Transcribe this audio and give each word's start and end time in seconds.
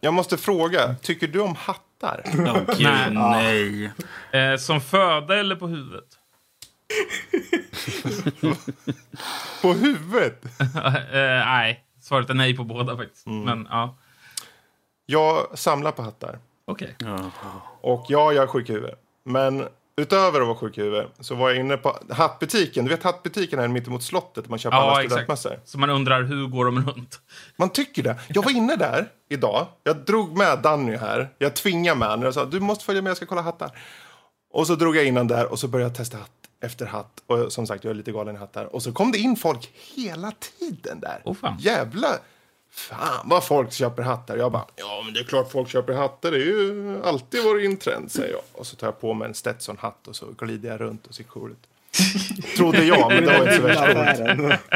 Jag 0.00 0.14
måste 0.14 0.36
fråga, 0.36 0.94
tycker 0.94 1.26
du 1.28 1.40
om 1.40 1.54
hattar? 1.54 2.22
Gud, 2.78 2.80
Nej. 3.14 3.90
nej. 4.32 4.52
Eh, 4.52 4.56
som 4.58 4.80
föda 4.80 5.36
eller 5.38 5.56
på 5.56 5.66
huvudet? 5.66 6.04
På 9.62 9.72
huvudet? 9.72 10.44
eh, 10.60 11.46
nej, 11.46 11.84
svaret 12.00 12.30
är 12.30 12.34
nej 12.34 12.56
på 12.56 12.64
båda 12.64 12.96
faktiskt. 12.96 13.26
Mm. 13.26 13.42
Men 13.44 13.68
ja, 13.70 13.96
Jag 15.06 15.58
samlar 15.58 15.92
på 15.92 16.02
hattar. 16.02 16.38
okej. 16.64 16.96
Och 17.80 18.04
ja, 18.08 18.32
jag 18.32 18.42
är 18.42 18.46
sjuk 18.46 18.70
i 18.70 18.72
huvudet. 18.72 19.00
Men 19.24 19.68
utöver 19.96 20.40
att 20.40 20.46
vara 20.46 20.56
sjuk 20.56 20.78
i 20.78 20.82
huvudet 20.82 21.10
så 21.20 21.34
var 21.34 21.50
jag 21.50 21.58
inne 21.58 21.76
på 21.76 21.98
hattbutiken. 22.10 22.84
Du 22.84 22.90
vet 22.90 23.02
hattbutiken 23.02 23.58
här 23.58 23.68
mittemot 23.68 24.02
slottet 24.02 24.48
man 24.48 24.58
köper 24.58 24.76
Ja, 24.76 24.82
alla 24.82 25.08
studentmössor. 25.08 25.60
Så 25.64 25.78
man 25.78 25.90
undrar, 25.90 26.22
hur 26.22 26.46
går 26.46 26.64
de 26.64 26.84
runt? 26.86 27.20
Man 27.56 27.70
tycker 27.70 28.02
det. 28.02 28.16
Jag 28.28 28.42
var 28.42 28.50
inne 28.50 28.76
där 28.76 29.08
idag. 29.28 29.66
Jag 29.82 29.96
drog 29.96 30.36
med 30.36 30.58
Danny 30.62 30.96
här. 30.96 31.28
Jag 31.38 31.56
tvingade 31.56 31.98
med 31.98 32.08
honom. 32.08 32.24
Jag 32.24 32.34
sa 32.34 32.44
du 32.44 32.60
måste 32.60 32.84
följa 32.84 33.02
med, 33.02 33.10
jag 33.10 33.16
ska 33.16 33.26
kolla 33.26 33.42
hattar. 33.42 33.78
Och 34.52 34.66
så 34.66 34.74
drog 34.74 34.96
jag 34.96 35.04
in 35.04 35.16
honom 35.16 35.28
där 35.28 35.46
och 35.46 35.58
så 35.58 35.68
började 35.68 35.90
jag 35.90 35.96
testa 35.96 36.18
hatt 36.18 36.30
efter 36.60 36.86
hatt. 36.86 37.22
Och 37.26 37.52
som 37.52 37.66
sagt, 37.66 37.84
jag 37.84 37.90
är 37.90 37.94
lite 37.94 38.12
galen 38.12 38.36
i 38.36 38.38
hattar. 38.38 38.64
Och 38.74 38.82
så 38.82 38.92
kom 38.92 39.12
det 39.12 39.18
in 39.18 39.36
folk 39.36 39.70
hela 39.94 40.32
tiden 40.58 41.00
där. 41.00 41.22
Åh, 41.24 41.34
fan. 41.34 41.56
Jävla... 41.58 42.08
Fan 42.76 43.28
vad 43.28 43.44
folk 43.44 43.72
köper 43.72 44.02
hattar. 44.02 44.36
Jag 44.36 44.52
bara, 44.52 44.66
ja 44.76 45.02
men 45.04 45.14
det 45.14 45.20
är 45.20 45.24
klart 45.24 45.52
folk 45.52 45.68
köper 45.68 45.92
hattar. 45.92 46.30
Det 46.30 46.36
är 46.36 46.40
ju 46.40 47.02
alltid 47.04 47.44
varit 47.44 47.70
en 47.70 47.76
trend, 47.76 48.12
säger 48.12 48.32
jag. 48.32 48.42
Och 48.52 48.66
så 48.66 48.76
tar 48.76 48.86
jag 48.86 49.00
på 49.00 49.14
mig 49.14 49.28
en 49.28 49.34
Stetson-hatt 49.34 50.08
och 50.08 50.16
så 50.16 50.26
glider 50.38 50.68
jag 50.68 50.80
runt 50.80 51.06
och 51.06 51.14
ser 51.14 51.24
cool 51.24 51.50
ut. 51.50 51.66
Trodde 52.56 52.84
jag, 52.84 53.08
men 53.08 53.24
det 53.24 53.38
var 53.38 53.40
inte 53.42 53.56
så 53.56 53.62
värst 53.62 53.80
coolt. 53.80 53.96
Affären. 53.96 54.54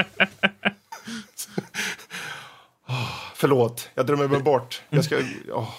Förlåt, 3.35 3.91
jag 3.95 4.07
drömmer 4.07 4.29
mig 4.29 4.41
bort. 4.41 4.83
Jag 4.91 5.05
ska... 5.05 5.19
åh. 5.53 5.71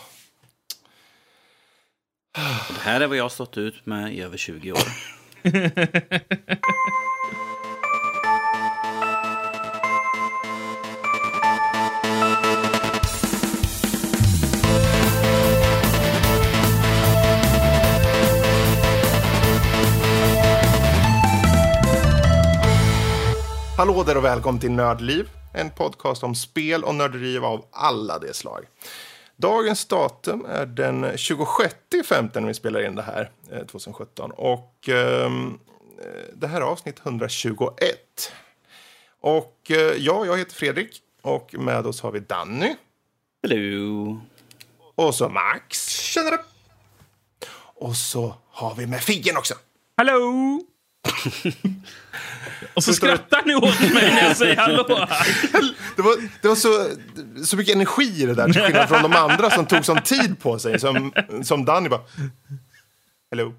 Det 2.68 2.80
här 2.82 3.02
är 3.02 3.08
vad 3.08 3.18
jag 3.18 3.24
har 3.24 3.30
stått 3.30 3.58
ut 3.58 3.85
med 3.85 4.13
i 4.13 4.22
över 4.22 4.38
20 4.38 4.72
år. 4.72 4.80
Hallå 23.82 24.04
där 24.04 24.18
och 24.18 24.24
välkommen 24.24 24.62
till 24.62 24.71
Nördliv. 24.71 25.29
En 25.54 25.70
podcast 25.70 26.24
om 26.24 26.35
spel 26.35 26.84
och 26.84 26.96
nörderi 26.96 27.37
av 27.37 27.65
alla 27.71 28.20
de 28.20 28.34
slag. 28.34 28.65
Dagens 29.35 29.85
datum 29.85 30.46
är 30.46 30.65
den 30.65 31.18
26 31.18 31.76
femten 32.05 32.43
när 32.43 32.48
vi 32.48 32.54
spelar 32.54 32.85
in 32.85 32.96
det 32.96 33.01
här, 33.01 33.32
eh, 33.51 33.65
2017. 33.65 34.32
Och 34.32 34.90
ehm, 34.90 35.60
eh, 35.99 36.34
det 36.34 36.48
här 36.48 36.62
är 36.62 36.65
avsnitt 36.65 36.99
121. 37.05 38.34
Och 39.21 39.71
eh, 39.71 39.77
ja, 39.77 40.26
jag 40.26 40.38
heter 40.38 40.55
Fredrik. 40.55 41.01
Och 41.21 41.54
med 41.54 41.88
oss 41.88 42.01
har 42.01 42.12
vi 42.12 42.20
Danny. 42.20 42.76
Hello. 43.43 44.21
Och 44.95 45.16
så 45.16 45.29
Max. 45.29 45.90
Tjenare! 45.90 46.40
Och 47.76 47.95
så 47.95 48.35
har 48.49 48.76
vi 48.76 48.88
med 48.88 49.01
Figgen 49.01 49.38
också. 49.38 49.54
Hallå! 49.98 50.62
Och 52.74 52.84
så 52.84 52.94
skrattar 52.94 53.42
ni 53.46 53.56
åt 53.56 53.80
mig 53.80 54.14
när 54.14 54.24
jag 54.24 54.38
säger 54.38 54.56
hallå. 54.56 55.08
Det 55.96 56.02
var, 56.02 56.16
det 56.42 56.48
var 56.48 56.56
så, 56.56 56.88
så 57.46 57.58
mycket 57.58 57.76
energi 57.76 58.24
i 58.24 58.26
det 58.26 58.34
där, 58.34 58.50
till 58.54 58.62
skillnad 58.62 58.90
från 58.90 59.02
de 59.02 59.14
andra 59.14 59.50
som 59.50 59.66
tog 59.66 59.86
sån 59.86 60.02
tid 60.02 60.40
på 60.40 60.60
sig. 60.60 60.80
Som, 60.80 61.14
som 61.44 61.66
Danny 61.66 61.90
bara... 61.90 62.02
Hello. 63.32 63.54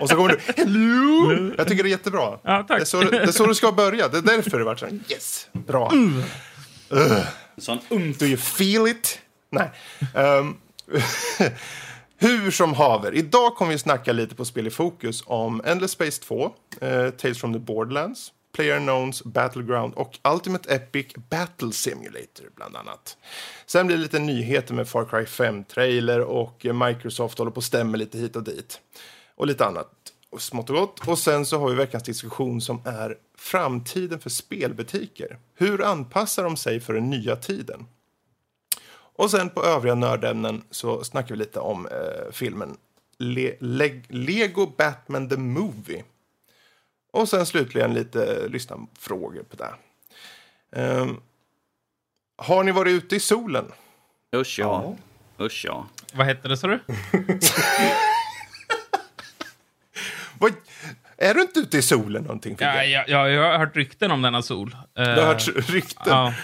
Och 0.00 0.08
så 0.08 0.16
kommer 0.16 0.28
du... 0.28 0.38
Hello! 0.56 1.52
Jag 1.58 1.68
tycker 1.68 1.82
det 1.82 1.88
är 1.88 1.90
jättebra. 1.90 2.38
Ja, 2.42 2.64
tack. 2.68 2.78
Det, 2.78 2.82
är 2.82 2.84
så, 2.84 3.00
det 3.00 3.16
är 3.18 3.26
så 3.26 3.46
du 3.46 3.54
ska 3.54 3.72
börja. 3.72 4.08
Det 4.08 4.18
är 4.18 4.22
därför 4.22 4.58
det 4.58 4.64
vart 4.64 4.78
så 4.78 4.86
här, 4.86 4.98
Yes! 5.08 5.46
Bra. 5.52 5.92
Sån 7.58 7.78
umf. 7.90 8.18
Do 8.18 8.26
you 8.26 8.36
feel 8.36 8.86
it? 8.86 9.18
Nej. 9.50 9.70
Ehm, 10.14 10.54
hur 12.22 12.50
som 12.50 12.74
haver. 12.74 13.14
Idag 13.14 13.54
kommer 13.54 13.72
vi 13.72 13.78
snacka 13.78 14.12
lite 14.12 14.34
på 14.34 14.44
Spel 14.44 14.66
i 14.66 14.70
fokus 14.70 15.22
om 15.26 15.62
Endless 15.64 15.90
Space 15.90 16.22
2, 16.22 16.44
eh, 16.80 17.10
Tales 17.10 17.38
from 17.38 17.52
the 17.52 17.58
Borderlands, 17.58 18.32
Player 18.54 18.78
Knowns 18.78 19.24
Battleground 19.24 19.94
och 19.94 20.18
Ultimate 20.32 20.74
Epic 20.74 21.06
Battle 21.30 21.72
Simulator 21.72 22.46
bland 22.56 22.76
annat. 22.76 23.16
Sen 23.66 23.86
blir 23.86 23.96
det 23.96 24.02
lite 24.02 24.18
nyheter 24.18 24.74
med 24.74 24.88
Far 24.88 25.04
Cry 25.04 25.24
5-trailer 25.24 26.20
och 26.20 26.66
Microsoft 26.86 27.38
håller 27.38 27.50
på 27.50 27.56
och 27.56 27.64
stämmer 27.64 27.98
lite 27.98 28.18
hit 28.18 28.36
och 28.36 28.44
dit. 28.44 28.80
Och 29.34 29.46
lite 29.46 29.66
annat 29.66 29.90
och 30.30 30.42
smått 30.42 30.70
och 30.70 30.76
gott. 30.76 31.08
Och 31.08 31.18
sen 31.18 31.46
så 31.46 31.58
har 31.58 31.68
vi 31.68 31.74
veckans 31.74 32.02
diskussion 32.02 32.60
som 32.60 32.82
är 32.84 33.16
framtiden 33.38 34.20
för 34.20 34.30
spelbutiker. 34.30 35.38
Hur 35.54 35.84
anpassar 35.84 36.44
de 36.44 36.56
sig 36.56 36.80
för 36.80 36.92
den 36.94 37.10
nya 37.10 37.36
tiden? 37.36 37.86
Och 39.16 39.30
sen 39.30 39.50
på 39.50 39.64
övriga 39.64 39.94
nördämnen 39.94 40.64
så 40.70 41.04
snackar 41.04 41.34
vi 41.34 41.38
lite 41.38 41.60
om 41.60 41.86
eh, 41.86 42.32
filmen 42.32 42.76
Le- 43.18 43.56
Le- 43.60 44.02
Lego 44.08 44.66
Batman 44.66 45.28
the 45.28 45.36
Movie. 45.36 46.04
Och 47.12 47.28
sen 47.28 47.46
slutligen 47.46 47.94
lite 47.94 48.24
eh, 48.36 48.48
lyssnarfrågor 48.48 49.42
på 49.42 49.56
det. 49.56 49.74
Ehm, 50.80 51.20
har 52.36 52.64
ni 52.64 52.72
varit 52.72 52.90
ute 52.92 53.16
i 53.16 53.20
solen? 53.20 53.72
Usch 54.36 54.58
ja. 54.58 54.96
Usch 55.40 55.64
ja. 55.64 55.86
Vad 56.14 56.26
hette 56.26 56.48
det, 56.48 56.56
sa 56.56 56.66
du? 56.66 56.80
Vad, 60.38 60.52
är 61.16 61.34
du 61.34 61.40
inte 61.42 61.60
ute 61.60 61.78
i 61.78 61.82
solen 61.82 62.22
någonting? 62.22 62.56
Ja, 62.60 62.84
ja, 62.84 63.04
ja, 63.08 63.28
jag 63.28 63.42
har 63.52 63.58
hört 63.58 63.76
rykten 63.76 64.10
om 64.10 64.22
denna 64.22 64.42
sol. 64.42 64.76
Eh, 64.98 65.04
Du 65.04 65.10
har 65.20 65.26
hört 65.26 65.48
rykten? 65.70 66.02
Ja. 66.06 66.34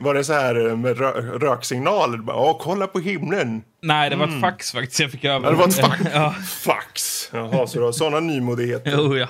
Var 0.00 0.14
det 0.14 0.24
så 0.24 0.32
här 0.32 0.68
eh, 0.68 0.76
med 0.76 0.98
rö-? 0.98 2.22
Bara, 2.22 2.36
Åh, 2.36 2.56
kolla 2.60 2.86
på 2.86 2.98
himlen! 2.98 3.62
Nej, 3.82 4.10
det 4.10 4.16
var 4.16 4.28
ett 4.28 4.40
fax 4.40 4.72
faktiskt 4.72 5.00
jag 5.00 5.10
fick 5.10 5.24
över. 5.24 5.46
Ja, 5.46 5.50
det 5.50 5.56
var 5.56 5.68
ett 5.68 5.80
fax. 5.80 6.00
ja. 6.14 6.34
Fax! 6.64 7.28
Jaha, 7.32 7.66
så 7.66 7.78
du 7.78 7.84
har 7.84 7.92
sådana 7.92 8.20
nymodigheter. 8.20 8.92
Jo, 8.96 9.16
ja. 9.16 9.28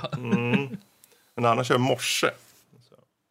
Men 1.36 1.44
annars 1.46 1.70
är 1.70 1.74
det 1.74 1.80
morse. 1.80 2.30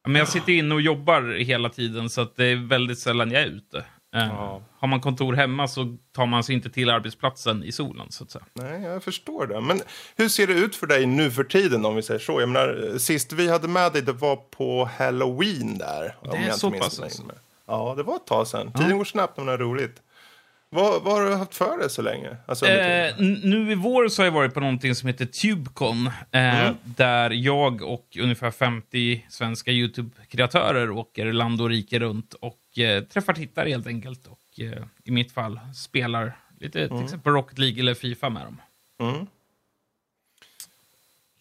Men 0.08 0.16
jag 0.16 0.28
sitter 0.28 0.54
inne 0.54 0.76
och 0.76 0.82
jobbar 0.82 1.40
hela 1.40 1.70
tiden, 1.70 2.10
så 2.10 2.22
att 2.22 2.36
det 2.36 2.46
är 2.46 2.56
väldigt 2.68 3.00
sällan 3.00 3.32
jag 3.32 3.42
är 3.42 3.48
ute. 3.48 3.84
Eh, 4.16 4.58
Har 4.80 4.88
man 4.88 5.02
kontor 5.02 5.34
hemma 5.34 5.68
så 5.68 5.98
tar 6.12 6.26
man 6.26 6.44
sig 6.44 6.56
inte 6.56 6.70
till 6.70 6.90
arbetsplatsen 6.90 7.64
i 7.64 7.72
solen, 7.72 8.12
så 8.12 8.24
att 8.24 8.32
säga. 8.32 8.46
Nej, 8.54 8.82
jag 8.82 9.04
förstår 9.04 9.48
det. 9.48 9.62
Men 9.62 9.82
hur 10.18 10.30
ser 10.30 10.48
det 10.48 10.54
ut 10.54 10.76
för 10.76 10.88
dig 10.88 11.06
nu 11.06 11.32
för 11.32 11.44
tiden 11.44 11.86
om 11.86 11.96
vi 11.96 12.02
säger 12.02 12.20
så? 12.20 12.40
Jag 12.42 12.50
menar, 12.50 12.98
sist 12.98 13.34
vi 13.34 13.50
hade 13.50 13.68
med 13.68 13.94
dig, 13.94 14.02
det 14.02 14.12
var 14.14 14.36
på 14.36 14.90
Halloween 14.98 15.78
där. 15.78 16.16
om 16.22 16.30
är 16.40 16.52
så 16.52 16.72
pass 16.72 17.00
alltså. 17.00 17.24
Ja, 17.68 17.94
det 17.98 18.04
var 18.04 18.16
ett 18.16 18.28
tag 18.28 18.48
sedan. 18.48 18.72
Tiden 18.74 18.98
går 18.98 19.06
snabbt 19.06 19.38
när 19.38 19.44
man 19.46 19.52
har 19.52 19.58
roligt. 19.58 20.02
Vad, 20.72 21.04
vad 21.04 21.14
har 21.14 21.26
du 21.30 21.36
haft 21.36 21.56
för 21.56 21.78
dig 21.78 21.90
så 21.90 22.02
länge? 22.02 22.38
Alltså, 22.48 22.66
Eh, 22.68 23.14
nu 23.44 23.72
i 23.72 23.76
vår 23.76 24.08
så 24.10 24.22
har 24.22 24.26
jag 24.26 24.32
varit 24.32 24.54
på 24.54 24.60
någonting 24.60 24.96
som 24.96 25.08
heter 25.08 25.26
Tubecon. 25.26 26.08
Eh, 26.32 26.72
Där 26.84 27.30
jag 27.30 27.82
och 27.82 28.18
ungefär 28.22 28.52
50 28.52 29.26
svenska 29.30 29.72
YouTube-kreatörer 29.72 30.92
åker 30.92 31.34
land 31.34 31.62
och 31.62 31.70
rike 31.70 32.00
runt 32.00 32.34
och 32.34 32.59
eh, 32.78 33.04
träffar 33.04 33.34
tittare 33.34 33.70
helt 33.70 33.88
enkelt. 33.88 34.28
Och 34.28 34.60
eh, 34.60 34.84
i 35.04 35.12
mitt 35.12 35.32
fall 35.32 35.60
spelar 35.76 36.38
lite 36.60 36.88
till 36.88 37.04
exempel 37.04 37.34
Rocket 37.34 37.58
League 37.58 37.80
eller 37.80 37.94
Fifa 37.94 38.30
med 38.30 38.46
dem. 38.46 38.62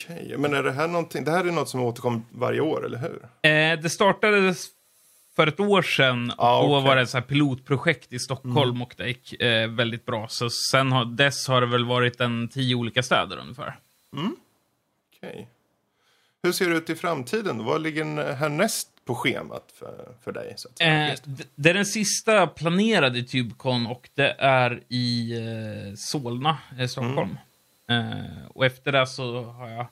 Okej, 0.04 0.34
Men 0.38 0.54
är 0.54 0.62
det 0.62 0.72
här 0.72 0.88
någonting? 0.88 1.24
Det 1.24 1.30
här 1.30 1.44
är 1.44 1.52
något 1.52 1.68
som 1.68 1.80
återkommer 1.80 2.20
varje 2.30 2.60
år, 2.60 2.86
eller 2.86 2.98
hur? 2.98 3.22
Eh, 3.50 3.80
det 3.80 3.90
startades 3.90 4.66
för 5.36 5.46
ett 5.46 5.60
år 5.60 5.82
sedan 5.82 6.32
Ah, 6.38 6.58
och 6.62 6.72
okej. 6.76 6.88
var 6.88 6.96
det 6.96 7.02
ett 7.02 7.10
så 7.10 7.20
pilotprojekt 7.20 8.12
i 8.12 8.18
Stockholm 8.18 8.82
och 8.82 8.94
det 8.96 9.06
gick 9.08 9.32
eh, 9.42 9.68
väldigt 9.70 10.06
bra. 10.06 10.28
Så 10.28 10.50
sen 10.50 10.92
har, 10.92 11.04
dess 11.04 11.48
har 11.48 11.60
det 11.60 11.66
väl 11.66 11.84
varit 11.84 12.20
en 12.20 12.48
tio 12.48 12.74
olika 12.74 13.02
städer 13.02 13.36
ungefär. 13.38 13.76
Okej. 15.16 15.48
Hur 16.42 16.52
ser 16.52 16.70
det 16.70 16.76
ut 16.76 16.90
i 16.90 16.94
framtiden? 16.94 17.64
Vad 17.64 17.82
ligger 17.82 18.34
härnäst 18.34 18.88
på 19.04 19.14
schemat 19.14 19.72
för, 19.74 20.08
för 20.24 20.32
dig? 20.32 20.54
Så 20.56 20.68
att 20.68 20.78
säga? 20.78 21.12
Eh, 21.12 21.18
det 21.54 21.70
är 21.70 21.74
den 21.74 21.86
sista 21.86 22.46
planerade 22.46 23.22
Tubecon 23.22 23.86
och 23.86 24.08
det 24.14 24.36
är 24.38 24.82
i 24.88 25.32
eh, 25.32 25.94
Solna, 25.96 26.58
eh, 26.78 26.86
Stockholm. 26.86 27.38
Eh, 27.90 28.46
och 28.54 28.66
efter 28.66 28.92
det 28.92 29.06
så 29.06 29.42
har 29.42 29.68
jag 29.68 29.86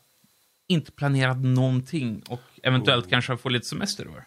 inte 0.68 0.92
planerat 0.92 1.36
någonting 1.36 2.22
och 2.28 2.40
eventuellt 2.62 3.10
kanske 3.10 3.36
få 3.36 3.48
lite 3.48 3.66
semester 3.66 4.04
i 4.04 4.08
år. 4.08 4.24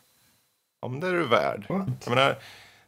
Ja, 0.81 0.87
men 0.87 0.99
det 0.99 1.07
är 1.07 1.13
du 1.13 1.27
värd. 1.27 1.65
Menar, 2.07 2.37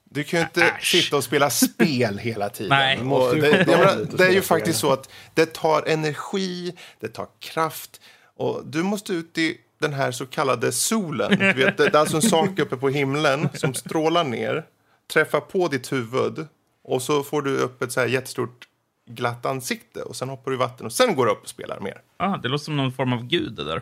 du 0.04 0.24
kan 0.24 0.40
ju 0.40 0.46
inte 0.46 0.64
Äsch. 0.64 0.92
sitta 0.92 1.18
och 1.18 1.24
spela 1.24 1.50
spel 1.50 2.18
hela 2.18 2.50
tiden. 2.50 2.70
Nej. 2.70 2.98
Det, 2.98 3.60
lite 3.60 3.78
och 4.12 4.18
det 4.18 4.26
är 4.26 4.32
ju 4.32 4.42
faktiskt 4.42 4.80
så 4.80 4.94
att 4.94 5.10
det 5.34 5.54
tar 5.54 5.84
energi, 5.88 6.76
det 7.00 7.08
tar 7.08 7.28
kraft. 7.40 8.02
Och 8.42 8.66
du 8.66 8.84
måste 8.84 9.14
ut 9.14 9.38
i 9.38 9.58
den 9.80 9.94
här 9.94 10.12
så 10.12 10.26
kallade 10.26 10.72
solen. 10.72 11.40
Du 11.40 11.54
vet, 11.54 11.78
det 11.78 11.86
är 11.86 11.96
alltså 11.96 12.16
en 12.16 12.22
sak 12.22 12.60
uppe 12.60 12.78
på 12.78 12.90
himlen 12.90 13.50
som 13.54 13.74
strålar 13.74 14.24
ner, 14.24 14.66
träffar 15.14 15.40
på 15.40 15.68
ditt 15.68 15.92
huvud 15.92 16.48
och 16.84 17.02
så 17.02 17.24
får 17.24 17.42
du 17.42 17.58
upp 17.58 17.82
ett 17.82 17.92
så 17.92 18.00
här 18.00 18.08
jättestort 18.08 18.68
glatt 19.10 19.46
ansikte 19.46 20.02
och 20.02 20.16
sen 20.16 20.30
hoppar 20.30 20.52
du 20.52 20.58
i 20.58 20.60
vatten 20.60 20.86
och 20.86 20.94
sen 20.94 21.16
går 21.16 21.26
du 21.26 21.32
upp 21.32 21.44
och 21.44 21.50
spelar 21.50 21.80
mer. 21.80 22.02
Ah, 22.18 22.38
det 22.38 22.48
låter 22.48 22.66
som 22.66 22.78
någon 22.78 22.92
form 22.92 23.14
av 23.14 23.24
gud 23.24 23.54
det 23.54 23.64
där. 23.64 23.82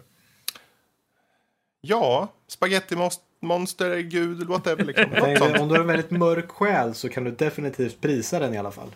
Ja, 1.82 2.28
spagettimonster, 2.48 4.00
gud, 4.00 4.48
whatever. 4.48 4.86
Liksom. 4.86 5.10
Nej. 5.12 5.60
Om 5.60 5.68
du 5.68 5.74
har 5.74 5.82
en 5.82 5.88
väldigt 5.88 6.12
mörk 6.12 6.52
själ 6.52 6.96
så 6.96 7.10
kan 7.10 7.24
du 7.24 7.32
definitivt 7.32 8.02
prisa 8.02 8.40
den 8.40 8.54
i 8.54 8.58
alla 8.58 8.72
fall. 8.72 8.90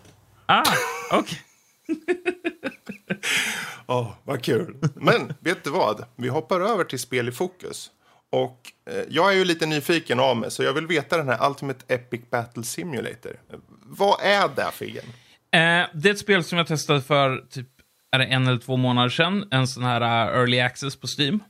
Ah, 0.46 0.64
okej. 1.10 1.38
Åh, 3.86 4.12
vad 4.24 4.42
kul. 4.42 4.76
Men 4.94 5.34
vet 5.40 5.64
du 5.64 5.70
vad? 5.70 6.04
Vi 6.16 6.28
hoppar 6.28 6.60
över 6.60 6.84
till 6.84 6.98
spel 6.98 7.28
i 7.28 7.32
fokus. 7.32 7.90
Och 8.32 8.72
eh, 8.90 9.02
jag 9.08 9.32
är 9.32 9.36
ju 9.36 9.44
lite 9.44 9.66
nyfiken 9.66 10.20
av 10.20 10.36
mig, 10.36 10.50
så 10.50 10.62
jag 10.62 10.72
vill 10.72 10.86
veta 10.86 11.16
den 11.16 11.28
här 11.28 11.48
Ultimate 11.48 11.94
Epic 11.94 12.20
Battle 12.30 12.62
Simulator. 12.62 13.40
Vad 13.86 14.20
är 14.22 14.48
det, 14.56 14.70
Figgen? 14.72 15.04
Eh, 15.50 15.86
det 15.94 16.08
är 16.08 16.10
ett 16.10 16.18
spel 16.18 16.44
som 16.44 16.58
jag 16.58 16.66
testade 16.66 17.02
för 17.02 17.44
typ 17.50 17.68
är 18.12 18.18
det 18.18 18.24
en 18.24 18.46
eller 18.46 18.58
två 18.58 18.76
månader 18.76 19.08
sedan. 19.08 19.48
En 19.50 19.68
sån 19.68 19.84
här 19.84 20.00
uh, 20.00 20.38
early 20.40 20.60
access 20.60 20.96
på 20.96 21.06
Steam. 21.18 21.40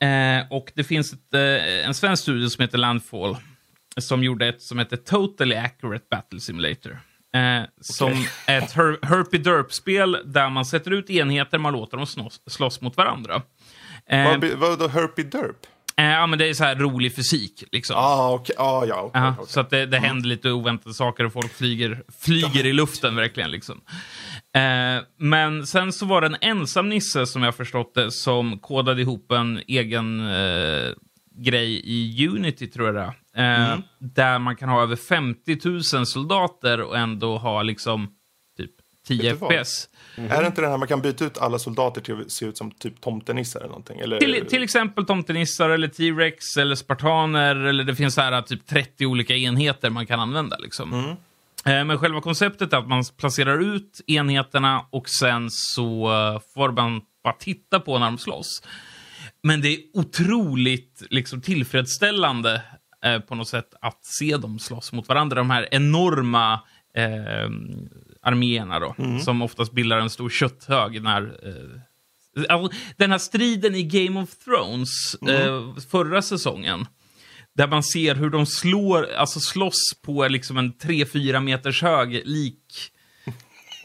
Eh, 0.00 0.52
och 0.52 0.72
det 0.74 0.84
finns 0.84 1.12
ett, 1.12 1.34
eh, 1.34 1.86
en 1.86 1.94
svensk 1.94 2.22
studio 2.22 2.48
som 2.48 2.62
heter 2.62 2.78
Landfall. 2.78 3.36
Som 3.96 4.24
gjorde 4.24 4.46
ett 4.46 4.62
som 4.62 4.78
heter 4.78 4.96
Totally 4.96 5.56
Accurate 5.56 6.04
Battle 6.10 6.40
Simulator. 6.40 7.00
Eh, 7.34 7.62
Som 7.80 8.12
är 8.46 8.58
ett 8.58 8.72
her 8.72 9.06
Herpy 9.06 9.38
Derp-spel 9.38 10.18
där 10.24 10.50
man 10.50 10.64
sätter 10.64 10.90
ut 10.90 11.10
enheter, 11.10 11.58
man 11.58 11.72
låter 11.72 11.96
dem 11.96 12.06
slåss, 12.06 12.40
slåss 12.46 12.80
mot 12.80 12.96
varandra. 12.96 13.42
Eh, 14.10 14.24
Vad, 14.24 14.44
vad 14.44 14.78
då 14.78 14.88
Herpy 14.88 15.22
Derp? 15.22 15.66
eh, 15.96 16.04
ja, 16.06 16.26
men 16.26 16.38
det 16.38 16.48
är 16.48 16.54
så 16.54 16.64
här 16.64 16.76
rolig 16.76 17.16
fysik, 17.16 17.64
liksom. 17.72 17.96
Ah, 17.98 18.30
okej. 18.32 18.56
Ah, 18.58 18.84
ja, 18.84 19.00
okej. 19.00 19.20
Ja, 19.22 19.34
okej. 19.38 19.44
Så 19.48 19.60
att 19.60 19.70
det, 19.70 19.86
det 19.86 19.98
händer 19.98 20.28
lite 20.28 20.50
oväntade 20.50 20.94
saker 20.94 21.24
och 21.24 21.32
folk 21.32 21.52
flyger, 21.54 22.02
flyger 22.22 22.66
i 22.66 22.72
luften 22.72 23.16
verkligen. 23.16 23.50
Liksom. 23.50 23.80
Eh, 24.54 25.02
men 25.18 25.66
sen 25.66 25.92
så 25.92 26.06
var 26.06 26.20
det 26.20 26.26
en 26.26 26.36
ensam 26.40 26.88
nisse 26.88 27.26
som 27.26 27.42
jag 27.42 27.54
förstått 27.54 27.94
det 27.94 28.10
som 28.12 28.58
kodade 28.58 29.00
ihop 29.02 29.32
en 29.32 29.60
egen 29.66 30.20
eh, 30.30 30.90
grej 31.36 31.80
i 31.84 32.28
Unity 32.28 32.66
tror 32.66 32.86
jag 32.86 32.94
det 32.94 33.12
är. 33.42 33.72
eh, 33.72 33.78
Där 33.98 34.38
man 34.38 34.56
kan 34.56 34.68
ha 34.68 34.82
över 34.82 34.96
50 34.96 35.58
000 35.94 36.06
soldater 36.06 36.80
och 36.80 36.98
ändå 36.98 37.38
ha 37.38 37.62
liksom 37.62 38.08
typ 38.56 38.70
10 39.06 39.22
Vet 39.22 39.32
du 39.40 39.46
vad? 39.46 39.52
FPS. 39.66 39.88
Är 40.16 40.40
det 40.40 40.46
inte 40.46 40.60
den 40.60 40.70
här 40.70 40.78
man 40.78 40.88
kan 40.88 41.00
byta 41.02 41.24
ut 41.24 41.38
alla 41.38 41.58
soldater 41.58 42.00
till 42.00 42.20
att 42.20 42.30
se 42.30 42.46
ut 42.46 42.56
som 42.58 42.70
typ 42.70 43.00
tomtenissar 43.00 43.60
eller 43.60 43.68
någonting? 43.68 44.00
Eller, 44.00 44.18
Till, 44.18 44.46
till 44.48 44.62
exempel 44.62 45.06
tomtenissar 45.06 45.70
eller 45.70 45.88
T-rex 45.88 46.56
eller 46.56 46.74
spartaner 46.74 47.56
eller 47.56 47.84
det 47.84 47.94
finns 47.94 48.14
så 48.14 48.20
här 48.20 48.42
typ 48.42 48.66
30 48.66 49.06
olika 49.06 49.34
enheter 49.36 49.90
man 49.90 50.06
kan 50.06 50.20
använda. 50.20 50.56
Liksom. 50.58 50.94
Eh, 51.66 51.84
Men 51.84 51.98
själva 51.98 52.20
konceptet 52.20 52.72
är 52.72 52.76
att 52.76 52.88
man 52.88 53.04
placerar 53.18 53.58
ut 53.76 54.00
enheterna 54.06 54.86
och 54.90 55.08
sen 55.08 55.48
så 55.50 56.12
eh, 56.12 56.40
får 56.54 56.72
man 56.72 57.00
bara 57.24 57.34
titta 57.34 57.80
på 57.80 57.98
när 57.98 58.06
de 58.06 58.18
slåss. 58.18 58.62
Men 59.46 59.60
det 59.60 59.68
är 59.68 59.78
otroligt 59.92 61.02
liksom, 61.10 61.40
tillfredsställande 61.40 62.62
eh, 63.04 63.18
på 63.20 63.34
något 63.34 63.48
sätt 63.48 63.74
att 63.80 64.04
se 64.04 64.36
dem 64.36 64.58
slåss 64.58 64.92
mot 64.92 65.08
varandra. 65.08 65.36
De 65.36 65.50
här 65.50 65.68
enorma 65.70 66.52
eh, 66.96 67.50
arméerna 68.22 68.80
då, 68.80 68.94
som 69.24 69.42
oftast 69.42 69.72
bildar 69.72 69.98
en 69.98 70.10
stor 70.10 70.30
kötthög 70.30 71.02
när 71.02 71.22
eh, 71.48 71.80
Alltså, 72.48 72.78
den 72.96 73.10
här 73.10 73.18
striden 73.18 73.74
i 73.74 73.82
Game 73.82 74.20
of 74.22 74.30
Thrones 74.44 75.14
eh, 75.28 75.74
förra 75.90 76.22
säsongen. 76.22 76.86
Där 77.54 77.66
man 77.68 77.82
ser 77.82 78.14
hur 78.14 78.30
de 78.30 78.46
slår, 78.46 79.12
alltså 79.12 79.40
slåss 79.40 79.94
på 80.02 80.28
liksom 80.28 80.56
en 80.58 80.72
3-4 80.74 81.40
meters 81.40 81.82
hög 81.82 82.22
lik. 82.24 82.90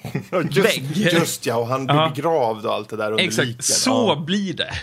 Just, 0.51 0.65
vägg. 0.65 0.97
just 0.97 1.45
ja, 1.45 1.55
och 1.55 1.67
han 1.67 1.85
blir 1.85 2.09
begravd 2.15 2.65
och 2.65 2.73
allt 2.73 2.89
det 2.89 2.97
där 2.97 3.11
under 3.11 3.23
Exakt, 3.23 3.47
liken. 3.47 3.63
så 3.63 4.15
Ja. 4.17 4.23
blir 4.25 4.53
det. 4.53 4.73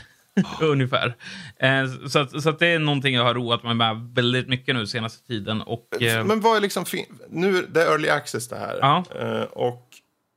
Ungefär. 0.60 1.16
Eh, 1.56 2.08
så, 2.08 2.18
att, 2.18 2.42
så 2.42 2.48
att 2.48 2.58
det 2.58 2.66
är 2.66 2.78
någonting 2.78 3.14
jag 3.14 3.24
har 3.24 3.34
roat 3.34 3.62
mig 3.62 3.74
med 3.74 4.10
väldigt 4.14 4.48
mycket 4.48 4.74
nu 4.74 4.86
senaste 4.86 5.26
tiden. 5.26 5.62
Och, 5.62 6.02
eh, 6.02 6.24
Men 6.24 6.40
vad 6.40 6.56
är 6.56 6.60
liksom... 6.60 6.84
Nu, 7.28 7.66
det 7.68 7.82
är 7.82 7.86
early 7.86 8.08
access 8.08 8.48
det 8.48 8.56
här. 8.56 8.78
Ja. 8.80 9.04
Eh, 9.20 9.42
och 9.42 9.88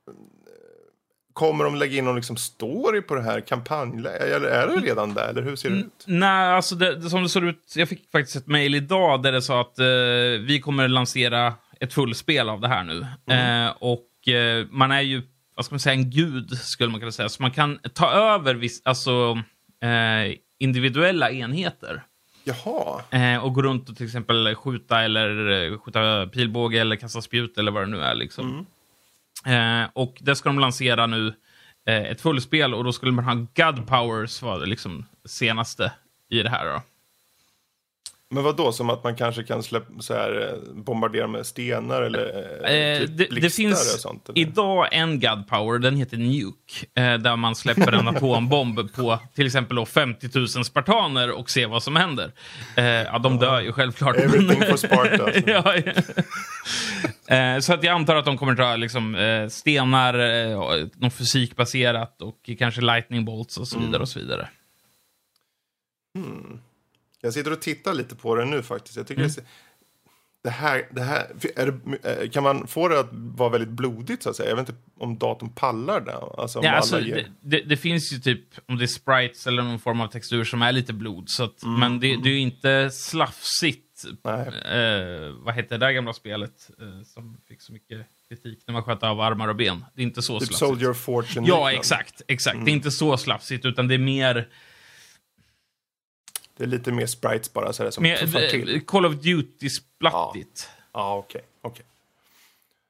eh, 0.08 0.14
kommer 1.32 1.64
de 1.64 1.74
lägga 1.74 1.98
in 1.98 2.04
någon 2.04 2.16
liksom 2.16 2.36
story 2.36 3.02
på 3.02 3.14
det 3.14 3.22
här 3.22 3.40
kampanjläget? 3.40 4.22
Eller 4.22 4.48
är 4.48 4.66
det 4.66 4.86
redan 4.86 5.14
där? 5.14 5.28
Eller 5.28 5.42
hur 5.42 5.56
ser 5.56 5.70
det 5.70 5.76
ut? 5.76 6.04
Nej, 6.06 6.52
alltså 6.52 6.74
det, 6.74 6.94
det, 6.94 7.10
som 7.10 7.22
det 7.22 7.28
ser 7.28 7.44
ut, 7.44 7.72
jag 7.76 7.88
fick 7.88 8.10
faktiskt 8.12 8.36
ett 8.36 8.46
mejl 8.46 8.74
idag 8.74 9.22
där 9.22 9.32
det 9.32 9.42
sa 9.42 9.60
att 9.60 9.78
eh, 9.78 9.84
vi 10.46 10.60
kommer 10.64 10.88
lansera 10.88 11.54
ett 11.80 11.94
fullspel 11.94 12.48
av 12.48 12.60
det 12.60 12.68
här 12.68 12.84
nu. 12.84 13.06
Eh, 13.34 13.74
och 13.78 14.28
eh, 14.28 14.66
man 14.70 14.90
är 14.90 15.00
ju, 15.00 15.22
vad 15.54 15.64
ska 15.64 15.74
man 15.74 15.80
säga, 15.80 15.94
en 15.94 16.10
gud 16.10 16.50
skulle 16.58 16.90
man 16.90 17.00
kunna 17.00 17.12
säga. 17.12 17.28
Så 17.28 17.42
man 17.42 17.50
kan 17.50 17.78
ta 17.94 18.10
över 18.10 18.54
viss, 18.54 18.82
alltså, 18.84 19.42
eh, 19.82 20.34
individuella 20.58 21.30
enheter. 21.30 22.02
Jaha. 22.44 23.02
Eh, 23.10 23.44
och 23.44 23.54
gå 23.54 23.62
runt 23.62 23.88
och 23.88 23.96
till 23.96 24.06
exempel 24.06 24.54
skjuta 24.54 25.02
eller 25.02 25.50
eh, 25.50 25.78
skjuta 25.78 26.26
pilbåge 26.26 26.80
eller 26.80 26.96
kasta 26.96 27.22
spjut 27.22 27.58
eller 27.58 27.72
vad 27.72 27.82
det 27.82 27.90
nu 27.90 28.00
är. 28.00 28.14
Liksom. 28.14 28.66
Eh, 29.46 29.88
och 29.92 30.18
det 30.20 30.36
ska 30.36 30.48
de 30.48 30.58
lansera 30.58 31.06
nu, 31.06 31.34
eh, 31.86 32.02
ett 32.02 32.20
fullspel, 32.20 32.74
och 32.74 32.84
då 32.84 32.92
skulle 32.92 33.12
man 33.12 33.24
ha 33.24 33.34
God 33.34 33.86
Powers 33.86 34.42
var 34.42 34.60
det 34.60 34.66
liksom 34.66 35.04
senaste 35.24 35.92
i 36.30 36.42
det 36.42 36.50
här. 36.50 36.66
Då. 36.66 36.82
Men 38.32 38.44
vad 38.44 38.56
då? 38.56 38.72
Som 38.72 38.90
att 38.90 39.04
man 39.04 39.16
kanske 39.16 39.42
kan 39.42 39.62
släppa, 39.62 40.02
så 40.02 40.14
här, 40.14 40.48
eh, 40.48 40.74
bombardera 40.74 41.26
med 41.26 41.46
stenar 41.46 42.02
eller 42.02 42.26
eh, 42.64 42.74
Eh, 42.74 42.98
typ 42.98 43.08
det, 43.08 43.24
det 43.24 43.30
blixtar 43.30 43.46
och 43.46 43.52
finns 43.52 44.02
sånt? 44.02 44.28
Eller? 44.28 44.38
idag 44.38 44.88
en 44.92 45.20
God 45.20 45.48
Power, 45.48 45.78
den 45.78 45.96
heter 45.96 46.16
Nuke, 46.16 46.86
eh, 46.94 47.14
där 47.14 47.36
man 47.36 47.54
släpper 47.54 47.92
en 47.92 48.08
atombomb 48.16 48.92
på 48.94 49.18
till 49.34 49.46
exempel 49.46 49.76
då 49.76 49.86
50 49.86 50.28
000 50.34 50.48
spartaner 50.48 51.30
och 51.30 51.50
ser 51.50 51.66
vad 51.66 51.82
som 51.82 51.96
händer. 51.96 52.32
Eh, 52.76 52.84
ja, 52.84 53.18
de 53.18 53.38
dör 53.38 53.60
ju 53.60 53.72
självklart. 53.72 54.16
Everything 54.16 54.62
for 54.70 54.76
Sparta. 54.76 55.24
alltså. 55.24 55.40
ja, 55.46 55.74
ja. 55.76 55.92
Eh, 57.26 57.58
så 57.58 57.74
att 57.74 57.84
jag 57.84 57.94
antar 57.94 58.16
att 58.16 58.24
de 58.24 58.38
kommer 58.38 58.54
ta 58.54 58.76
liksom, 58.76 59.16
stenar, 59.50 60.18
eh, 60.18 60.86
något 60.94 61.14
fysikbaserat 61.14 62.22
och 62.22 62.50
kanske 62.58 62.80
lightning 62.80 63.24
bolts 63.24 63.56
och 63.58 63.68
så 63.68 63.78
vidare. 63.78 64.02
och 64.02 64.08
så 64.08 64.18
vidare. 64.18 64.48
Jag 67.24 67.32
sitter 67.32 67.52
och 67.52 67.60
tittar 67.60 67.94
lite 67.94 68.14
på 68.14 68.34
det 68.34 68.44
nu 68.44 68.62
faktiskt. 68.62 68.96
Jag 68.96 69.06
tycker 69.06 69.22
Mm. 69.22 69.32
det, 69.34 69.42
det 70.44 70.50
här, 70.50 70.88
det 70.90 71.02
här 71.02 71.26
är 71.56 71.66
det, 71.66 72.22
eh, 72.22 72.30
kan 72.30 72.42
man 72.42 72.66
få 72.66 72.88
det 72.88 73.00
att 73.00 73.08
vara 73.12 73.48
väldigt 73.48 73.70
blodigt 73.70 74.22
så 74.22 74.30
att 74.30 74.36
säga? 74.36 74.48
Jag 74.48 74.56
vet 74.56 74.68
inte 74.68 74.80
om 74.98 75.18
datorn 75.18 75.50
pallar 75.50 76.00
det. 76.00 76.16
Alltså, 76.16 76.60
Ja, 76.62 76.70
alltså, 76.70 77.00
ger... 77.00 77.26
det, 77.40 77.60
det, 77.60 77.76
finns 77.76 78.12
ju 78.12 78.18
typ, 78.18 78.40
om 78.66 78.78
det 78.78 78.84
är 78.84 78.86
sprites 78.86 79.46
eller 79.46 79.62
någon 79.62 79.78
form 79.78 80.00
av 80.00 80.08
textur 80.08 80.44
som 80.44 80.62
är 80.62 80.72
lite 80.72 80.92
blod. 80.92 81.24
Så 81.26 81.44
att, 81.44 81.62
Men 81.78 82.00
det, 82.00 82.16
det 82.22 82.28
är 82.28 82.32
ju 82.32 82.38
inte 82.38 82.90
slafsigt. 82.90 84.04
Eh, 84.24 85.30
vad 85.44 85.54
heter 85.54 85.78
det 85.78 85.86
där 85.86 85.92
gamla 85.92 86.12
spelet 86.12 86.70
eh, 86.80 87.02
som 87.04 87.36
fick 87.48 87.62
så 87.62 87.72
mycket 87.72 88.06
kritik 88.28 88.58
när 88.66 88.72
man 88.72 88.82
sköt 88.82 89.02
av 89.02 89.20
armar 89.20 89.48
och 89.48 89.56
ben? 89.56 89.84
Det 89.94 90.02
är 90.02 90.06
inte 90.06 90.22
så 90.22 90.38
Typ 90.40 90.48
slafsigt. 90.48 90.58
Soldier 90.58 90.90
of 90.90 90.96
Fortune. 90.96 91.48
Ja, 91.48 91.72
exakt. 91.72 92.22
exakt. 92.28 92.64
Det 92.64 92.70
är 92.70 92.72
inte 92.74 92.90
så 92.90 93.16
slafsigt, 93.16 93.64
utan 93.64 93.88
det 93.88 93.94
är 93.94 93.98
mer... 93.98 94.48
Det 96.56 96.64
är 96.64 96.68
lite 96.68 96.92
mer 96.92 97.06
sprites 97.06 97.52
bara 97.52 97.72
så 97.72 97.82
här, 97.82 97.90
som 97.90 98.02
mer 98.02 98.16
tuffar 98.16 98.40
till. 98.40 98.74
eh, 98.74 98.80
Call 98.80 99.06
of 99.06 99.14
Duty-splattigt. 99.14 100.68
Ja, 100.92 101.16
okej. 101.16 101.40
okej. 101.62 101.84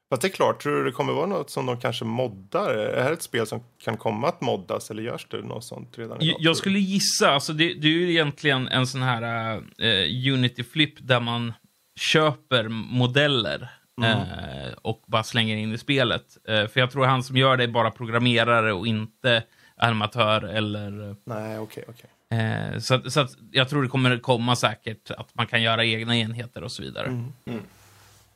Fast 0.09 0.21
det 0.21 0.27
är 0.27 0.29
klart, 0.29 0.61
tror 0.63 0.75
du 0.75 0.83
det 0.83 0.91
kommer 0.91 1.13
vara 1.13 1.25
något 1.25 1.49
som 1.49 1.65
de 1.65 1.79
kanske 1.79 2.05
moddar? 2.05 2.69
Är 2.73 2.95
det 2.95 3.03
här 3.03 3.11
ett 3.11 3.21
spel 3.21 3.47
som 3.47 3.63
kan 3.83 3.97
komma 3.97 4.27
att 4.27 4.41
moddas 4.41 4.91
eller 4.91 5.03
görs 5.03 5.27
det 5.29 5.41
något 5.41 5.63
sånt 5.63 5.97
redan 5.97 6.21
idag? 6.21 6.37
Jag, 6.39 6.57
skulle 6.57 6.79
gissa, 6.79 7.31
alltså 7.31 7.53
det, 7.53 7.73
det 7.73 7.87
är 7.87 7.91
ju 7.91 8.11
egentligen 8.11 8.67
en 8.67 8.87
sån 8.87 9.01
här 9.01 9.53
eh, 9.77 10.33
Unity-flip 10.33 10.93
där 10.99 11.19
man 11.19 11.53
köper 11.95 12.67
modeller 12.67 13.69
eh, 14.03 14.73
och 14.81 15.03
bara 15.05 15.23
slänger 15.23 15.57
in 15.57 15.73
i 15.73 15.77
spelet. 15.77 16.37
Eh, 16.47 16.67
för 16.67 16.79
jag 16.79 16.91
tror 16.91 17.05
han 17.05 17.23
som 17.23 17.37
gör 17.37 17.57
det 17.57 17.63
är 17.63 17.67
bara 17.67 17.91
programmerare 17.91 18.73
och 18.73 18.87
inte 18.87 19.43
animatör 19.75 20.43
eller... 20.43 21.15
Nej, 21.23 21.59
okej, 21.59 21.83
okej. 21.89 22.09
Eh, 22.33 22.79
så 22.79 23.09
så 23.11 23.19
att 23.19 23.37
jag 23.51 23.69
tror 23.69 23.83
det 23.83 23.89
kommer 23.89 24.19
komma 24.19 24.55
säkert 24.55 25.11
att 25.11 25.35
man 25.35 25.47
kan 25.47 25.61
göra 25.61 25.85
egna 25.85 26.17
enheter 26.17 26.63
och 26.63 26.71
så 26.71 26.81
vidare. 26.81 27.07
Mm. 27.07 27.33
Mm. 27.45 27.61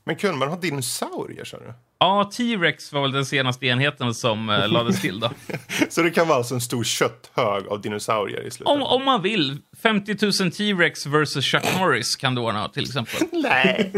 Men 0.03 0.15
kunde 0.15 0.37
man 0.37 0.49
ha 0.49 0.57
dinosaurier, 0.57 1.43
sa 1.43 1.57
du? 1.57 1.73
Ja, 1.99 2.29
T-Rex 2.33 2.93
var 2.93 3.01
väl 3.01 3.11
den 3.11 3.25
senaste 3.25 3.65
enheten 3.65 4.13
som 4.13 4.49
eh, 4.49 4.67
lades 4.67 5.01
till 5.01 5.19
då. 5.19 5.31
Så 5.89 6.01
det 6.01 6.11
kan 6.11 6.27
vara 6.27 6.37
alltså 6.37 6.53
en 6.53 6.61
stor 6.61 6.83
kötthög 6.83 7.67
av 7.67 7.81
dinosaurier 7.81 8.41
i 8.41 8.51
slutet? 8.51 8.73
Om, 8.73 8.81
om 8.81 9.05
man 9.05 9.21
vill. 9.21 9.57
50 9.81 10.43
000 10.43 10.51
T-Rex 10.51 11.05
versus 11.05 11.45
Chuck 11.45 11.63
Norris 11.79 12.15
kan 12.15 12.35
du 12.35 12.41
ordna 12.41 12.69
till 12.69 12.83
exempel. 12.83 13.19
Nej! 13.31 13.91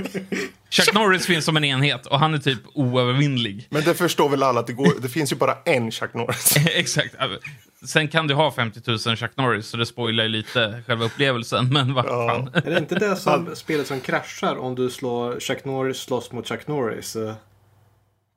Chuck 0.69 0.93
Norris 0.93 1.25
finns 1.25 1.45
som 1.45 1.57
en 1.57 1.63
enhet 1.63 2.05
och 2.05 2.19
han 2.19 2.33
är 2.33 2.37
typ 2.37 2.59
oövervinnlig. 2.73 3.67
Men 3.69 3.83
det 3.83 3.93
förstår 3.93 4.29
väl 4.29 4.43
alla 4.43 4.59
att 4.59 4.67
det, 4.67 4.73
går, 4.73 5.01
det 5.01 5.09
finns 5.09 5.31
ju 5.31 5.35
bara 5.35 5.57
en 5.65 5.91
Chuck 5.91 6.13
Norris. 6.13 6.55
Exakt. 6.75 7.15
Sen 7.85 8.07
kan 8.07 8.27
du 8.27 8.33
ha 8.33 8.51
50 8.51 8.81
000 9.07 9.17
Chuck 9.17 9.31
Norris, 9.37 9.67
så 9.67 9.77
det 9.77 9.85
spoilar 9.85 10.23
ju 10.23 10.29
lite 10.29 10.83
själva 10.87 11.05
upplevelsen. 11.05 11.73
Men 11.73 11.93
vad 11.93 12.05
fan. 12.05 12.49
Är 12.53 12.71
det 12.71 12.77
inte 12.77 12.95
det 12.95 13.15
som 13.15 13.55
spelet 13.55 13.87
som 13.87 13.99
kraschar 13.99 14.55
om 14.55 14.75
du 14.75 14.89
slår 14.89 15.39
Chuck 15.39 15.65
Norris 15.65 15.97
slåss 15.97 16.31
mot 16.31 16.47
Chuck 16.47 16.67
Norris? 16.67 17.15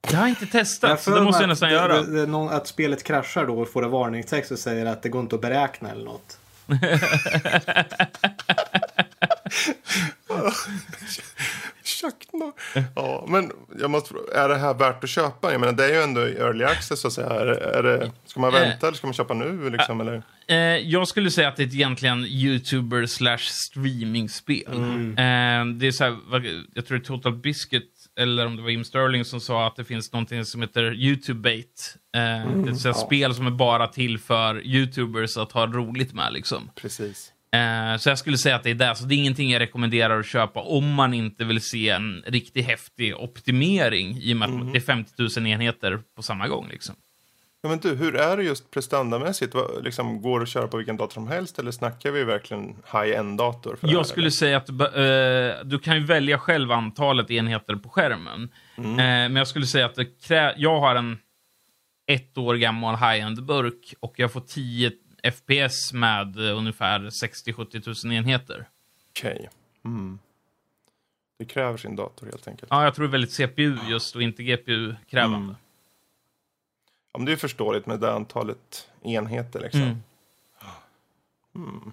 Eh, 0.09 0.13
Jag 0.13 0.19
har 0.21 0.29
inte 0.29 0.47
testat, 0.47 1.03
så 1.03 1.11
det 1.15 1.21
måste 1.23 1.43
jag 1.43 1.49
nästan 1.49 1.67
att 1.69 1.73
göra. 1.75 2.03
Det, 2.03 2.21
det, 2.21 2.27
någon, 2.27 2.49
att 2.53 2.67
spelet 2.67 3.03
kraschar 3.05 3.47
då 3.47 3.61
och 3.61 3.69
får 3.73 3.85
en 3.85 3.91
varningstext 3.91 4.51
och 4.51 4.59
säger 4.59 4.87
att 4.87 5.03
det 5.03 5.09
går 5.09 5.21
inte 5.21 5.35
att 5.35 5.43
beräkna 5.43 5.91
eller 5.91 6.05
något. 6.05 6.39
Chuck. 11.85 12.15
Ja, 12.97 13.25
men 13.29 13.53
jag 13.81 13.91
måste 13.91 14.15
är 14.35 14.49
det 14.49 14.57
här 14.59 14.75
värt 14.75 15.05
att 15.05 15.11
köpa? 15.11 15.53
Jag 15.53 15.61
menar, 15.61 15.73
det 15.73 15.85
är 15.85 15.89
ju 15.89 16.03
ändå 16.03 16.21
early 16.21 16.65
access 16.65 17.01
så 17.01 17.07
att 17.07 17.13
säga. 17.13 17.31
Är, 17.31 17.47
det- 17.47 17.59
är 17.79 17.83
det, 17.83 18.11
ska 18.27 18.41
man 18.41 18.53
vänta 18.53 18.87
eller 18.87 18.97
ska 18.97 19.07
man 19.07 19.15
köpa 19.15 19.35
nu 19.35 19.71
liksom? 19.71 20.01
Eller? 20.01 20.23
Eh, 20.47 20.57
jag 20.77 21.09
skulle 21.09 21.31
säga 21.31 21.49
att 21.49 21.57
det 21.57 21.63
är 21.63 21.67
ett 21.67 21.75
egentligen 21.75 22.25
YouTuber 22.25 23.07
slash 23.07 23.39
streamingspel. 23.39 24.73
Eh, 24.73 25.65
det 25.79 25.87
är 25.87 25.91
så 25.93 26.05
här, 26.05 26.17
jag 26.75 26.87
tror 26.87 26.99
det 26.99 27.05
är 27.05 27.07
Total 27.07 27.33
Biscuit, 27.37 28.02
eller 28.21 28.47
om 28.47 28.57
det 28.57 28.63
var 28.63 28.71
Jim 28.71 28.85
Sterling 28.85 29.25
som 29.25 29.41
sa 29.41 29.67
att 29.67 29.77
det 29.77 29.85
finns 29.85 30.13
någonting 30.13 30.45
som 30.45 30.61
heter 30.61 30.83
YouTube-bait. 30.83 31.97
Eh, 32.17 32.51
det 32.65 32.87
är 32.87 32.91
ett 32.91 32.97
spel 32.97 33.35
som 33.35 33.47
är 33.47 33.51
bara 33.51 33.87
till 33.87 34.19
för 34.19 34.67
YouTubers 34.67 35.37
att 35.37 35.53
ha 35.53 35.67
roligt 35.67 36.13
med 36.13 36.33
liksom. 36.33 36.71
Precis. 36.75 37.33
Eh, 37.55 37.99
så 37.99 38.09
jag 38.09 38.19
skulle 38.19 38.39
säga 38.39 38.57
att 38.57 38.63
det 38.63 38.71
är 38.71 38.75
det. 38.75 38.95
Så 38.95 39.05
det 39.05 39.15
är 39.15 39.17
ingenting 39.17 39.51
jag 39.51 39.61
rekommenderar 39.61 40.21
att 40.21 40.27
köpa 40.27 40.61
om 40.61 40.95
man 40.95 41.15
inte 41.15 41.45
vill 41.45 41.61
se 41.61 41.89
en 41.89 42.23
riktigt 42.27 42.67
häftig 42.67 43.17
optimering 43.17 44.19
i 44.23 44.33
och 44.33 44.37
med 44.37 44.49
att 44.49 44.73
det 44.73 44.79
är 44.79 44.81
50 44.81 45.13
000 45.41 45.47
enheter 45.47 46.01
på 46.17 46.23
samma 46.23 46.49
gång. 46.49 46.69
Liksom. 46.69 46.95
Ja, 47.65 47.69
men 47.69 47.79
du, 47.79 47.95
hur 47.95 48.17
är 48.17 48.37
det 48.37 48.43
just 48.43 48.71
prestandamässigt? 48.71 49.55
Vad, 49.55 49.85
liksom, 49.85 50.23
går 50.23 50.41
det 50.41 50.43
att 50.43 50.49
köra 50.49 50.69
på 50.69 50.77
vilken 50.77 50.97
dator 50.97 51.15
som 51.15 51.29
helst 51.29 51.59
eller 51.59 51.71
snackar 51.71 52.11
vi 52.11 52.25
verkligen 52.25 52.77
high-end-dator? 52.93 53.79
det 53.81 53.87
här, 53.87 53.95
Jag 53.95 54.07
skulle 54.07 54.31
säga 54.31 54.57
att 54.57 54.69
eh, 54.69 55.65
du 55.65 55.79
kan 55.83 55.97
ju 55.97 56.05
välja 56.05 56.39
själv 56.39 56.73
antalet 56.73 57.31
enheter 57.31 57.77
på 57.77 57.89
skärmen. 57.89 58.49
Eh, 58.77 58.83
men 58.95 59.37
jag 59.37 59.49
skulle 59.49 59.67
säga 59.67 59.87
att 59.87 59.99
jag 60.57 60.81
har 60.81 60.95
en 60.95 61.19
ett 62.07 62.39
år 62.39 62.55
gammal 62.55 62.97
high-end-burk 62.97 63.95
och 64.01 64.15
jag 64.17 64.33
får 64.33 64.41
10 64.41 64.93
FPS 65.33 65.93
med 65.93 66.49
eh, 66.49 66.57
ungefär 66.59 67.01
60-70 67.01 68.07
000 68.07 68.15
enheter. 68.15 68.69
Okej. 69.11 69.49
Mm. 69.85 70.19
Det 71.39 71.45
kräver 71.45 71.77
sin 71.77 71.97
dator 71.97 72.27
helt 72.27 72.49
enkelt. 72.49 72.71
Ja, 72.71 72.85
jag 72.85 72.95
tror 72.95 73.05
det 73.05 73.11
är 73.11 73.13
väldigt 73.13 73.33
CPU 73.33 73.77
just 73.89 74.17
och 74.17 74.23
inte 74.23 74.43
GPU-krävande. 74.43 75.55
Ja, 75.55 75.72
men 77.19 77.25
det 77.25 77.33
är 77.33 77.37
förståeligt 77.37 77.87
med 77.87 78.01
det 78.01 78.13
antalet 78.13 78.89
enheter 79.03 79.61
liksom. 79.61 79.81
Mm. 81.55 81.93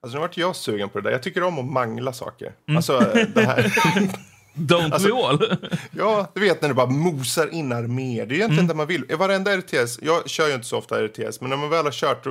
Alltså 0.00 0.14
nu 0.16 0.20
vart 0.20 0.36
jag 0.36 0.56
sugen 0.56 0.88
på 0.88 0.98
det 1.00 1.04
där. 1.04 1.10
Jag 1.12 1.22
tycker 1.22 1.42
om 1.42 1.58
att 1.58 1.64
mangla 1.64 2.12
saker. 2.12 2.52
Mm. 2.68 2.76
Alltså 2.76 2.98
det 3.34 3.40
här. 3.46 3.62
Don't 4.54 4.92
Alltså- 4.92 5.08
we 5.16 5.26
all? 5.28 5.56
ja, 5.90 6.30
du 6.34 6.40
vet 6.40 6.62
när 6.62 6.68
det 6.68 6.74
bara 6.74 6.86
mosar 6.90 7.54
in 7.54 7.72
arméer. 7.72 8.26
Det 8.26 8.34
är 8.34 8.36
egentligen 8.36 8.52
Mm. 8.64 8.68
det 8.68 8.74
man 8.74 8.86
vill. 8.86 9.16
Varenda 9.18 9.56
RTS, 9.56 9.98
jag 10.02 10.30
kör 10.30 10.48
ju 10.48 10.54
inte 10.54 10.66
så 10.66 10.78
ofta 10.78 11.02
RTS, 11.06 11.40
men 11.40 11.50
när 11.50 11.56
man 11.56 11.70
väl 11.70 11.84
har 11.84 11.92
kört, 11.92 12.24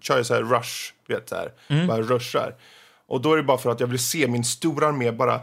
kör 0.00 0.16
jag 0.16 0.26
så 0.26 0.34
här 0.34 0.42
rush, 0.42 0.92
du 1.06 1.14
vet 1.14 1.28
så 1.28 1.34
här. 1.34 1.52
Mm. 1.68 1.86
Bara 1.86 2.02
rushar. 2.02 2.54
Och 3.06 3.20
då 3.20 3.32
är 3.32 3.36
det 3.36 3.42
bara 3.42 3.58
för 3.58 3.70
att 3.70 3.80
jag 3.80 3.86
vill 3.86 3.98
se 3.98 4.28
min 4.28 4.44
stora 4.44 4.86
armé 4.88 5.12
bara 5.12 5.40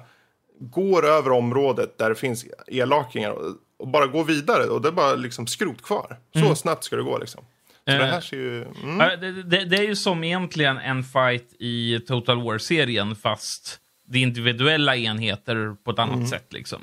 går 0.59 1.05
över 1.05 1.31
området 1.31 1.97
där 1.97 2.09
det 2.09 2.15
finns 2.15 2.45
elakingar 2.67 3.35
och, 3.79 3.87
bara 3.87 4.07
gå 4.07 4.23
vidare. 4.23 4.63
Och 4.63 4.81
det 4.81 4.87
är 4.87 4.91
bara 4.91 5.15
liksom 5.15 5.47
skrot 5.47 5.81
kvar. 5.81 6.17
Så 6.33 6.55
snabbt 6.55 6.83
ska 6.83 6.95
det 6.95 7.03
gå 7.03 7.17
liksom. 7.17 7.43
Så 7.43 7.91
det 7.91 7.91
Mm. 7.95 8.07
Eh. 8.07 8.13
här 8.13 8.21
ser 8.21 8.37
ju... 8.37 8.63
Mm. 8.83 8.97
Det, 8.97 9.43
det, 9.43 9.65
det 9.65 9.77
är 9.77 9.83
ju 9.83 9.95
som 9.95 10.23
egentligen 10.23 10.77
en 10.77 11.03
fight 11.03 11.53
i 11.59 11.99
Total 11.99 12.41
War-serien, 12.43 13.15
fast 13.15 13.79
det 14.05 14.17
är 14.19 14.23
individuella 14.23 14.95
enheter 14.95 15.75
på 15.83 15.91
ett 15.91 15.99
annat 15.99 16.15
Mm. 16.15 16.27
sätt. 16.27 16.53
liksom. 16.53 16.81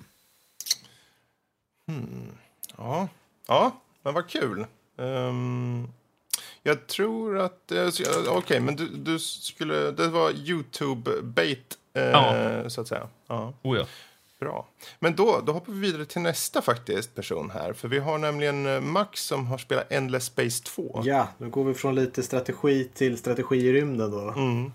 Ja, 2.77 3.09
ja 3.47 3.81
men 4.03 4.15
vad 4.15 4.29
kul. 4.29 4.67
Ehm, 4.99 5.89
jag 6.63 6.87
tror 6.87 7.39
att... 7.39 7.73
eh, 7.73 7.89
Okej, 8.29 8.61
men 8.61 8.77
du, 8.77 8.89
du 8.89 9.19
skulle... 9.19 9.91
Det 9.91 10.09
var 10.09 10.31
YouTube-bait, 10.31 11.77
eh, 11.95 12.03
Ja. 12.03 12.71
så 12.71 12.81
att 12.81 12.89
säga. 12.89 13.09
Ja, 13.27 13.53
Oh, 13.63 13.79
ja. 13.79 13.87
Bra. 14.41 14.69
Men 14.99 15.17
då, 15.17 15.41
då 15.47 15.53
hoppar 15.53 15.73
vi 15.73 15.81
vidare 15.81 16.05
till 16.05 16.23
nästa 16.23 16.63
faktiskt 16.63 17.15
person 17.15 17.51
här. 17.51 17.73
För 17.73 17.89
vi 17.89 17.99
har 17.99 18.19
nämligen 18.19 18.67
eh, 18.67 18.81
Max 18.81 19.21
som 19.21 19.47
har 19.47 19.59
spelat 19.59 19.93
Endless 19.93 20.25
Space 20.25 20.65
2. 20.65 21.03
Ja, 21.05 21.29
nu 21.39 21.49
går 21.49 21.65
vi 21.65 21.75
från 21.75 21.95
lite 21.95 22.23
strategi 22.23 22.91
till 22.95 23.19
strategi 23.19 23.57
i 23.57 23.73
rymden 23.73 24.11
då. 24.11 24.31
Mm. 24.31 24.73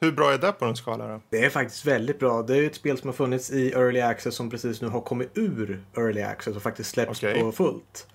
Hur 0.00 0.12
bra 0.12 0.32
är 0.32 0.38
det 0.38 0.52
på 0.52 0.64
en 0.64 0.76
skala 0.76 1.08
då? 1.08 1.20
Det 1.30 1.44
är 1.44 1.50
faktiskt 1.50 1.86
väldigt 1.86 2.18
bra. 2.18 2.42
Det 2.42 2.52
är 2.52 2.60
ju 2.60 2.66
ett 2.66 2.74
spel 2.74 2.98
som 2.98 3.08
har 3.08 3.14
funnits 3.14 3.50
i 3.50 3.72
Early 3.72 4.00
Access 4.00 4.34
som 4.34 4.50
precis 4.50 4.82
nu 4.82 4.88
har 4.88 5.00
kommit 5.00 5.30
ur 5.34 5.84
Early 5.96 6.22
Access 6.22 6.56
och 6.56 6.62
faktiskt 6.62 6.90
släpps 6.90 7.22
Okej. 7.22 7.40
på 7.40 7.52
fullt. 7.52 8.06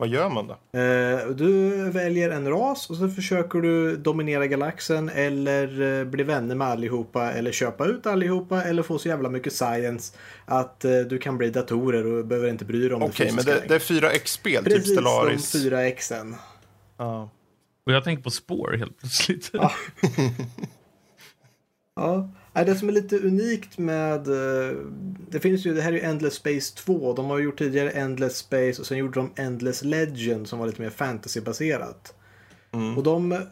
Vad 0.00 0.08
gör 0.08 0.28
man 0.30 0.46
då? 0.46 0.52
Eh, 0.78 1.26
Du 1.28 1.70
väljer 1.90 2.30
en 2.30 2.48
ras 2.48 2.90
och 2.90 2.96
så 2.96 3.08
försöker 3.08 3.58
du 3.60 3.96
dominera 3.96 4.46
galaxen 4.46 5.08
eller 5.08 5.98
eh, 6.00 6.04
bli 6.04 6.24
vänner 6.24 6.54
med 6.54 6.66
allihopa 6.68 7.32
eller 7.32 7.52
köpa 7.52 7.86
ut 7.86 8.06
allihopa 8.06 8.62
eller 8.62 8.82
få 8.82 8.98
så 8.98 9.08
jävla 9.08 9.28
mycket 9.28 9.52
science 9.52 10.16
att 10.44 10.84
eh, 10.84 10.98
du 10.98 11.18
kan 11.18 11.38
bli 11.38 11.50
datorer 11.50 12.06
och 12.06 12.26
behöver 12.26 12.48
inte 12.48 12.64
bry 12.64 12.80
dig 12.88 12.94
om 12.94 13.02
Okej, 13.02 13.26
det 13.26 13.32
men 13.32 13.44
fysiska 13.44 13.60
det, 13.60 13.68
det 13.68 13.74
är 13.74 13.78
4X-spel, 14.10 14.64
typ 14.64 14.74
Precis 14.74 14.92
Stellaris. 14.92 15.50
som 15.50 15.60
4Xen. 15.60 16.34
Ja. 16.96 17.30
Och 17.86 17.92
jag 17.92 18.04
tänker 18.04 18.22
på 18.22 18.30
spår 18.30 18.72
helt 18.78 18.98
plötsligt. 18.98 19.50
Ja, 19.52 19.72
Nej, 21.96 22.28
det 22.64 22.74
som 22.74 22.88
är 22.88 22.92
lite 22.92 23.18
unikt 23.18 23.78
med... 23.78 24.28
eh, 24.28 24.76
Det 25.30 25.40
finns 25.40 25.66
ju, 25.66 25.74
det 25.74 25.82
här 25.82 25.92
är 25.92 25.96
ju 25.96 26.02
Endless 26.02 26.34
Space 26.34 26.76
2. 26.76 27.12
De 27.12 27.26
har 27.26 27.38
gjort 27.38 27.58
tidigare 27.58 27.90
Endless 27.90 28.36
Space 28.36 28.80
och 28.80 28.86
sen 28.86 28.98
gjorde 28.98 29.20
de 29.20 29.30
Endless 29.42 29.84
Legend 29.84 30.48
som 30.48 30.58
var 30.58 30.66
lite 30.66 30.82
mer 30.82 30.90
fantasybaserat. 30.90 32.14
Och 32.96 33.02
de, 33.02 33.42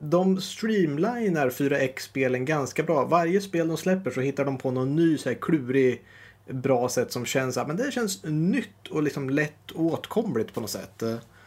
de 0.00 0.40
streamlinar 0.40 1.50
4X-spelen 1.50 2.44
ganska 2.44 2.82
bra. 2.82 3.04
Varje 3.04 3.40
spel 3.40 3.68
de 3.68 3.76
släpper 3.76 4.10
så 4.10 4.20
hittar 4.20 4.44
de 4.44 4.58
på 4.58 4.70
någon 4.70 4.96
ny 4.96 5.18
så 5.18 5.28
här 5.28 5.36
klurig 5.40 6.04
bra 6.50 6.88
sätt 6.88 7.12
som 7.12 7.26
känns, 7.26 7.56
men 7.56 7.76
det 7.76 7.92
känns 7.92 8.24
nytt 8.24 8.88
och 8.90 9.02
liksom 9.02 9.30
lätt 9.30 9.72
åtkomligt 9.74 10.54
på 10.54 10.60
något 10.60 10.70
sätt. 10.70 11.02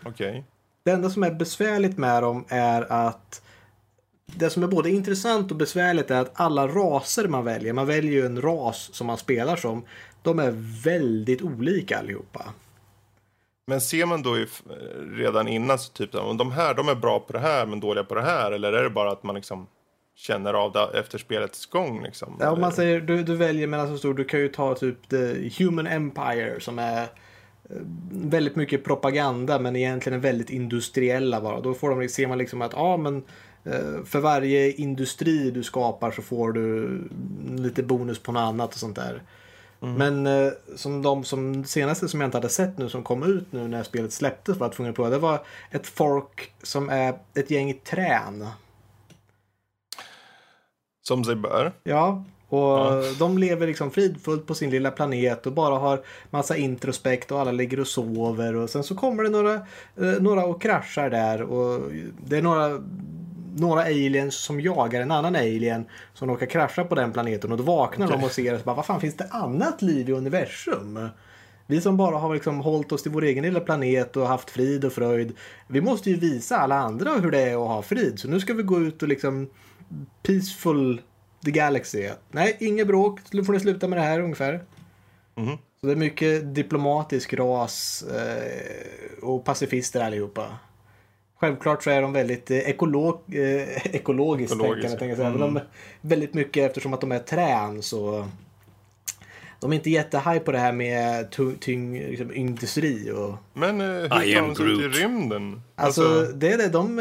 Okej. 0.05 0.45
Det 0.83 0.91
enda 0.91 1.09
som 1.09 1.23
är 1.23 1.31
besvärligt 1.31 1.97
med 1.97 2.23
dem 2.23 2.45
är 2.47 2.91
att 2.91 3.41
det 4.35 4.49
som 4.49 4.63
är 4.63 4.67
både 4.67 4.89
intressant 4.89 5.51
och 5.51 5.57
besvärligt 5.57 6.11
är 6.11 6.21
att 6.21 6.31
alla 6.33 6.67
raser 6.67 7.27
man 7.27 7.45
väljer, 7.45 7.73
man 7.73 7.87
väljer 7.87 8.11
ju 8.11 8.25
en 8.25 8.41
ras 8.41 8.89
som 8.93 9.07
man 9.07 9.17
spelar 9.17 9.55
som, 9.55 9.83
de 10.21 10.39
är 10.39 10.51
väldigt 10.83 11.41
olika 11.41 11.99
allihopa. 11.99 12.53
Men 13.67 13.81
ser 13.81 14.05
man 14.05 14.21
då 14.21 14.45
redan 15.17 15.47
innan 15.47 15.79
så 15.79 15.91
typ 15.91 16.11
de 16.11 16.51
här 16.51 16.73
de 16.73 16.89
är 16.89 16.95
bra 16.95 17.19
på 17.19 17.33
det 17.33 17.39
här 17.39 17.65
men 17.65 17.79
dåliga 17.79 18.03
på 18.03 18.15
det 18.15 18.21
här 18.21 18.51
eller 18.51 18.73
är 18.73 18.83
det 18.83 18.89
bara 18.89 19.11
att 19.11 19.23
man 19.23 19.35
liksom 19.35 19.67
känner 20.15 20.53
av 20.53 20.71
det 20.71 20.99
efter 20.99 21.17
spelets 21.17 21.65
gång 21.65 22.03
liksom? 22.03 22.37
Ja, 22.39 22.51
om 22.51 22.61
man 22.61 22.71
säger 22.71 23.01
du, 23.01 23.23
du 23.23 23.35
väljer 23.35 23.67
mellan 23.67 23.87
så 23.87 23.97
stor, 23.97 24.13
du 24.13 24.23
kan 24.23 24.39
ju 24.39 24.47
ta 24.47 24.75
typ 24.75 25.09
The 25.09 25.49
Human 25.57 25.87
Empire 25.87 26.59
som 26.59 26.79
är 26.79 27.01
eh, 27.01 27.07
väldigt 28.11 28.55
mycket 28.55 28.83
propaganda 28.83 29.59
men 29.59 29.75
egentligen 29.75 30.21
väldigt 30.21 30.49
industriella 30.49 31.41
bara. 31.41 31.61
Då 31.61 31.73
får 31.73 31.89
de, 31.89 32.09
ser 32.09 32.27
man 32.27 32.37
liksom 32.37 32.61
att 32.61 32.73
ja 32.73 32.97
men 32.97 33.23
för 34.05 34.19
varje 34.19 34.71
industri 34.71 35.51
du 35.51 35.63
skapar 35.63 36.11
så 36.11 36.21
får 36.21 36.51
du 36.51 36.99
lite 37.55 37.83
bonus 37.83 38.19
på 38.19 38.31
något 38.31 38.41
annat 38.41 38.73
och 38.73 38.79
sånt 38.79 38.95
där. 38.95 39.21
Men 39.85 40.27
eh, 40.27 40.51
som 40.75 41.01
de 41.01 41.23
som 41.23 41.65
senaste 41.65 42.07
som 42.07 42.21
jag 42.21 42.27
inte 42.27 42.37
hade 42.37 42.49
sett 42.49 42.77
nu 42.77 42.89
som 42.89 43.03
kom 43.03 43.23
ut 43.23 43.51
nu 43.51 43.67
när 43.67 43.83
spelet 43.83 44.13
släpptes 44.13 44.57
var 44.57 44.67
jag 44.67 44.73
tvungen 44.73 44.89
att 44.89 44.95
prova. 44.95 45.09
Det 45.09 45.17
var 45.17 45.45
ett 45.71 45.87
folk 45.87 46.53
som 46.63 46.89
är 46.89 47.15
ett 47.35 47.51
gäng 47.51 47.79
trän. 47.83 48.47
Som 51.01 51.23
sig 51.23 51.35
bör. 51.35 51.73
Ja, 51.83 52.23
och 52.49 53.03
de 53.19 53.37
lever 53.37 53.67
liksom 53.67 53.91
fridfullt 53.91 54.47
på 54.47 54.55
sin 54.55 54.69
lilla 54.69 54.91
planet 54.91 55.45
och 55.45 55.53
bara 55.53 55.79
har 55.79 56.01
massa 56.29 56.57
introspekt 56.57 57.31
och 57.31 57.39
alla 57.39 57.51
ligger 57.51 57.79
och 57.79 57.87
sover 57.87 58.55
och 58.55 58.69
sen 58.69 58.83
så 58.83 58.95
kommer 58.95 59.23
det 59.23 59.29
några, 59.29 59.53
eh, 59.53 60.21
några 60.21 60.45
och 60.45 60.61
kraschar 60.61 61.09
där 61.09 61.41
och 61.41 61.91
det 62.25 62.37
är 62.37 62.41
några 62.41 62.83
några 63.55 63.81
aliens 63.81 64.35
som 64.35 64.61
jagar 64.61 65.01
en 65.01 65.11
annan 65.11 65.35
alien 65.35 65.85
som 66.13 66.29
råkar 66.29 66.45
krascha 66.45 66.83
på 66.83 66.95
den 66.95 67.11
planeten 67.11 67.51
och 67.51 67.57
då 67.57 67.63
vaknar 67.63 68.07
de 68.07 68.23
och 68.23 68.31
ser 68.31 68.53
att 68.53 68.65
vad 68.65 68.85
fan 68.85 69.01
finns 69.01 69.17
det 69.17 69.27
annat 69.31 69.81
liv 69.81 70.09
i 70.09 70.11
universum? 70.11 71.09
Vi 71.67 71.81
som 71.81 71.97
bara 71.97 72.17
har 72.17 72.33
liksom 72.33 72.59
hållit 72.59 72.91
oss 72.91 73.03
till 73.03 73.11
vår 73.11 73.23
egen 73.23 73.43
lilla 73.43 73.59
planet 73.59 74.17
och 74.17 74.27
haft 74.27 74.49
frid 74.49 74.85
och 74.85 74.93
fröjd. 74.93 75.33
Vi 75.67 75.81
måste 75.81 76.09
ju 76.09 76.15
visa 76.15 76.57
alla 76.57 76.75
andra 76.75 77.11
hur 77.11 77.31
det 77.31 77.41
är 77.41 77.63
att 77.63 77.67
ha 77.67 77.81
frid. 77.81 78.19
Så 78.19 78.27
nu 78.27 78.39
ska 78.39 78.53
vi 78.53 78.63
gå 78.63 78.79
ut 78.79 79.01
och 79.01 79.07
liksom 79.07 79.49
peaceful 80.23 81.01
the 81.45 81.51
Galaxy. 81.51 82.09
Nej, 82.31 82.57
inget 82.59 82.87
bråk. 82.87 83.19
Nu 83.31 83.43
får 83.43 83.53
ni 83.53 83.59
sluta 83.59 83.87
med 83.87 83.97
det 83.97 84.03
här 84.03 84.19
ungefär. 84.19 84.63
Mhm. 85.35 85.57
Så 85.81 85.87
det 85.87 85.91
är 85.91 85.95
mycket 85.95 86.55
diplomatisk 86.55 87.33
ras 87.33 88.03
eh, 88.03 89.23
och 89.23 89.45
pacifister 89.45 90.01
allihopa. 90.01 90.57
Självklart 91.43 91.83
så 91.83 91.89
är 91.89 92.01
de 92.01 92.13
väldigt 92.13 92.51
eh, 92.51 92.57
ekolog, 92.57 93.19
eh, 93.35 93.95
ekologiskt 93.95 94.53
Ekologiska. 94.55 94.89
tänkande. 94.89 95.15
tänker 95.15 95.23
jag 95.23 95.35
Mm. 95.35 95.53
de 95.53 95.57
är 95.57 95.63
väldigt 96.01 96.33
mycket 96.33 96.65
eftersom 96.69 96.93
att 96.93 97.01
de 97.01 97.11
är 97.11 97.19
trän 97.19 97.81
så 97.81 98.27
de 99.59 99.71
är 99.71 99.75
inte 99.75 99.89
jättehaj 99.89 100.39
på 100.39 100.51
det 100.51 100.57
här 100.57 100.71
med 100.71 101.31
tung, 101.31 101.55
tyng, 101.55 101.99
liksom, 101.99 102.33
industri 102.33 103.11
och 103.11 103.35
Men 103.53 103.81
eh, 103.81 103.87
hur 103.87 104.07
tar 104.09 104.47
de 104.47 104.55
sig 104.55 104.71
ut 104.71 104.95
i 104.95 104.99
rymden? 104.99 105.61
Alltså, 105.75 106.21
det 106.35 106.51
är 106.51 106.57
det. 106.57 106.69
De, 106.69 106.95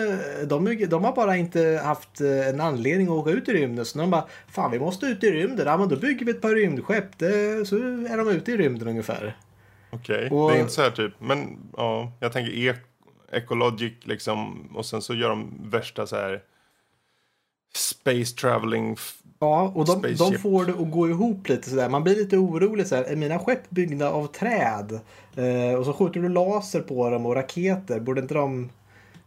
de, 0.49 0.65
de, 0.77 0.87
de 0.87 1.05
har 1.05 1.13
bara 1.13 1.37
inte 1.37 1.81
haft 1.85 2.21
eh, 2.21 2.49
en 2.49 2.61
anledning 2.61 3.07
att 3.07 3.13
åka 3.13 3.31
ut 3.31 3.49
i 3.49 3.53
rymden. 3.53 3.85
Så 3.85 3.99
de 3.99 4.11
bara, 4.11 4.25
fan 4.49 4.71
vi 4.71 4.79
måste 4.79 5.07
ut 5.07 5.25
i 5.25 5.31
rymden. 5.31 5.67
Ja 5.67 5.77
men 5.77 5.89
då 5.89 5.97
bygger 5.97 6.27
vi 6.27 6.31
ett 6.33 6.41
par 6.41 6.55
rymdskepp. 6.55 7.19
Det, 7.19 7.69
så 7.69 7.77
är 7.77 8.17
de 8.17 8.29
ute 8.29 8.53
i 8.53 8.57
rymden 8.57 8.89
ungefär. 8.89 9.37
Okej, 9.91 10.29
Och- 10.31 10.51
det 10.51 10.57
är 10.57 10.61
inte 10.61 10.73
så 10.73 10.83
här 10.83 10.91
typ. 10.91 11.13
Men 11.19 11.59
ja, 11.77 12.13
jag 12.21 12.33
tänker 12.33 12.53
e 12.69 12.75
Ecologic 13.33 13.93
liksom. 14.03 14.69
Och 14.75 14.87
sen 14.87 15.03
så 15.03 15.15
gör 15.15 15.29
de 15.29 15.51
värsta 15.71 16.07
så 16.07 16.17
här 16.17 16.43
space 17.75 18.37
traveling. 18.37 18.97
Ja, 19.39 19.73
och 19.75 19.87
de, 19.87 20.15
de 20.19 20.39
får 20.39 20.65
det 20.65 20.73
att 20.73 20.91
gå 20.91 21.09
ihop 21.09 21.49
lite 21.49 21.71
sådär. 21.71 21.89
Man 21.89 22.05
blir 22.05 22.17
lite 22.17 22.37
orolig 22.37 22.87
så 22.87 22.97
här. 22.97 23.05
Är 23.05 23.17
mina 23.17 23.39
skepp 23.39 23.71
byggda 23.71 24.11
av 24.11 24.27
träd? 24.27 25.01
Eh, 25.37 25.79
och 25.79 25.85
så 25.85 25.93
skjuter 25.93 26.21
du 26.21 26.29
laser 26.29 26.81
på 26.81 27.11
dem 27.11 27.27
och 27.27 27.35
raketer. 27.35 28.01
Borde 28.01 28.21
inte 28.21 28.35
de 28.35 28.71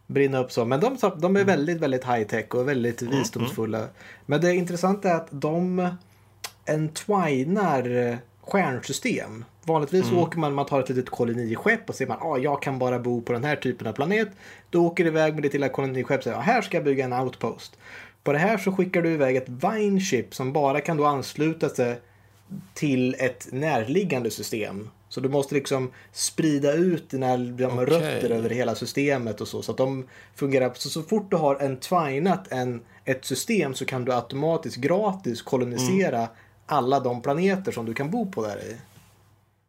brinna 0.06 0.38
upp 0.38 0.52
så? 0.52 0.64
Men 0.64 0.80
de, 0.80 0.96
de 1.16 1.36
är 1.36 1.44
väldigt, 1.44 1.80
väldigt 1.80 2.04
high 2.04 2.26
tech 2.26 2.54
och 2.54 2.68
väldigt 2.68 3.02
visdomsfulla. 3.02 3.86
Men 4.26 4.40
det 4.40 4.54
intressanta 4.54 5.10
är 5.10 5.14
att 5.14 5.28
de 5.30 5.88
entwinar 6.64 7.90
eh, 7.90 8.16
stjärnsystem. 8.40 9.44
Vanligtvis 9.66 10.12
åker 10.12 10.38
man, 10.38 10.54
man 10.54 10.66
tar 10.66 10.80
ett 10.80 10.88
litet 10.88 11.10
koloniskepp 11.10 11.88
och 11.88 11.94
säger 11.94 12.08
man 12.08 12.18
ah, 12.20 12.38
jag 12.38 12.62
kan 12.62 12.78
bara 12.78 12.98
bo 12.98 13.22
på 13.22 13.32
den 13.32 13.44
här 13.44 13.56
typen 13.56 13.86
av 13.86 13.92
planet. 13.92 14.28
Då 14.70 14.86
åker 14.86 15.04
du 15.04 15.10
iväg 15.10 15.34
med 15.34 15.42
ditt 15.42 15.52
lilla 15.52 15.68
koloniskepp 15.68 16.18
och 16.18 16.24
säger 16.24 16.36
ah, 16.36 16.40
här 16.40 16.62
ska 16.62 16.76
jag 16.76 16.84
bygga 16.84 17.04
en 17.04 17.12
outpost. 17.12 17.78
På 18.22 18.32
det 18.32 18.38
här 18.38 18.58
så 18.58 18.72
skickar 18.72 19.02
du 19.02 19.10
iväg 19.12 19.36
ett 19.36 19.48
vine 19.48 20.00
ship 20.00 20.34
som 20.34 20.52
bara 20.52 20.80
kan 20.80 20.96
då 20.96 21.04
ansluta 21.04 21.68
sig 21.68 22.00
till 22.74 23.16
ett 23.18 23.48
närliggande 23.52 24.30
system. 24.30 24.90
Så 25.08 25.20
du 25.20 25.28
måste 25.28 25.54
liksom 25.54 25.90
sprida 26.12 26.72
ut 26.72 27.10
dina 27.10 27.34
Okej. 27.34 27.84
rötter 27.84 28.30
över 28.30 28.50
hela 28.50 28.74
systemet 28.74 29.40
och 29.40 29.48
så. 29.48 29.62
Så 29.62 29.72
att 29.72 29.78
de 29.78 30.04
fungerar. 30.34 30.72
Så, 30.74 30.88
så 30.88 31.02
fort 31.02 31.30
du 31.30 31.36
har 31.36 31.56
entwinat 31.56 32.52
en, 32.52 32.80
ett 33.04 33.24
system 33.24 33.74
så 33.74 33.84
kan 33.84 34.04
du 34.04 34.12
automatiskt 34.12 34.76
gratis 34.76 35.42
kolonisera 35.42 36.28
alla 36.66 37.00
de 37.00 37.22
planeter 37.22 37.72
som 37.72 37.86
du 37.86 37.94
kan 37.94 38.10
bo 38.10 38.30
på 38.30 38.42
där 38.42 38.56
i. 38.56 38.76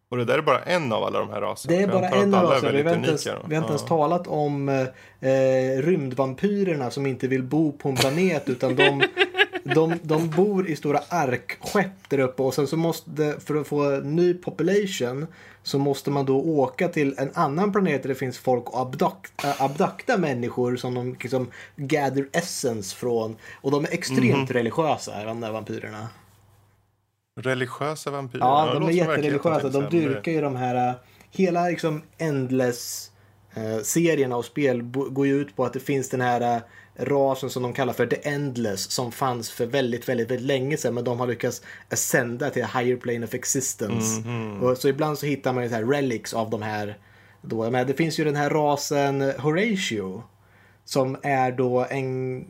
Och 0.10 0.18
det 0.18 0.26
där 0.26 0.38
är 0.38 0.42
bara 0.42 0.60
en 0.64 0.92
av 0.94 1.04
alla 1.04 1.20
de 1.20 1.30
här 1.30 1.42
raserna. 1.42 1.76
Det 1.78 1.84
är 1.84 1.88
bara 1.88 2.10
en 2.10 2.34
av 2.34 2.46
oss. 2.46 2.64
Vi 2.64 2.68
har 2.68 2.96
inte 2.96 3.08
ens, 3.10 3.28
vi 3.28 3.56
har 3.56 3.62
inte 3.62 3.70
ens 3.70 3.86
talat 3.86 4.28
om 4.28 4.70
eh, 4.70 5.82
rymdvampyrerna 5.82 6.92
som 6.92 7.06
inte 7.06 7.28
vill 7.28 7.44
bo 7.44 7.72
på 7.72 7.90
en 7.90 7.96
planet 7.96 8.50
utan 8.50 8.76
de, 8.76 9.04
de, 9.64 9.94
de 10.02 10.30
bor 10.30 10.70
i 10.70 10.76
stora 10.76 11.00
arkskepp 11.10 12.10
där 12.10 12.20
uppe 12.20 12.44
och 12.44 12.54
sen 12.54 12.68
så 12.68 12.78
måste, 12.78 13.36
för 13.46 13.56
att 13.56 13.68
få 13.68 13.84
en 13.96 14.16
ny 14.16 14.34
population 14.34 15.28
så 15.64 15.80
måste 15.80 16.12
man 16.12 16.26
då 16.26 16.38
åka 16.42 16.88
till 16.88 17.16
en 17.18 17.32
annan 17.34 17.72
planet 17.72 18.02
där 18.04 18.10
det 18.10 18.16
finns 18.16 18.38
folk 18.38 18.70
och 18.70 18.82
abduct, 18.82 19.44
äh, 19.46 19.62
abdukta 19.62 20.18
människor 20.18 20.76
som 20.76 20.94
de 20.94 21.16
liksom 21.22 21.48
gather 21.76 22.28
essence 22.32 22.96
från. 22.96 23.36
Och 23.62 23.72
de 23.72 23.84
är 23.84 23.94
extremt 23.94 24.50
Mhm. 24.50 24.54
religiösa, 24.54 25.24
de 25.24 25.42
där 25.42 25.52
vampyrerna. 25.52 26.08
Religiösa 27.40 28.12
vampyrer. 28.12 28.46
Ja, 28.46 28.70
de 28.74 28.88
är 28.88 28.92
jättereligiösa. 28.92 29.70
De 29.70 29.82
men 29.82 29.92
dyrkar 29.92 30.32
ju 30.32 30.42
de 30.42 30.56
här... 30.56 30.90
äh, 30.90 30.96
Hela 31.32 31.68
liksom 31.68 32.02
Endless 32.18 33.12
eh, 33.54 33.78
serierna 33.84 34.38
och 34.38 34.46
spel 34.46 34.82
går 34.82 35.28
ju 35.28 35.42
ut 35.42 35.56
på 35.56 35.66
att 35.66 35.74
det 35.74 35.80
finns 35.80 36.10
den 36.10 36.22
här 36.22 36.56
äh, 36.56 36.62
rasen 37.06 37.50
som 37.50 37.64
de 37.64 37.74
kallar 37.74 37.94
för 37.94 38.08
The 38.08 38.30
Endless 38.30 38.92
som 38.92 39.12
fanns 39.12 39.52
för 39.52 39.66
väldigt, 39.66 40.10
väldigt, 40.10 40.32
väldigt 40.32 40.48
länge 40.48 40.78
sedan 40.78 40.94
men 40.94 41.04
de 41.04 41.20
har 41.20 41.28
lyckats 41.28 41.62
ascenda 41.90 42.50
till 42.50 42.66
higher 42.66 42.96
plane 42.96 43.26
of 43.26 43.34
existence. 43.34 44.22
Mhm. 44.22 44.64
Och 44.64 44.78
så 44.78 44.88
ibland 44.88 45.20
så 45.20 45.26
hittar 45.26 45.54
man 45.54 45.64
ju 45.64 45.70
så 45.70 45.76
här 45.76 45.84
relics 45.84 46.34
av 46.34 46.50
de 46.50 46.62
här. 46.62 46.98
Då. 47.42 47.64
Menar, 47.64 47.86
det 47.86 47.94
finns 47.94 48.20
ju 48.20 48.24
den 48.24 48.36
här 48.36 48.50
rasen 48.50 49.22
Horatio 49.38 50.24
som 50.86 51.18
är 51.24 51.52
då 51.52 51.86
en, 51.90 52.46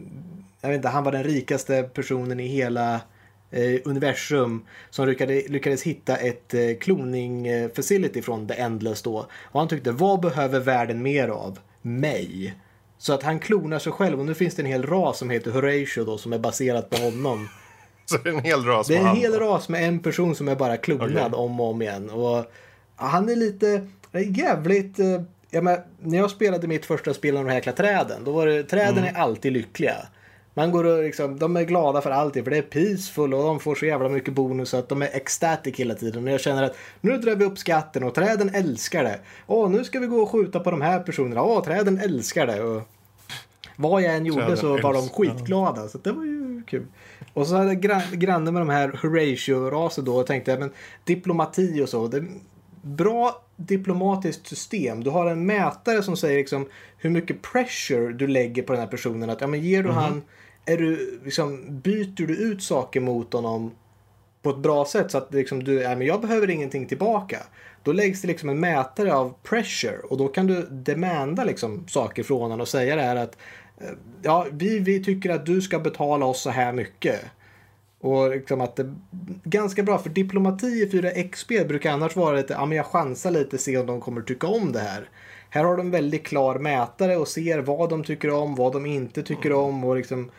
jag 0.61 0.69
vet 0.69 0.75
inte, 0.75 0.89
han 0.89 1.03
var 1.03 1.11
den 1.11 1.23
rikaste 1.23 1.83
personen 1.83 2.39
i 2.39 2.47
hela 2.47 3.01
eh, 3.51 3.81
universum 3.85 4.65
som 4.89 5.07
lyckade, 5.07 5.33
lyckades 5.47 5.83
hitta 5.83 6.15
ett 6.17 6.53
eh, 6.53 6.61
cloning 6.79 7.47
eh, 7.47 7.69
facility 7.75 8.21
från 8.21 8.47
The 8.47 8.53
Endless 8.53 9.01
då. 9.01 9.27
Och 9.43 9.59
han 9.59 9.67
tyckte, 9.67 9.91
vad 9.91 10.19
behöver 10.19 10.59
världen 10.59 11.01
mer 11.01 11.27
av? 11.27 11.59
Mig. 11.81 12.53
Så 12.97 13.13
att 13.13 13.23
han 13.23 13.39
klonar 13.39 13.79
sig 13.79 13.91
själv 13.91 14.19
och 14.19 14.25
nu 14.25 14.33
finns 14.33 14.55
det 14.55 14.61
en 14.61 14.65
hel 14.65 14.85
ras 14.85 15.17
som 15.17 15.29
heter 15.29 15.51
Horatio 15.51 16.03
då 16.05 16.17
som 16.17 16.33
är 16.33 16.39
baserat 16.39 16.89
på 16.89 16.97
honom. 16.97 17.49
Så 18.05 18.17
det 18.17 18.29
är 18.29 18.33
en 18.33 18.39
hel 18.43 18.63
ras 18.65 18.87
Det 18.87 18.95
är 18.95 18.99
en 18.99 19.05
han. 19.05 19.17
hel 19.17 19.33
ras 19.39 19.69
med 19.69 19.87
en 19.87 19.99
person 19.99 20.35
som 20.35 20.47
är 20.47 20.55
bara 20.55 20.77
klonad 20.77 21.11
Okej. 21.11 21.31
om 21.33 21.59
och 21.59 21.69
om 21.69 21.81
igen. 21.81 22.09
Och 22.09 22.45
han 22.95 23.29
är 23.29 23.35
lite 23.35 23.87
jävligt... 24.37 24.99
eh, 24.99 25.21
Jag 25.49 25.63
menar, 25.63 25.83
när 26.01 26.17
jag 26.17 26.31
spelade 26.31 26.67
mitt 26.67 26.85
första 26.85 27.13
spel 27.13 27.37
om 27.37 27.43
de 27.43 27.49
här 27.49 27.55
jäkla 27.57 27.71
träden, 27.71 28.23
då 28.23 28.31
var 28.31 28.47
det, 28.47 28.63
träden 28.63 28.97
Mm. 28.97 29.15
är 29.15 29.19
alltid 29.19 29.53
lyckliga. 29.53 29.95
Man 30.57 30.71
går 30.71 30.83
och 30.83 31.03
liksom, 31.03 31.39
de 31.39 31.57
är 31.57 31.63
glada 31.63 32.01
för 32.01 32.11
alltid 32.11 32.43
för 32.43 32.51
det 32.51 32.57
är 32.57 32.61
peaceful 32.61 33.33
och 33.33 33.43
de 33.43 33.59
får 33.59 33.75
så 33.75 33.85
jävla 33.85 34.09
mycket 34.09 34.33
bonus 34.33 34.73
att 34.73 34.89
de 34.89 35.01
är 35.01 35.09
ecstatic 35.13 35.75
hela 35.75 35.95
tiden. 35.95 36.27
Och 36.27 36.33
jag 36.33 36.41
känner 36.41 36.63
att 36.63 36.77
nu 37.01 37.17
drar 37.17 37.35
vi 37.35 37.45
upp 37.45 37.57
skatten 37.57 38.03
och 38.03 38.15
träden 38.15 38.49
älskar 38.53 39.03
det. 39.03 39.19
Åh, 39.47 39.69
nu 39.69 39.83
ska 39.83 39.99
vi 39.99 40.07
gå 40.07 40.17
och 40.17 40.29
skjuta 40.31 40.59
på 40.59 40.71
de 40.71 40.81
här 40.81 40.99
personerna. 40.99 41.43
Åh, 41.43 41.63
träden 41.63 41.99
älskar 41.99 42.47
det. 42.47 42.61
Och 42.61 42.81
vad 43.75 44.01
jag 44.01 44.15
än 44.15 44.25
gjorde 44.25 44.41
Träden 44.41 44.57
så 44.57 44.77
var 44.77 44.93
de 44.93 45.09
skitglada. 45.09 45.87
Så 45.87 45.97
det 45.97 46.11
var 46.11 46.25
ju 46.25 46.63
kul. 46.67 46.85
Och 47.33 47.47
så 47.47 47.55
hade 47.55 47.67
jag 47.67 47.81
gran- 47.81 48.19
granne 48.19 48.51
med 48.51 48.61
de 48.61 48.69
här 48.69 48.99
Horatio-raser 49.01 50.01
då 50.01 50.15
och 50.15 50.27
tänkte, 50.27 50.59
men 50.59 50.71
diplomati 51.03 51.81
och 51.81 51.89
så. 51.89 52.07
Det, 52.07 52.25
bra 52.81 53.41
diplomatiskt 53.55 54.47
system. 54.47 55.03
Du 55.03 55.09
har 55.09 55.25
en 55.25 55.45
mätare 55.45 56.03
som 56.03 56.17
säger 56.17 56.37
liksom 56.37 56.67
hur 56.97 57.09
mycket 57.09 57.41
pressure 57.41 58.13
du 58.13 58.27
lägger 58.27 58.63
på 58.63 58.73
den 58.73 58.79
här 58.81 58.87
personen. 58.87 59.29
Att 59.29 59.41
ja, 59.41 59.47
men 59.47 59.61
ger 59.61 59.83
du 59.83 59.89
han, 59.89 60.21
är 60.67 60.77
du, 60.77 61.19
liksom, 61.23 61.79
byter 61.79 62.27
du 62.27 62.35
ut 62.35 62.63
saker 62.63 62.99
mot 62.99 63.33
honom 63.33 63.71
på 64.41 64.49
ett 64.49 64.57
bra 64.57 64.85
sätt 64.85 65.11
så 65.11 65.17
att 65.17 65.33
liksom 65.33 65.63
du, 65.63 65.73
ja, 65.73 65.95
men 65.95 66.07
jag 66.07 66.21
behöver 66.21 66.49
ingenting 66.49 66.85
tillbaka. 66.85 67.37
Då 67.83 67.91
läggs 67.91 68.21
det 68.21 68.27
liksom 68.27 68.49
en 68.49 68.59
mätare 68.59 69.13
av 69.13 69.33
pressure 69.43 69.97
och 69.97 70.17
då 70.17 70.27
kan 70.27 70.47
du 70.47 70.67
demanda 70.69 71.43
liksom 71.43 71.87
saker 71.87 72.23
från 72.23 72.41
honom 72.41 72.61
och 72.61 72.67
säga 72.67 72.95
det 72.95 73.01
här 73.01 73.15
att 73.15 73.37
eh, 73.77 73.89
ja, 74.21 74.47
vi, 74.51 74.79
vi 74.79 75.03
tycker 75.03 75.29
att 75.29 75.45
du 75.45 75.61
ska 75.61 75.79
betala 75.79 76.25
oss 76.25 76.41
så 76.41 76.49
här 76.49 76.73
mycket. 76.73 77.21
Och 77.99 78.29
liksom 78.29 78.61
att 78.61 78.75
det 78.75 78.95
ganska 79.43 79.83
bra 79.83 79.97
för 79.97 80.09
diplomati 80.09 80.67
i 80.67 80.89
4xp 80.91 81.67
brukar 81.67 81.91
annars 81.91 82.15
vara 82.15 82.35
lite, 82.35 82.53
ja 82.53 82.65
men 82.65 82.77
jag 82.77 82.85
chansar 82.85 83.31
lite 83.31 83.57
se 83.57 83.77
om 83.77 83.85
de 83.85 84.01
kommer 84.01 84.21
tycka 84.21 84.47
om 84.47 84.71
det 84.71 84.79
här. 84.79 85.09
Här 85.49 85.63
har 85.63 85.77
de 85.77 85.85
en 85.85 85.91
väldigt 85.91 86.27
klar 86.27 86.59
mätare 86.59 87.17
och 87.17 87.27
ser 87.27 87.59
vad 87.59 87.89
de 87.89 88.03
tycker 88.03 88.29
om, 88.29 88.55
vad 88.55 88.73
de 88.73 88.85
inte 88.85 89.23
tycker 89.23 89.53
om 89.53 89.83
och 89.83 89.95
liksom 89.95 90.19
eh, 90.23 90.31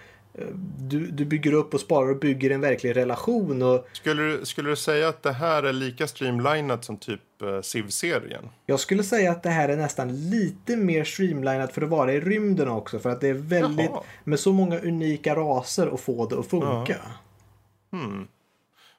du, 0.79 1.07
du 1.07 1.24
bygger 1.24 1.53
upp 1.53 1.74
och 1.74 1.81
sparar 1.81 2.11
och 2.11 2.18
bygger 2.18 2.51
en 2.51 2.61
verklig 2.61 2.96
relation 2.96 3.62
och 3.62 3.88
Skulle, 3.92 4.22
du, 4.22 4.46
skulle 4.46 4.70
du 4.70 4.77
säga 4.77 5.09
att 5.09 5.22
det 5.22 5.33
här 5.33 5.62
är 5.62 5.72
lika 5.72 6.07
streamlinat 6.07 6.85
som 6.85 6.96
typ 6.96 7.20
uh, 7.42 7.61
Civ-serien? 7.61 8.48
Jag 8.66 8.81
skulle 8.81 9.03
säga 9.03 9.31
att 9.31 9.42
det 9.42 9.51
här 9.51 9.68
är 9.68 9.77
nästan 9.77 10.31
lite 10.31 10.77
mer 10.77 11.05
streamlinat 11.05 11.72
för 11.72 11.83
att 11.83 11.88
vara 11.88 12.12
i 12.12 12.20
rymden 12.20 12.68
också. 12.68 12.98
För 12.98 13.11
att 13.11 13.20
det 13.20 13.29
är 13.29 13.35
väldigt, 13.35 13.90
Jaha. 13.90 14.03
med 14.24 14.40
så 14.40 14.53
många 14.53 14.79
unika 14.79 15.35
raser 15.35 15.94
att 15.94 16.01
få 16.01 16.27
det 16.27 16.38
att 16.38 16.46
funka. 16.46 16.96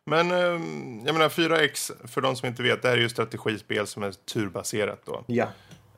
Men 0.06 0.32
ehm, 0.32 1.02
jag 1.06 1.14
menar 1.14 1.30
4X, 1.30 1.92
för 2.08 2.22
de 2.22 2.36
som 2.36 2.48
inte 2.48 2.64
vet, 2.64 2.82
det 2.82 2.88
här 2.90 2.98
är 2.98 3.02
ju 3.02 3.10
strategispel 3.10 3.88
som 3.88 4.04
är 4.04 4.12
turbaserat 4.12 5.02
då. 5.06 5.24
Ja. 5.28 5.48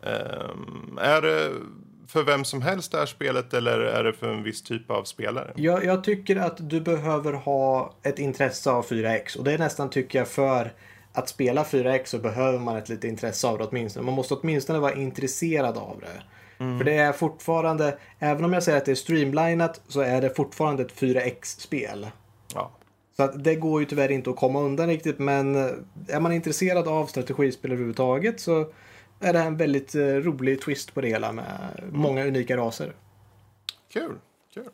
Ehm, 0.03 0.97
är 1.01 1.21
det 1.21 1.51
för 2.11 2.23
vem 2.23 2.43
som 2.43 2.61
helst 2.61 2.91
det 2.91 2.97
här 2.97 3.05
spelet 3.05 3.53
eller 3.53 3.79
är 3.79 4.03
det 4.03 4.13
för 4.13 4.33
en 4.33 4.43
viss 4.43 4.61
typ 4.61 4.91
av 4.91 5.03
spelare? 5.03 5.53
Jag, 5.55 5.85
jag 5.85 6.03
tycker 6.03 6.35
att 6.35 6.69
du 6.69 6.81
behöver 6.81 7.33
ha 7.33 7.93
ett 8.03 8.19
intresse 8.19 8.71
av 8.71 8.85
4X. 8.85 9.37
Och 9.37 9.43
det 9.43 9.53
är 9.53 9.57
nästan, 9.57 9.89
tycker 9.89 10.19
jag, 10.19 10.27
för 10.27 10.73
att 11.13 11.29
spela 11.29 11.63
4X 11.63 12.05
så 12.05 12.17
behöver 12.17 12.59
man 12.59 12.77
ett 12.77 12.89
litet 12.89 13.03
intresse 13.03 13.47
av 13.47 13.57
det 13.57 13.63
åtminstone. 13.63 14.05
Man 14.05 14.15
måste 14.15 14.33
åtminstone 14.33 14.79
vara 14.79 14.93
intresserad 14.93 15.77
av 15.77 15.99
det. 15.99 16.21
För 16.77 16.83
det 16.83 16.93
är 16.93 17.11
fortfarande, 17.11 17.97
även 18.19 18.45
om 18.45 18.53
jag 18.53 18.63
säger 18.63 18.77
att 18.77 18.85
det 18.85 18.91
är 18.91 18.95
streamlinat, 18.95 19.81
så 19.87 20.01
är 20.01 20.21
det 20.21 20.35
fortfarande 20.35 20.83
ett 20.83 20.93
4X-spel. 20.99 22.07
Ja. 22.53 22.71
Så 23.17 23.23
att 23.23 23.43
det 23.43 23.55
går 23.55 23.79
ju 23.79 23.85
tyvärr 23.85 24.11
inte 24.11 24.29
att 24.29 24.35
komma 24.35 24.59
undan 24.59 24.87
riktigt 24.87 25.19
men 25.19 25.55
är 26.07 26.19
man 26.19 26.31
intresserad 26.31 26.87
av 26.87 27.05
strategispel 27.05 27.71
överhuvudtaget 27.71 28.39
så 28.39 28.65
är 29.21 29.33
det 29.33 29.39
en 29.39 29.57
väldigt 29.57 29.95
eh, 29.95 30.01
rolig 30.01 30.61
twist 30.61 30.93
på 30.93 31.01
det 31.01 31.07
hela 31.07 31.31
med 31.31 31.83
många 31.91 32.25
unika 32.25 32.57
raser. 32.57 32.93
Kul, 33.93 34.15
kul. 34.53 34.69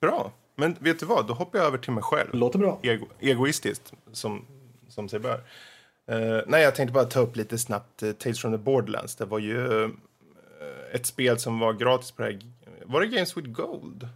Bra. 0.00 0.32
Men 0.54 0.76
vet 0.78 1.00
du 1.00 1.06
vad, 1.06 1.26
då 1.26 1.34
hoppar 1.34 1.58
jag 1.58 1.66
över 1.66 1.78
till 1.78 1.92
mig 1.92 2.02
själv. 2.02 2.34
Låter 2.34 2.58
bra. 2.58 2.78
Ego, 2.82 3.06
egoistiskt, 3.20 3.92
som, 4.12 4.44
som 4.88 5.08
sig 5.08 5.18
bör. 5.18 5.40
Eh, 6.06 6.40
nej, 6.46 6.62
jag 6.62 6.74
tänkte 6.74 6.92
bara 6.92 7.04
ta 7.04 7.20
upp 7.20 7.36
lite 7.36 7.58
snabbt 7.58 8.02
uh, 8.02 8.12
Tales 8.12 8.40
from 8.40 8.52
the 8.52 8.58
Borderlands. 8.58 9.16
Det 9.16 9.24
var 9.24 9.38
ju 9.38 9.84
eh, 9.84 9.90
ett 10.92 11.06
spel 11.06 11.38
som 11.38 11.58
var 11.58 11.72
gratis 11.72 12.10
på 12.10 12.22
det 12.22 12.28
här. 12.28 12.40
Var 12.84 13.00
det 13.00 13.06
Games 13.06 13.36
with 13.36 13.48
Gold? 13.48 14.08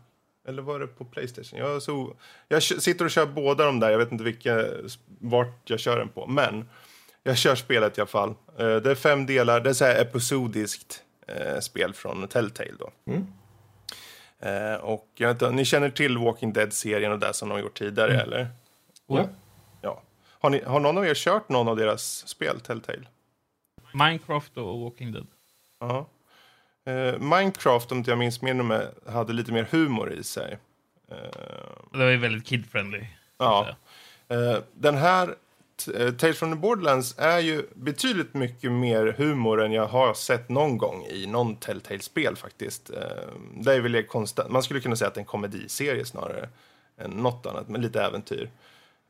Eller 0.48 0.62
var 0.62 0.80
det 0.80 0.86
på 0.86 1.04
Playstation? 1.04 1.58
Jag, 1.58 1.82
så, 1.82 2.14
jag 2.48 2.62
sitter 2.62 3.04
och 3.04 3.10
kör 3.10 3.26
båda 3.26 3.64
de 3.64 3.80
där. 3.80 3.90
Jag 3.90 3.98
vet 3.98 4.12
inte 4.12 4.24
vilka, 4.24 4.64
vart 5.18 5.70
jag 5.70 5.80
kör 5.80 5.98
den 5.98 6.08
på. 6.08 6.26
Men 6.26 6.68
jag 7.22 7.38
kör 7.38 7.54
spelet 7.54 7.98
i 7.98 8.00
alla 8.00 8.08
fall. 8.08 8.34
Eh, 8.58 8.76
det 8.76 8.90
är 8.90 8.94
fem 8.94 9.26
delar. 9.26 9.60
Det 9.60 9.70
är 9.70 9.74
så 9.74 9.84
här 9.84 10.00
episodiskt 10.00 11.02
eh, 11.26 11.60
spel 11.60 11.94
från 11.94 12.28
Telltale 12.28 12.72
då. 12.78 12.90
Eh, 14.48 14.74
och 14.74 15.08
jag 15.14 15.28
vet 15.28 15.42
inte, 15.42 15.50
ni 15.50 15.64
känner 15.64 15.90
till 15.90 16.18
Walking 16.18 16.52
Dead-serien 16.52 17.12
och 17.12 17.18
det 17.18 17.32
som 17.32 17.48
de 17.48 17.54
har 17.54 17.60
gjort 17.60 17.78
tidigare, 17.78 18.20
eller? 18.20 18.48
Ja. 19.06 19.28
Ja. 19.82 20.02
Har, 20.40 20.50
ni, 20.50 20.62
har 20.62 20.80
någon 20.80 20.98
av 20.98 21.06
er 21.06 21.14
kört 21.14 21.48
någon 21.48 21.68
av 21.68 21.76
deras 21.76 22.28
spel, 22.28 22.60
Telltale? 22.60 23.06
Minecraft 23.92 24.56
och 24.56 24.80
Walking 24.80 25.12
Dead. 25.12 25.26
Ja. 25.80 26.06
Minecraft, 27.18 27.92
om 27.92 27.98
inte 27.98 28.10
jag 28.10 28.18
minns 28.18 28.42
mer, 28.42 28.54
med, 28.54 28.88
hade 29.06 29.32
lite 29.32 29.52
mer 29.52 29.66
humor 29.70 30.12
i 30.12 30.24
sig. 30.24 30.58
Det 31.92 31.98
var 31.98 32.10
ju 32.10 32.16
väldigt 32.16 32.46
kid-friendly. 32.46 33.06
ja. 33.38 33.76
Den 34.72 34.94
här, 34.96 35.34
t- 35.84 36.02
eh, 36.02 36.10
Tales 36.12 36.38
from 36.38 36.50
the 36.52 36.58
Borderlands, 36.58 37.14
är 37.18 37.38
ju 37.38 37.66
betydligt 37.74 38.34
mycket 38.34 38.72
mer 38.72 39.14
humor 39.18 39.62
än 39.62 39.72
jag 39.72 39.86
har 39.86 40.14
sett 40.14 40.48
någon 40.48 40.78
gång 40.78 41.04
i 41.04 41.26
någon 41.26 41.56
Telltale-spel 41.56 42.36
faktiskt. 42.36 42.90
Eh, 42.90 43.00
det 43.56 43.74
är 43.74 43.80
väl 43.80 44.02
konstant, 44.02 44.50
man 44.50 44.62
skulle 44.62 44.80
kunna 44.80 44.96
säga 44.96 45.08
att 45.08 45.14
det 45.14 45.18
är 45.18 45.22
en 45.22 45.26
komediserie 45.26 46.04
snarare 46.04 46.48
än 46.98 47.10
något 47.10 47.46
annat, 47.46 47.68
men 47.68 47.82
lite 47.82 48.02
äventyr. 48.02 48.50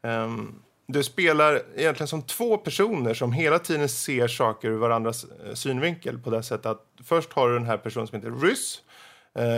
Ehm, 0.02 0.54
du 0.86 1.02
spelar 1.02 1.62
egentligen 1.76 2.08
som 2.08 2.22
två 2.22 2.56
personer 2.56 3.14
som 3.14 3.32
hela 3.32 3.58
tiden 3.58 3.88
ser 3.88 4.28
saker 4.28 4.68
ur 4.68 4.76
varandras 4.78 5.24
eh, 5.24 5.54
synvinkel 5.54 6.18
på 6.18 6.30
det 6.30 6.42
sättet 6.42 6.66
att 6.66 6.86
först 7.04 7.32
har 7.32 7.48
du 7.48 7.54
den 7.54 7.66
här 7.66 7.76
personen 7.76 8.06
som 8.06 8.16
heter 8.16 8.46
Ryss 8.46 8.82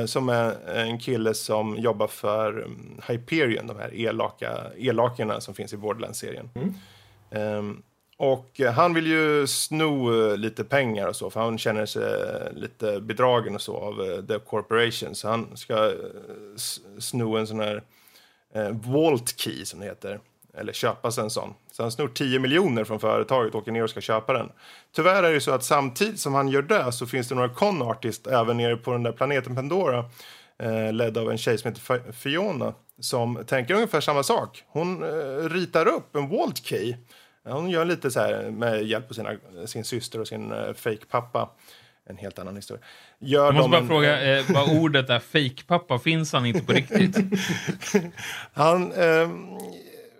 som 0.07 0.29
är 0.29 0.68
en 0.68 0.98
kille 0.98 1.35
som 1.35 1.77
jobbar 1.79 2.07
för 2.07 2.53
mm, 2.53 3.01
Hyperion, 3.09 3.66
de 3.66 3.77
här 3.77 3.94
elaka, 3.94 4.51
elakerna 4.79 5.40
som 5.40 5.55
finns 5.55 5.72
i 5.72 5.77
Borderlands-serien. 5.77 6.51
Mm. 6.55 6.75
Um, 7.35 7.83
och 8.16 8.61
han 8.75 8.95
vill 8.95 9.07
ju 9.07 9.47
sno 9.47 10.14
eh, 10.14 10.37
lite 10.37 10.64
pengar 10.64 11.07
och 11.07 11.16
så, 11.16 11.31
för 11.31 11.40
han 11.40 11.59
känner 11.59 11.87
sig 11.87 12.03
eh, 12.03 12.53
lite 12.53 13.01
bedragen 13.01 13.55
och 13.55 13.62
så 13.62 13.77
av 13.77 14.01
eh, 14.01 14.25
The 14.25 14.38
Corporation. 14.38 15.14
Så 15.14 15.29
han 15.29 15.57
ska 15.57 15.92
sno 16.99 17.37
en 17.37 17.47
sån 17.47 17.61
här 17.61 17.83
eh, 18.55 18.71
Vault 18.71 19.40
Key 19.40 19.64
som 19.64 19.81
det 19.81 19.87
heter. 19.87 20.21
Eller 20.55 20.73
köpa 20.73 21.11
sig 21.11 21.25
en 21.25 21.31
sån. 21.31 21.55
Så 21.73 21.83
han 21.83 21.92
snor 21.92 22.09
10 22.09 22.38
miljoner 22.38 22.85
från 22.85 23.01
företaget 23.01 23.55
och 23.55 23.61
åker 23.61 23.73
ner 23.73 23.83
och 23.83 23.90
ska 23.90 24.01
köpa 24.01 24.33
den. 24.33 24.49
Tyvärr 24.95 25.23
är 25.23 25.33
det 25.33 25.40
så 25.40 25.51
att 25.51 25.64
samtidigt 25.64 26.21
som 26.21 26.35
han 26.35 26.49
gör 26.49 26.62
det 26.62 26.92
så 26.92 27.07
finns 27.07 27.29
det 27.29 27.35
några 27.35 27.49
conartist 27.49 28.27
även 28.27 28.57
nere 28.57 28.77
på 28.77 28.92
den 28.92 29.03
där 29.03 29.12
planeten 29.12 29.55
Pandora. 29.55 30.05
Eh, 30.59 30.92
ledd 30.92 31.18
av 31.18 31.31
en 31.31 31.38
tjej 31.38 31.59
som 31.59 31.71
heter 31.71 32.12
Fiona. 32.12 32.75
Som 33.01 33.45
tänker 33.47 33.75
ungefär 33.75 34.01
samma 34.01 34.23
sak. 34.23 34.64
Hon 34.68 35.03
eh, 35.03 35.49
ritar 35.49 35.87
upp 35.87 36.16
en 36.16 36.29
Vault 36.29 36.64
Key. 36.64 36.97
Hon 37.44 37.70
gör 37.70 37.85
lite 37.85 38.11
så 38.11 38.20
här 38.20 38.50
med 38.50 38.85
hjälp 38.85 39.11
av 39.11 39.14
sina, 39.14 39.31
sin 39.66 39.85
syster 39.85 40.20
och 40.20 40.28
sin 40.28 40.52
uh, 40.52 40.72
fake 40.74 41.07
pappa. 41.11 41.50
En 42.07 42.16
helt 42.16 42.38
annan 42.38 42.57
historia. 42.57 42.85
Gör 43.18 43.44
Jag 43.44 43.55
måste 43.55 43.70
bara 43.70 43.81
en- 43.81 43.88
fråga 43.88 44.22
eh, 44.38 44.44
vad 44.48 44.76
ordet 44.78 45.11
är 45.11 45.18
fake-pappa. 45.18 45.98
Finns 45.98 46.33
han 46.33 46.46
inte 46.46 46.61
på 46.64 46.72
riktigt? 46.72 47.16
Han, 48.52 48.92
ehm, 48.92 49.46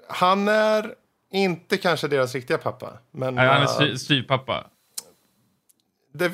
han 0.08 0.48
är 0.48 0.94
inte 1.32 1.76
kanske 1.76 2.08
deras 2.08 2.35
riktiga 2.35 2.58
pappa. 2.58 2.98
Men 3.11 3.35
Nej, 3.35 3.46
han 3.46 3.56
är 3.56 3.62
eh, 3.62 3.68
sty- 3.68 3.96
styvpappa. 3.98 4.66
det, 6.14 6.32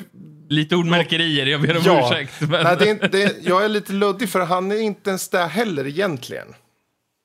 Lite 0.49 0.75
ordmärkerier, 0.75 1.45
jag 1.45 1.61
ber 1.61 1.77
om 1.77 1.83
ja, 1.85 2.09
ursäkt. 2.11 2.41
Men, 2.41 2.63
nej, 2.63 2.75
det 2.79 2.85
är 2.85 2.91
inte, 2.91 3.07
det, 3.07 3.35
jag 3.41 3.65
är 3.65 3.69
lite 3.69 3.93
luddig 3.93 4.29
för 4.29 4.39
han 4.39 4.71
är 4.71 4.75
inte 4.81 5.09
ens 5.09 5.29
där 5.29 5.47
heller 5.47 5.87
egentligen. 5.87 6.55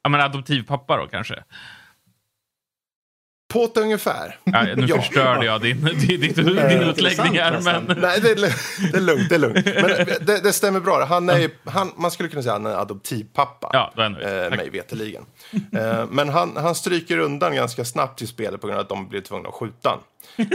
ja, 0.02 0.08
men 0.10 0.20
adoptivpappa 0.20 0.96
då 0.96 1.06
kanske? 1.06 1.44
Ett 3.54 3.76
ungefär. 3.76 4.38
Ja, 4.44 4.62
nu 4.62 4.86
Ja. 4.88 4.96
förstörde 4.96 5.46
jag 5.46 5.60
din, 5.60 5.84
din, 5.84 6.20
din, 6.20 6.34
din 6.34 6.82
utläggning 6.82 7.38
här, 7.38 7.60
men... 7.64 7.98
Nej, 8.00 8.20
det 8.20 8.30
är, 8.30 8.34
det 8.92 8.96
är 8.96 9.00
lugnt. 9.00 9.28
Det 9.28 9.34
är 9.34 9.38
lugnt. 9.38 9.64
Men 9.66 10.06
det, 10.26 10.40
det 10.42 10.52
stämmer 10.52 10.80
bra. 10.80 11.04
Han 11.04 11.28
är, 11.28 11.50
han, 11.64 11.92
man 11.96 12.10
skulle 12.10 12.28
kunna 12.28 12.42
säga 12.42 12.54
att 12.54 12.62
han 12.62 12.72
är 12.72 12.76
adoptivpappa. 12.76 13.70
Ja, 13.72 13.92
är 13.96 14.44
eh, 14.52 14.56
mig 14.56 14.70
veterligen. 14.70 15.22
eh, 15.72 16.04
men 16.10 16.28
han, 16.28 16.56
han 16.56 16.74
stryker 16.74 17.18
undan 17.18 17.54
ganska 17.54 17.84
snabbt 17.84 18.22
i 18.22 18.26
spelet 18.26 18.60
på 18.60 18.66
grund 18.66 18.78
av 18.78 18.82
att 18.82 18.88
de 18.88 19.08
blir 19.08 19.20
tvungna 19.20 19.48
att 19.48 19.54
skjuta 19.54 19.88
han, 19.88 19.98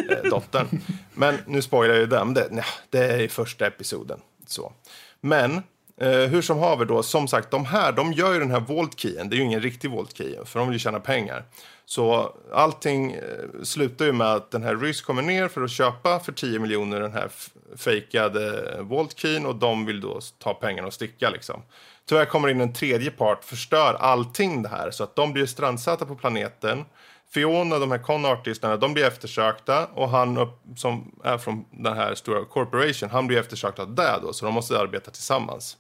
eh, 0.10 0.30
dottern. 0.30 0.68
Men 1.14 1.38
nu 1.46 1.62
spoilar 1.62 1.94
jag 1.96 2.02
ju 2.02 2.08
det, 2.08 2.26
men 2.26 2.34
det, 2.34 2.48
nej, 2.52 2.64
det 2.90 3.00
är 3.00 3.20
i 3.20 3.28
första 3.28 3.68
episoden. 3.68 4.20
Så. 4.48 4.74
Men 5.22 5.62
eh, 6.00 6.10
hur 6.10 6.42
som 6.42 6.60
haver 6.60 6.86
då, 6.86 7.04
som 7.04 7.28
sagt, 7.28 7.52
de 7.52 7.66
här, 7.66 7.92
de 7.92 8.14
gör 8.14 8.34
ju 8.34 8.40
den 8.40 8.52
här 8.52 8.60
Vault 8.60 9.00
Keyen. 9.00 9.30
Det 9.30 9.36
är 9.36 9.38
ju 9.38 9.44
ingen 9.44 9.62
riktig 9.62 9.92
Vault 9.92 10.18
Key, 10.18 10.36
för 10.46 10.60
de 10.60 10.68
vill 10.68 10.76
ju 10.76 10.80
tjäna 10.80 11.00
pengar. 11.00 11.46
Så 11.86 12.36
allting 12.54 13.12
eh, 13.12 13.64
slutar 13.64 14.06
ju 14.06 14.12
med 14.12 14.34
att 14.34 14.52
den 14.52 14.64
här 14.64 14.76
Ryss 14.76 15.02
kommer 15.02 15.22
ner 15.22 15.48
för 15.48 15.64
att 15.64 15.72
köpa 15.72 16.20
för 16.20 16.32
10 16.32 16.60
miljoner 16.60 17.00
den 17.00 17.14
här 17.14 17.30
fejkade 17.78 18.74
eh, 18.76 18.84
Vault 18.84 19.20
Keyen 19.20 19.46
och 19.46 19.56
de 19.56 19.86
vill 19.86 20.02
då 20.02 20.20
ta 20.38 20.54
pengarna 20.54 20.88
och 20.88 20.94
sticka 20.94 21.30
liksom. 21.30 21.62
Tyvärr 22.06 22.26
kommer 22.26 22.48
in 22.48 22.62
en 22.62 22.74
tredje 22.74 23.12
part, 23.12 23.44
förstör 23.44 23.94
allting 23.94 24.62
det 24.62 24.70
här 24.70 24.92
så 24.92 25.04
att 25.04 25.16
de 25.16 25.34
blir 25.34 25.46
strandsatta 25.46 26.06
på 26.06 26.16
planeten. 26.16 26.86
Fiona, 27.32 27.80
de 27.80 27.92
här 27.92 27.98
con-artisterna, 27.98 28.78
de 28.78 28.94
blir 28.94 29.04
eftersökta 29.04 29.86
och 29.86 30.10
han 30.10 30.38
upp, 30.38 30.62
som 30.76 31.20
är 31.24 31.38
från 31.38 31.66
den 31.72 31.98
här 31.98 32.16
stora 32.16 32.46
corporation, 32.46 33.10
han 33.10 33.28
blir 33.28 33.40
eftersökt 33.40 33.80
av 33.80 33.96
det 33.96 34.20
då, 34.22 34.34
så 34.34 34.46
de 34.46 34.54
måste 34.54 34.80
arbeta 34.80 35.12
tillsammans. 35.12 35.78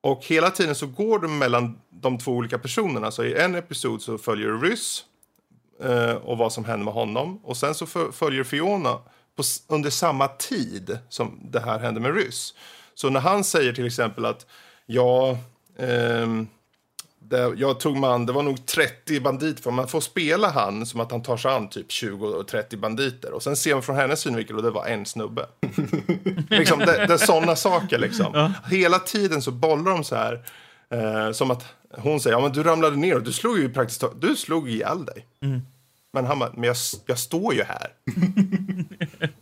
Och 0.00 0.24
hela 0.24 0.50
tiden 0.50 0.74
så 0.74 0.86
går 0.86 1.18
det 1.18 1.28
mellan 1.28 1.78
de 1.90 2.18
två 2.18 2.32
olika 2.32 2.58
personerna. 2.58 3.10
Så 3.10 3.24
i 3.24 3.34
en 3.40 3.54
episod 3.54 4.02
så 4.02 4.18
följer 4.18 4.48
du 4.48 4.60
Ryss 4.60 5.04
eh, 5.82 6.14
och 6.14 6.38
vad 6.38 6.52
som 6.52 6.64
händer 6.64 6.84
med 6.84 6.94
honom. 6.94 7.40
Och 7.44 7.56
sen 7.56 7.74
så 7.74 7.86
följer 8.12 8.44
Fiona 8.44 8.98
på, 9.36 9.42
under 9.68 9.90
samma 9.90 10.28
tid 10.28 10.98
som 11.08 11.40
det 11.42 11.60
här 11.60 11.78
händer 11.78 12.00
med 12.00 12.14
Ryss. 12.14 12.54
Så 12.94 13.10
när 13.10 13.20
han 13.20 13.44
säger 13.44 13.72
till 13.72 13.86
exempel 13.86 14.24
att 14.24 14.46
ja, 14.86 15.30
eh, 15.78 16.26
det, 17.28 17.54
jag 17.56 17.80
tog 17.80 17.96
mig 17.96 18.10
an, 18.10 18.26
det 18.26 18.32
var 18.32 18.42
nog 18.42 18.66
30 18.66 19.20
banditer, 19.20 19.62
för 19.62 19.70
man 19.70 19.88
får 19.88 20.00
spela 20.00 20.50
han 20.50 20.86
som 20.86 21.00
att 21.00 21.10
han 21.10 21.22
tar 21.22 21.36
sig 21.36 21.50
an 21.50 21.68
typ 21.68 21.92
20 21.92 22.26
och 22.26 22.48
30 22.48 22.76
banditer. 22.76 23.32
Och 23.32 23.42
sen 23.42 23.56
ser 23.56 23.74
man 23.74 23.82
från 23.82 23.96
hennes 23.96 24.20
synvinkel 24.20 24.56
och 24.56 24.62
det 24.62 24.70
var 24.70 24.86
en 24.86 25.06
snubbe. 25.06 25.46
liksom, 26.50 26.78
det, 26.78 27.06
det 27.06 27.14
är 27.14 27.16
sådana 27.16 27.56
saker 27.56 27.98
liksom. 27.98 28.52
Hela 28.70 28.98
tiden 28.98 29.42
så 29.42 29.50
bollar 29.50 29.90
de 29.90 30.04
så 30.04 30.16
här. 30.16 30.44
Eh, 30.90 31.32
som 31.32 31.50
att 31.50 31.64
hon 31.90 32.20
säger, 32.20 32.36
ja 32.36 32.42
men 32.42 32.52
du 32.52 32.62
ramlade 32.62 32.96
ner 32.96 33.14
och 33.16 33.22
du 33.22 33.32
slog 33.32 33.58
ju 33.58 33.72
praktiskt 33.72 34.00
taget, 34.00 34.20
du 34.20 34.36
slog 34.36 34.70
ihjäl 34.70 35.04
dig. 35.04 35.26
Men 36.12 36.26
han 36.26 36.38
bara, 36.38 36.50
men 36.54 36.64
jag, 36.64 36.76
jag 37.06 37.18
står 37.18 37.54
ju 37.54 37.62
här. 37.62 37.92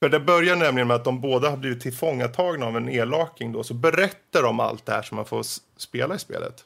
För 0.00 0.08
det 0.08 0.20
börjar 0.20 0.56
nämligen 0.56 0.88
med 0.88 0.94
att 0.94 1.04
de 1.04 1.20
båda 1.20 1.50
har 1.50 1.56
blivit 1.56 1.80
tillfångatagna 1.80 2.66
av 2.66 2.76
en 2.76 2.88
elaking 2.88 3.52
då, 3.52 3.64
så 3.64 3.74
berättar 3.74 4.42
de 4.42 4.60
allt 4.60 4.86
det 4.86 4.92
här 4.92 5.02
som 5.02 5.16
man 5.16 5.24
får 5.24 5.46
spela 5.76 6.14
i 6.14 6.18
spelet. 6.18 6.64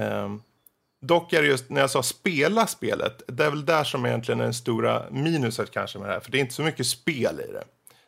Ehm, 0.00 0.42
dock 1.02 1.32
är 1.32 1.42
det 1.42 1.48
just 1.48 1.70
när 1.70 1.80
jag 1.80 1.90
sa 1.90 2.02
spela 2.02 2.66
spelet, 2.66 3.22
det 3.26 3.44
är 3.44 3.50
väl 3.50 3.64
där 3.64 3.84
som 3.84 4.06
egentligen 4.06 4.40
är 4.40 4.44
den 4.44 4.54
stora 4.54 5.02
minuset 5.10 5.70
kanske 5.70 5.98
med 5.98 6.08
det 6.08 6.12
här, 6.12 6.20
för 6.20 6.30
det 6.30 6.38
är 6.38 6.40
inte 6.40 6.54
så 6.54 6.62
mycket 6.62 6.86
spel 6.86 7.40
i 7.48 7.52
det. 7.52 7.64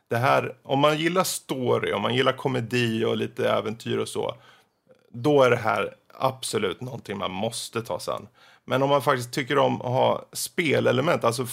Det 0.08 0.16
här, 0.16 0.56
om 0.62 0.78
man 0.78 0.98
gillar 0.98 1.24
story, 1.24 1.92
om 1.92 2.02
man 2.02 2.14
gillar 2.14 2.32
komedi 2.32 3.04
och 3.04 3.16
lite 3.16 3.50
äventyr 3.50 3.98
och 3.98 4.08
så, 4.08 4.34
då 5.10 5.42
är 5.42 5.50
det 5.50 5.56
här 5.56 5.94
absolut 6.18 6.80
någonting 6.80 7.18
man 7.18 7.30
måste 7.30 7.82
ta 7.82 8.00
sig 8.00 8.14
an. 8.14 8.28
Men 8.64 8.82
om 8.82 8.88
man 8.88 9.02
faktiskt 9.02 9.32
tycker 9.32 9.58
om 9.58 9.76
att 9.82 9.88
ha 9.92 10.24
spelelement, 10.32 11.24
alltså 11.24 11.46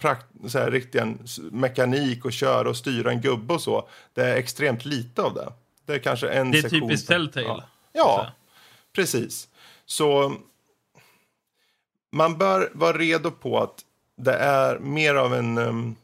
prakt- 0.00 0.26
så 0.50 0.58
här, 0.58 0.70
riktig 0.70 0.98
en 0.98 1.18
s- 1.24 1.38
mekanik 1.50 2.24
och 2.24 2.32
köra 2.32 2.68
och 2.68 2.76
styra 2.76 3.10
en 3.10 3.20
gubbe 3.20 3.54
och 3.54 3.60
så, 3.62 3.88
det 4.14 4.22
är 4.22 4.36
extremt 4.36 4.84
lite 4.84 5.22
av 5.22 5.34
det. 5.34 5.52
Det 5.86 5.94
är 5.94 5.98
kanske 5.98 6.28
en 6.28 6.50
Det 6.50 6.58
är 6.58 6.62
sektion. 6.62 6.80
typiskt 6.88 7.08
Telltale. 7.08 7.46
Ja, 7.48 7.62
ja 7.92 8.26
precis. 8.92 9.48
Så 9.90 10.34
man 12.12 12.38
bör 12.38 12.70
vara 12.74 12.98
redo 12.98 13.30
på 13.30 13.58
att 13.58 13.84
det 14.16 14.34
är 14.34 14.78
mer 14.78 15.14
av 15.14 15.34
en, 15.34 15.58
um, 15.58 15.96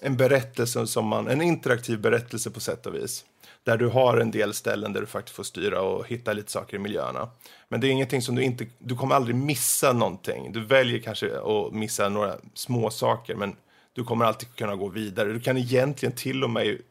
en 0.00 0.16
berättelse 0.16 0.86
som 0.86 1.06
man, 1.06 1.28
en 1.28 1.42
interaktiv 1.42 2.00
berättelse 2.00 2.50
på 2.50 2.60
sätt 2.60 2.86
och 2.86 2.94
vis. 2.94 3.24
Där 3.64 3.76
du 3.76 3.88
har 3.88 4.18
en 4.18 4.30
del 4.30 4.54
ställen 4.54 4.92
där 4.92 5.00
du 5.00 5.06
faktiskt 5.06 5.36
får 5.36 5.42
styra 5.42 5.80
och 5.82 6.08
hitta 6.08 6.32
lite 6.32 6.50
saker 6.50 6.76
i 6.76 6.80
miljöerna. 6.80 7.30
Men 7.68 7.80
det 7.80 7.88
är 7.88 7.90
ingenting 7.90 8.22
som 8.22 8.34
du 8.34 8.42
inte, 8.42 8.66
du 8.78 8.96
kommer 8.96 9.14
aldrig 9.14 9.36
missa 9.36 9.92
någonting. 9.92 10.52
Du 10.52 10.64
väljer 10.64 10.98
kanske 10.98 11.38
att 11.40 11.72
missa 11.72 12.08
några 12.08 12.36
små 12.54 12.90
saker 12.90 13.34
men 13.34 13.56
du 13.92 14.04
kommer 14.04 14.24
alltid 14.24 14.54
kunna 14.54 14.76
gå 14.76 14.88
vidare. 14.88 15.32
Du 15.32 15.40
kan 15.40 15.56
egentligen 15.56 16.14
till 16.14 16.44
och 16.44 16.50
med 16.50 16.66
i, 16.66 16.82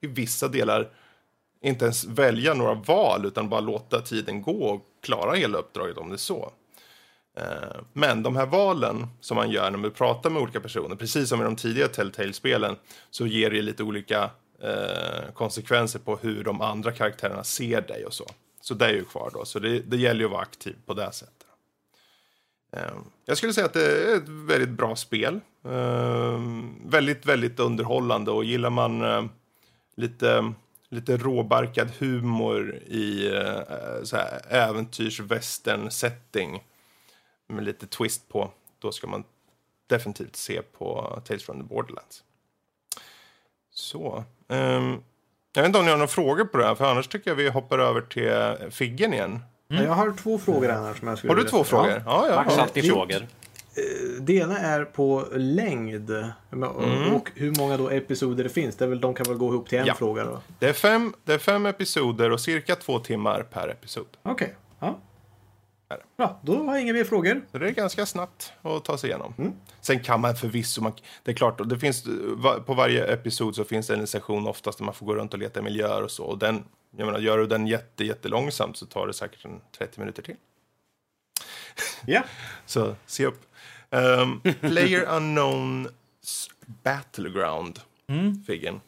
i 0.00 0.06
vissa 0.06 0.48
delar 0.48 0.88
inte 1.62 1.84
ens 1.84 2.04
välja 2.04 2.54
några 2.54 2.74
val 2.74 3.26
utan 3.26 3.48
bara 3.48 3.60
låta 3.60 4.00
tiden 4.00 4.42
gå 4.42 4.64
och 4.64 4.84
klara 5.02 5.34
hela 5.34 5.58
uppdraget 5.58 5.98
om 5.98 6.08
det 6.08 6.14
är 6.14 6.16
så. 6.16 6.52
Eh, 7.36 7.80
men 7.92 8.22
de 8.22 8.36
här 8.36 8.46
valen 8.46 9.06
som 9.20 9.36
man 9.36 9.50
gör 9.50 9.70
när 9.70 9.78
man 9.78 9.90
pratar 9.90 10.30
med 10.30 10.42
olika 10.42 10.60
personer, 10.60 10.96
precis 10.96 11.28
som 11.28 11.40
i 11.40 11.44
de 11.44 11.56
tidiga 11.56 11.88
Telltale-spelen, 11.88 12.76
så 13.10 13.26
ger 13.26 13.50
det 13.50 13.62
lite 13.62 13.82
olika 13.82 14.30
eh, 14.62 15.32
konsekvenser 15.34 15.98
på 15.98 16.16
hur 16.16 16.44
de 16.44 16.60
andra 16.60 16.92
karaktärerna 16.92 17.44
ser 17.44 17.80
dig 17.80 18.06
och 18.06 18.14
så. 18.14 18.26
Så 18.60 18.74
det 18.74 18.86
är 18.86 18.92
ju 18.92 19.04
kvar 19.04 19.30
då, 19.34 19.44
så 19.44 19.58
det, 19.58 19.80
det 19.80 19.96
gäller 19.96 20.20
ju 20.20 20.26
att 20.26 20.32
vara 20.32 20.42
aktiv 20.42 20.76
på 20.86 20.94
det 20.94 21.12
sättet. 21.12 21.34
Eh, 22.72 22.92
Jag 23.24 23.36
skulle 23.36 23.52
säga 23.52 23.66
att 23.66 23.72
det 23.72 24.10
är 24.12 24.16
ett 24.16 24.28
väldigt 24.28 24.68
bra 24.68 24.96
spel. 24.96 25.40
Eh, 25.64 26.40
väldigt, 26.86 27.26
väldigt 27.26 27.60
underhållande 27.60 28.30
och 28.30 28.44
gillar 28.44 28.70
man 28.70 29.02
eh, 29.02 29.24
lite, 29.96 30.52
lite 30.90 31.16
råbarkad 31.16 31.90
humor 31.98 32.74
i 32.86 33.36
eh, 33.36 33.60
så 34.02 34.16
här 34.16 34.40
äventyrs-western-setting 34.48 36.60
med 37.46 37.64
lite 37.64 37.86
twist 37.86 38.28
på, 38.28 38.50
då 38.78 38.92
ska 38.92 39.06
man 39.06 39.24
definitivt 39.86 40.36
se 40.36 40.62
på 40.62 41.20
Tales 41.24 41.44
from 41.44 41.60
the 41.60 41.66
Borderlands. 41.74 42.24
Så. 43.70 44.24
ehm, 44.48 45.02
jag 45.52 45.62
vet 45.62 45.66
inte 45.66 45.78
om 45.78 45.84
ni 45.84 45.90
har 45.90 45.98
några 45.98 46.08
frågor 46.08 46.44
på 46.44 46.58
det 46.58 46.64
här, 46.64 46.74
för 46.74 46.84
annars 46.84 47.08
tycker 47.08 47.30
jag 47.30 47.36
vi 47.36 47.48
hoppar 47.48 47.78
över 47.78 48.00
till 48.00 48.70
Figgen 48.70 49.12
igen. 49.12 49.40
Jag 49.68 49.92
har 49.92 50.12
två 50.12 50.38
frågor 50.38 50.68
här 50.68 50.94
som 50.94 51.08
jag 51.08 51.18
skulle 51.18 51.32
Har 51.32 51.36
du 51.36 51.44
två 51.44 51.64
frågor? 51.64 52.02
Ja, 52.06 52.28
ja. 52.28 52.34
Max 52.34 52.54
ja. 52.56 52.62
alltid 52.62 52.84
jo. 52.84 52.94
frågor. 52.94 53.26
Det 54.20 54.34
ena 54.34 54.58
är 54.58 54.84
på 54.84 55.24
längd. 55.32 56.10
Och, 56.50 56.84
Mm. 56.84 57.14
och 57.14 57.30
hur 57.34 57.54
många 57.58 57.76
då 57.76 57.90
episoder 57.90 58.44
det 58.44 58.50
finns. 58.50 58.76
Det 58.76 58.86
väl, 58.86 59.00
de 59.00 59.14
kan 59.14 59.26
väl 59.28 59.36
gå 59.36 59.48
ihop 59.54 59.68
till 59.68 59.78
en 59.78 59.86
Ja. 59.86 59.94
fråga 59.94 60.24
då? 60.24 60.40
Det, 60.58 60.68
är 60.68 60.72
fem, 60.72 61.14
det 61.24 61.32
är 61.34 61.38
fem 61.38 61.66
episoder 61.66 62.30
och 62.32 62.40
cirka 62.40 62.76
två 62.76 62.98
timmar 62.98 63.42
per 63.42 63.68
episod. 63.68 64.06
Okej. 64.22 64.54
Ja. 64.80 64.98
Är 65.90 65.96
det. 65.96 66.02
Bra, 66.16 66.40
då 66.42 66.56
har 66.64 66.72
jag 66.74 66.82
inga 66.82 66.92
mer 66.92 67.04
frågor. 67.04 67.42
Så 67.52 67.58
det 67.58 67.66
är 67.68 67.70
ganska 67.70 68.06
snabbt 68.06 68.52
att 68.62 68.84
ta 68.84 68.98
sig 68.98 69.10
igenom. 69.10 69.34
Mm. 69.38 69.52
Sen 69.80 70.00
kan 70.02 70.20
man 70.20 70.36
förvisso, 70.36 70.82
man, 70.82 70.92
det 71.22 71.30
är 71.30 71.34
klart, 71.34 71.68
det 71.68 71.78
finns, 71.78 72.04
på 72.66 72.74
varje 72.74 73.04
episod 73.12 73.54
så 73.56 73.64
finns 73.64 73.86
det 73.86 73.94
en 73.94 74.06
session 74.06 74.46
oftast 74.46 74.78
där 74.78 74.84
man 74.84 74.94
får 74.94 75.06
gå 75.06 75.14
runt 75.14 75.32
och 75.32 75.38
leta 75.38 75.62
miljöer 75.62 76.02
och 76.02 76.10
så. 76.10 76.24
Och 76.24 76.38
den, 76.38 76.64
jag 76.96 77.06
menar, 77.06 77.18
gör 77.18 77.38
du 77.38 77.46
den 77.46 77.66
jätte, 77.66 78.04
jättelångsamt 78.04 78.76
så 78.76 78.86
tar 78.86 79.06
det 79.06 79.12
säkert 79.12 79.44
en 79.44 79.60
30 79.78 80.00
minuter 80.00 80.22
till. 80.22 80.36
Ja. 82.06 82.22
Så 82.66 82.94
se 83.06 83.26
upp. 83.26 83.40
Um, 83.90 84.40
Player 84.60 85.04
Unknowns 85.16 86.50
Battleground, 86.66 87.80
Figgen. 88.46 88.80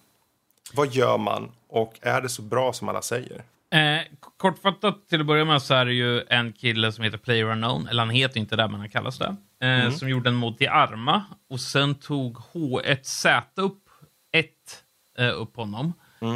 Vad 0.74 0.94
gör 0.94 1.18
man 1.18 1.50
och 1.68 1.98
är 2.02 2.20
det 2.20 2.28
så 2.28 2.42
bra 2.42 2.72
som 2.72 2.88
alla 2.88 3.02
säger? 3.02 3.42
Eh, 3.70 4.00
kortfattat 4.36 5.08
till 5.08 5.20
att 5.20 5.26
börja 5.26 5.44
med 5.44 5.62
så 5.62 5.74
är 5.74 5.84
det 5.84 5.92
ju 5.92 6.22
en 6.28 6.52
kille 6.52 6.92
som 6.92 7.04
heter 7.04 7.18
Player 7.18 7.44
Unknown, 7.44 7.88
eller 7.88 8.02
han 8.02 8.10
heter 8.10 8.40
inte 8.40 8.56
det, 8.56 8.68
men 8.68 8.80
han 8.80 8.88
kallas 8.88 9.18
det, 9.18 9.36
eh, 9.66 9.90
som 9.90 10.08
gjorde 10.08 10.30
en 10.30 10.36
mod 10.36 10.58
till 10.58 10.68
Arma 10.68 11.24
och 11.50 11.60
sen 11.60 11.94
tog 11.94 12.36
H1Z 12.36 13.42
upp 13.54 13.88
ett 14.32 14.84
eh, 15.18 15.40
upp 15.40 15.56
honom 15.56 15.92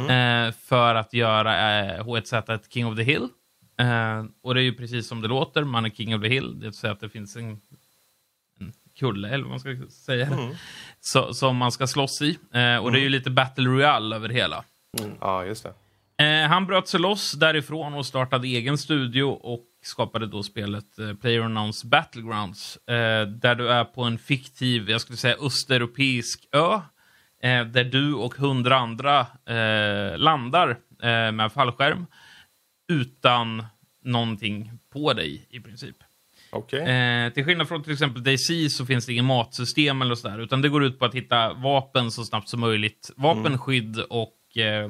eh, 0.09 0.51
för 0.51 0.95
att 0.95 1.13
göra 1.13 1.79
eh, 1.79 2.03
H1Z 2.03 2.53
ett 2.55 2.73
King 2.73 2.87
of 2.87 2.95
the 2.95 3.03
Hill. 3.03 3.27
Eh, 3.79 4.25
och 4.43 4.53
det 4.53 4.61
är 4.61 4.63
ju 4.63 4.73
precis 4.73 5.07
som 5.07 5.21
det 5.21 5.27
låter, 5.27 5.63
man 5.63 5.85
är 5.85 5.89
King 5.89 6.15
of 6.15 6.21
the 6.21 6.27
Hill, 6.29 6.59
det 6.59 6.65
vill 6.65 6.73
säga 6.73 6.93
att 6.93 6.99
det 6.99 7.09
finns 7.09 7.35
en 7.35 7.61
kulle, 8.99 9.29
eller 9.29 9.43
vad 9.43 9.49
man 9.49 9.59
ska 9.59 9.75
säga, 9.89 10.29
så, 10.99 11.33
som 11.33 11.57
man 11.57 11.71
ska 11.71 11.87
slåss 11.87 12.21
i. 12.21 12.37
Eh, 12.53 12.77
och 12.77 12.91
det 12.91 12.99
är 12.99 13.03
ju 13.03 13.09
lite 13.09 13.29
Battle 13.29 13.69
Royale 13.69 14.15
över 14.15 14.27
det 14.27 14.33
hela. 14.33 14.63
Ja, 15.21 15.45
just 15.45 15.63
det. 15.63 15.73
Eh, 16.17 16.47
han 16.47 16.65
bröt 16.65 16.87
sig 16.87 16.99
loss 16.99 17.31
därifrån 17.31 17.93
och 17.93 18.05
startade 18.05 18.47
egen 18.47 18.77
studio 18.77 19.23
och 19.23 19.65
skapade 19.83 20.27
då 20.27 20.43
spelet 20.43 20.99
eh, 20.99 21.13
PlayerUnknowns 21.13 21.83
Battlegrounds. 21.83 22.77
Eh, 22.77 23.27
där 23.27 23.55
du 23.55 23.69
är 23.69 23.83
på 23.83 24.03
en 24.03 24.17
fiktiv, 24.17 24.89
jag 24.89 25.01
skulle 25.01 25.17
säga 25.17 25.35
östeuropeisk 25.41 26.47
ö. 26.51 26.81
Eh, 27.43 27.65
där 27.65 27.83
du 27.83 28.13
och 28.13 28.35
hundra 28.35 28.77
andra 28.77 29.19
eh, 29.45 30.17
landar 30.17 30.69
eh, 31.01 31.31
med 31.31 31.51
fallskärm. 31.51 32.05
Utan 32.87 33.65
någonting 34.03 34.71
på 34.93 35.13
dig 35.13 35.47
i 35.49 35.59
princip. 35.59 35.95
Okej. 36.55 36.79
Eh, 36.79 37.33
till 37.33 37.45
skillnad 37.45 37.67
från 37.67 37.83
till 37.83 37.93
exempel 37.93 38.23
DayZ 38.23 38.77
så 38.77 38.85
finns 38.85 39.05
det 39.05 39.11
ingen 39.11 39.25
matsystem 39.25 40.01
eller 40.01 40.15
sådär, 40.15 40.39
utan 40.39 40.61
det 40.61 40.69
går 40.69 40.83
ut 40.83 40.99
på 40.99 41.05
att 41.05 41.15
hitta 41.15 41.53
vapen 41.53 42.11
så 42.11 42.23
snabbt 42.23 42.49
som 42.49 42.59
möjligt. 42.59 43.11
Vapen, 43.15 43.57
skydd 43.57 43.99
och 43.99 44.57
eh, 44.57 44.89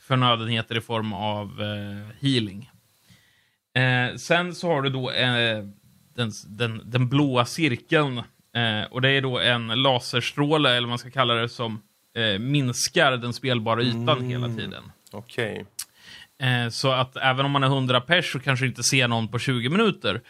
förnödenheter 0.00 0.76
i 0.76 0.80
form 0.80 1.12
av 1.12 1.62
eh, 1.62 2.16
healing. 2.20 2.70
Eh, 3.74 4.16
sen 4.16 4.54
så 4.54 4.68
har 4.68 4.82
du 4.82 4.90
då 4.90 5.10
eh, 5.10 5.64
den, 6.14 6.32
den, 6.46 6.82
den 6.84 7.08
blåa 7.08 7.44
cirkeln. 7.44 8.18
Eh, 8.56 8.90
och 8.90 9.00
det 9.00 9.10
är 9.10 9.22
då 9.22 9.38
en 9.38 9.66
laserstråle, 9.66 10.68
eller 10.70 10.80
vad 10.80 10.88
man 10.88 10.98
ska 10.98 11.10
kalla 11.10 11.34
det, 11.34 11.48
som 11.48 11.82
eh, 12.16 12.38
minskar 12.38 13.12
den 13.12 13.32
spelbara 13.32 13.82
ytan 13.82 14.24
hela 14.24 14.48
tiden. 14.48 14.84
Okej. 15.12 15.66
Eh, 16.40 16.68
så 16.68 16.90
att 16.92 17.16
även 17.16 17.46
om 17.46 17.50
man 17.50 17.62
är 17.62 17.66
100 17.66 18.00
pers 18.00 18.32
så 18.32 18.40
kanske 18.40 18.66
inte 18.66 18.82
ser 18.82 19.08
någon 19.08 19.28
på 19.28 19.38
20 19.38 19.68
minuter. 19.68 20.20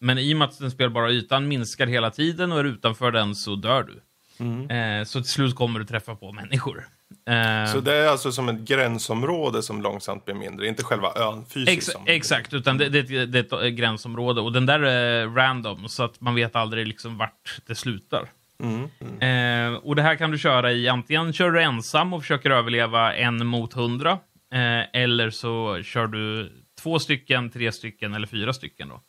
Men 0.00 0.18
i 0.18 0.34
och 0.34 0.38
med 0.38 0.48
att 0.48 0.58
den 0.58 0.70
spelbara 0.70 1.10
ytan 1.10 1.48
minskar 1.48 1.86
hela 1.86 2.10
tiden 2.10 2.52
och 2.52 2.60
är 2.60 2.64
utanför 2.64 3.10
den 3.12 3.34
så 3.34 3.54
dör 3.54 3.82
du. 3.82 4.00
Eh, 4.74 5.04
så 5.04 5.20
till 5.20 5.30
slut 5.30 5.54
kommer 5.54 5.78
du 5.80 5.84
träffa 5.86 6.14
på 6.14 6.32
människor. 6.32 6.84
Eh, 7.28 7.72
Så 7.72 7.80
det 7.80 7.94
är 7.96 8.08
alltså 8.08 8.32
som 8.32 8.48
ett 8.48 8.60
gränsområde 8.60 9.62
som 9.62 9.82
långsamt 9.82 10.24
blir 10.24 10.34
mindre, 10.34 10.66
inte 10.68 10.82
själva 10.84 11.12
ön 11.16 11.44
fysiskt? 11.46 11.88
Ex 11.88 12.00
exakt, 12.06 12.54
utan 12.54 12.78
det, 12.78 12.88
det, 12.88 13.26
det 13.26 13.52
är 13.52 13.64
ett 13.66 13.74
gränsområde 13.74 14.40
och 14.40 14.52
den 14.52 14.66
där 14.66 14.80
är 14.80 15.26
random 15.26 15.88
så 15.88 16.02
att 16.02 16.20
man 16.20 16.34
vet 16.34 16.56
aldrig 16.56 16.86
liksom 16.86 17.18
vart 17.18 17.60
det 17.66 17.74
slutar. 17.74 18.28
Eh, 19.20 19.74
och 19.74 19.96
det 19.96 20.02
här 20.02 20.16
kan 20.16 20.30
du 20.30 20.38
köra 20.38 20.72
i, 20.72 20.88
antingen 20.88 21.32
kör 21.32 21.50
du 21.50 21.62
ensam 21.62 22.12
och 22.12 22.22
försöker 22.22 22.50
överleva 22.50 23.14
en 23.14 23.46
mot 23.46 23.72
hundra. 23.72 24.10
Eh, 24.52 25.00
eller 25.02 25.30
så 25.30 25.82
kör 25.82 26.06
du 26.06 26.52
två 26.82 26.98
stycken, 26.98 27.50
tre 27.50 27.72
stycken 27.72 28.14
eller 28.14 28.26
fyra 28.26 28.52
stycken. 28.52 28.88
Då. 28.88 29.00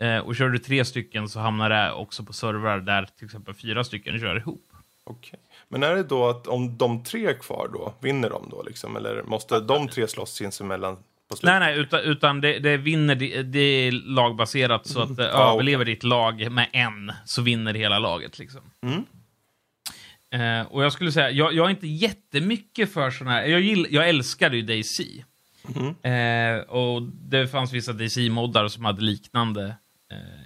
Eh, 0.00 0.18
och 0.18 0.36
kör 0.36 0.48
du 0.48 0.58
tre 0.58 0.84
stycken 0.84 1.28
så 1.28 1.40
hamnar 1.40 1.70
det 1.70 1.92
också 1.92 2.24
på 2.24 2.32
servrar 2.32 2.80
där 2.80 3.08
till 3.18 3.24
exempel 3.24 3.54
fyra 3.54 3.84
stycken 3.84 4.20
kör 4.20 4.36
ihop. 4.36 4.72
Okej. 5.04 5.40
Men 5.68 5.82
är 5.82 5.94
det 5.94 6.02
då 6.02 6.28
att 6.28 6.46
om 6.46 6.78
de 6.78 7.02
tre 7.04 7.26
är 7.26 7.38
kvar 7.38 7.70
då, 7.72 7.94
vinner 8.00 8.30
de 8.30 8.48
då 8.50 8.62
liksom? 8.62 8.96
Eller 8.96 9.22
måste 9.22 9.60
de 9.60 9.88
tre 9.88 10.08
slåss 10.08 10.34
sinsemellan 10.34 10.96
på 11.28 11.36
slutet? 11.36 11.60
Nej, 11.60 11.60
nej, 11.60 11.78
utan, 11.78 12.00
utan 12.00 12.40
det, 12.40 12.58
det 12.58 12.76
vinner, 12.76 13.14
det, 13.14 13.42
det 13.42 13.58
är 13.58 13.92
lagbaserat 13.92 14.86
så 14.86 15.00
att 15.00 15.18
eh, 15.18 15.26
Ja, 15.26 15.52
överlever 15.52 15.84
ditt 15.84 16.04
lag 16.04 16.52
med 16.52 16.68
en 16.72 17.12
så 17.24 17.42
vinner 17.42 17.74
hela 17.74 17.98
laget. 17.98 18.38
Liksom. 18.38 18.60
Eh, 20.32 20.66
och 20.70 20.84
jag 20.84 20.92
skulle 20.92 21.12
säga, 21.12 21.30
jag, 21.30 21.52
jag 21.52 21.66
är 21.66 21.70
inte 21.70 21.86
jättemycket 21.86 22.92
för 22.92 23.10
såna 23.10 23.30
här, 23.30 23.44
jag, 23.44 23.60
gill, 23.60 23.86
jag 23.90 24.08
älskade 24.08 24.56
ju 24.56 24.62
DayZ. 24.62 25.00
Eh, 26.02 26.60
och 26.68 27.02
det 27.02 27.48
fanns 27.48 27.72
vissa 27.72 27.92
DayZ-moddar 27.92 28.68
som 28.68 28.84
hade 28.84 29.02
liknande 29.02 29.74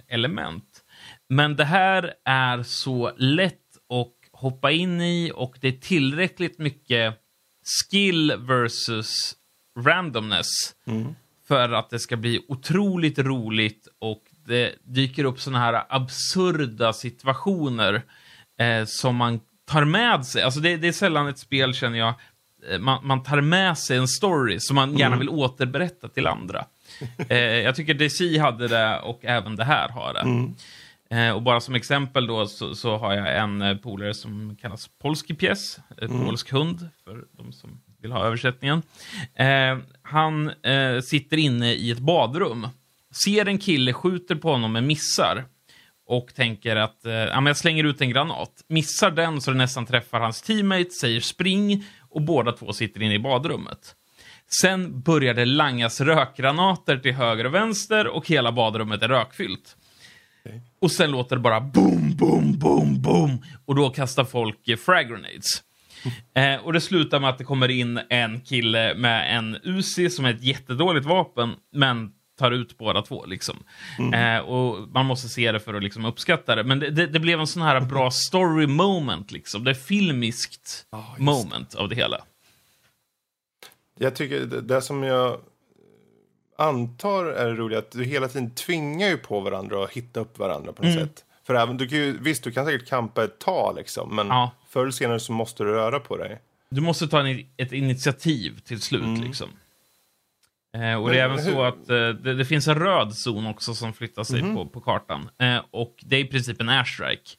element. 0.07 0.83
Men 1.29 1.55
det 1.55 1.65
här 1.65 2.13
är 2.25 2.63
så 2.63 3.11
lätt 3.17 3.61
att 3.89 4.11
hoppa 4.31 4.71
in 4.71 5.01
i 5.01 5.31
och 5.35 5.57
det 5.61 5.67
är 5.67 5.71
tillräckligt 5.71 6.59
mycket 6.59 7.15
skill 7.65 8.33
versus 8.37 9.35
randomness 9.79 10.75
för 11.47 11.69
att 11.69 11.89
det 11.89 11.99
ska 11.99 12.17
bli 12.17 12.45
otroligt 12.47 13.19
roligt 13.19 13.87
och 13.99 14.23
det 14.45 14.75
dyker 14.83 15.23
upp 15.23 15.39
såna 15.39 15.59
här 15.59 15.83
absurda 15.89 16.93
situationer 16.93 18.01
eh, 18.59 18.85
som 18.85 19.15
man 19.15 19.39
tar 19.65 19.85
med 19.85 20.25
sig. 20.25 20.41
Alltså 20.41 20.59
det, 20.59 20.77
det 20.77 20.87
är 20.87 20.91
sällan 20.91 21.27
ett 21.27 21.39
spel, 21.39 21.73
känner 21.73 21.99
jag, 21.99 22.13
eh, 22.69 22.79
man, 22.79 23.07
man 23.07 23.23
tar 23.23 23.41
med 23.41 23.77
sig 23.77 23.97
en 23.97 24.07
story 24.07 24.59
som 24.59 24.75
man 24.75 24.97
gärna 24.97 25.17
vill 25.17 25.29
återberätta 25.29 26.07
till 26.07 26.27
andra. 26.27 26.65
Eh, 27.29 27.37
jag 27.37 27.75
tycker 27.75 27.93
DC 27.93 28.37
hade 28.37 28.67
det 28.67 28.99
och 28.99 29.19
även 29.25 29.55
det 29.55 29.63
här 29.63 29.89
har 29.89 30.13
det. 30.13 30.53
Eh, 31.09 31.31
och 31.31 31.41
bara 31.41 31.61
som 31.61 31.75
exempel 31.75 32.27
då 32.27 32.47
så, 32.47 32.75
så 32.75 32.97
har 32.97 33.13
jag 33.13 33.37
en 33.37 33.61
eh, 33.61 33.77
polare 33.77 34.13
som 34.13 34.57
kallas 34.61 34.89
Polski 35.01 35.33
Pies, 35.33 35.79
eh, 36.01 36.25
polsk 36.25 36.51
hund, 36.51 36.89
för 37.03 37.23
de 37.31 37.51
som 37.51 37.81
vill 38.01 38.11
ha 38.11 38.25
översättningen. 38.25 38.81
Eh, 39.35 39.77
han 40.01 40.49
eh, 40.49 41.01
sitter 41.01 41.37
inne 41.37 41.73
i 41.73 41.91
ett 41.91 41.99
badrum, 41.99 42.67
ser 43.25 43.45
en 43.45 43.57
kille, 43.57 43.93
skjuter 43.93 44.35
på 44.35 44.51
honom 44.51 44.73
men 44.73 44.87
missar. 44.87 45.45
Och 46.07 46.35
tänker 46.35 46.75
att 46.75 47.05
eh, 47.05 47.13
jag 47.13 47.57
slänger 47.57 47.83
ut 47.83 48.01
en 48.01 48.09
granat. 48.09 48.51
Missar 48.67 49.11
den 49.11 49.41
så 49.41 49.51
det 49.51 49.57
nästan 49.57 49.85
träffar 49.85 50.19
hans 50.19 50.41
teammate, 50.41 50.89
säger 50.89 51.19
spring 51.19 51.85
och 52.09 52.21
båda 52.21 52.51
två 52.51 52.73
sitter 52.73 53.01
inne 53.01 53.13
i 53.13 53.19
badrummet. 53.19 53.95
Sen 54.61 55.01
börjar 55.01 55.33
det 55.33 55.45
langas 55.45 56.01
rökgranater 56.01 56.97
till 56.97 57.13
höger 57.13 57.45
och 57.45 57.53
vänster 57.53 58.07
och 58.07 58.27
hela 58.27 58.51
badrummet 58.51 59.01
är 59.01 59.07
rökfyllt. 59.07 59.75
Och 60.81 60.91
sen 60.91 61.11
låter 61.11 61.35
det 61.35 61.41
bara 61.41 61.61
boom, 61.61 62.15
boom, 62.15 62.59
boom, 62.59 63.01
boom. 63.01 63.43
Och 63.65 63.75
då 63.75 63.89
kastar 63.89 64.23
folk 64.23 64.67
eh, 64.67 64.77
frag 64.77 65.09
grenades. 65.09 65.43
Eh, 66.35 66.55
och 66.55 66.73
det 66.73 66.81
slutar 66.81 67.19
med 67.19 67.29
att 67.29 67.37
det 67.37 67.43
kommer 67.43 67.69
in 67.69 67.99
en 68.09 68.41
kille 68.41 68.95
med 68.95 69.37
en 69.37 69.57
Uzi 69.63 70.09
som 70.09 70.25
är 70.25 70.33
ett 70.33 70.43
jättedåligt 70.43 71.05
vapen, 71.05 71.53
men 71.73 72.11
tar 72.39 72.51
ut 72.51 72.77
båda 72.77 73.01
två. 73.01 73.25
Liksom. 73.25 73.63
Eh, 74.13 74.37
och 74.37 74.89
Man 74.89 75.05
måste 75.05 75.29
se 75.29 75.51
det 75.51 75.59
för 75.59 75.73
att 75.73 75.83
liksom, 75.83 76.05
uppskatta 76.05 76.55
det. 76.55 76.63
Men 76.63 76.79
det, 76.79 76.89
det, 76.89 77.07
det 77.07 77.19
blev 77.19 77.39
en 77.39 77.47
sån 77.47 77.61
här 77.61 77.81
bra 77.81 78.11
story 78.11 78.67
moment. 78.67 79.31
Liksom. 79.31 79.63
Det 79.63 79.71
är 79.71 79.75
filmiskt 79.75 80.85
just 80.91 81.19
moment 81.19 81.75
av 81.75 81.89
det 81.89 81.95
hela. 81.95 82.17
Jag 83.99 84.15
tycker 84.15 84.39
det, 84.39 84.61
det 84.61 84.81
som 84.81 85.03
jag 85.03 85.39
antar 86.57 87.25
är 87.25 87.45
det 87.45 87.53
roliga 87.55 87.79
att 87.79 87.91
du 87.91 88.03
hela 88.03 88.27
tiden 88.27 88.51
tvingar 88.51 89.07
ju 89.07 89.17
på 89.17 89.39
varandra 89.39 89.79
och 89.79 89.93
hitta 89.93 90.19
upp 90.19 90.39
varandra 90.39 90.73
på 90.73 90.83
något 90.83 90.93
Mm. 90.95 91.07
sätt. 91.07 91.25
För 91.43 91.55
även, 91.55 91.77
du 91.77 91.87
kan 91.87 91.97
ju, 91.97 92.17
visst, 92.21 92.43
du 92.43 92.51
kan 92.51 92.65
säkert 92.65 92.87
kampa 92.89 93.23
ett 93.23 93.39
tag 93.39 93.75
liksom, 93.75 94.15
men 94.15 94.27
Ja. 94.27 94.51
förr 94.69 94.81
eller 94.81 94.91
senare 94.91 95.19
så 95.19 95.31
måste 95.31 95.63
du 95.63 95.69
röra 95.71 95.99
på 95.99 96.17
dig. 96.17 96.41
Du 96.69 96.81
måste 96.81 97.07
ta 97.07 97.27
en, 97.27 97.45
ett 97.57 97.71
initiativ 97.71 98.59
till 98.59 98.81
slut. 98.81 99.19
Liksom. 99.19 99.49
Eh, 100.73 100.93
och 101.01 101.09
det 101.09 101.19
är 101.19 101.27
Men 101.27 101.31
även 101.39 101.45
hur- 101.45 101.51
så 101.53 101.63
att 101.63 101.89
eh, 101.89 101.95
det, 102.09 102.33
det 102.33 102.45
finns 102.45 102.67
en 102.67 102.75
röd 102.79 103.15
zon 103.15 103.47
också 103.47 103.73
som 103.75 103.93
flyttar 103.93 104.23
sig 104.23 104.41
på, 104.41 104.65
på 104.65 104.81
kartan. 104.81 105.29
Eh, 105.37 105.57
och 105.71 105.95
det 106.05 106.15
är 106.15 106.19
i 106.19 106.25
princip 106.25 106.61
en 106.61 106.69
airstrike. 106.69 107.29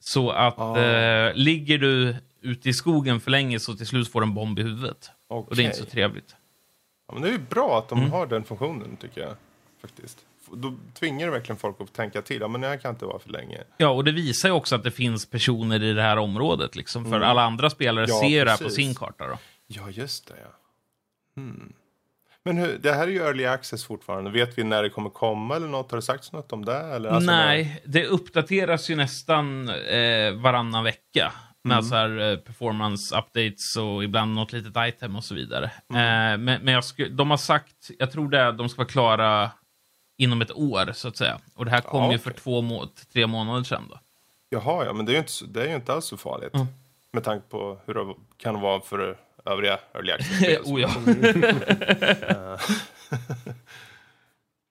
Så 0.00 0.30
att 0.30 0.58
Ah. 0.58 0.78
eh, 0.80 1.34
ligger 1.34 1.78
du 1.78 2.16
ute 2.40 2.68
i 2.68 2.72
skogen 2.72 3.20
för 3.20 3.30
länge 3.30 3.60
så 3.60 3.74
till 3.74 3.86
slut 3.86 4.08
får 4.08 4.20
du 4.20 4.26
en 4.26 4.34
bomb 4.34 4.58
i 4.58 4.62
huvudet. 4.62 5.10
Och 5.38 5.56
det 5.56 5.62
är 5.62 5.64
inte 5.64 5.76
så 5.76 5.84
trevligt. 5.84 6.36
Ja, 7.08 7.14
men 7.14 7.22
det 7.22 7.28
är 7.28 7.32
ju 7.32 7.38
bra 7.38 7.78
att 7.78 7.88
de 7.88 7.98
Mm. 7.98 8.10
har 8.10 8.26
den 8.26 8.44
funktionen 8.44 8.96
tycker 8.96 9.20
jag. 9.20 9.34
Faktiskt. 9.82 10.18
Då 10.52 10.74
tvingar 10.98 11.26
det 11.26 11.32
verkligen 11.32 11.56
folk 11.58 11.80
att 11.80 11.92
tänka 11.92 12.22
till. 12.22 12.40
Ja, 12.40 12.48
men 12.48 12.60
det 12.60 12.66
här 12.68 12.76
kan 12.76 12.90
inte 12.90 13.04
vara 13.04 13.18
för 13.18 13.30
länge. 13.30 13.58
Ja, 13.76 13.88
och 13.88 14.04
det 14.04 14.12
visar 14.12 14.48
ju 14.48 14.52
också 14.54 14.74
att 14.74 14.82
det 14.84 14.90
finns 14.90 15.26
personer 15.30 15.82
i 15.82 15.92
det 15.92 16.02
här 16.02 16.16
området. 16.16 16.76
Liksom, 16.76 17.04
för 17.10 17.20
alla 17.20 17.42
andra 17.42 17.70
spelare 17.70 18.04
Mm. 18.04 18.16
Ja, 18.16 18.20
ser 18.20 18.28
ju 18.38 18.44
det 18.44 18.50
här 18.50 18.58
på 18.58 18.70
sin 18.70 18.94
karta. 18.94 19.26
Då. 19.26 19.38
Ja, 19.66 19.90
just 19.90 20.26
det. 20.28 20.34
Ja. 20.42 20.48
Hmm. 21.42 21.72
Men 22.44 22.56
hur, 22.58 22.78
det 22.78 22.92
här 22.92 23.02
är 23.02 23.10
ju 23.12 23.18
early 23.22 23.44
access 23.46 23.84
fortfarande. 23.84 24.30
Vet 24.30 24.58
vi 24.58 24.64
när 24.64 24.82
det 24.82 24.90
kommer 24.90 25.10
komma 25.10 25.56
eller 25.56 25.68
något? 25.68 25.90
Har 25.90 25.98
det 25.98 26.02
sagts 26.02 26.32
något 26.32 26.52
om 26.52 26.64
det? 26.64 26.76
Eller, 26.78 27.10
alltså, 27.10 27.30
Nej, 27.30 27.82
det 27.84 28.06
uppdateras 28.06 28.90
ju 28.90 28.96
nästan 28.96 29.68
eh, 29.68 30.32
varannan 30.32 30.84
vecka. 30.84 31.32
Med 31.66 31.74
Mm. 31.78 31.84
så 31.88 31.94
här, 31.94 32.18
eh, 32.32 32.36
performance 32.38 33.18
updates 33.18 33.76
och 33.76 34.04
ibland 34.04 34.34
något 34.34 34.52
litet 34.52 34.72
item 34.76 35.16
och 35.16 35.24
så 35.24 35.34
vidare. 35.34 35.70
Mm. 35.90 36.32
Eh, 36.32 36.38
men 36.38 36.62
men 36.64 36.82
de 37.16 37.30
har 37.30 37.36
sagt, 37.36 37.90
jag 37.98 38.12
tror 38.12 38.28
det, 38.28 38.38
är- 38.40 38.52
de 38.52 38.68
ska 38.68 38.78
vara 38.78 38.88
klara 38.88 39.50
inom 40.16 40.42
ett 40.42 40.52
år 40.52 40.92
så 40.92 41.08
att 41.08 41.16
säga. 41.16 41.38
Och 41.54 41.64
det 41.64 41.70
här 41.70 41.80
kom 41.80 42.04
Ja, 42.04 42.12
ju 42.12 42.18
för 42.18 42.30
två 42.30 42.60
må 42.62 42.88
tre 43.12 43.26
månader 43.26 43.64
sedan. 43.64 43.86
Då. 43.90 43.98
Jaha, 44.48 44.84
ja, 44.84 44.92
men 44.92 45.06
det 45.06 45.12
är 45.12 45.14
ju 45.14 45.18
inte, 45.18 45.32
det 45.46 45.62
är 45.62 45.68
ju 45.68 45.74
inte 45.74 45.92
alls 45.92 46.04
så 46.06 46.16
farligt. 46.16 46.54
Mm. 46.54 46.66
Med 47.12 47.24
tanke 47.24 47.48
på 47.48 47.78
hur 47.86 47.94
det 47.94 48.14
kan 48.36 48.60
vara 48.60 48.80
för 48.80 49.16
övriga 49.44 49.78
early 49.94 50.12
access-spel. 50.12 50.62
oh, 50.64 50.80
ja. 50.80 50.90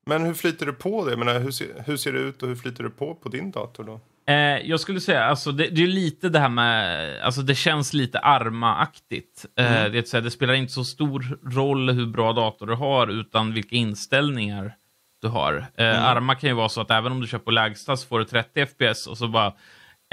Men 0.06 0.24
hur 0.26 0.34
flyter 0.34 0.66
det 0.66 0.74
på 0.74 1.06
det? 1.06 1.12
Jag 1.12 1.20
menar, 1.20 1.40
hur, 1.40 1.52
ser, 1.52 1.84
hur 1.86 1.98
ser 1.98 2.14
det 2.14 2.20
ut 2.20 2.42
och 2.44 2.48
hur 2.50 2.56
flyter 2.56 2.84
det 2.84 2.90
på 2.90 3.16
på 3.16 3.30
din 3.30 3.52
dator 3.52 3.84
då? 3.84 4.00
Eh, 4.28 4.36
jag 4.70 4.80
skulle 4.80 5.00
säga, 5.02 5.24
alltså, 5.24 5.52
det, 5.52 5.68
det 5.68 5.84
är 5.84 5.88
lite 5.88 6.30
det 6.30 6.40
här 6.40 6.50
med, 6.50 7.22
alltså 7.22 7.42
det 7.42 7.56
känns 7.56 7.94
lite 7.94 8.20
Arma-aktigt. 8.20 9.46
Eh, 9.58 9.72
Mm. 9.78 9.92
det, 9.92 10.00
att 10.00 10.08
säga, 10.08 10.22
det 10.22 10.32
spelar 10.32 10.54
inte 10.54 10.74
så 10.74 10.84
stor 10.84 11.40
roll 11.56 11.90
hur 11.90 12.06
bra 12.06 12.34
dator 12.34 12.68
du 12.68 12.76
har, 12.76 13.08
utan 13.08 13.54
vilka 13.54 13.76
inställningar 13.76 14.76
du 15.22 15.28
har. 15.28 15.54
Eh, 15.76 15.86
Mm. 15.86 16.04
Arma 16.06 16.36
kan 16.36 16.50
ju 16.50 16.54
vara 16.56 16.70
så 16.70 16.82
att 16.82 16.92
även 16.92 17.12
om 17.12 17.22
du 17.22 17.28
kör 17.28 17.38
på 17.40 17.52
lägsta 17.52 17.98
så 17.98 18.08
får 18.08 18.20
du 18.20 18.26
30 18.26 18.66
FPS 18.66 19.08
och 19.08 19.18
så 19.18 19.28
bara 19.28 19.54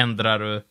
ändrar 0.01 0.39
du 0.39 0.63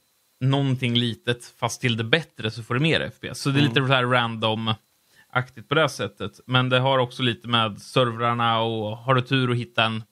någonting 0.42 0.96
litet, 0.96 1.54
fast 1.60 1.82
till 1.82 1.98
det 1.98 2.04
bättre 2.04 2.52
så 2.52 2.64
får 2.64 2.74
du 2.74 2.80
mer 2.80 3.10
FPS. 3.10 3.40
Så 3.42 3.50
det 3.50 3.56
är 3.56 3.60
Mm. 3.60 3.70
lite 3.74 3.88
så 3.88 3.94
här 3.94 4.04
random-aktigt 4.06 5.68
på 5.70 5.76
det 5.76 5.90
sättet. 5.90 6.40
Men 6.46 6.70
det 6.70 6.80
har 6.80 7.00
också 7.00 7.24
lite 7.24 7.48
med 7.48 7.82
servrarna 7.82 8.60
och 8.60 8.98
har 8.98 9.16
du 9.16 9.22
tur 9.22 9.52
att 9.52 9.58
hitta 9.58 9.84
en 9.84 10.04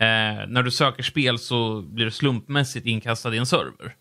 Eh, 0.00 0.46
när 0.48 0.62
du 0.62 0.70
söker 0.70 1.02
spel 1.02 1.38
så 1.38 1.82
blir 1.82 2.04
du 2.04 2.10
slumpmässigt 2.10 2.86
inkastad 2.86 3.34
i 3.34 3.38
en 3.38 3.46
server. 3.46 3.96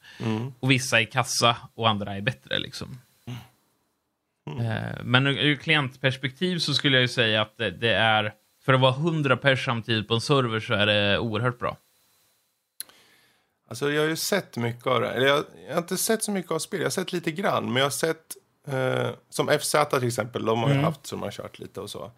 Och 0.60 0.72
vissa 0.72 1.02
är 1.02 1.06
kassa 1.06 1.58
och 1.76 1.90
andra 1.90 2.16
är 2.16 2.22
bättre. 2.22 2.60
liksom. 2.60 3.00
Eh, 4.48 5.04
men 5.04 5.28
ur, 5.28 5.38
ur 5.38 5.56
klientperspektiv 5.56 6.60
så 6.60 6.74
skulle 6.74 6.96
jag 6.98 7.02
ju 7.02 7.08
säga 7.08 7.42
att 7.42 7.58
det, 7.58 7.72
det 7.72 7.94
är, 7.94 8.34
för 8.66 8.74
att 8.74 8.82
vara 8.82 8.94
100 8.96 9.38
pers 9.38 9.66
samtidigt 9.66 10.08
på 10.08 10.14
en 10.14 10.22
server 10.22 10.60
så 10.60 10.74
är 10.74 10.86
det 10.86 11.20
oerhört 11.20 11.60
bra. 11.60 11.78
Alltså 13.68 13.92
jag 13.92 14.02
har 14.02 14.10
ju 14.10 14.16
sett 14.16 14.58
mycket 14.58 14.88
av 14.88 15.02
det. 15.02 15.10
Eller 15.10 15.28
jag, 15.28 15.44
jag 15.68 15.74
har 15.74 15.82
inte 15.82 15.98
sett 15.98 16.24
så 16.24 16.32
mycket 16.32 16.52
av 16.52 16.60
spel. 16.60 16.80
Jag 16.80 16.86
har 16.86 16.92
sett 16.92 17.14
lite 17.14 17.32
grann. 17.32 17.66
Men 17.66 17.76
jag 17.76 17.86
har 17.86 17.90
sett 17.90 18.36
eh, 18.68 19.10
som 19.30 19.48
FZ 19.60 19.76
till 19.90 20.08
exempel. 20.08 20.46
De 20.46 20.64
har 20.64 20.70
ju 20.70 20.76
haft 20.76 21.08
som 21.08 21.22
har 21.22 21.32
kört 21.32 21.60
lite 21.60 21.82
och 21.82 21.90
så. 21.90 22.12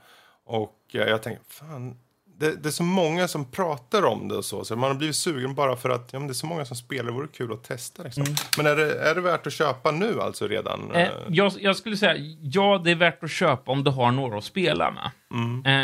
Och 0.44 0.80
eh, 0.94 1.08
jag 1.08 1.24
tänker, 1.24 1.44
fan. 1.48 1.98
Det, 2.42 2.56
det 2.56 2.70
är 2.70 2.72
så 2.72 2.84
många 2.84 3.28
som 3.28 3.46
pratar 3.46 4.06
om 4.06 4.28
det 4.28 4.36
och 4.36 4.46
så. 4.46 4.66
Så 4.66 4.76
man 4.76 4.90
har 4.90 4.98
blivit 4.98 5.16
sugen 5.16 5.56
bara 5.56 5.76
för 5.76 5.90
att 5.90 6.10
ja, 6.12 6.20
men 6.20 6.28
det 6.28 6.32
är 6.32 6.36
så 6.36 6.46
många 6.46 6.66
som 6.66 6.78
spelar. 6.78 7.04
Det 7.04 7.12
vore 7.12 7.28
kul 7.28 7.54
att 7.54 7.64
testa 7.64 8.04
liksom. 8.04 8.24
Men 8.58 8.66
är 8.66 8.76
det, 8.76 9.00
är 9.00 9.16
det 9.16 9.22
värt 9.22 9.48
att 9.48 9.54
köpa 9.54 9.92
nu 9.92 10.22
alltså 10.22 10.48
redan? 10.48 10.92
Eh, 10.92 11.08
jag, 11.28 11.54
jag 11.60 11.76
skulle 11.76 11.98
säga, 11.98 12.16
ja, 12.42 12.82
det 12.84 12.92
är 12.92 12.96
värt 12.96 13.24
att 13.24 13.32
köpa 13.32 13.72
om 13.72 13.84
du 13.84 13.92
har 13.92 14.12
några 14.12 14.38
att 14.38 14.44
spela 14.44 14.92
med. 14.92 15.12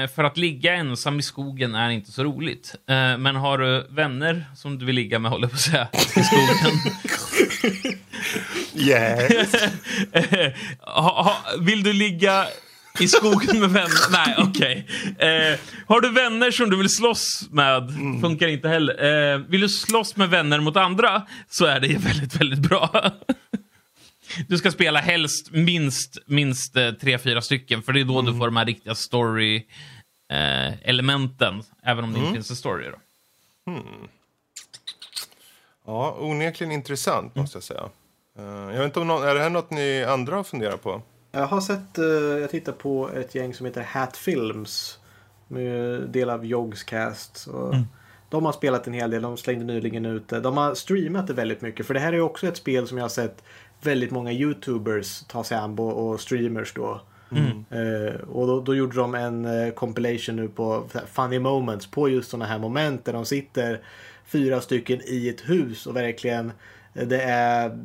Eh, 0.04 0.10
för 0.10 0.24
att 0.24 0.38
ligga 0.38 0.74
ensam 0.74 1.20
i 1.20 1.22
skogen 1.22 1.76
är 1.76 1.90
inte 1.90 2.12
så 2.12 2.24
roligt. 2.24 2.76
Eh, 2.90 3.18
men 3.18 3.36
har 3.36 3.58
du 3.58 3.88
vänner 3.90 4.46
som 4.56 4.80
du 4.80 4.86
vill 4.86 4.96
ligga 4.96 5.20
med, 5.20 5.32
håller 5.32 5.44
jag 5.44 5.52
på 5.52 5.56
att 5.56 5.62
säga, 5.62 5.88
i 5.94 6.24
skogen. 6.24 6.80
Yes. 8.74 9.56
ha, 10.80 11.24
ha, 11.24 11.36
vill 11.60 11.84
du 11.84 11.94
ligga 11.94 12.46
i 13.00 13.08
skogen 13.08 13.60
med 13.60 13.70
vänner? 13.70 14.12
Nej, 14.12 14.36
okej. 14.38 14.88
Eh, 15.20 15.60
har 15.88 16.02
du 16.02 16.12
vänner 16.12 16.52
som 16.52 16.70
du 16.70 16.78
vill 16.78 16.90
slåss 16.90 17.48
med? 17.52 17.92
Funkar 18.22 18.48
inte 18.48 18.70
heller. 18.70 19.34
Eh, 19.34 19.38
vill 19.38 19.62
du 19.62 19.70
slåss 19.70 20.16
med 20.16 20.30
vänner 20.30 20.60
mot 20.60 20.78
andra 20.78 21.28
så 21.50 21.66
är 21.66 21.80
det 21.80 21.98
väldigt, 21.98 22.36
väldigt 22.36 22.60
bra. 22.60 23.12
Du 24.48 24.58
ska 24.58 24.72
spela 24.72 25.00
helst 25.00 25.52
minst, 25.52 26.18
minst 26.26 26.76
eh, 26.76 26.92
tre, 26.92 27.18
fyra 27.18 27.42
stycken, 27.42 27.84
för 27.84 27.94
det 27.94 28.00
är 28.00 28.06
då 28.06 28.22
du 28.22 28.38
får 28.38 28.46
de 28.46 28.58
här 28.58 28.66
riktiga 28.66 28.96
story-elementen, 28.96 31.64
även 31.84 32.04
om 32.04 32.14
det 32.14 32.20
inte 32.20 32.34
finns 32.34 32.50
en 32.50 32.56
story. 32.56 32.86
Då. 32.86 32.98
ja, 35.86 36.18
onekligen 36.20 36.72
intressant 36.72 37.36
måste 37.36 37.56
jag 37.56 37.64
säga. 37.64 37.90
Eh, 38.40 38.46
jag 38.46 38.78
vet 38.78 38.86
inte 38.86 39.00
om 39.00 39.08
någon, 39.08 39.24
är 39.24 39.36
det 39.36 39.42
här 39.42 39.50
något 39.50 39.72
ni 39.72 40.04
andra 40.04 40.36
har 40.36 40.44
funderat 40.44 40.84
på? 40.84 41.02
Jag 41.32 41.48
har 41.48 41.62
sett, 41.62 41.98
eh, 41.98 42.06
jag 42.42 42.50
tittar 42.50 42.72
på 42.72 43.10
ett 43.10 43.36
gäng 43.36 43.54
som 43.54 43.66
heter 43.66 43.82
Hat 43.84 44.18
Films. 44.18 45.00
Med 45.48 46.02
del 46.02 46.30
av 46.30 46.46
Yogscast. 46.46 47.38
Så 47.38 47.74
De 48.30 48.46
har 48.46 48.52
spelat 48.52 48.88
en 48.88 48.94
hel 48.94 49.12
del, 49.12 49.22
de 49.22 49.38
slängde 49.38 49.66
nyligen 49.66 50.06
ut 50.06 50.28
det. 50.28 50.40
De 50.40 50.58
har 50.58 50.76
streamat 50.76 51.28
det 51.28 51.34
väldigt 51.34 51.62
mycket. 51.62 51.86
För 51.86 51.94
det 51.94 52.00
här 52.00 52.14
är 52.14 52.20
också 52.22 52.48
ett 52.48 52.58
spel 52.58 52.88
som 52.88 52.98
jag 52.98 53.04
har 53.04 53.10
sett 53.10 53.44
väldigt 53.82 54.12
många 54.12 54.32
YouTubers 54.32 55.24
ta 55.28 55.44
sig 55.44 55.58
an 55.58 55.80
och- 55.80 56.20
streamers 56.22 56.74
då. 56.74 57.02
Eh, 57.70 58.16
och 58.22 58.48
då, 58.48 58.62
då 58.62 58.76
gjorde 58.76 58.96
de 58.98 59.16
en 59.16 59.46
eh, 59.46 59.74
compilation 59.74 60.36
nu 60.36 60.48
på 60.48 60.84
funny 61.14 61.40
moments 61.40 61.88
på 61.92 62.10
just 62.10 62.30
sådana 62.30 62.46
här 62.46 62.60
moment 62.60 63.06
där 63.06 63.14
de 63.14 63.26
sitter 63.26 63.80
fyra 64.26 64.62
stycken 64.62 65.02
i 65.06 65.30
ett 65.30 65.50
hus 65.50 65.88
och 65.88 65.96
verkligen 65.96 66.52
det 67.06 67.22
är 67.22 67.80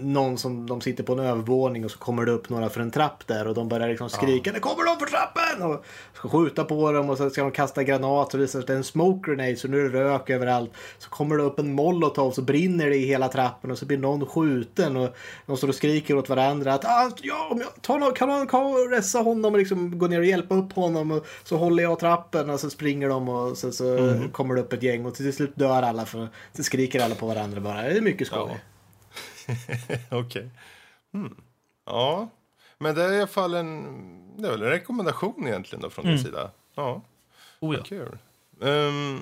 någon 0.00 0.38
som 0.38 0.66
de 0.66 0.80
sitter 0.80 1.04
på 1.04 1.12
en 1.12 1.18
övervåning 1.18 1.84
och 1.84 1.90
så 1.90 1.98
kommer 1.98 2.24
det 2.24 2.32
upp 2.32 2.48
några 2.48 2.68
för 2.68 2.80
en 2.80 2.90
trapp 2.90 3.26
där 3.26 3.46
och 3.46 3.54
de 3.54 3.68
börjar 3.68 3.88
liksom 3.88 4.10
skrika 4.10 4.52
Det 4.52 4.60
kommer 4.60 4.84
någon 4.84 4.98
för 4.98 5.06
trappen! 5.06 5.62
Och 5.62 5.84
ska 6.14 6.28
skjuta 6.28 6.64
på 6.64 6.92
dem 6.92 7.10
och 7.10 7.16
så 7.16 7.30
ska 7.30 7.42
de 7.42 7.50
kasta 7.50 7.82
granat 7.82 8.34
och 8.34 8.40
visar 8.40 8.52
sig 8.52 8.60
att 8.60 8.66
det 8.66 8.72
är 8.72 8.76
en 8.76 8.84
smoke 8.84 9.30
grenade 9.30 9.56
så 9.56 9.68
nu 9.68 9.86
är 9.86 9.90
det 9.90 10.04
rök 10.04 10.30
överallt. 10.30 10.70
Så 10.98 11.10
kommer 11.10 11.36
det 11.36 11.42
upp 11.42 11.58
en 11.58 11.74
molotov 11.74 12.30
så 12.30 12.42
brinner 12.42 12.90
det 12.90 12.96
i 12.96 13.06
hela 13.06 13.28
trappen 13.28 13.70
och 13.70 13.78
så 13.78 13.86
blir 13.86 13.98
någon 13.98 14.26
skjuten 14.26 14.96
och 14.96 15.16
de 15.46 15.56
står 15.56 15.68
och 15.68 15.74
skriker 15.74 16.16
åt 16.16 16.28
varandra 16.28 16.74
att 16.74 16.84
ah, 16.84 17.10
ja, 17.22 17.48
om 17.50 17.58
jag 17.58 17.82
tar 17.82 17.98
någon, 17.98 18.14
kan 18.14 18.28
någon 18.28 18.90
ressa 18.90 19.18
honom 19.18 19.52
och 19.52 19.58
liksom 19.58 19.98
gå 19.98 20.06
ner 20.06 20.18
och 20.18 20.24
hjälpa 20.24 20.54
upp 20.54 20.72
honom 20.72 21.10
och 21.10 21.26
så 21.44 21.56
håller 21.56 21.82
jag 21.82 21.98
trappen 21.98 22.50
och 22.50 22.60
så 22.60 22.70
springer 22.70 23.08
de 23.08 23.28
och 23.28 23.58
så, 23.58 23.72
så 23.72 24.14
kommer 24.32 24.54
det 24.54 24.60
upp 24.60 24.72
ett 24.72 24.82
gäng 24.82 25.06
och 25.06 25.14
till 25.14 25.32
slut 25.32 25.52
dör 25.54 25.82
alla 25.82 26.04
för 26.04 26.28
så 26.56 26.62
skriker 26.62 27.00
alla 27.00 27.14
på 27.14 27.26
varandra 27.26 27.60
bara. 27.60 27.82
Det 27.82 27.96
är 27.96 28.00
mycket 28.00 28.26
skoj. 28.26 28.46
Ja. 28.47 28.47
Okej. 30.10 30.50
Hmm. 31.12 31.36
Ja, 31.84 32.28
men 32.78 32.94
det 32.94 33.02
är 33.04 33.12
i 33.12 33.18
alla 33.18 33.26
fall 33.26 33.54
en, 33.54 34.36
det 34.36 34.48
är 34.48 34.52
väl 34.52 34.62
en 34.62 34.68
rekommendation 34.70 35.46
egentligen 35.46 35.82
då 35.82 35.90
från 35.90 36.04
din 36.06 36.18
sida. 36.18 36.50
Ja, 36.74 37.02
Oh, 37.60 37.76
ja. 37.76 37.82
kul. 37.82 38.18
Ehm, 38.62 39.20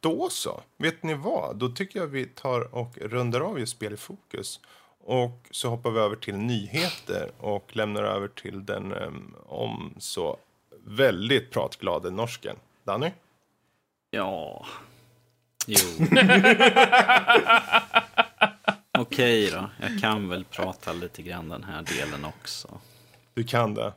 då 0.00 0.28
så, 0.30 0.60
vet 0.76 1.02
ni 1.02 1.14
vad? 1.14 1.56
Då 1.56 1.68
tycker 1.68 2.00
jag 2.00 2.06
vi 2.06 2.26
tar 2.26 2.74
och 2.74 2.98
rundar 2.98 3.40
av 3.40 3.60
just 3.60 3.72
spel 3.72 3.92
i 3.92 3.96
fokus. 3.96 4.60
Och 5.04 5.48
så 5.50 5.68
hoppar 5.68 5.90
vi 5.90 6.00
över 6.00 6.16
till 6.16 6.36
nyheter 6.36 7.30
och 7.38 7.76
lämnar 7.76 8.02
över 8.02 8.28
till 8.28 8.66
den 8.66 8.92
ehm, 8.92 9.34
om 9.46 9.94
så 9.98 10.36
väldigt 10.84 11.50
pratglade 11.50 12.10
norsken. 12.10 12.56
Danny? 12.84 13.10
Ja. 14.10 14.66
Jo. 15.66 16.06
Okej. 19.00 19.50
Då, 19.50 19.70
jag 19.80 20.00
kan 20.00 20.28
väl 20.28 20.44
prata 20.44 20.92
lite 20.92 21.22
grann 21.22 21.48
den 21.48 21.64
här 21.64 21.82
delen 21.82 22.24
också. 22.24 22.80
Du 23.34 23.44
kan 23.44 23.74
det. 23.74 23.92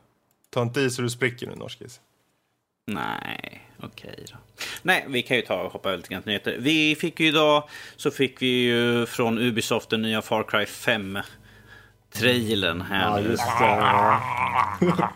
Ta 0.50 0.62
inte 0.62 0.80
i 0.80 0.90
så 0.90 1.02
du 1.02 1.10
spricker 1.10 1.46
nu, 1.46 1.54
Norskis. 1.54 2.00
Nej, 2.86 3.68
okej 3.82 4.24
då. 4.32 4.36
Nej, 4.82 5.04
vi 5.08 5.22
kan 5.22 5.36
ju 5.36 5.42
ta 5.42 5.62
och 5.62 5.72
hoppa 5.72 5.88
över 5.88 5.96
lite 5.96 6.08
grann 6.08 6.22
till 6.22 6.28
nyheter. 6.30 6.56
Vi 6.58 6.94
fick 6.96 7.20
ju 7.20 7.26
idag, 7.26 7.68
så 7.96 8.10
fick 8.10 8.42
vi 8.42 8.46
ju 8.46 9.06
från 9.06 9.38
Ubisoft 9.38 9.90
den 9.90 10.02
nya 10.02 10.22
Far 10.22 10.42
Cry 10.42 10.66
5 10.66 11.18
trailern 12.12 12.80
här 12.80 13.04
Ja, 13.04 13.16
nu. 13.20 13.28
just 13.30 13.44
det. 13.58 15.10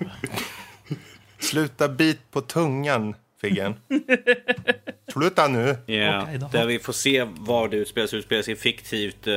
Sluta 1.38 1.88
bit 1.88 2.30
på 2.30 2.40
tungan, 2.40 3.14
Figgen. 3.40 3.74
Sluta 5.12 5.48
nu. 5.48 5.70
Okej 5.82 6.38
då. 6.40 6.48
där 6.52 6.66
vi 6.66 6.78
får 6.78 6.92
se 6.92 7.24
var 7.38 7.68
det 7.68 7.76
utspelas. 7.76 8.10
Det 8.10 8.16
utspelas 8.16 8.48
i 8.48 8.56
fiktivt, 8.56 9.26
eh, 9.26 9.34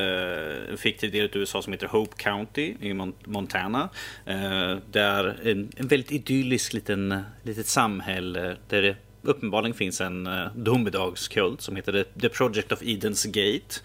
en 0.71 0.77
fiktiv 0.77 1.11
del 1.11 1.25
av 1.25 1.37
USA 1.37 1.61
som 1.61 1.73
heter 1.73 1.87
Hope 1.87 2.15
County 2.17 2.75
i 2.79 2.93
Mon- 2.93 3.13
Montana. 3.25 3.89
Eh, 4.25 4.77
där 4.91 5.39
en, 5.43 5.71
en 5.77 5.87
väldigt 5.87 6.11
idyllisk 6.11 6.73
liten, 6.73 7.21
litet 7.43 7.67
samhälle 7.67 8.57
där 8.69 8.81
det 8.81 8.95
uppenbarligen 9.21 9.73
finns 9.73 10.01
en 10.01 10.27
eh, 10.27 10.47
domedagskult 10.55 11.61
som 11.61 11.75
heter 11.75 12.05
The, 12.21 12.29
Project 12.29 12.71
of 12.71 12.81
Eden's 12.81 13.27
Gate. 13.27 13.75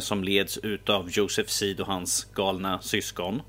Som 0.00 0.24
leds 0.24 0.58
utav 0.58 1.10
Joseph 1.10 1.48
Seed 1.48 1.80
och 1.80 1.86
hans 1.86 2.24
galna 2.34 2.80
syskon. 2.80 3.42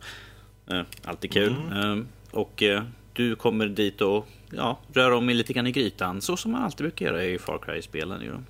Alltid 1.03 1.31
kul. 1.33 1.51
Eh, 1.51 1.97
och 2.31 2.63
du 3.13 3.35
kommer 3.35 3.65
dit 3.67 4.01
och 4.01 4.27
ja, 4.57 4.79
rör 4.93 5.11
om 5.11 5.29
i 5.29 5.33
lite 5.33 5.53
grann 5.53 5.67
i 5.67 5.71
grytan. 5.71 6.21
Så 6.21 6.37
som 6.37 6.51
man 6.51 6.63
alltid 6.63 6.83
brukar 6.83 7.05
göra 7.05 7.23
i 7.23 7.39
Far 7.39 7.57
Cry-spelen. 7.57 8.45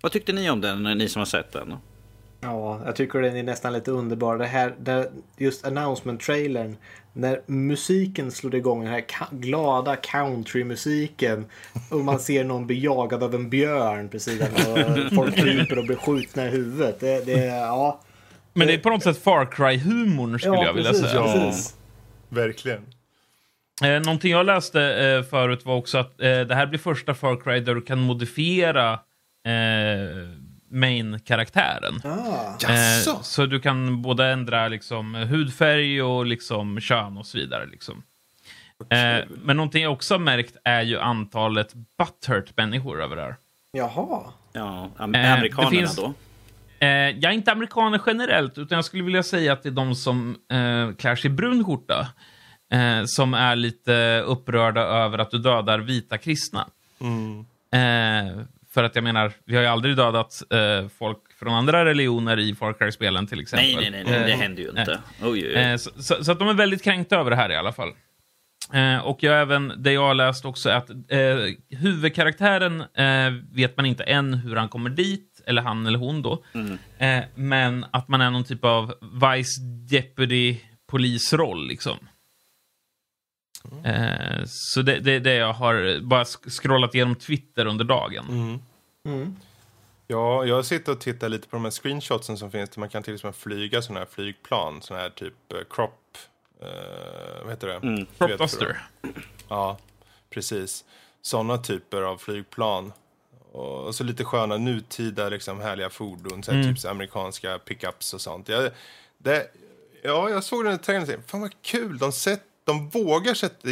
Vad 0.00 0.12
tyckte 0.12 0.32
ni 0.32 0.50
om 0.50 0.60
den, 0.60 0.82
ni 0.82 1.08
som 1.08 1.20
har 1.20 1.26
sett 1.26 1.52
den? 1.52 1.74
Ja, 2.40 2.80
jag 2.84 2.96
tycker 2.96 3.22
den 3.22 3.36
är 3.36 3.42
nästan 3.42 3.72
lite 3.72 3.90
underbar. 3.90 4.38
Det 4.38 4.46
här, 4.46 4.74
det, 4.78 5.10
just 5.36 5.66
announcement-trailern. 5.66 6.76
När 7.12 7.40
musiken 7.46 8.30
slår 8.30 8.54
igång, 8.54 8.84
den 8.84 8.92
här 8.92 9.04
glada 9.30 9.96
countrymusiken. 9.96 11.46
Och 11.90 12.00
man 12.00 12.20
ser 12.20 12.44
någon 12.44 12.66
bli 12.66 12.84
jagad 12.84 13.22
av 13.22 13.34
en 13.34 13.50
björn 13.50 14.08
precis. 14.08 14.40
Och 14.40 15.14
folk 15.14 15.34
kryper 15.34 15.78
och 15.78 15.84
blir 15.84 15.96
skjutna 15.96 16.46
i 16.46 16.48
huvudet. 16.48 17.00
Det, 17.00 17.26
det, 17.26 17.46
ja. 17.46 18.00
Men 18.52 18.66
det 18.66 18.74
är 18.74 18.78
på 18.78 18.90
något 18.90 19.02
sätt 19.02 19.22
Far 19.22 19.44
Cry-humorn 19.44 20.38
skulle 20.38 20.56
jag 20.56 20.74
vilja 20.74 20.90
precis, 20.90 21.10
säga. 21.10 21.22
precis. 21.22 21.76
Verkligen. 22.28 22.82
Eh, 23.84 24.00
någonting 24.02 24.30
jag 24.30 24.46
läste 24.46 24.82
eh, 24.82 25.22
förut 25.30 25.64
var 25.66 25.74
också 25.74 25.98
att 25.98 26.20
eh, 26.20 26.40
det 26.40 26.54
här 26.54 26.66
blir 26.66 26.78
första 26.78 27.14
Far 27.14 27.36
Cry 27.40 27.60
där 27.60 27.74
du 27.74 27.80
kan 27.82 27.98
modifiera 28.00 28.92
eh, 29.46 30.28
main-karaktären. 30.70 32.00
Ah? 32.04 32.72
Eh, 32.72 33.20
så 33.22 33.46
du 33.46 33.60
kan 33.60 34.02
både 34.02 34.26
ändra 34.26 34.68
liksom, 34.68 35.14
hudfärg 35.14 36.02
och 36.02 36.26
liksom, 36.26 36.80
kön 36.80 37.16
och 37.18 37.26
så 37.26 37.38
vidare. 37.38 37.66
Liksom. 37.66 38.02
Eh, 38.90 39.24
men 39.44 39.56
någonting 39.56 39.82
jag 39.82 39.92
också 39.92 40.14
har 40.14 40.18
märkt 40.18 40.56
är 40.64 40.82
ju 40.82 40.98
antalet 41.00 41.74
butthurt-människor 41.98 43.02
över 43.02 43.16
det 43.16 43.22
här. 43.22 43.36
jaha. 43.72 44.20
Ja, 44.52 44.90
am- 44.96 45.14
Eh, 45.14 45.32
amerikanerna 45.32 45.70
det 45.70 45.76
finns- 45.76 45.96
då? 45.96 46.14
Eh, 46.78 46.88
jag 46.88 47.24
är 47.24 47.30
inte 47.32 47.52
amerikaner 47.52 48.00
generellt, 48.06 48.58
utan 48.58 48.76
jag 48.76 48.84
skulle 48.84 49.02
vilja 49.02 49.22
säga 49.22 49.52
att 49.52 49.62
det 49.62 49.68
är 49.68 49.70
de 49.70 49.94
som 49.94 50.36
eh, 50.52 50.96
klär 50.96 51.16
sig 51.16 51.30
i 51.30 51.34
brun 51.34 51.64
skjorta. 51.64 52.08
Eh, 52.72 53.04
som 53.04 53.34
är 53.34 53.56
lite 53.56 54.22
upprörda 54.26 54.80
över 54.80 55.18
att 55.18 55.30
du 55.30 55.38
dödar 55.38 55.78
vita 55.78 56.18
kristna. 56.18 56.68
Eh, 57.72 58.40
för 58.74 58.84
att 58.84 58.94
jag 58.94 59.04
menar, 59.04 59.32
vi 59.44 59.54
har 59.56 59.62
ju 59.62 59.68
aldrig 59.68 59.96
dödat 59.96 60.42
eh, 60.50 60.88
folk 60.98 61.18
från 61.38 61.54
andra 61.54 61.84
religioner 61.84 62.38
i 62.38 62.54
Far 62.54 62.72
Cry-spelen 62.72 63.26
till 63.26 63.40
exempel. 63.40 63.66
Nej, 63.74 63.90
nej, 63.90 64.04
nej, 64.04 64.04
nej, 64.04 64.20
det 64.26 64.32
Eh, 64.32 64.38
händer 64.38 64.62
ju 64.62 64.68
inte. 64.68 65.00
Oj, 65.22 65.28
oj, 65.30 65.46
oj. 65.46 65.54
Eh, 65.54 65.76
så, 65.76 65.90
så, 66.02 66.24
så 66.24 66.32
att 66.32 66.38
de 66.38 66.48
är 66.48 66.54
väldigt 66.54 66.84
kränkta 66.84 67.16
över 67.16 67.30
det 67.30 67.36
här 67.36 67.52
i 67.52 67.56
alla 67.56 67.72
fall. 67.72 67.92
Eh, 68.72 68.98
och 68.98 69.22
jag 69.22 69.40
även, 69.40 69.72
det 69.76 69.92
jag 69.92 70.00
har 70.06 70.14
läst 70.14 70.44
också, 70.44 70.70
att 70.70 70.90
eh, 70.90 71.36
huvudkaraktären 71.78 72.80
eh, 72.80 73.32
vet 73.52 73.76
man 73.76 73.86
inte 73.86 74.04
än 74.04 74.34
hur 74.34 74.56
han 74.56 74.68
kommer 74.68 74.90
dit, 74.90 75.40
eller 75.46 75.62
han 75.62 75.86
eller 75.86 75.98
hon 75.98 76.22
då. 76.22 76.44
Eh, 76.98 77.24
men 77.34 77.86
att 77.90 78.08
man 78.08 78.20
är 78.20 78.30
någon 78.30 78.44
typ 78.44 78.64
av 78.64 78.94
vice 79.36 79.60
deputy 79.90 80.56
polisroll 80.90 81.68
liksom. 81.68 81.96
Eh, 83.84 84.44
så 84.46 84.82
det 84.82 84.96
är 84.96 85.00
det, 85.00 85.18
det 85.18 85.34
jag 85.34 85.52
har 85.52 86.00
bara 86.00 86.24
scrollat 86.24 86.94
igenom 86.94 87.14
Twitter 87.14 87.66
under 87.66 87.84
dagen. 87.84 88.60
Mm. 89.04 89.36
Ja, 90.06 90.44
jag 90.44 90.64
sitter 90.64 90.92
och 90.92 91.00
tittar 91.00 91.28
lite 91.28 91.48
på 91.48 91.56
de 91.56 91.64
här 91.64 91.70
screenshotsen 91.70 92.38
som 92.38 92.50
finns 92.50 92.70
där 92.70 92.80
man 92.80 92.88
kan 92.88 93.02
till 93.02 93.14
exempel 93.14 93.40
flyga 93.40 93.82
sådana 93.82 94.00
här 94.00 94.06
flygplan, 94.10 94.82
sådana 94.82 95.02
här 95.02 95.10
typ 95.10 95.52
eh, 95.52 95.58
crop... 95.70 96.18
Eh, 96.62 97.42
vad 97.42 97.50
heter 97.50 97.66
det? 97.68 97.74
Mm. 97.74 97.94
Du 97.96 98.00
vet 98.02 98.08
vad 98.18 98.28
det- 98.28 98.36
Propbuster. 98.36 98.86
Ja, 99.48 99.78
precis. 100.30 100.84
Sådana 101.22 101.58
typer 101.58 102.02
av 102.02 102.16
flygplan. 102.18 102.92
Och 103.52 103.94
så 103.94 104.04
lite 104.04 104.24
sköna 104.24 104.56
nutida 104.56 105.28
liksom, 105.28 105.60
härliga 105.60 105.90
fordon, 105.90 106.42
så 106.42 106.52
här, 106.52 106.62
typ 106.62 106.78
så 106.78 106.88
amerikanska 106.88 107.58
pickups 107.58 108.14
och 108.14 108.20
sånt. 108.20 108.48
Jag, 108.48 108.70
det, 109.18 109.46
ja, 110.02 110.30
jag 110.30 110.44
såg 110.44 110.64
den 110.64 110.74
i 110.74 110.78
trailern 110.78 111.02
och 111.02 111.08
tänkte, 111.08 111.30
fan 111.30 111.40
vad 111.40 111.62
kul, 111.62 111.98
de, 111.98 112.12
sätt, 112.12 112.42
de 112.66 112.88
vågar 112.88 113.34
sätta 113.34 113.68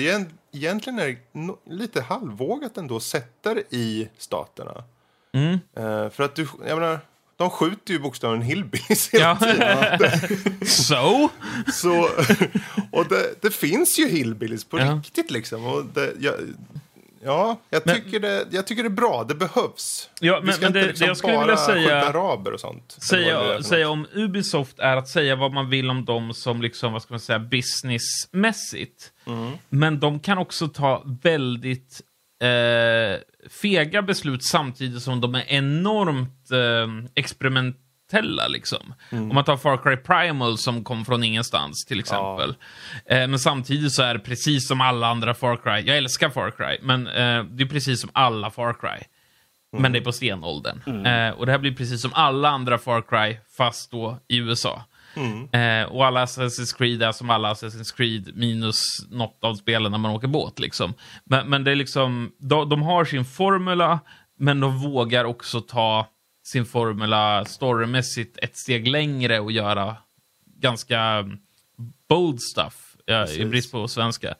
Egentligen 0.53 0.99
är 0.99 1.07
det 1.07 1.75
lite 1.75 2.03
halvvågat 2.03 2.77
ändå 2.77 2.97
att 2.97 3.03
sätta 3.03 3.55
det 3.55 3.63
i 3.75 4.09
staterna. 4.19 4.85
Mm. 5.33 5.53
Eh, 5.77 6.11
för 6.11 6.21
att 6.23 6.35
du, 6.37 6.47
jag 6.67 6.79
menar, 6.81 6.99
de 7.37 7.51
skjuter 7.51 7.93
ju 7.93 7.99
bokstavligen 7.99 8.43
hillbillies 8.47 9.09
hela 9.13 9.25
Ja. 9.25 9.39
tiden. 9.53 10.11
so? 10.67 11.29
Så, 11.73 12.09
och 12.93 13.09
det, 13.09 13.43
det 13.43 13.51
finns 13.51 13.99
ju 13.99 14.09
hillbillies 14.09 14.65
på 14.65 14.79
Ja. 14.79 14.85
riktigt 15.05 15.31
liksom. 15.31 15.65
Och 15.67 15.85
det, 15.95 16.13
jag, 16.21 16.35
ja, 17.25 17.61
jag 17.71 17.83
Men- 17.87 17.95
tycker, 17.95 18.21
det, 18.21 18.45
jag 18.51 18.67
tycker 18.67 18.83
det 18.83 18.87
är 18.87 18.91
bra. 18.91 19.25
Det 19.29 19.35
behövs. 19.35 20.11
Ja, 20.21 20.41
men- 20.43 20.55
men 20.61 20.73
det- 20.73 20.87
liksom 20.87 21.05
det 21.05 21.11
jag 21.11 21.17
skulle 21.17 21.39
vilja 21.39 21.57
säga- 21.57 22.05
araber 22.09 22.53
och 22.53 22.61
sånt. 22.61 22.97
Säga, 22.99 23.63
säga 23.63 23.89
om 23.89 24.07
Ubisoft 24.13 24.79
är 24.79 24.97
att 24.97 25.09
säga 25.09 25.37
vad 25.37 25.53
man 25.53 25.71
vill 25.71 25.91
om 25.91 26.05
dem 26.05 26.35
som 26.35 26.63
liksom, 26.63 26.93
vad 26.93 27.03
ska 27.03 27.13
man 27.15 27.21
säga, 27.21 27.39
businessmässigt. 27.39 29.13
Men 29.69 30.01
de 30.01 30.21
kan 30.21 30.39
också 30.39 30.69
ta 30.69 31.03
väldigt 31.23 32.01
eh, 32.43 33.21
fega 33.51 34.03
beslut 34.03 34.45
samtidigt 34.45 35.03
som 35.03 35.21
de 35.21 35.35
är 35.35 35.45
enormt 35.49 36.51
eh, 36.51 37.11
experimentella. 38.05 38.49
Liksom. 38.49 38.95
Om 39.11 39.35
man 39.35 39.45
tar 39.45 39.57
Far 39.57 39.77
Cry 39.77 39.97
Primal 39.97 40.59
som 40.59 40.85
kom 40.85 41.05
från 41.05 41.25
ingenstans 41.25 41.85
till 41.85 42.01
exempel. 42.01 42.55
Eh, 43.07 43.29
men 43.29 43.39
samtidigt 43.39 43.93
så 43.93 44.03
är 44.03 44.15
det 44.15 44.21
precis 44.21 44.69
som 44.69 44.81
alla 44.81 45.07
andra 45.07 45.35
Far 45.35 45.57
Cry. 45.57 45.89
Jag 45.89 45.97
älskar 45.97 46.31
Far 46.31 46.51
Cry, 46.51 46.79
men 46.83 47.07
eh, 47.07 47.45
det 47.45 47.63
är 47.63 47.69
precis 47.69 48.01
som 48.01 48.11
alla 48.13 48.51
Far 48.51 48.73
Cry. 48.73 49.05
Men 49.77 49.93
det 49.93 49.99
är 49.99 50.05
på 50.05 50.13
stenåldern. 50.13 51.07
Eh, 51.07 51.31
och 51.31 51.47
det 51.47 51.53
här 51.53 51.59
blir 51.59 51.75
precis 51.75 52.03
som 52.03 52.11
alla 52.15 52.49
andra 52.49 52.79
Far 52.79 53.03
Cry, 53.03 53.39
fast 53.57 53.91
då 53.91 54.19
i 54.29 54.37
USA. 54.37 54.83
Eh, 55.53 55.89
och 55.89 56.07
alla 56.07 56.25
Assassin's 56.25 56.77
Creed 56.79 57.03
är 57.03 57.13
som 57.13 57.31
alla 57.31 57.55
Assassin's 57.55 57.97
Creed, 57.97 58.37
minus 58.37 58.83
något 59.11 59.39
av 59.45 59.55
spelen 59.55 59.93
när 59.93 59.99
man 59.99 60.11
åker 60.11 60.29
båt. 60.29 60.59
Liksom. 60.59 60.95
Men, 61.25 61.49
men 61.49 61.65
det 61.65 61.71
är 61.71 61.77
liksom, 61.77 62.33
de, 62.39 62.69
de 62.69 62.83
har 62.83 63.05
sin 63.05 63.25
formula, 63.25 64.01
men 64.39 64.61
de 64.61 64.79
vågar 64.79 65.25
också 65.25 65.61
ta 65.61 66.07
sin 66.47 66.67
formula 66.67 67.45
storymässigt 67.45 68.39
ett 68.43 68.57
steg 68.57 68.89
längre 68.89 69.41
och 69.41 69.53
göra 69.53 69.97
ganska 70.47 71.31
bold 72.09 72.43
stuff, 72.43 72.97
ja, 73.05 73.23
i 73.23 73.27
Precis. 73.27 73.51
brist 73.51 73.73
på 73.73 73.89
svenska. 73.89 74.35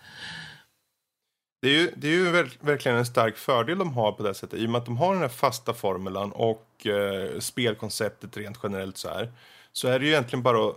Det 1.63 1.69
är 1.69 1.73
ju, 1.81 1.91
det 1.97 2.09
är 2.09 2.13
ju 2.13 2.31
verk- 2.31 2.59
verkligen 2.61 2.99
en 2.99 3.07
stark 3.07 3.37
fördel 3.37 3.79
de 3.79 3.93
har 3.93 4.13
på 4.13 4.23
det 4.23 4.35
sättet. 4.35 4.59
I 4.61 4.67
och 4.67 4.71
med 4.71 4.79
att 4.79 4.85
de 4.87 4.97
har 4.97 5.13
den 5.13 5.23
här 5.23 5.29
fasta 5.29 5.75
formulan 5.75 6.33
och 6.33 6.87
eh, 6.87 7.39
spelkonceptet 7.39 8.37
rent 8.37 8.59
generellt 8.63 8.97
så 8.99 9.09
här. 9.09 9.33
Så 9.73 9.89
är 9.89 9.99
det 9.99 10.05
ju 10.05 10.11
egentligen 10.13 10.43
bara 10.43 10.69
att 10.69 10.77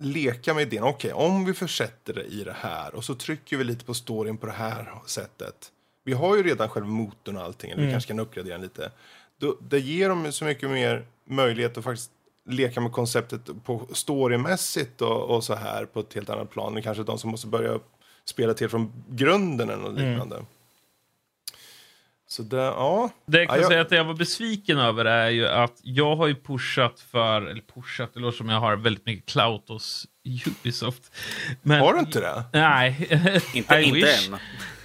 leka 0.00 0.54
med 0.54 0.62
idén. 0.62 0.82
Okej, 0.82 1.12
om 1.12 1.44
vi 1.44 1.54
försätter 1.54 2.14
det 2.14 2.24
i 2.24 2.44
det 2.44 2.56
här 2.60 2.94
och 2.94 3.04
så 3.04 3.14
trycker 3.14 3.56
vi 3.56 3.64
lite 3.64 3.84
på 3.84 3.94
storyn 3.94 4.36
på 4.36 4.46
det 4.46 4.52
här 4.52 4.92
sättet. 5.06 5.72
Vi 6.04 6.12
har 6.12 6.36
ju 6.36 6.42
redan 6.42 6.68
själva 6.68 6.88
motorn 6.88 7.36
och 7.36 7.42
allting, 7.42 7.70
eller 7.70 7.82
vi 7.86 7.92
kanske 7.92 8.08
kan 8.08 8.18
uppgradera 8.18 8.54
den 8.54 8.62
lite. 8.62 8.90
Då, 9.40 9.56
det 9.60 9.78
ger 9.78 10.08
dem 10.08 10.32
så 10.32 10.44
mycket 10.44 10.70
mer 10.70 11.04
möjlighet 11.28 11.78
att 11.78 11.84
faktiskt 11.84 12.10
leka 12.48 12.80
med 12.80 12.92
konceptet 12.92 13.40
på 13.64 13.86
storymässigt 13.92 15.02
och, 15.02 15.22
och 15.36 15.44
så 15.44 15.54
här 15.54 15.84
på 15.84 16.00
ett 16.00 16.14
helt 16.14 16.30
annat 16.30 16.50
plan. 16.50 16.74
Men 16.74 16.82
kanske 16.82 17.02
de 17.02 17.18
som 17.18 17.30
måste 17.30 17.46
börja 17.46 17.78
spela 18.24 18.54
till 18.54 18.68
från 18.68 18.92
grunden 19.10 19.70
eller 19.70 19.82
något 19.82 19.98
liknande. 20.00 20.44
Så 22.28 22.42
det, 22.42 22.56
ja. 22.56 23.10
Det 23.26 23.38
jag 23.38 23.48
kan 23.48 23.56
Ja, 23.56 23.60
jag- 23.62 23.68
säga 23.70 23.80
att 23.80 23.90
jag 23.90 24.04
var 24.04 24.14
besviken 24.14 24.78
över 24.78 25.04
är 25.04 25.30
ju 25.30 25.46
att 25.48 25.80
jag 25.82 26.16
har 26.16 26.26
ju 26.26 26.34
pushat 26.34 27.00
för, 27.00 27.42
eller 27.42 27.62
pushat, 27.74 28.14
det 28.14 28.20
låter 28.20 28.36
som 28.38 28.48
jag 28.48 28.60
har 28.60 28.76
väldigt 28.76 29.06
mycket 29.06 29.26
clout 29.26 29.68
hos 29.68 30.06
Ubisoft. 30.46 31.12
Men, 31.62 31.80
Har 31.80 31.92
du 31.92 31.98
inte 32.00 32.20
det? 32.20 32.44
Nej. 32.52 33.08
Inte, 33.54 33.74
I 33.78 33.84
inte 33.84 33.94
wish. 33.98 34.28
än. 34.28 34.36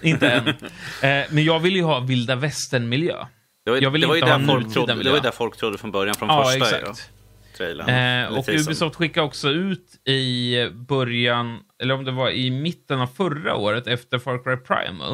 Inte 0.02 0.30
än. 0.30 0.48
Eh, 0.48 1.28
men 1.32 1.44
jag 1.44 1.60
vill 1.60 1.76
ju 1.76 1.84
ha 1.84 2.00
vilda 2.00 2.36
västern-miljö. 2.36 3.26
Det 3.64 3.70
var, 3.72 3.78
ju- 3.78 3.84
Jag 3.84 3.92
vill 3.92 4.02
det 4.02 4.08
var 4.08 4.16
ju 4.16 4.20
inte 4.22 4.32
ha 4.32 4.38
där 4.40 4.46
folk 4.48 4.74
trodde, 4.74 4.94
det 5.04 5.10
var 5.10 5.16
ju 5.18 5.22
där 5.24 5.32
folk 5.32 5.58
trodde 5.58 5.78
från 5.78 5.92
början, 5.92 6.16
från 6.16 6.30
Ja, 6.30 6.44
första. 6.44 6.80
exakt. 6.80 7.10
trailern. 7.58 7.90
Eh, 8.32 8.38
och. 8.38 8.50
Ubisoft 8.50 8.96
skickade 8.96 9.26
också 9.28 9.50
ut 9.50 10.08
i 10.08 10.56
början, 10.74 11.60
eller 11.84 11.94
om 11.94 12.06
det 12.06 12.12
var 12.12 12.30
i 12.30 12.52
mitten 12.52 13.00
av 13.02 13.08
förra 13.08 13.56
året 13.56 13.88
efter 13.88 14.20
Far 14.20 14.44
Cry 14.44 14.58
Primal, 14.58 15.14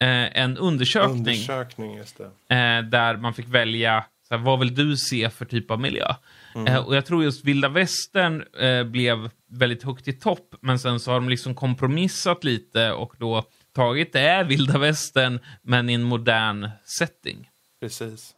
eh, 0.00 0.40
en 0.42 0.56
undersökning 0.58 1.16
Undersökning, 1.18 1.96
just 1.96 2.18
det. 2.18 2.54
eh, 2.56 2.82
där 2.90 3.16
man 3.16 3.34
fick 3.34 3.48
välja 3.48 4.04
så 4.28 4.34
här, 4.36 4.42
vad 4.44 4.58
vill 4.58 4.74
du 4.74 4.96
se 4.96 5.30
för 5.30 5.44
typ 5.44 5.70
av 5.70 5.80
miljö. 5.80 6.14
Eh, 6.66 6.76
och 6.86 6.96
jag 6.96 7.06
tror 7.06 7.24
just 7.24 7.44
vilda 7.44 7.68
västern 7.68 8.44
eh, 8.60 8.84
blev 8.84 9.30
väldigt 9.50 9.82
högt 9.82 10.08
i 10.08 10.12
topp, 10.12 10.54
men 10.60 10.78
sen 10.78 11.00
så 11.00 11.10
har 11.10 11.20
de 11.20 11.28
liksom 11.28 11.54
kompromissat 11.54 12.44
lite 12.44 12.92
och 12.92 13.14
då 13.18 13.44
tagit 13.74 14.12
det 14.12 14.20
är 14.20 14.44
vilda 14.44 14.78
västern, 14.78 15.40
men 15.62 15.90
i 15.90 15.94
en 15.94 16.02
modern 16.02 16.68
setting. 16.84 17.48
Precis. 17.80 18.34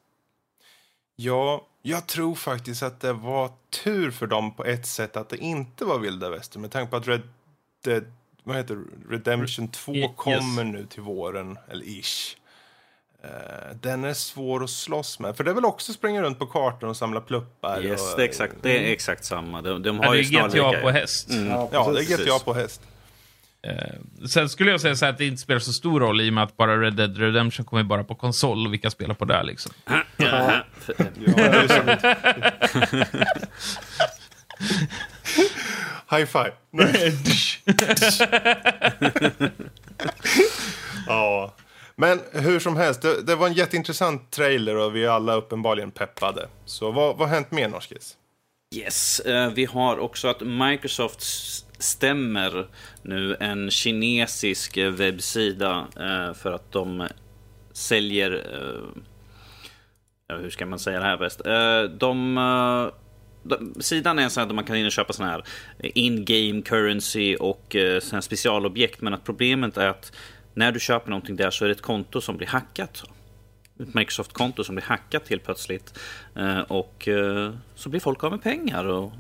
Ja, 1.17 1.67
jag 1.83 2.07
tror 2.07 2.35
faktiskt 2.35 2.83
att 2.83 3.01
det 3.01 3.13
var 3.13 3.51
tur 3.85 4.11
för 4.11 4.27
dem 4.27 4.55
på 4.55 4.65
ett 4.65 4.87
sätt 4.87 5.17
att 5.17 5.29
det 5.29 5.37
inte 5.37 5.85
var 5.85 5.99
vilda 5.99 6.31
västern. 6.31 6.63
Med 6.63 6.71
tanke 6.71 6.91
på 6.91 6.97
att 6.97 7.09
Red 7.09 7.23
Dead, 7.85 8.05
vad 8.45 8.57
heter 8.57 8.75
det? 8.77 9.15
Redemption 9.15 9.69
2 9.69 9.95
Yes. 9.95 10.11
kommer 10.17 10.65
nu 10.65 10.87
till 10.87 11.03
våren, 11.03 11.59
eller 11.69 11.85
ish. 11.85 12.37
Eh, 13.23 13.77
den 13.81 14.05
är 14.05 14.15
svår 14.15 14.65
att 14.65 14.71
slåss 14.71 15.19
med. 15.19 15.37
För 15.37 15.45
det 15.45 15.51
är 15.51 15.55
väl 15.55 15.65
också 15.65 15.93
springa 15.93 16.23
runt 16.23 16.39
på 16.39 16.47
kartan 16.47 16.89
och 16.89 16.97
samla 16.97 17.21
pluppar. 17.21 17.83
Yes, 17.85 18.13
och, 18.13 18.17
det 18.19 18.23
är 18.23 18.29
exakt, 18.29 18.55
det 18.63 18.79
är 18.89 18.93
exakt 18.93 19.25
samma. 19.25 19.63
De, 19.63 19.83
de 19.83 19.97
Ja, 19.97 20.05
har 20.07 20.15
det 20.15 20.21
ju 20.21 20.39
är 20.39 20.49
GTA 20.49 20.81
på 20.81 20.91
häst. 20.91 21.31
Mm. 21.31 21.49
Ja, 21.49 21.69
det 21.73 21.97
precis. 21.97 22.19
är 22.21 22.25
GTA 22.25 22.39
på 22.39 22.55
häst. 22.55 22.83
Eh, 23.63 24.27
sen 24.29 24.49
skulle 24.49 24.71
jag 24.71 24.81
säga 24.81 24.97
så 24.97 25.05
här 25.05 25.13
att 25.13 25.19
det 25.19 25.27
inte 25.27 25.43
spelar 25.43 25.61
så 25.61 25.73
stor 25.73 26.01
roll 26.01 26.21
i 26.21 26.31
och 26.31 26.35
med 26.35 26.45
att 26.45 26.57
bara 26.57 26.81
Red 26.81 26.95
Dead 26.95 27.19
Redemption 27.19 27.67
kommer 27.67 27.83
bara 27.83 28.05
på 28.05 28.15
konsol 28.15 28.67
och 28.67 28.73
vilka 28.73 28.91
spelar 28.91 29.15
på 29.15 29.25
det 29.25 29.43
liksom. 29.43 29.73
Ja. 30.17 30.53
High 36.11 36.27
five. 36.27 36.53
Ja, 41.07 41.55
men 41.97 42.21
hur 42.33 42.61
som 42.61 42.77
helst, 42.77 43.03
det, 43.03 43.23
det 43.23 43.37
var 43.37 43.47
en 43.47 43.53
jätteintressant 43.53 44.31
trailer 44.31 44.77
och 44.77 44.97
vi 44.97 45.05
är 45.05 45.09
alla 45.09 45.35
uppenbarligen 45.35 45.91
peppade. 45.91 46.49
Så 46.65 46.91
vad, 46.91 47.17
vad 47.17 47.29
har 47.29 47.35
hänt 47.35 47.51
mer, 47.51 47.69
Norskis? 47.69 48.17
Yes, 48.75 49.21
eh, 49.21 49.51
vi 49.51 49.65
har 49.65 49.99
också 49.99 50.29
att 50.29 50.41
Microsoft 50.41 51.23
stämmer 51.83 52.67
nu 53.03 53.37
en 53.41 53.71
kinesisk 53.71 54.77
webbsida 54.77 55.87
eh, 55.97 56.35
för 56.35 56.53
att 56.53 56.73
de 56.73 57.09
säljer... 57.73 58.33
eh, 60.31 60.37
hur 60.37 60.51
ska 60.51 60.67
man 60.67 60.79
säga 60.79 60.99
det 61.01 61.07
här 61.07 61.17
bäst? 61.17 61.47
Eh, 61.47 61.83
De... 61.83 62.39
Eh, 62.39 62.97
de, 63.43 63.75
sidan 63.83 64.19
är 64.19 64.29
så 64.29 64.41
att 64.41 64.55
man 64.55 64.65
kan 64.65 64.77
in 64.77 64.87
och 64.87 64.93
köpa 64.93 65.13
sån 65.13 65.27
här 65.27 65.45
in-game 65.83 66.63
currency 66.63 67.37
och 67.37 67.77
eh, 67.77 68.03
här 68.13 68.21
specialobjekt. 68.21 69.01
Men 69.01 69.15
att 69.15 69.25
problemet 69.25 69.77
är 69.77 69.89
att 69.89 70.13
när 70.55 70.73
du 70.73 70.81
köper 70.81 71.11
någonting 71.11 71.37
där 71.37 71.51
så 71.51 71.65
är 71.65 71.69
det 71.69 71.75
ett 71.75 71.83
konto 71.83 72.21
som 72.21 72.37
blir 72.37 72.47
hackat. 72.49 73.03
Ett 73.81 73.95
Microsoft-konto 73.95 74.65
som 74.65 74.75
blir 74.75 74.85
hackat 74.85 75.29
helt 75.29 75.45
plötsligt. 75.45 75.99
Eh, 76.37 76.61
Och 76.61 77.09
eh, 77.09 77.53
så 77.75 77.89
blir 77.89 78.01
folk 78.01 78.25
av 78.25 78.31
med 78.31 78.43
pengar. 78.43 78.85
Och 78.85 79.13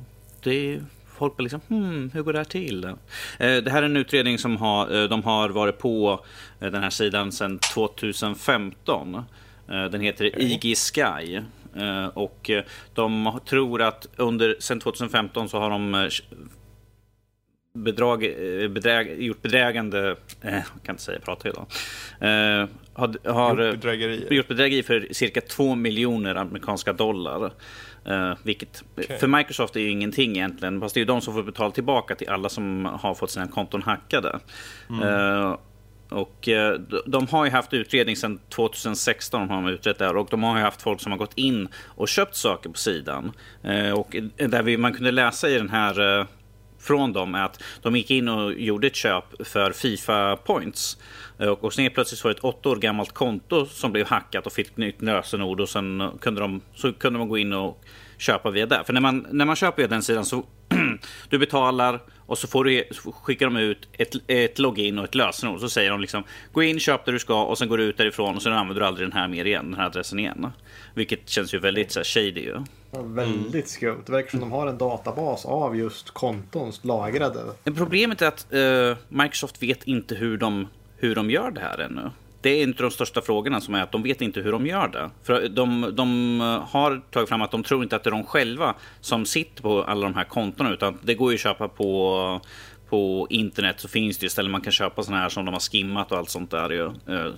det 0.42 0.50
är, 0.74 0.84
folk 1.20 1.36
blir 1.36 1.44
liksom, 1.44 1.60
hmm, 1.68 2.10
hur 2.14 2.22
går 2.22 2.32
det 2.32 2.38
här 2.38 2.44
till? 2.44 2.84
Eh, 2.84 2.94
Det 3.38 3.70
här 3.70 3.82
är 3.82 3.86
en 3.86 3.96
utredning 3.96 4.38
som 4.38 4.56
har, 4.56 5.02
eh, 5.02 5.08
de 5.08 5.22
har 5.22 5.48
varit 5.48 5.78
på 5.78 6.24
eh, 6.60 6.70
den 6.70 6.82
här 6.82 6.90
sidan 6.90 7.32
sedan 7.32 7.58
2015. 7.58 9.14
Eh, 9.68 9.84
Den 9.84 10.00
heter 10.00 10.40
IG 10.42 10.76
Sky. 10.76 11.40
Och 12.14 12.50
de 12.94 13.40
tror 13.48 13.82
att 13.82 14.06
under, 14.16 14.56
sedan 14.58 14.80
2015 14.80 15.48
så 15.48 15.58
har 15.58 15.70
de 15.70 16.10
bedrag, 17.74 18.20
bedräg, 18.70 19.22
gjort 19.22 19.42
bedrägande, 19.42 20.16
eh, 20.42 20.54
jag 20.54 20.62
kan 20.82 20.92
inte 20.92 21.02
säga 21.02 21.18
prata 21.20 21.48
idag, 21.48 21.66
eh, 22.20 22.68
har, 22.92 23.30
har 23.32 23.64
Gjort 23.64 23.80
bedrägerier. 23.80 24.32
gjort 24.32 24.48
bedrägeri 24.48 24.82
för 24.82 25.08
cirka 25.10 25.40
2 25.40 25.74
miljoner 25.74 26.34
amerikanska 26.34 26.92
dollar. 26.92 27.52
Eh, 28.04 28.34
vilket 28.42 28.84
för 29.20 29.26
Microsoft 29.26 29.76
är 29.76 29.80
ju 29.80 29.90
ingenting 29.90 30.30
egentligen, 30.30 30.80
fast 30.80 30.94
det 30.94 30.98
är 30.98 31.02
ju 31.02 31.06
de 31.06 31.20
som 31.20 31.34
får 31.34 31.42
betala 31.42 31.70
tillbaka 31.70 32.14
till 32.14 32.28
alla 32.28 32.48
som 32.48 32.84
har 32.84 33.14
fått 33.14 33.30
sina 33.30 33.46
konton 33.48 33.82
hackade. 33.82 34.38
Eh, 35.02 35.56
och 36.08 36.48
eh, 36.48 36.78
de- 37.06 37.26
har 37.26 37.44
ju 37.44 37.50
haft 37.50 37.72
utredning 37.74 38.16
sedan 38.16 38.40
2016 38.48 39.48
har 39.50 39.56
de 39.62 39.68
utrett 39.68 39.98
det 39.98 40.04
här 40.04 40.16
och 40.16 40.28
de 40.30 40.42
har 40.42 40.56
ju 40.56 40.62
haft 40.62 40.82
folk 40.82 41.00
som 41.00 41.12
har 41.12 41.18
gått 41.18 41.34
in 41.38 41.68
och 41.86 42.08
köpt 42.08 42.36
saker 42.36 42.70
på 42.70 42.78
sidan. 42.78 43.32
Och 43.96 44.16
där 44.36 44.62
vi, 44.62 44.76
man 44.76 44.92
kunde 44.92 45.10
läsa 45.10 45.48
i 45.48 45.54
den 45.54 45.70
här 45.70 46.26
från 46.80 47.12
dem 47.12 47.34
är 47.34 47.44
att 47.44 47.62
de 47.82 47.96
gick 47.96 48.10
in 48.10 48.28
och 48.28 48.52
gjorde 48.52 48.86
ett 48.86 48.96
köp 48.96 49.46
för 49.46 49.72
Fifa 49.72 50.36
points. 50.36 50.98
Eh, 51.38 51.48
och, 51.48 51.64
och 51.64 51.72
sen 51.72 51.82
helt 51.82 51.94
plötsligt 51.94 52.20
så 52.20 52.28
var 52.28 52.34
det 52.34 52.38
ett 52.38 52.44
åtta 52.44 52.68
år 52.68 52.76
gammalt 52.76 53.12
konto 53.12 53.66
som 53.66 53.92
blev 53.92 54.06
hackat 54.06 54.46
och 54.46 54.52
fick 54.52 54.76
nytt 54.76 55.02
lösenord 55.02 55.60
och 55.60 55.68
sen 55.68 56.10
kunde 56.20 56.40
de, 56.40 56.60
så 56.74 56.92
kunde 56.92 57.18
de 57.18 57.28
gå 57.28 57.38
in 57.38 57.52
och 57.52 57.84
köpa 58.18 58.50
via 58.50 58.66
det. 58.66 58.82
För 58.86 58.92
när 58.92 59.00
man, 59.00 59.26
när 59.30 59.44
man 59.44 59.56
köper 59.56 59.82
via 59.82 59.88
den 59.88 60.02
sidan 60.02 60.24
så 60.24 60.44
du 61.28 61.38
betalar 61.38 62.00
och 62.30 62.38
så, 62.38 62.48
får 62.48 62.64
du, 62.64 62.84
så 62.90 63.12
skickar 63.12 63.46
de 63.46 63.56
ut 63.56 63.88
ett, 63.92 64.14
ett 64.26 64.58
login 64.58 64.98
och 64.98 65.04
ett 65.04 65.14
lösenord. 65.14 65.60
Så 65.60 65.68
säger 65.68 65.90
de 65.90 66.00
liksom 66.00 66.24
gå 66.52 66.62
in, 66.62 66.80
köp 66.80 67.04
det 67.04 67.12
du 67.12 67.18
ska 67.18 67.42
och 67.42 67.58
sen 67.58 67.68
går 67.68 67.78
du 67.78 67.84
ut 67.84 67.96
därifrån 67.96 68.36
och 68.36 68.42
sen 68.42 68.52
använder 68.52 68.80
du 68.80 68.86
aldrig 68.86 69.08
den 69.08 69.18
här 69.18 69.28
mer 69.28 69.44
igen, 69.44 69.70
den 69.70 69.80
här 69.80 69.86
adressen 69.86 70.18
igen. 70.18 70.46
Vilket 70.94 71.28
känns 71.28 71.54
ju 71.54 71.58
väldigt 71.58 71.92
så 71.92 71.98
här, 71.98 72.04
shady 72.04 72.40
ju. 72.40 72.56
Ja, 72.90 73.02
väldigt 73.02 73.68
skumt. 73.68 74.02
Det 74.06 74.12
verkar 74.12 74.30
som 74.30 74.40
de 74.40 74.52
har 74.52 74.66
en 74.66 74.78
databas 74.78 75.46
av 75.46 75.76
just 75.76 76.10
konton 76.10 76.72
lagrade. 76.82 77.40
Problemet 77.64 78.22
är 78.22 78.26
att 78.26 78.52
eh, 78.52 78.96
Microsoft 79.08 79.62
vet 79.62 79.84
inte 79.84 80.14
hur 80.14 80.38
de, 80.38 80.68
hur 80.96 81.14
de 81.14 81.30
gör 81.30 81.50
det 81.50 81.60
här 81.60 81.78
ännu. 81.78 82.10
Det 82.40 82.50
är 82.50 82.62
en 82.62 82.70
av 82.70 82.76
de 82.76 82.90
största 82.90 83.22
frågorna 83.22 83.60
som 83.60 83.74
är 83.74 83.82
att 83.82 83.92
de 83.92 84.02
vet 84.02 84.20
inte 84.20 84.40
hur 84.40 84.52
de 84.52 84.66
gör 84.66 84.88
det. 84.88 85.10
För 85.22 85.48
de, 85.48 85.92
de 85.92 86.40
eh, 86.40 86.46
har 86.46 87.02
tagit 87.10 87.28
fram 87.28 87.42
att 87.42 87.50
de 87.50 87.62
tror 87.62 87.82
inte 87.82 87.96
att 87.96 88.04
det 88.04 88.08
är 88.08 88.12
de 88.12 88.24
själva 88.24 88.74
som 89.00 89.26
sitter 89.26 89.62
på 89.62 89.82
alla 89.82 90.02
de 90.02 90.14
här 90.14 90.24
kontona 90.24 90.72
utan 90.72 90.98
det 91.02 91.14
går 91.14 91.30
ju 91.30 91.34
att 91.34 91.40
köpa 91.40 91.68
på 91.68 92.40
på 92.90 93.26
internet 93.30 93.80
så 93.80 93.88
finns 93.88 94.18
det 94.18 94.26
ju 94.26 94.30
ställen 94.30 94.50
man 94.50 94.60
kan 94.60 94.72
köpa 94.72 95.02
sådana 95.02 95.22
här 95.22 95.28
som 95.28 95.44
de 95.44 95.52
har 95.52 95.60
skimmat 95.60 96.12
och 96.12 96.18
allt 96.18 96.30
sånt 96.30 96.50
där. 96.50 96.80
Eh, 96.80 97.32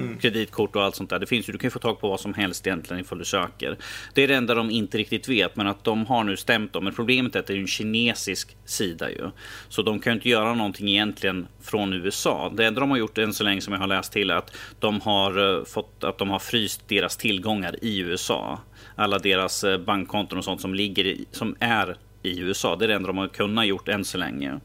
Mm. 0.00 0.18
Kreditkort 0.18 0.76
och 0.76 0.82
allt 0.82 0.94
sånt 0.94 1.10
där. 1.10 1.18
Det 1.18 1.26
finns 1.26 1.48
ju, 1.48 1.52
du 1.52 1.58
kan 1.58 1.66
ju 1.66 1.70
få 1.70 1.78
tag 1.78 2.00
på 2.00 2.08
vad 2.08 2.20
som 2.20 2.34
helst 2.34 2.66
egentligen 2.66 3.00
ifall 3.00 3.18
du 3.18 3.24
söker. 3.24 3.76
Det 4.14 4.22
är 4.22 4.28
det 4.28 4.34
enda 4.34 4.54
de 4.54 4.70
inte 4.70 4.98
riktigt 4.98 5.28
vet, 5.28 5.56
men 5.56 5.66
att 5.66 5.84
de 5.84 6.06
har 6.06 6.24
nu 6.24 6.36
stämt 6.36 6.72
dem. 6.72 6.84
Men 6.84 6.94
problemet 6.94 7.36
är 7.36 7.40
att 7.40 7.46
det 7.46 7.52
är 7.52 7.58
en 7.58 7.66
kinesisk 7.66 8.56
sida 8.64 9.10
ju. 9.10 9.30
Så 9.68 9.82
de 9.82 10.00
kan 10.00 10.12
ju 10.12 10.14
inte 10.14 10.28
göra 10.28 10.54
någonting 10.54 10.88
egentligen 10.88 11.46
från 11.60 11.92
USA. 11.92 12.52
Det 12.56 12.66
enda 12.66 12.80
de 12.80 12.90
har 12.90 12.98
gjort 12.98 13.18
än 13.18 13.32
så 13.32 13.44
länge 13.44 13.60
som 13.60 13.72
jag 13.72 13.80
har 13.80 13.86
läst 13.86 14.12
till 14.12 14.30
är 14.30 14.34
att 14.34 14.56
de 14.78 15.00
har 15.00 15.58
eh, 15.58 15.64
fått 15.64 16.04
att 16.04 16.18
de 16.18 16.30
har 16.30 16.38
fryst 16.38 16.88
deras 16.88 17.16
tillgångar 17.16 17.84
i 17.84 17.98
USA. 17.98 18.60
Alla 18.96 19.18
deras 19.18 19.64
eh, 19.64 19.78
bankkonton 19.78 20.38
och 20.38 20.44
sånt 20.44 20.60
som 20.60 20.74
ligger 20.74 21.06
i, 21.06 21.26
som 21.30 21.56
är 21.60 21.96
i 22.22 22.40
USA. 22.40 22.76
Det 22.76 22.84
är 22.84 22.88
det 22.88 22.94
enda 22.94 23.06
de 23.06 23.18
har 23.18 23.28
kunnat 23.28 23.66
gjort 23.66 23.88
än 23.88 24.04
så 24.04 24.18
länge. 24.18 24.60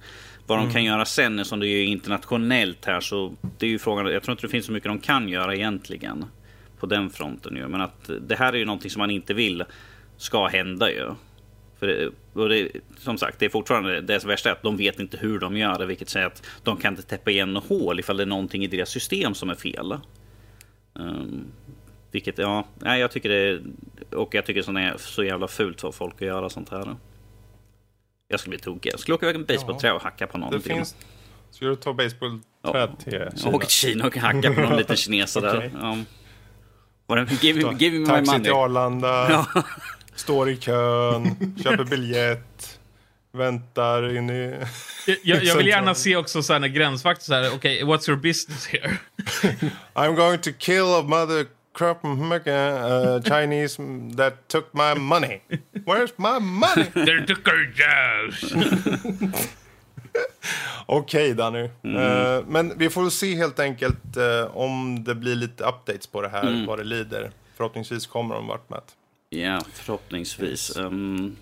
Vad 0.47 0.57
de 0.57 0.71
kan 0.71 0.83
göra 0.83 1.05
sen, 1.05 1.39
eftersom 1.39 1.59
det 1.59 1.67
är 1.67 1.85
internationellt 1.85 2.85
här, 2.85 2.99
så 2.99 3.33
det 3.57 3.65
är 3.65 3.69
ju 3.69 3.79
frågan. 3.79 4.05
Jag 4.05 4.23
tror 4.23 4.33
inte 4.33 4.47
det 4.47 4.51
finns 4.51 4.65
så 4.65 4.71
mycket 4.71 4.89
de 4.89 4.99
kan 4.99 5.29
göra 5.29 5.55
egentligen 5.55 6.25
på 6.79 6.85
den 6.85 7.09
fronten. 7.09 7.55
Ju. 7.55 7.67
Men 7.67 7.81
att 7.81 8.09
det 8.21 8.35
här 8.35 8.53
är 8.53 8.57
ju 8.57 8.65
någonting 8.65 8.91
som 8.91 8.99
man 8.99 9.11
inte 9.11 9.33
vill 9.33 9.63
ska 10.17 10.47
hända 10.47 10.91
ju. 10.91 11.11
För 11.79 11.87
det, 11.87 12.11
det, 12.33 12.81
som 12.97 13.17
sagt, 13.17 13.39
det 13.39 13.45
är 13.45 13.49
fortfarande 13.49 14.01
det 14.01 14.25
värsta 14.25 14.49
är 14.49 14.53
att 14.53 14.63
de 14.63 14.77
vet 14.77 14.99
inte 14.99 15.17
hur 15.17 15.39
de 15.39 15.57
gör 15.57 15.79
det, 15.79 15.85
vilket 15.85 16.09
säger 16.09 16.27
att 16.27 16.45
de 16.63 16.77
kan 16.77 16.93
inte 16.93 17.03
täppa 17.03 17.31
igen 17.31 17.53
något 17.53 17.69
hål 17.69 17.99
ifall 17.99 18.17
det 18.17 18.23
är 18.23 18.27
någonting 18.27 18.63
i 18.63 18.67
deras 18.67 18.89
system 18.89 19.33
som 19.33 19.49
är 19.49 19.55
fel. 19.55 19.97
Um, 20.93 21.45
vilket, 22.11 22.37
ja, 22.37 22.65
jag 22.81 23.11
tycker 23.11 23.29
det 23.29 23.61
och 24.15 24.35
jag 24.35 24.45
tycker 24.45 24.73
det 24.73 24.81
är 24.81 24.97
så 24.97 25.23
jävla 25.23 25.47
fult 25.47 25.81
för 25.81 25.91
folk 25.91 26.15
att 26.15 26.27
göra 26.27 26.49
sånt 26.49 26.69
här. 26.69 26.95
Jag 28.34 28.39
skulle 28.39 28.49
bli 28.57 28.59
tokig. 28.63 28.93
Jag 28.93 28.99
skulle 28.99 29.15
åka 29.15 29.25
iväg 29.25 29.36
med 29.39 29.49
en 29.51 29.55
basebollträ 29.55 29.91
och 29.91 30.01
hacka 30.01 30.27
på 30.27 30.38
Det 30.38 30.43
någonting. 30.43 30.75
finns... 30.75 30.95
Ska 31.51 31.65
du 31.65 31.75
ta 31.75 31.93
basebollträd 31.93 32.99
till 33.03 33.13
Jag 33.13 33.39
Kina? 33.39 33.55
åker 33.55 33.67
till 33.67 33.75
Kina 33.75 34.05
och 34.07 34.17
hacka 34.17 34.53
på 34.53 34.61
någon 34.61 34.77
liten 34.77 34.95
kines 34.95 35.34
där. 35.34 35.71
Ja. 35.81 35.97
Var 37.07 37.17
det, 37.17 37.43
give, 37.43 37.61
me- 37.61 37.75
give 37.79 37.93
me 37.93 37.99
my 37.99 38.05
Taxi 38.05 38.25
money. 38.31 38.43
till 38.43 38.53
Arlanda, 38.53 39.47
står 40.15 40.49
i 40.49 40.57
kön, 40.57 41.55
köper 41.63 41.84
biljett, 41.84 42.79
väntar 43.34 44.15
in 44.17 44.29
i... 44.29 44.55
Jag, 45.23 45.43
jag 45.43 45.55
vill 45.55 45.67
gärna 45.67 45.95
se 45.95 46.15
också 46.15 46.43
så 46.43 46.53
här 46.53 46.59
när 46.59 46.67
gränsvakter 46.67 47.25
så 47.25 47.34
här, 47.34 47.51
okej, 47.55 47.84
what's 47.84 48.09
your 48.09 48.19
business 48.21 48.67
here? 48.67 48.97
I'm 49.93 50.15
going 50.15 50.39
to 50.39 50.49
kill 50.59 50.84
a 50.99 51.01
mother 51.03 51.45
uh, 52.47 53.21
Chinese 53.21 53.78
that 54.15 54.47
took 54.47 54.74
my 54.74 54.93
money. 54.95 55.41
Where's 55.86 56.13
my 56.17 56.39
money? 56.39 56.89
They're 57.05 57.26
took 57.26 57.47
our 57.47 57.65
jazz. 57.65 58.53
Okej 60.86 61.34
Danny. 61.34 61.69
Mm. 61.84 61.95
Eh, 61.97 62.43
men 62.47 62.74
vi 62.78 62.89
får 62.89 63.09
se 63.09 63.36
helt 63.36 63.59
enkelt 63.59 64.17
eh, 64.17 64.57
om 64.57 65.03
det 65.03 65.15
blir 65.15 65.36
lite 65.36 65.63
updates 65.63 66.07
på 66.07 66.21
det 66.21 66.30
här, 66.30 66.47
Mm. 66.47 66.65
vad 66.65 66.80
det 66.80 66.84
lider. 66.84 67.32
Förhoppningsvis 67.57 68.07
kommer 68.07 68.36
de 68.36 68.47
vart 68.47 68.69
med. 68.69 68.82
Ja, 69.30 69.61
förhoppningsvis. 69.74 70.78
Um, 70.78 71.36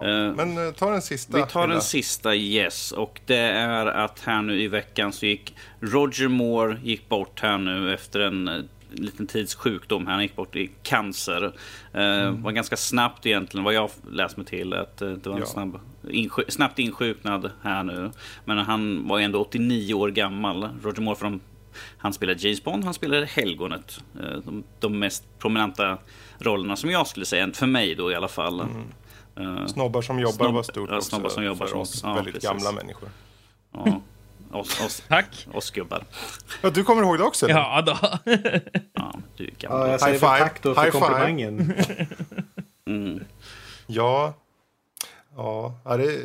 Ja. 0.00 0.32
Men 0.32 0.58
uh, 0.58 0.72
ta 0.72 0.90
den 0.90 1.02
sista. 1.02 1.36
Vi 1.36 1.42
tar 1.42 1.68
den 1.68 1.82
sista, 1.82 2.34
yes. 2.34 2.92
Och 2.92 3.20
det 3.26 3.36
är 3.38 3.86
att 3.86 4.20
här 4.20 4.42
nu 4.42 4.62
i 4.62 4.68
veckan 4.68 5.12
så 5.12 5.26
gick 5.26 5.56
Roger 5.80 6.28
Moore 6.28 6.78
gick 6.82 7.08
bort 7.08 7.40
här 7.40 7.58
nu 7.58 7.94
efter 7.94 8.20
en 8.20 8.68
liten 8.90 9.26
tids 9.26 9.54
sjukdom. 9.54 10.06
Han 10.06 10.22
gick 10.22 10.36
bort 10.36 10.56
i 10.56 10.70
cancer. 10.82 11.44
Eh, 11.92 12.02
mm. 12.02 12.42
var 12.42 12.52
ganska 12.52 12.76
snabbt 12.76 13.26
egentligen 13.26 13.64
vad 13.64 13.74
jag 13.74 13.90
läst 14.10 14.36
mig 14.36 14.46
till. 14.46 14.72
Att 14.74 15.02
eh, 15.02 15.10
det 15.10 15.28
var 15.28 15.36
en 15.36 15.40
ja. 15.40 15.46
snabb, 15.46 15.80
insj 16.10 16.42
snabbt 16.48 16.78
insjuknad 16.78 17.50
här 17.62 17.82
nu. 17.82 18.10
Men 18.44 18.58
han 18.58 19.08
var 19.08 19.20
ändå 19.20 19.40
89 19.40 19.94
år 19.94 20.08
gammal. 20.08 20.68
Roger 20.82 21.02
Moore 21.02 21.16
från 21.16 21.40
han 21.98 22.12
spelade 22.12 22.40
James 22.40 22.64
Bond, 22.64 22.84
han 22.84 22.94
spelade 22.94 23.26
Helgonet. 23.26 24.00
Eh, 24.20 24.38
de, 24.44 24.64
de, 24.80 24.98
mest 24.98 25.38
prominenta 25.38 25.98
rollerna 26.38 26.76
som 26.76 26.90
jag 26.90 27.06
skulle 27.06 27.26
säga, 27.26 27.50
för 27.52 27.66
mig 27.66 27.94
då 27.94 28.12
i 28.12 28.14
alla 28.14 28.28
fall. 28.28 28.60
Mm. 28.60 29.68
Snobbar 29.68 30.02
som 30.02 30.18
jobbar 30.18 30.32
Snobb, 30.32 30.54
var 30.54 30.62
stort 30.62 30.90
ja, 30.92 31.00
snobbar 31.00 31.28
som 31.28 31.44
jobbar 31.44 31.66
för 31.66 31.76
oss 31.76 32.00
ja, 32.02 32.14
väldigt 32.14 32.34
precis. 32.34 32.50
gamla 32.50 32.72
människor. 32.72 33.08
Ja. 33.72 34.00
Oss, 34.52 34.80
oss, 34.80 35.02
Tack. 35.08 35.46
Oss 35.52 35.70
gubbar. 35.70 36.04
Ja, 36.62 36.70
du 36.70 36.84
kommer 36.84 37.02
ihåg 37.02 37.18
det 37.18 37.24
också? 37.24 37.46
Eller? 37.46 37.60
Ja, 37.60 37.82
då. 37.82 37.98
ja, 38.92 39.14
du 39.36 39.44
är 39.44 39.50
gammal. 39.58 39.80
Ja, 39.80 39.90
jag 39.90 40.00
säger 40.00 40.18
tack 40.18 40.62
då 40.62 40.74
för 40.74 40.82
High 40.82 40.90
komplimangen. 40.90 41.74
mm. 42.86 43.24
Ja, 43.86 44.34
ja, 45.36 45.74
det, 45.84 45.92
är, 45.92 46.22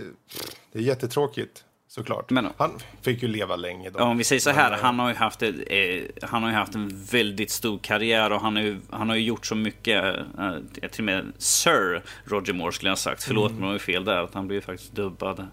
det 0.71 0.79
är 0.79 0.83
jättetråkigt. 0.83 1.63
Såklart. 1.95 2.29
Men, 2.29 2.49
han 2.57 2.71
fick 3.01 3.21
ju 3.21 3.27
leva 3.27 3.55
länge. 3.55 3.89
Då. 3.89 3.99
Ja, 3.99 4.03
om 4.03 4.17
vi 4.17 4.23
säger 4.23 4.39
så 4.39 4.49
här, 4.49 4.69
men, 4.69 4.79
han 4.79 4.99
har 4.99 5.09
ju 5.09 5.15
haft, 5.15 5.41
ett, 5.41 5.55
eh, 5.67 6.29
han 6.29 6.43
har 6.43 6.49
ju 6.49 6.55
haft 6.55 6.75
en 6.75 7.05
väldigt 7.11 7.51
stor 7.51 7.77
karriär 7.77 8.31
och 8.31 8.41
han 8.41 8.55
har 8.55 8.63
ju, 8.63 8.79
han 8.89 9.09
har 9.09 9.15
ju 9.15 9.23
gjort 9.23 9.45
så 9.45 9.55
mycket. 9.55 10.03
Eh, 10.39 10.55
till 10.91 11.01
och 11.01 11.05
med 11.05 11.33
Sir 11.37 12.03
Roger 12.25 12.53
Moore 12.53 12.71
skulle 12.71 12.89
jag 12.89 12.91
ha 12.91 12.97
sagt. 12.97 13.23
Förlåt 13.23 13.51
mm. 13.51 13.61
mig 13.61 13.73
om 13.73 13.79
fel 13.79 14.05
där. 14.05 14.23
Att 14.23 14.33
han 14.33 14.47
blev 14.47 14.61
faktiskt 14.61 14.95
dubbad. 14.95 15.47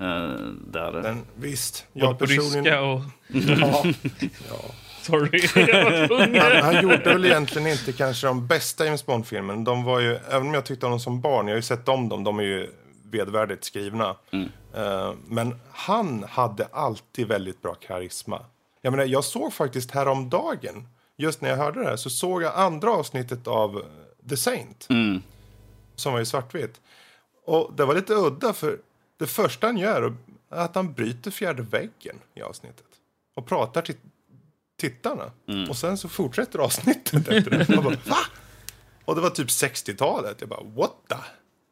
Uh, 0.00 0.06
där. 0.66 1.02
Men 1.02 1.24
visst. 1.34 1.86
Jag 1.92 2.18
på 2.18 2.24
ryska 2.24 2.82
och... 2.82 3.00
ja. 3.28 3.84
ja. 4.48 4.74
Sorry, 5.02 5.46
han, 6.40 6.62
han 6.62 6.82
gjorde 6.82 7.12
väl 7.12 7.24
egentligen 7.24 7.68
inte 7.68 7.92
kanske 7.92 8.26
de 8.26 8.46
bästa 8.46 8.84
James 8.84 9.06
Bond-filmerna. 9.06 9.64
De 9.64 9.84
var 9.84 10.00
ju, 10.00 10.18
även 10.30 10.48
om 10.48 10.54
jag 10.54 10.64
tyckte 10.64 10.86
om 10.86 10.92
dem 10.92 11.00
som 11.00 11.20
barn, 11.20 11.46
jag 11.46 11.54
har 11.54 11.56
ju 11.56 11.62
sett 11.62 11.88
om 11.88 12.08
dem, 12.08 12.24
de 12.24 12.38
är 12.38 12.42
ju 12.42 12.70
vedvärdigt 13.10 13.64
skrivna. 13.64 14.16
Mm. 14.30 14.48
Uh, 14.76 15.14
men 15.26 15.60
han 15.72 16.24
hade 16.28 16.68
alltid 16.72 17.28
väldigt 17.28 17.62
bra 17.62 17.74
karisma. 17.74 18.40
Jag 18.82 18.90
menar, 18.90 19.04
jag 19.04 19.24
såg 19.24 19.52
faktiskt 19.52 19.90
häromdagen, 19.90 20.88
just 21.16 21.40
när 21.40 21.50
jag 21.50 21.56
hörde 21.56 21.80
det 21.80 21.86
här, 21.86 21.96
så 21.96 22.10
såg 22.10 22.42
jag 22.42 22.52
andra 22.54 22.90
avsnittet 22.90 23.46
av 23.48 23.82
The 24.28 24.36
Saint. 24.36 24.86
Mm. 24.90 25.22
Som 25.96 26.12
var 26.12 26.20
i 26.20 26.26
svartvitt. 26.26 26.80
Och 27.46 27.72
det 27.76 27.84
var 27.84 27.94
lite 27.94 28.14
udda, 28.14 28.52
för 28.52 28.78
det 29.18 29.26
första 29.26 29.66
han 29.66 29.78
gör 29.78 30.02
är 30.50 30.58
att 30.58 30.74
han 30.74 30.92
bryter 30.92 31.30
fjärde 31.30 31.62
väggen 31.62 32.16
i 32.34 32.42
avsnittet. 32.42 32.86
Och 33.36 33.46
pratar 33.46 33.82
till 33.82 33.96
tittarna. 34.80 35.30
Mm. 35.48 35.70
Och 35.70 35.76
sen 35.76 35.98
så 35.98 36.08
fortsätter 36.08 36.58
avsnittet 36.58 37.28
efter 37.28 37.50
det. 37.50 37.66
Jag 37.68 37.84
bara, 37.84 37.96
Va? 38.04 38.16
Och 39.04 39.14
det 39.14 39.20
var 39.20 39.30
typ 39.30 39.48
60-talet. 39.48 40.36
Jag 40.40 40.48
bara, 40.48 40.64
what 40.64 40.92
the? 41.08 41.14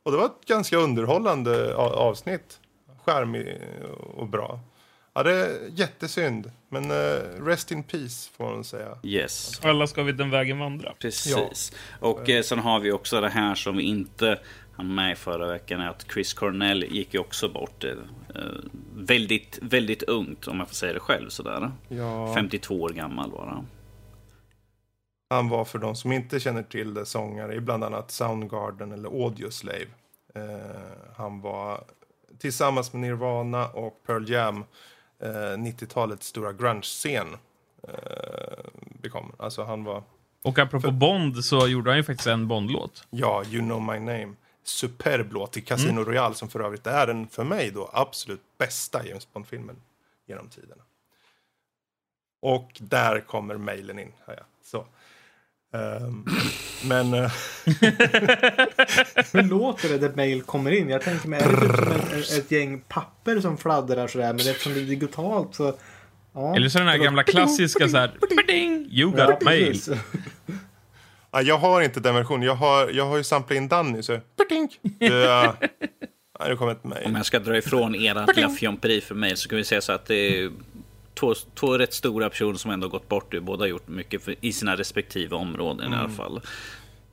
Och 0.03 0.13
det 0.13 0.19
var 0.19 0.27
ett 0.27 0.47
ganska 0.47 0.77
underhållande 0.77 1.75
avsnitt. 1.77 2.61
Skärmig 3.05 3.61
och 4.15 4.29
bra. 4.29 4.61
Ja, 5.15 5.23
det 5.23 5.33
är 5.33 5.71
jättesynd. 5.71 6.51
Men 6.69 6.91
uh, 6.91 7.45
rest 7.45 7.71
in 7.71 7.83
peace, 7.83 8.31
får 8.37 8.45
man 8.45 8.65
säga. 8.65 8.99
Yes. 9.03 9.61
Alla 9.65 9.87
ska 9.87 10.03
vi 10.03 10.13
den 10.13 10.31
vägen 10.31 10.59
vandra. 10.59 10.93
Precis. 10.99 11.73
Ja. 12.01 12.09
Och 12.09 12.29
eh, 12.29 12.43
sen 12.43 12.59
har 12.59 12.81
vi 12.81 12.93
också 12.93 13.21
det 13.21 13.29
här 13.29 13.55
som 13.55 13.77
vi 13.77 13.83
inte 13.83 14.41
han 14.77 14.95
med 14.95 15.19
förra 15.19 15.47
veckan 15.47 15.81
är 15.81 15.89
att 15.89 16.07
Chris 16.13 16.35
Cornell 16.35 16.85
gick 16.85 17.15
ju 17.15 17.21
också 17.21 17.49
bort. 17.49 17.85
Eh, 17.85 17.93
väldigt, 18.95 19.59
väldigt 19.63 20.03
ungt 20.03 20.49
om 20.49 20.59
jag 20.59 20.69
får 20.69 20.75
säga 20.75 20.93
det 20.93 21.01
själv 21.01 21.29
sådär. 21.29 21.73
Ja. 21.89 22.35
52 22.35 22.81
år 22.81 22.89
gammal 22.89 23.31
var 23.31 23.47
han. 23.47 23.67
Han 25.31 25.49
var 25.49 25.65
för 25.65 25.79
de 25.79 25.97
som 25.97 26.13
inte 26.13 26.41
känner 26.41 26.63
till 26.63 26.95
det 26.95 27.07
sångare 27.07 27.55
i 27.55 27.61
bland 27.61 27.85
annat 27.85 28.11
Soundgarden 28.11 28.93
eller 28.93 29.09
Audioslave. 29.09 29.87
Eh, 30.35 30.43
han 31.17 31.41
var 31.41 31.85
tillsammans 32.39 32.93
med 32.93 33.01
Nirvana 33.01 33.67
och 33.69 34.03
Pearl 34.07 34.31
Jam 34.31 34.65
eh, 35.23 35.29
90-talets 35.29 36.27
stora 36.27 36.53
grunge-scen. 36.53 37.27
Eh, 37.89 37.93
Alltså 39.37 39.65
han 39.65 39.85
var... 39.85 40.03
Och 40.43 40.59
apropå 40.59 40.81
för... 40.81 40.91
Bond 40.91 41.45
så 41.45 41.69
gjorde 41.69 41.91
han 41.91 41.97
ju 41.97 42.05
faktiskt 42.05 42.27
en 42.27 42.49
Bond-låt. 42.49 43.07
Ja, 43.11 43.45
You 43.45 43.63
know 43.63 43.83
my 43.83 43.99
name 43.99 44.35
superb 44.65 45.33
låt 45.33 45.53
till 45.53 45.65
Casino 45.65 45.91
mm. 45.91 46.05
Royale 46.05 46.35
som 46.35 46.49
för 46.49 46.61
övrigt 46.61 46.87
är 46.87 47.07
den 47.07 47.29
för 47.29 47.45
mig 47.45 47.71
då 47.71 47.91
absolut 47.93 48.43
bästa 48.59 49.07
James 49.07 49.33
Bond-filmen 49.33 49.77
genom 50.27 50.49
tiderna. 50.49 50.83
Och 52.43 52.71
där 52.79 53.21
kommer 53.21 53.57
mejlen 53.57 53.99
in. 53.99 54.13
Ja, 54.27 54.35
så. 54.65 54.87
Um, 55.75 56.27
men... 56.85 57.15
Eh, 57.15 57.33
Hur 59.33 59.43
låter 59.43 59.89
det 59.89 59.99
när 59.99 60.17
mejl 60.17 60.43
kommer 60.43 60.71
in? 60.71 60.89
Jag 60.89 61.03
tänker 61.03 61.29
mig, 61.29 61.41
typ 61.41 62.13
ett, 62.13 62.39
ett 62.39 62.51
gäng 62.51 62.81
papper 62.81 63.41
som 63.41 63.59
fladdrar 63.59 64.07
sådär? 64.07 64.33
Men 64.33 64.49
eftersom 64.49 64.75
det 64.75 64.81
är 64.81 64.85
digitalt 64.85 65.55
så... 65.55 65.79
Ja, 66.35 66.57
Eller 66.57 66.69
så 66.69 66.79
den 66.79 66.89
här 66.89 66.99
gamla 66.99 67.23
klassiska 67.23 67.89
så 67.89 67.97
här... 67.97 68.13
You 68.91 69.11
got 69.11 69.19
ja, 69.19 69.39
mail. 69.43 69.81
Ja, 71.35 71.43
jag 71.43 71.59
har 71.59 71.83
inte 71.83 72.01
den 72.01 72.15
versionen. 72.15 72.43
Jag 72.43 72.55
har, 72.55 72.89
jag 72.89 73.07
har 73.07 73.17
ju 73.17 73.25
samplat 73.25 73.57
in 73.57 73.69
Danny. 73.69 74.03
Så... 74.03 74.21
Det, 74.99 75.27
uh, 75.27 76.49
det 76.49 76.57
kommer 76.57 76.73
ett 76.73 76.85
mejl. 76.85 77.07
Om 77.07 77.15
jag 77.15 77.27
ska 77.27 77.39
dra 77.39 77.57
ifrån 77.57 77.95
era 77.95 78.27
lilla 78.27 78.49
fjomperi 78.49 79.01
för 79.01 79.15
mig 79.15 79.37
så 79.37 79.49
kan 79.49 79.57
vi 79.57 79.65
säga 79.65 79.81
så 79.81 79.93
att 79.93 80.07
det 80.07 80.15
är 80.15 80.51
två, 81.15 81.35
två 81.55 81.79
rätt 81.79 81.95
stora 81.95 82.31
personer 82.31 82.55
som 82.55 82.71
ändå 82.71 82.89
gått 82.89 83.09
bort. 83.09 83.35
Båda 83.43 83.63
har 83.63 83.69
gjort 83.69 83.89
mycket 83.89 84.23
för, 84.23 84.35
i 84.41 84.53
sina 84.53 84.77
respektive 84.77 85.37
områden 85.37 85.87
mm. 85.87 85.93
i 85.93 85.97
alla 85.97 86.05
mm. 86.05 86.17
fall. 86.17 86.41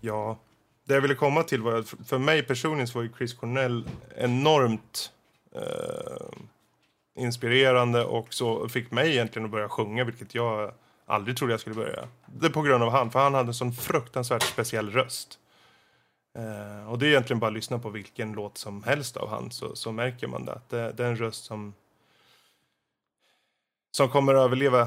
Ja, 0.02 0.40
det 0.88 0.94
jag 0.94 1.02
ville 1.02 1.16
komma 1.16 1.44
till 1.44 1.62
var 1.62 1.80
att 1.80 1.94
för 2.08 2.18
mig 2.18 2.44
personligen 2.44 2.88
så 2.88 2.98
var 2.98 3.04
ju 3.04 3.10
Chris 3.18 3.34
Cornell 3.34 3.84
enormt 4.18 5.12
eh, 5.56 7.24
inspirerande 7.24 8.04
och 8.04 8.34
så 8.34 8.70
fick 8.70 8.92
mig 8.92 9.12
egentligen 9.12 9.46
att 9.46 9.52
börja 9.52 9.70
sjunga, 9.70 10.04
vilket 10.04 10.36
jag 10.36 10.72
aldrig 11.06 11.38
trodde 11.38 11.54
jag 11.54 11.60
skulle 11.60 11.76
börja. 11.76 12.08
Det 12.26 12.46
är 12.46 12.50
på 12.50 12.62
grund 12.62 12.84
av 12.84 12.90
han, 12.90 13.12
för 13.12 13.20
han 13.20 13.34
hade 13.34 13.50
en 13.50 13.54
sån 13.54 13.74
fruktansvärt 13.74 14.44
speciell 14.44 14.92
röst. 14.92 15.39
Eh, 16.34 16.92
och 16.92 17.00
det 17.00 17.06
är 17.06 17.10
egentligen 17.10 17.40
bara 17.40 17.48
att 17.48 17.54
lyssna 17.54 17.80
på 17.80 17.90
vilken 17.90 18.34
låt 18.34 18.58
som 18.58 18.84
helst 18.84 19.18
av 19.18 19.30
han 19.30 19.52
så, 19.52 19.76
så 19.76 19.92
märker 19.92 20.28
man 20.28 20.46
det. 20.46 20.62
Det, 20.70 20.92
det 20.92 21.04
är 21.04 21.08
en 21.08 21.18
röst 21.18 21.44
som 21.44 21.74
som 23.92 24.10
kommer 24.10 24.34
att 24.34 24.46
överleva 24.46 24.82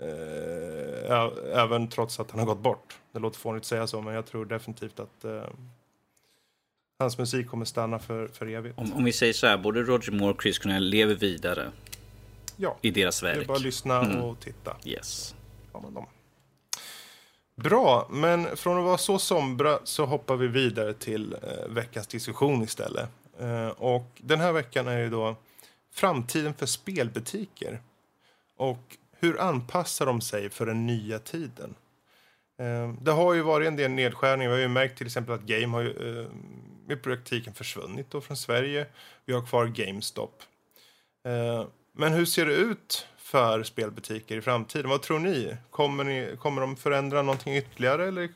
eh, 0.00 1.58
även 1.62 1.88
trots 1.88 2.20
att 2.20 2.30
han 2.30 2.40
har 2.40 2.46
gått 2.46 2.62
bort. 2.62 2.98
Det 3.12 3.18
låter 3.18 3.38
fånigt 3.38 3.62
att 3.62 3.66
säga 3.66 3.86
så, 3.86 4.00
men 4.00 4.14
jag 4.14 4.26
tror 4.26 4.44
definitivt 4.44 5.00
att 5.00 5.24
eh, 5.24 5.42
hans 6.98 7.18
musik 7.18 7.48
kommer 7.48 7.64
stanna 7.64 7.98
för, 7.98 8.28
för 8.28 8.46
evigt. 8.46 8.78
Om, 8.78 8.92
om 8.92 9.04
vi 9.04 9.12
säger 9.12 9.32
så 9.32 9.46
här, 9.46 9.58
både 9.58 9.82
Roger 9.82 10.12
Moore 10.12 10.30
och 10.34 10.42
Chris 10.42 10.58
Cornell 10.58 10.84
lever 10.84 11.14
vidare 11.14 11.72
ja, 12.56 12.76
i 12.80 12.90
deras 12.90 13.22
verk. 13.22 13.36
Det 13.36 13.42
är 13.42 13.46
bara 13.46 13.56
att 13.56 13.62
lyssna 13.62 14.00
mm. 14.02 14.22
och 14.22 14.40
titta. 14.40 14.76
Yes. 14.84 15.34
Ja. 15.72 16.06
Bra, 17.62 18.08
men 18.10 18.56
från 18.56 18.78
att 18.78 18.84
vara 18.84 18.98
så 18.98 19.18
sombra 19.18 19.78
så 19.84 20.04
hoppar 20.04 20.36
vi 20.36 20.46
vidare 20.46 20.94
till 20.94 21.32
eh, 21.32 21.68
veckans 21.68 22.06
diskussion 22.06 22.62
istället. 22.62 23.08
Eh, 23.40 23.68
och 23.68 24.06
den 24.16 24.40
här 24.40 24.52
veckan 24.52 24.88
är 24.88 24.98
ju 24.98 25.10
då 25.10 25.36
framtiden 25.92 26.54
för 26.54 26.66
spelbutiker. 26.66 27.80
Och 28.56 28.96
hur 29.18 29.40
anpassar 29.40 30.06
de 30.06 30.20
sig 30.20 30.50
för 30.50 30.66
den 30.66 30.86
nya 30.86 31.18
tiden? 31.18 31.74
Eh, 32.58 32.92
det 33.00 33.10
har 33.10 33.34
ju 33.34 33.42
varit 33.42 33.68
en 33.68 33.76
del 33.76 33.90
nedskärningar. 33.90 34.50
Vi 34.50 34.56
har 34.56 34.62
ju 34.62 34.68
märkt 34.68 34.98
till 34.98 35.06
exempel 35.06 35.34
att 35.34 35.42
Game 35.42 35.76
har 35.76 35.82
ju, 35.82 36.20
eh, 36.20 36.26
i 36.92 36.96
praktiken 36.96 37.54
försvunnit 37.54 38.10
då 38.10 38.20
från 38.20 38.36
Sverige. 38.36 38.86
Vi 39.24 39.32
har 39.32 39.46
kvar 39.46 39.66
GameStop. 39.66 40.42
Eh, 41.24 41.66
men 41.92 42.12
hur 42.12 42.24
ser 42.24 42.46
det 42.46 42.54
ut 42.54 43.06
för 43.32 43.62
spelbutiker 43.62 44.36
i 44.36 44.40
framtiden? 44.40 44.90
Vad 44.90 45.02
tror 45.02 45.18
ni? 45.18 45.56
Kommer, 45.70 46.04
ni, 46.04 46.36
kommer 46.38 46.60
de 46.60 46.76
förändra 46.76 47.22
någonting 47.22 47.56
ytterligare 47.56 48.08
eller 48.08 48.28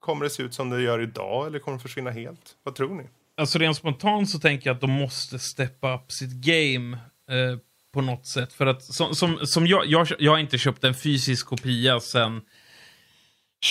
kommer 0.00 0.24
det 0.24 0.30
se 0.30 0.42
ut 0.42 0.54
som 0.54 0.70
det 0.70 0.82
gör 0.82 1.00
idag 1.00 1.46
eller 1.46 1.58
kommer 1.58 1.78
det 1.78 1.82
försvinna 1.82 2.10
helt? 2.10 2.56
Vad 2.62 2.74
tror 2.74 2.94
ni? 2.94 3.04
Alltså 3.36 3.58
rent 3.58 3.76
spontant 3.76 4.30
så 4.30 4.38
tänker 4.38 4.70
jag 4.70 4.74
att 4.74 4.80
de 4.80 4.90
måste 4.90 5.38
steppa 5.38 5.94
upp 5.94 6.12
sitt 6.12 6.30
game 6.30 6.98
eh, 7.30 7.58
på 7.92 8.00
något 8.00 8.26
sätt. 8.26 8.52
För 8.52 8.66
att 8.66 8.82
som, 8.82 9.14
som, 9.14 9.38
som 9.46 9.66
jag, 9.66 9.86
jag, 9.86 10.08
jag 10.18 10.32
har 10.32 10.38
inte 10.38 10.58
köpt 10.58 10.84
en 10.84 10.94
fysisk 10.94 11.46
kopia 11.46 12.00
sedan 12.00 12.40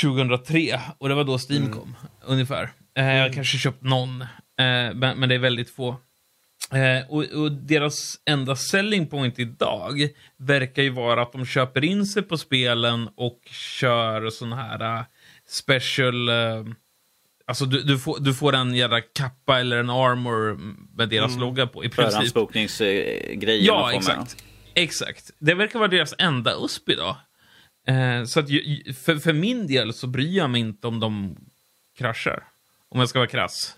2003 0.01 0.81
och 0.97 1.09
det 1.09 1.15
var 1.15 1.23
då 1.23 1.37
Steam 1.49 1.63
mm. 1.63 1.73
kom, 1.73 1.95
ungefär. 2.21 2.63
Eh, 2.97 3.05
jag 3.05 3.11
har 3.13 3.19
mm. 3.19 3.33
kanske 3.33 3.57
köpt 3.57 3.83
någon, 3.83 4.21
eh, 4.21 4.27
men, 4.93 5.19
men 5.19 5.29
det 5.29 5.35
är 5.35 5.39
väldigt 5.39 5.69
få. 5.69 5.95
Eh, 6.73 7.09
och, 7.09 7.23
och, 7.23 7.51
deras 7.51 8.19
enda 8.25 8.55
selling 8.55 9.07
point 9.07 9.39
idag 9.39 10.09
verkar 10.37 10.83
ju 10.83 10.89
vara 10.89 11.21
att 11.21 11.31
de 11.31 11.45
köper 11.45 11.83
in 11.83 12.05
sig 12.05 12.23
på 12.23 12.37
spelen 12.37 13.09
och 13.15 13.39
kör 13.51 14.29
sån 14.29 14.53
här 14.53 14.97
uh, 14.97 15.03
special 15.47 16.29
uh, 16.29 16.65
Alltså 17.45 17.65
du, 17.65 17.81
du, 17.81 17.99
får, 17.99 18.19
du 18.19 18.33
får 18.33 18.55
en 18.55 18.75
jävla 18.75 19.01
kappa 19.01 19.59
eller 19.59 19.77
en 19.77 19.89
armor 19.89 20.59
med 20.97 21.09
deras 21.09 21.31
Mm. 21.31 21.39
logga 21.41 21.67
på 21.67 21.85
i 21.85 21.89
princip. 21.89 22.11
Förhandsbokningsgrejer 22.11 23.67
Ja, 23.67 23.81
man 23.81 23.91
får 23.91 23.97
exakt. 23.97 24.43
Exakt. 24.73 25.31
Det 25.39 25.53
verkar 25.53 25.79
vara 25.79 25.89
deras 25.89 26.15
enda 26.17 26.53
USP 26.65 26.89
idag. 26.89 27.15
Eh, 27.87 28.23
så 28.25 28.39
att 28.39 28.49
ju- 28.49 28.93
för, 28.93 29.15
för 29.15 29.33
min 29.33 29.67
del 29.67 29.93
så 29.93 30.07
bryr 30.07 30.37
jag 30.37 30.49
mig 30.49 30.61
inte 30.61 30.87
om 30.87 30.99
de 30.99 31.37
kraschar. 31.97 32.43
Om 32.89 32.99
jag 32.99 33.09
ska 33.09 33.19
vara 33.19 33.29
krass. 33.29 33.75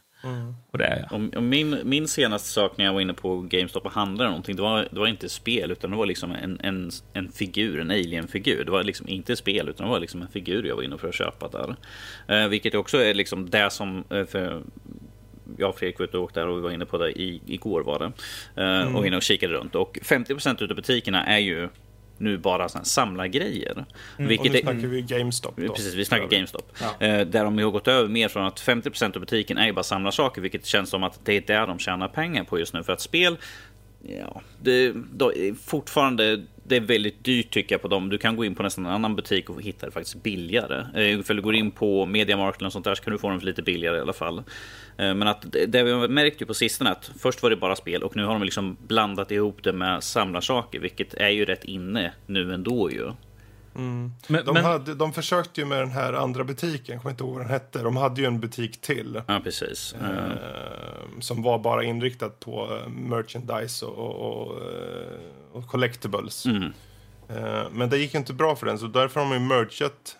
Och 0.71 0.77
det 0.77 0.85
är 0.85 1.07
jag. 1.11 1.21
Och, 1.21 1.35
och 1.35 1.43
min, 1.43 1.79
min 1.83 2.07
senaste 2.07 2.49
sak 2.49 2.77
när 2.77 2.85
jag 2.85 2.93
var 2.93 3.01
inne 3.01 3.13
på 3.13 3.41
GameStop 3.41 3.85
och 3.85 3.91
handlade 3.91 4.29
någonting, 4.29 4.55
det 4.55 4.61
var, 4.61 4.87
det 4.91 4.99
var 4.99 5.07
inte 5.07 5.29
spel 5.29 5.71
utan 5.71 5.91
det 5.91 5.97
var 5.97 6.05
liksom 6.05 6.31
en, 6.31 6.59
en, 6.63 6.91
en 7.13 7.31
figur, 7.31 7.79
en 7.79 7.91
alien-figur. 7.91 8.65
Det 8.65 8.71
var 8.71 8.83
liksom 8.83 9.07
inte 9.07 9.35
spel 9.35 9.69
utan 9.69 9.85
det 9.85 9.91
var 9.91 9.99
liksom 9.99 10.21
en 10.21 10.27
figur 10.27 10.63
jag 10.63 10.75
var 10.75 10.83
inne 10.83 10.97
för 10.97 11.07
att 11.09 11.15
köpa 11.15 11.47
där. 11.47 11.75
Eh, 12.27 12.47
vilket 12.47 12.75
också 12.75 12.97
är 12.97 13.13
liksom 13.13 13.49
det 13.49 13.69
som, 13.71 14.03
eh, 14.09 14.25
för 14.25 14.61
jag 15.57 15.69
och 15.69 15.77
Fredrik 15.79 15.99
var 15.99 16.05
ute 16.05 16.17
och 16.17 16.23
åkte 16.23 16.39
där 16.39 16.47
och 16.47 16.57
vi 16.57 16.61
var 16.61 16.71
inne 16.71 16.85
på 16.85 16.97
det 16.97 17.11
i, 17.11 17.41
igår 17.45 17.81
var 17.83 17.99
det. 17.99 18.11
Eh, 18.63 18.95
Och 18.95 19.07
inne 19.07 19.15
och 19.17 19.23
kikade 19.23 19.53
runt. 19.53 19.75
Och 19.75 19.99
50% 20.01 20.63
utav 20.63 20.75
butikerna 20.75 21.25
är 21.25 21.39
ju 21.39 21.69
nu 22.17 22.37
bara 22.37 22.69
såna 22.69 22.79
här 22.79 22.85
samlargrejer. 22.85 23.77
Och 23.77 24.19
nu 24.19 24.27
Vilket 24.27 24.55
är, 24.55 24.61
snackar 24.61 24.87
vi 24.87 25.01
GameStop. 25.01 25.53
Då. 25.57 25.73
Precis, 25.73 25.93
vi 25.93 26.05
snackar 26.05 26.27
GameStop. 26.27 26.71
Ja. 26.81 27.07
Eh, 27.07 27.27
där 27.27 27.43
de 27.43 27.57
har 27.57 27.71
gått 27.71 27.87
över 27.87 28.09
mer 28.09 28.27
från 28.27 28.45
att 28.45 28.59
50% 28.61 29.15
av 29.15 29.19
butiken 29.19 29.57
är 29.57 29.71
bara 29.71 29.83
samlarsaker, 29.83 30.41
vilket 30.41 30.65
känns 30.65 30.89
som 30.89 31.03
att 31.03 31.19
det 31.25 31.33
är 31.33 31.41
där 31.41 31.67
de 31.67 31.79
tjänar 31.79 32.07
pengar 32.07 32.43
på 32.43 32.59
just 32.59 32.73
nu. 32.73 32.83
För 32.83 32.93
att 32.93 33.01
spel, 33.01 33.37
ja, 34.01 34.41
det, 34.61 34.93
då, 35.13 35.33
är 35.33 35.53
fortfarande, 35.53 36.43
det 36.63 36.75
är 36.75 36.81
väldigt 36.81 37.23
dyrt 37.23 37.51
tycker 37.51 37.75
jag 37.75 37.81
på 37.81 37.87
dem. 37.87 38.09
Du 38.09 38.17
kan 38.17 38.35
gå 38.35 38.45
in 38.45 38.55
på 38.55 38.63
nästan 38.63 38.85
en 38.85 38.91
annan 38.91 39.15
butik 39.15 39.49
och 39.49 39.61
hitta 39.61 39.85
det 39.85 39.91
faktiskt 39.91 40.23
billigare. 40.23 41.09
Eh, 41.09 41.21
För 41.21 41.33
du 41.33 41.41
går 41.41 41.55
in 41.55 41.71
på 41.71 42.05
Mediamarkt 42.05 42.61
eller 42.61 42.69
sånt 42.69 42.85
där 42.85 42.95
så 42.95 43.03
kan 43.03 43.13
du 43.13 43.19
få 43.19 43.29
dem 43.29 43.39
för 43.39 43.45
lite 43.45 43.61
billigare 43.61 43.97
i 43.97 44.01
alla 44.01 44.13
fall. 44.13 44.43
Eh, 44.97 45.13
Men 45.13 45.27
att 45.27 45.45
det, 45.67 45.83
vi 45.83 45.91
har 45.91 46.07
märkt 46.07 46.41
ju 46.41 46.45
på 46.45 46.53
sistone 46.53 46.91
att 46.91 47.11
först 47.19 47.43
var 47.43 47.49
det 47.49 47.55
bara 47.55 47.75
spel 47.75 48.03
och 48.03 48.15
nu 48.15 48.25
har 48.25 48.33
de 48.33 48.43
liksom 48.43 48.77
blandat 48.87 49.31
ihop 49.31 49.63
det 49.63 49.73
med 49.73 50.03
samlarsaker, 50.03 50.79
vilket 50.79 51.13
är 51.13 51.29
ju 51.29 51.45
rätt 51.45 51.63
inne 51.63 52.13
nu 52.25 52.53
ändå 52.53 52.91
ju. 52.91 53.11
Men, 53.77 54.11
De, 54.27 54.53
men, 54.53 54.65
hade, 54.65 54.95
de 54.95 55.13
försökte 55.13 55.61
ju 55.61 55.67
med 55.67 55.77
den 55.79 55.91
här 55.91 56.13
andra 56.13 56.43
butiken, 56.43 56.93
jag 56.93 57.01
kommer 57.01 57.11
inte 57.11 57.23
ihåg 57.23 57.33
vad 57.33 57.41
den 57.41 57.49
hette. 57.49 57.79
De 57.83 57.97
hade 57.97 58.21
ju 58.21 58.27
en 58.27 58.39
butik 58.39 58.81
till. 58.81 59.21
Ja, 59.27 59.39
precis. 59.43 59.95
Eh, 60.01 60.09
Eh, 60.09 61.19
som 61.19 61.43
var 61.43 61.59
bara 61.59 61.83
inriktad 61.83 62.29
på 62.29 62.79
eh, 62.81 62.89
merchandise 62.89 63.85
och, 63.85 64.15
och, 64.15 64.47
och, 64.47 64.61
eh, 64.61 65.19
och 65.51 65.67
collectibles. 65.67 66.45
Mm. 66.45 66.63
Eh, 67.29 67.63
men 67.71 67.89
det 67.89 67.97
gick 67.97 68.15
inte 68.15 68.33
bra 68.33 68.55
för 68.55 68.65
den, 68.65 68.79
så 68.79 68.87
därför 68.87 69.19
har 69.19 69.29
de 69.29 69.33
ju 69.33 69.47
mergat 69.47 70.17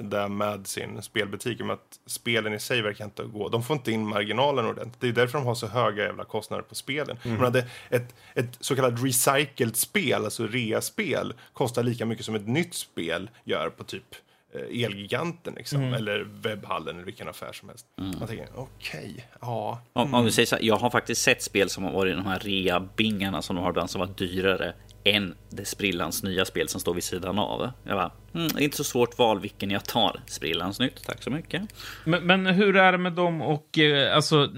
där 0.00 0.28
med 0.28 0.66
sin 0.66 1.02
spelbutik. 1.02 1.60
Med 1.60 1.70
att 1.70 1.98
spelen 2.06 2.54
i 2.54 2.58
sig 2.58 2.82
verkar 2.82 3.04
inte 3.04 3.22
gå. 3.22 3.48
De 3.48 3.62
får 3.62 3.76
inte 3.76 3.92
in 3.92 4.08
marginalen 4.08 4.66
ordentligt. 4.66 5.00
Det 5.00 5.08
är 5.08 5.12
därför 5.12 5.38
de 5.38 5.46
har 5.46 5.54
så 5.54 5.66
höga 5.66 6.04
jävla 6.04 6.24
kostnader 6.24 6.62
på 6.62 6.74
spelen. 6.74 7.18
Mm. 7.24 7.40
Men 7.40 7.62
ett, 7.90 8.14
ett 8.34 8.56
så 8.60 8.76
kallat 8.76 9.04
recycled 9.04 9.76
spel, 9.76 10.24
alltså 10.24 10.46
rea-spel, 10.46 11.34
kostar 11.52 11.82
lika 11.82 12.06
mycket 12.06 12.24
som 12.24 12.34
ett 12.34 12.48
nytt 12.48 12.74
spel 12.74 13.30
gör 13.44 13.70
på 13.70 13.84
typ 13.84 14.14
eh, 14.54 14.84
Elgiganten 14.84 15.54
liksom, 15.56 15.94
eller 15.94 16.26
webbhallen 16.30 16.96
eller 16.96 17.04
vilken 17.06 17.28
affär 17.28 17.52
som 17.52 17.68
helst. 17.68 17.86
Man 17.96 18.28
tänker, 18.28 18.48
okej, 18.54 19.28
ja. 19.40 19.80
Om, 19.92 20.14
om 20.14 20.24
vi 20.24 20.30
säger 20.30 20.46
så 20.46 20.56
här, 20.56 20.62
jag 20.62 20.76
har 20.76 20.90
faktiskt 20.90 21.22
sett 21.22 21.42
spel 21.42 21.70
som 21.70 21.84
har 21.84 21.92
varit 21.92 22.12
i 22.12 22.16
de 22.16 22.26
här 22.26 22.38
rea-bingarna 22.38 23.42
som 23.42 23.56
de 23.56 23.62
har 23.62 23.70
ibland 23.70 23.90
som 23.90 23.98
var 23.98 24.08
dyrare 24.16 24.74
än 25.04 25.34
det 25.50 25.64
sprillans 25.64 26.22
nya 26.22 26.44
spel 26.44 26.68
som 26.68 26.80
står 26.80 26.94
vid 26.94 27.04
sidan 27.04 27.38
av. 27.38 27.70
Jag 27.84 27.96
bara, 27.96 28.12
mm, 28.34 28.48
det 28.48 28.60
är 28.60 28.64
inte 28.64 28.76
så 28.76 28.84
svårt 28.84 29.18
val 29.18 29.40
vilken 29.40 29.70
jag 29.70 29.84
tar. 29.84 30.20
Sprillans 30.26 30.80
nytt, 30.80 31.04
tack 31.04 31.22
så 31.22 31.30
mycket. 31.30 31.62
men, 32.04 32.26
men 32.26 32.46
hur 32.46 32.76
är 32.76 32.92
det 32.92 32.98
med 32.98 33.12
dem 33.12 33.42
och, 33.42 33.78
eh, 33.78 34.16
alltså, 34.16 34.50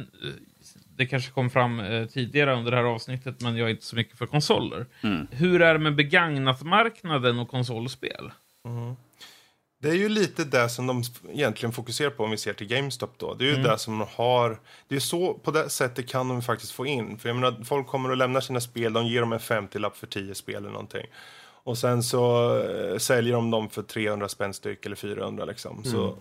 det 0.97 1.07
kanske 1.07 1.31
kom 1.31 1.51
fram 1.51 1.81
eh, 1.81 2.07
tidigare 2.07 2.57
under 2.57 2.71
det 2.71 2.77
här 2.77 2.85
avsnittet, 2.85 3.41
men 3.41 3.57
jag 3.57 3.67
är 3.67 3.71
inte 3.71 3.85
så 3.85 3.97
mycket 3.97 4.19
för 4.19 4.27
konsoler. 4.27 4.87
Hur 5.31 5.63
är 5.63 5.73
det 5.73 5.81
med 5.81 5.95
begagnat-marknaden 5.95 7.39
och 7.39 7.49
konsolspel? 7.49 8.31
Det 9.83 9.89
är 9.89 9.95
ju 9.95 10.09
lite 10.09 10.45
det 10.45 10.69
som 10.69 10.87
de 10.87 11.03
egentligen 11.29 11.73
fokuserar 11.73 12.11
på 12.11 12.25
om 12.25 12.31
vi 12.31 12.37
ser 12.37 12.53
till 12.53 12.67
GameStop 12.67 13.11
då. 13.17 13.35
Det 13.35 13.45
är 13.45 13.57
ju 13.57 13.63
det 13.63 13.79
som 13.79 13.99
de 13.99 14.09
har. 14.15 14.61
Det 14.89 14.97
är 14.97 15.01
så, 15.01 15.35
på 15.35 15.51
det 15.51 15.71
sättet 15.71 16.09
kan 16.09 16.29
de 16.29 16.43
faktiskt 16.43 16.73
få 16.73 16.87
in. 16.87 17.19
För 17.19 17.29
jag 17.29 17.37
menar, 17.37 17.65
folk 17.65 17.87
kommer 17.87 18.11
och 18.11 18.17
lämnar 18.17 18.41
sina 18.41 18.61
spel, 18.61 18.93
de 18.93 19.07
ger 19.07 19.21
dem 19.21 19.33
en 19.33 19.39
50-lapp 19.39 19.97
för 19.97 20.07
10 20.07 20.35
spel 20.35 20.57
eller 20.57 20.71
någonting. 20.71 21.07
Och 21.63 21.79
sen 21.79 22.03
så 22.03 22.57
eh, 22.59 22.99
säljer 22.99 23.35
de 23.35 23.51
dem 23.51 23.69
för 23.69 23.83
300 23.83 24.29
spänn 24.29 24.55
styck 24.55 24.87
eller 24.87 24.97
400 24.97 25.45
liksom. 25.45 25.85
Så, 25.85 26.17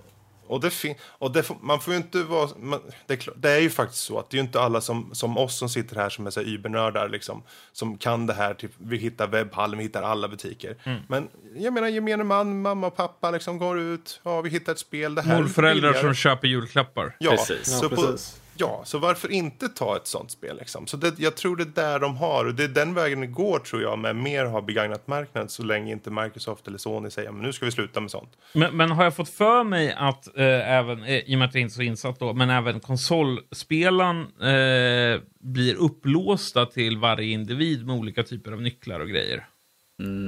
och 0.50 0.62
det 0.62 0.96
och 1.08 1.32
det 1.32 1.50
man 1.62 1.80
får 1.80 1.94
ju 1.94 1.98
inte 1.98 2.24
vara... 2.24 2.50
Man, 2.58 2.80
det, 3.08 3.14
är 3.14 3.18
klart, 3.18 3.36
det 3.40 3.52
är 3.52 3.60
ju 3.60 3.70
faktiskt 3.70 4.04
så 4.04 4.20
att 4.20 4.30
det 4.30 4.36
är 4.36 4.40
ju 4.40 4.46
inte 4.46 4.62
alla 4.62 4.82
som, 4.82 5.10
som 5.14 5.38
oss 5.38 5.58
som 5.58 5.70
sitter 5.70 5.96
här 5.96 6.10
som 6.10 6.28
är 6.28 6.32
så 6.32 6.42
übernördar 6.42 7.10
liksom. 7.10 7.44
Som 7.72 7.98
kan 7.98 8.26
det 8.28 8.34
här, 8.34 8.54
typ, 8.54 8.72
vi 8.78 8.98
hittar 8.98 9.28
webbhallen, 9.28 9.78
vi 9.78 9.84
hittar 9.84 10.04
alla 10.04 10.28
butiker. 10.28 10.76
Men 11.08 11.30
jag 11.56 11.74
menar 11.74 11.88
gemene 11.88 12.24
man, 12.24 12.62
mamma 12.62 12.88
och 12.88 12.96
pappa 12.96 13.32
liksom 13.32 13.58
går 13.58 13.80
ut, 13.80 14.22
ja 14.24 14.42
vi 14.42 14.50
hittar 14.50 14.72
ett 14.72 14.80
spel, 14.80 15.16
det 15.16 15.22
här 15.22 15.42
Morföräldrar 15.42 15.74
billigare. 15.74 16.08
som 16.08 16.14
köper 16.14 16.48
julklappar. 16.48 17.16
Ja, 17.20 17.32
Precis. 17.32 17.80
Så 17.80 17.86
Ja, 17.86 17.90
på, 17.90 17.96
precis. 17.96 18.42
Ja, 18.60 18.82
så 18.86 18.98
varför 18.98 19.32
inte 19.32 19.70
ta 19.70 19.96
ett 19.96 20.08
sånt 20.08 20.32
spel 20.32 20.58
liksom? 20.58 20.88
Så 20.88 20.98
det, 20.98 21.20
jag 21.20 21.36
tror 21.36 21.56
det 21.56 21.64
är 21.64 21.90
där 21.92 22.00
de 22.00 22.18
har, 22.18 22.46
och 22.46 22.56
det 22.56 22.64
är 22.64 22.68
den 22.68 22.94
vägen 22.94 23.22
det 23.22 23.28
går 23.28 23.60
tror 23.60 23.82
jag, 23.82 24.00
med 24.00 24.16
mer 24.16 24.46
ha 24.46 24.62
begagnat 24.62 25.08
marknad 25.08 25.52
så 25.52 25.64
länge 25.64 25.92
inte 25.92 26.12
Microsoft 26.12 26.68
eller 26.68 26.78
Sony 26.78 27.10
säger 27.10 27.32
men 27.32 27.42
nu 27.42 27.54
ska 27.54 27.66
vi 27.66 27.72
sluta 27.72 28.02
med 28.02 28.12
sånt. 28.12 28.38
Men, 28.54 28.78
men 28.78 28.92
har 28.92 29.04
jag 29.04 29.16
fått 29.16 29.30
för 29.30 29.64
mig 29.64 29.94
att 29.98 30.38
eh, 30.38 30.74
även, 30.78 31.04
eh, 31.04 31.18
i 31.18 31.36
och 31.36 31.40
med 31.40 31.48
att 31.48 31.54
jag 31.54 31.62
inte 31.62 31.74
är 31.74 31.76
så 31.76 31.82
insatt 31.82 32.20
då, 32.20 32.34
men 32.34 32.50
även 32.50 32.80
konsolspelaren 32.80 34.22
eh, 34.22 35.22
blir 35.40 35.76
upplåsta 35.76 36.66
till 36.66 36.98
varje 36.98 37.28
individ 37.28 37.86
med 37.86 37.96
olika 37.96 38.24
typer 38.24 38.52
av 38.52 38.62
nycklar 38.62 39.00
och 39.00 39.10
grejer? 39.10 39.46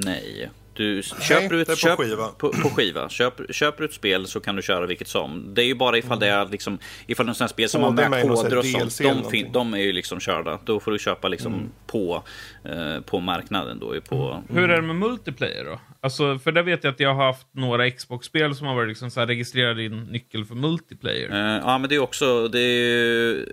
Nej. 0.06 0.50
Du 0.74 1.04
köper 1.04 1.50
det 1.50 1.56
är 1.56 1.60
ut 1.62 1.68
på 1.68 1.76
köp, 1.76 1.98
skiva. 2.00 2.28
På, 2.28 2.50
på 2.50 2.70
skiva. 2.70 3.10
Köper, 3.10 3.54
köper 3.54 3.80
du 3.84 3.86
ett 3.86 3.94
spel 3.94 4.28
så 4.28 4.40
kan 4.40 4.56
du 4.56 4.62
köra 4.62 4.86
vilket 4.86 5.08
som. 5.08 5.54
Det 5.54 5.62
är 5.64 5.66
ju 5.66 5.76
bara 5.76 5.98
ifall 5.98 6.20
det 6.20 6.28
är 6.28 6.46
liksom, 6.46 6.80
ifall 7.08 7.26
det 7.26 7.42
är 7.42 7.48
spel 7.48 7.70
som 7.70 7.84
har 7.84 7.92
med 7.92 8.22
koder 8.22 8.58
och 8.58 8.66
sånt. 8.66 8.98
De, 9.24 9.30
fin, 9.32 9.52
de 9.52 9.74
är 9.74 9.78
ju 9.78 9.92
liksom 9.94 10.20
körda. 10.20 10.60
Då 10.66 10.80
får 10.80 10.92
du 10.92 11.00
köpa 11.00 11.28
liksom 11.28 11.72
på, 11.88 12.24
eh, 12.66 13.02
på 13.02 13.20
marknaden 13.20 13.80
då. 13.80 14.02
På, 14.10 14.44
Hur 14.50 14.70
är 14.70 14.76
det 14.76 14.82
med 14.82 14.96
multiplayer 14.96 15.66
då? 15.66 15.80
Alltså, 16.04 16.40
för 16.40 16.52
där 16.52 16.64
vet 16.64 16.84
jag 16.84 16.92
att 16.94 17.00
jag 17.00 17.14
har 17.14 17.26
haft 17.26 17.48
några 17.52 17.92
Xbox-spel 17.92 18.56
som 18.56 18.68
har 18.68 18.76
varit 18.76 18.90
liksom 18.90 19.12
så 19.12 19.20
här, 19.20 19.28
registrera 19.28 19.74
din 19.74 20.04
nyckel 20.04 20.46
för 20.46 20.56
multiplayer. 20.56 21.30
Eh, 21.32 21.62
ja, 21.66 21.78
men 21.78 21.90
det 21.90 21.96
är 21.96 22.00
också, 22.00 22.48
det 22.48 22.60
är, 22.60 22.80
ju- 22.80 23.46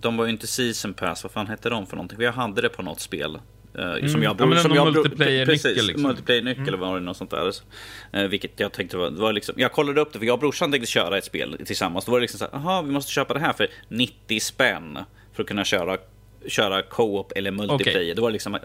de 0.00 0.16
var 0.16 0.24
ju 0.24 0.30
inte 0.30 0.46
season 0.46 0.94
pass, 0.94 1.22
vad 1.24 1.32
fan 1.32 1.46
hette 1.46 1.70
de 1.70 1.86
för 1.86 1.96
någonting? 1.96 2.18
Vi 2.18 2.26
hade 2.26 2.60
det 2.62 2.68
på 2.68 2.82
något 2.82 3.00
spel. 3.00 3.38
Eh, 3.78 4.06
Som 4.08 4.22
jag, 4.22 4.36
Ja, 4.40 4.56
som 4.56 4.74
jag 4.74 4.92
multiplayer-nyckel, 4.94 5.46
Precis, 5.46 5.86
liksom. 5.86 6.02
multiplayer-nyckel 6.02 6.68
eller 6.68 6.78
var 6.78 6.94
det 6.94 7.00
något 7.04 7.16
sånt 7.16 7.30
där. 7.30 7.52
Eh, 8.12 8.24
vilket 8.24 8.60
jag 8.60 8.72
tänkte 8.72 8.96
var, 8.96 9.10
var 9.10 9.32
liksom, 9.32 9.54
jag 9.58 9.72
kollade 9.72 10.00
upp 10.00 10.12
det 10.12 10.18
för 10.18 10.26
jag 10.26 10.34
och 10.34 10.40
brorsan 10.40 10.72
tänkte 10.72 10.90
köra 10.90 11.18
ett 11.18 11.24
spel 11.24 11.56
tillsammans. 11.66 12.04
Då 12.04 12.12
var 12.12 12.18
det 12.18 12.22
liksom 12.22 12.38
så 12.38 12.44
här, 12.44 12.54
aha, 12.54 12.82
vi 12.82 12.90
måste 12.92 13.12
köpa 13.12 13.34
det 13.34 13.40
här 13.40 13.52
för 13.52 13.68
90 13.88 14.40
spänn 14.40 14.98
för 15.34 15.42
att 15.42 15.48
kunna 15.48 15.64
köra 15.64 15.96
köra 16.48 16.82
co-op 16.82 17.32
eller 17.36 17.50
multiplayer. 17.50 17.98
Okej. 18.00 18.14
Det 18.14 18.20
var 18.22 18.30
liksom, 18.30 18.54
eh, 18.54 18.60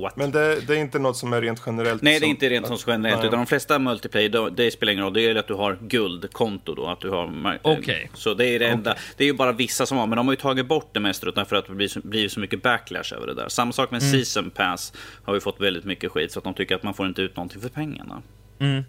what? 0.00 0.16
Men 0.16 0.30
det, 0.30 0.60
det 0.66 0.72
är 0.74 0.78
inte 0.78 0.98
något 0.98 1.16
som 1.16 1.32
är 1.32 1.40
rent 1.42 1.62
generellt. 1.66 2.02
Nej, 2.02 2.20
det 2.20 2.26
är 2.26 2.28
inte 2.28 2.48
rent 2.48 2.66
som 2.66 2.76
generellt. 2.86 3.18
Nej. 3.18 3.26
Utan 3.26 3.38
de 3.38 3.46
flesta 3.46 3.78
multiplayer, 3.78 4.28
då- 4.28 4.48
det 4.48 4.70
spelar 4.70 4.92
ingen 4.92 5.04
roll. 5.04 5.12
Det 5.12 5.20
är 5.22 5.34
att 5.34 5.48
du 5.48 5.54
har 5.54 5.78
guldkonto 5.80 6.74
då. 6.74 6.86
Att 6.86 7.00
du 7.00 7.10
har, 7.10 7.26
mar- 7.26 7.58
Okej. 7.62 8.10
Så 8.14 8.34
det 8.34 8.46
är 8.46 8.58
det 8.58 8.66
enda. 8.68 8.96
Det 9.16 9.24
är 9.24 9.28
ju 9.28 9.34
bara 9.34 9.52
vissa 9.52 9.86
som 9.86 9.98
har, 9.98 10.06
men 10.06 10.16
de 10.16 10.26
har 10.26 10.32
ju 10.32 10.40
tagit 10.40 10.66
bort 10.66 10.90
det 10.94 11.00
mesta 11.00 11.44
för 11.44 11.56
att 11.56 11.66
det 11.66 11.72
blir 11.74 11.88
så, 11.88 12.00
blir 12.04 12.28
så 12.28 12.40
mycket 12.40 12.62
backlash 12.62 13.14
över 13.16 13.26
det 13.26 13.34
där. 13.34 13.48
Samma 13.48 13.72
sak 13.72 13.90
med 13.90 14.02
season 14.02 14.50
pass 14.50 14.92
har 15.24 15.34
vi 15.34 15.40
fått 15.40 15.60
väldigt 15.60 15.84
mycket 15.84 16.12
skit. 16.12 16.32
Så 16.32 16.38
att 16.38 16.44
de 16.44 16.54
tycker 16.54 16.74
att 16.74 16.82
man 16.82 16.94
får 16.94 17.06
inte 17.06 17.22
ut 17.22 17.36
någonting 17.36 17.60
för 17.60 17.68
pengarna. 17.68 18.22
Mm. 18.60 18.84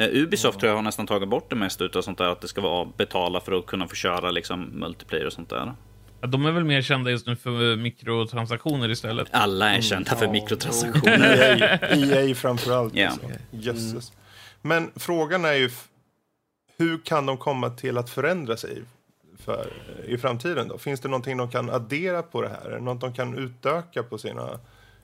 Eh, 0.00 0.08
Ubisoft 0.12 0.58
tror 0.60 0.68
jag 0.70 0.76
har 0.76 0.82
nästan 0.82 1.06
tagit 1.06 1.28
bort 1.28 1.50
det 1.50 1.56
mesta 1.56 1.84
utav 1.84 2.02
sånt 2.02 2.18
där. 2.18 2.28
Att 2.28 2.40
det 2.40 2.48
ska 2.48 2.60
vara 2.60 2.88
betala 2.96 3.40
för 3.40 3.52
att 3.52 3.66
kunna 3.66 3.88
få 3.88 3.94
köra 3.94 4.30
liksom 4.30 4.60
multiplayer 4.72 5.26
och 5.26 5.32
sånt 5.32 5.48
där. 5.50 5.72
De 6.26 6.46
är 6.46 6.52
väl 6.52 6.64
mer 6.64 6.82
kända 6.82 7.10
just 7.10 7.26
nu 7.26 7.36
för 7.36 7.76
mikrotransaktioner 7.76 8.90
istället. 8.90 9.28
Alla 9.30 9.74
är 9.74 9.80
kända 9.80 10.16
för 10.16 10.24
ja. 10.24 10.32
mikrotransaktioner. 10.32 11.36
EA, 12.12 12.22
EA 12.22 12.34
framförallt. 12.34 12.94
Ja. 12.94 13.08
Alltså. 13.08 13.26
Jösses. 13.50 14.12
Men 14.62 14.90
frågan 14.96 15.44
är 15.44 15.52
ju 15.52 15.70
hur 16.76 16.98
kan 16.98 17.26
de 17.26 17.36
komma 17.36 17.70
till 17.70 17.98
att 17.98 18.10
förändra 18.10 18.56
sig 18.56 18.82
för, 19.38 19.72
i 20.06 20.18
framtiden 20.18 20.68
då? 20.68 20.78
Finns 20.78 21.00
det 21.00 21.08
någonting 21.08 21.36
de 21.36 21.50
kan 21.50 21.70
addera 21.70 22.22
på 22.22 22.42
det 22.42 22.48
här? 22.48 22.78
Något 22.80 23.00
de 23.00 23.14
kan 23.14 23.38
utöka 23.38 24.02
på 24.02 24.18
sina 24.18 24.60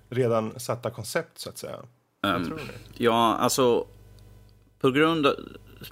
redan 0.08 0.60
satta 0.60 0.90
koncept 0.90 1.38
så 1.38 1.48
att 1.48 1.58
säga? 1.58 1.78
Ni? 2.22 2.50
Ja, 2.94 3.34
alltså. 3.34 3.86
På 4.80 4.90
grund 4.90 5.26
av, 5.26 5.34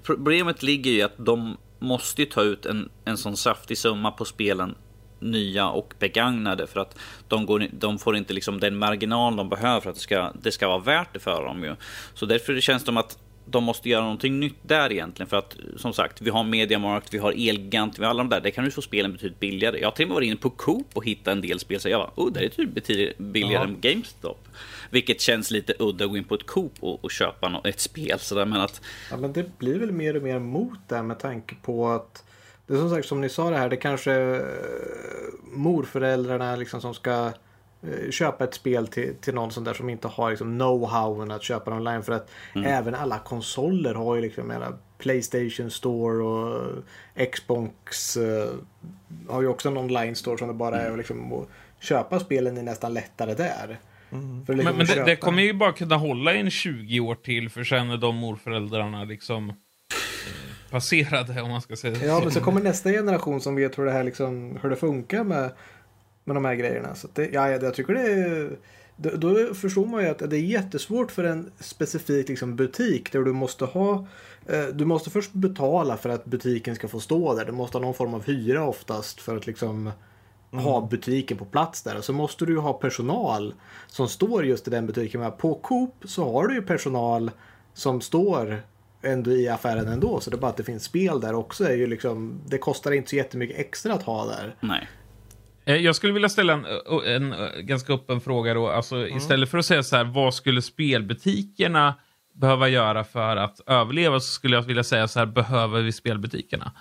problemet 0.02 0.62
ligger 0.62 0.90
i 0.90 1.02
att 1.02 1.14
de 1.16 1.56
måste 1.78 2.22
ju 2.22 2.28
ta 2.28 2.42
ut 2.42 2.66
en, 2.66 2.88
en 3.04 3.16
sån 3.16 3.36
saftig 3.36 3.78
summa 3.78 4.10
på 4.10 4.24
spelen 4.24 4.74
nya 5.30 5.68
och 5.68 5.94
begagnade 5.98 6.66
för 6.66 6.80
att 6.80 6.98
de, 7.28 7.46
går, 7.46 7.66
de 7.72 7.98
får 7.98 8.16
inte 8.16 8.32
liksom 8.32 8.60
den 8.60 8.76
marginal 8.76 9.36
de 9.36 9.48
behöver 9.48 9.80
för 9.80 9.90
att 9.90 9.96
det 9.96 10.02
ska, 10.02 10.32
det 10.42 10.52
ska 10.52 10.68
vara 10.68 10.78
värt 10.78 11.12
det 11.12 11.18
för 11.18 11.44
dem 11.44 11.64
ju. 11.64 11.76
Så 12.14 12.26
därför 12.26 12.60
känns 12.60 12.82
det 12.82 12.86
som 12.86 12.96
att 12.96 13.18
de 13.46 13.64
måste 13.64 13.88
göra 13.88 14.02
någonting 14.02 14.40
nytt 14.40 14.56
där 14.62 14.92
egentligen. 14.92 15.28
För 15.28 15.36
att 15.36 15.56
som 15.76 15.92
sagt, 15.92 16.20
vi 16.20 16.30
har 16.30 16.44
Mediamarkt, 16.44 17.14
vi 17.14 17.18
har 17.18 17.48
Elgant, 17.48 17.98
vi 17.98 18.02
har 18.02 18.10
alla 18.10 18.22
de 18.22 18.28
där. 18.28 18.40
Där 18.40 18.50
kan 18.50 18.64
du 18.64 18.70
få 18.70 18.82
spelen 18.82 19.12
betydligt 19.12 19.40
billigare. 19.40 19.78
Jag 19.78 19.86
har 19.86 19.92
till 19.92 20.04
och 20.04 20.08
med 20.08 20.14
varit 20.14 20.26
inne 20.26 20.36
på 20.36 20.50
Coop 20.50 20.86
och 20.92 21.04
hittat 21.04 21.28
en 21.28 21.40
del 21.40 21.58
spel. 21.58 21.80
Så 21.80 21.88
jag 21.88 22.00
bara, 22.00 22.10
oh, 22.26 22.32
det 22.32 22.44
är 22.44 22.48
typ 22.48 22.74
betydligt 22.74 23.18
billigare 23.18 23.64
än 23.64 23.80
GameStop. 23.80 24.48
Vilket 24.90 25.20
känns 25.20 25.50
lite 25.50 25.74
udda 25.78 26.04
att 26.04 26.10
gå 26.10 26.16
in 26.16 26.24
på 26.24 26.34
ett 26.34 26.46
Coop 26.46 26.72
och, 26.80 27.04
och 27.04 27.10
köpa 27.10 27.60
ett 27.64 27.80
spel. 27.80 28.18
Så 28.18 28.34
där, 28.34 28.44
men 28.44 28.60
att... 28.60 28.80
Ja, 29.10 29.16
men 29.16 29.32
det 29.32 29.58
blir 29.58 29.78
väl 29.78 29.92
mer 29.92 30.16
och 30.16 30.22
mer 30.22 30.38
mot 30.38 30.78
det 30.88 31.02
med 31.02 31.18
tanke 31.18 31.54
på 31.62 31.88
att 31.88 32.24
det 32.66 32.74
är 32.74 32.78
som 32.78 32.90
sagt 32.90 33.08
som 33.08 33.20
ni 33.20 33.28
sa 33.28 33.50
det 33.50 33.56
här, 33.56 33.68
det 33.68 33.76
kanske 33.76 34.12
är 34.12 34.44
morföräldrarna 35.42 36.56
liksom 36.56 36.80
som 36.80 36.94
ska 36.94 37.32
Eh, 37.82 38.10
köpa 38.10 38.44
ett 38.44 38.54
spel 38.54 38.86
till, 38.86 39.14
till 39.20 39.34
någon 39.34 39.50
sån 39.50 39.64
där 39.64 39.74
som 39.74 39.88
inte 39.90 40.08
har 40.08 40.30
liksom 40.30 40.60
know-howen 40.60 41.34
att 41.34 41.42
köpa 41.42 41.70
det 41.70 41.76
online. 41.76 42.02
För 42.02 42.12
att 42.12 42.30
mm. 42.54 42.72
även 42.72 42.94
alla 42.94 43.18
konsoler 43.18 43.94
har 43.94 44.14
ju 44.14 44.20
liksom 44.20 44.46
menar, 44.46 44.76
Playstation 44.98 45.70
Store 45.70 46.24
och 46.24 46.72
Xbox 47.32 48.16
uh, 48.16 48.46
har 49.28 49.42
ju 49.42 49.48
också 49.48 49.68
en 49.68 49.76
online 49.76 50.14
store 50.14 50.38
som 50.38 50.48
det 50.48 50.54
bara 50.54 50.80
är 50.80 50.86
mm. 50.86 50.98
liksom, 50.98 51.32
att 51.32 51.48
köpa 51.80 52.20
spelen 52.20 52.58
är 52.58 52.62
nästan 52.62 52.94
lättare 52.94 53.34
där. 53.34 53.78
Mm. 54.12 54.38
Liksom 54.38 54.56
men, 54.56 54.76
men 54.76 54.86
det, 54.86 55.04
det, 55.04 55.16
kommer 55.16 55.42
ju 55.42 55.52
bara 55.52 55.72
kunna 55.72 55.96
hålla 55.96 56.34
i 56.34 56.40
en 56.40 56.50
20 56.50 57.00
år 57.00 57.14
till 57.14 57.50
för 57.50 57.64
sen 57.64 57.90
är 57.90 57.96
de 57.96 58.16
morföräldrarna 58.16 59.04
liksom 59.04 59.50
eh, 59.50 59.54
passerade 60.70 61.42
om 61.42 61.50
man 61.50 61.60
ska 61.60 61.76
säga 61.76 62.06
Ja, 62.06 62.20
men 62.20 62.32
så 62.32 62.40
kommer 62.40 62.60
nästa 62.60 62.90
generation 62.90 63.40
som 63.40 63.56
vet 63.56 63.78
hur 63.78 63.84
det 63.84 63.92
här 63.92 64.04
liksom, 64.04 64.58
hur 64.62 64.70
det 64.70 64.76
funkar 64.76 65.24
med 65.24 65.50
med 66.26 66.36
de 66.36 66.44
här 66.44 66.54
grejerna. 66.54 66.94
Så 66.94 67.08
det, 67.14 67.30
ja, 67.32 67.50
jag 67.50 67.74
tycker 67.74 67.94
det 67.94 68.12
är... 68.12 68.50
Då, 68.96 69.10
då, 69.10 69.54
förstår 69.54 69.86
man 69.86 70.02
ju 70.02 70.08
att 70.08 70.18
det 70.18 70.36
är 70.36 70.40
jättesvårt 70.40 71.12
för 71.12 71.24
en 71.24 71.50
specifik 71.60 72.28
liksom, 72.28 72.56
butik 72.56 73.12
där 73.12 73.20
du 73.20 73.32
måste 73.32 73.64
ha 73.64 74.06
eh, 74.46 74.64
du 74.64 74.84
måste 74.84 75.10
först 75.10 75.32
betala 75.32 75.96
för 75.96 76.08
att 76.08 76.24
butiken 76.24 76.74
ska 76.74 76.88
få 76.88 77.00
stå 77.00 77.34
där. 77.34 77.44
Du 77.44 77.52
måste 77.52 77.78
ha 77.78 77.82
någon 77.82 77.94
form 77.94 78.14
av 78.14 78.24
hyra 78.24 78.64
oftast 78.64 79.20
för 79.20 79.36
att 79.36 79.46
liksom 79.46 79.90
mm. 80.52 80.64
ha 80.64 80.88
butiken 80.90 81.36
på 81.36 81.44
plats 81.44 81.82
där. 81.82 81.96
Och 81.96 82.04
så 82.04 82.12
måste 82.12 82.46
du 82.46 82.58
ha 82.58 82.72
personal 82.72 83.54
som 83.86 84.08
står 84.08 84.46
just 84.46 84.68
i 84.68 84.70
den 84.70 84.86
butiken. 84.86 85.32
på 85.38 85.54
Coop 85.54 85.94
så 86.04 86.32
har 86.32 86.46
du 86.46 86.54
ju 86.54 86.62
personal 86.62 87.30
som 87.74 88.00
står 88.00 88.62
ändå 89.06 89.32
i 89.32 89.48
affären 89.48 89.88
ändå. 89.88 90.20
Så 90.20 90.30
det 90.30 90.36
är 90.36 90.38
bara 90.38 90.50
att 90.50 90.56
det 90.56 90.64
finns 90.64 90.84
spel 90.84 91.20
där 91.20 91.34
också. 91.34 91.64
Är 91.64 91.76
ju 91.76 91.86
liksom, 91.86 92.40
det 92.46 92.58
kostar 92.58 92.92
inte 92.92 93.10
så 93.10 93.16
jättemycket 93.16 93.58
extra 93.58 93.94
att 93.94 94.02
ha 94.02 94.26
där. 94.26 94.54
Nej. 94.60 94.88
Eh, 95.64 95.76
jag 95.76 95.96
skulle 95.96 96.12
vilja 96.12 96.28
ställa 96.28 96.52
en, 96.52 96.66
en, 97.06 97.32
en 97.32 97.66
ganska 97.66 97.92
öppen 97.92 98.20
fråga 98.20 98.54
då. 98.54 98.68
Alltså, 98.68 98.96
mm. 98.96 99.16
Istället 99.16 99.50
för 99.50 99.58
att 99.58 99.66
säga 99.66 99.82
så 99.82 99.96
här, 99.96 100.04
vad 100.04 100.34
skulle 100.34 100.62
spelbutikerna 100.62 101.94
behöva 102.34 102.68
göra 102.68 103.04
för 103.04 103.36
att 103.36 103.60
överleva, 103.66 104.20
så 104.20 104.32
skulle 104.32 104.56
jag 104.56 104.62
vilja 104.62 104.84
säga 104.84 105.08
så 105.08 105.18
här, 105.18 105.26
behöver 105.26 105.82
vi 105.82 105.92
spelbutikerna? 105.92 106.72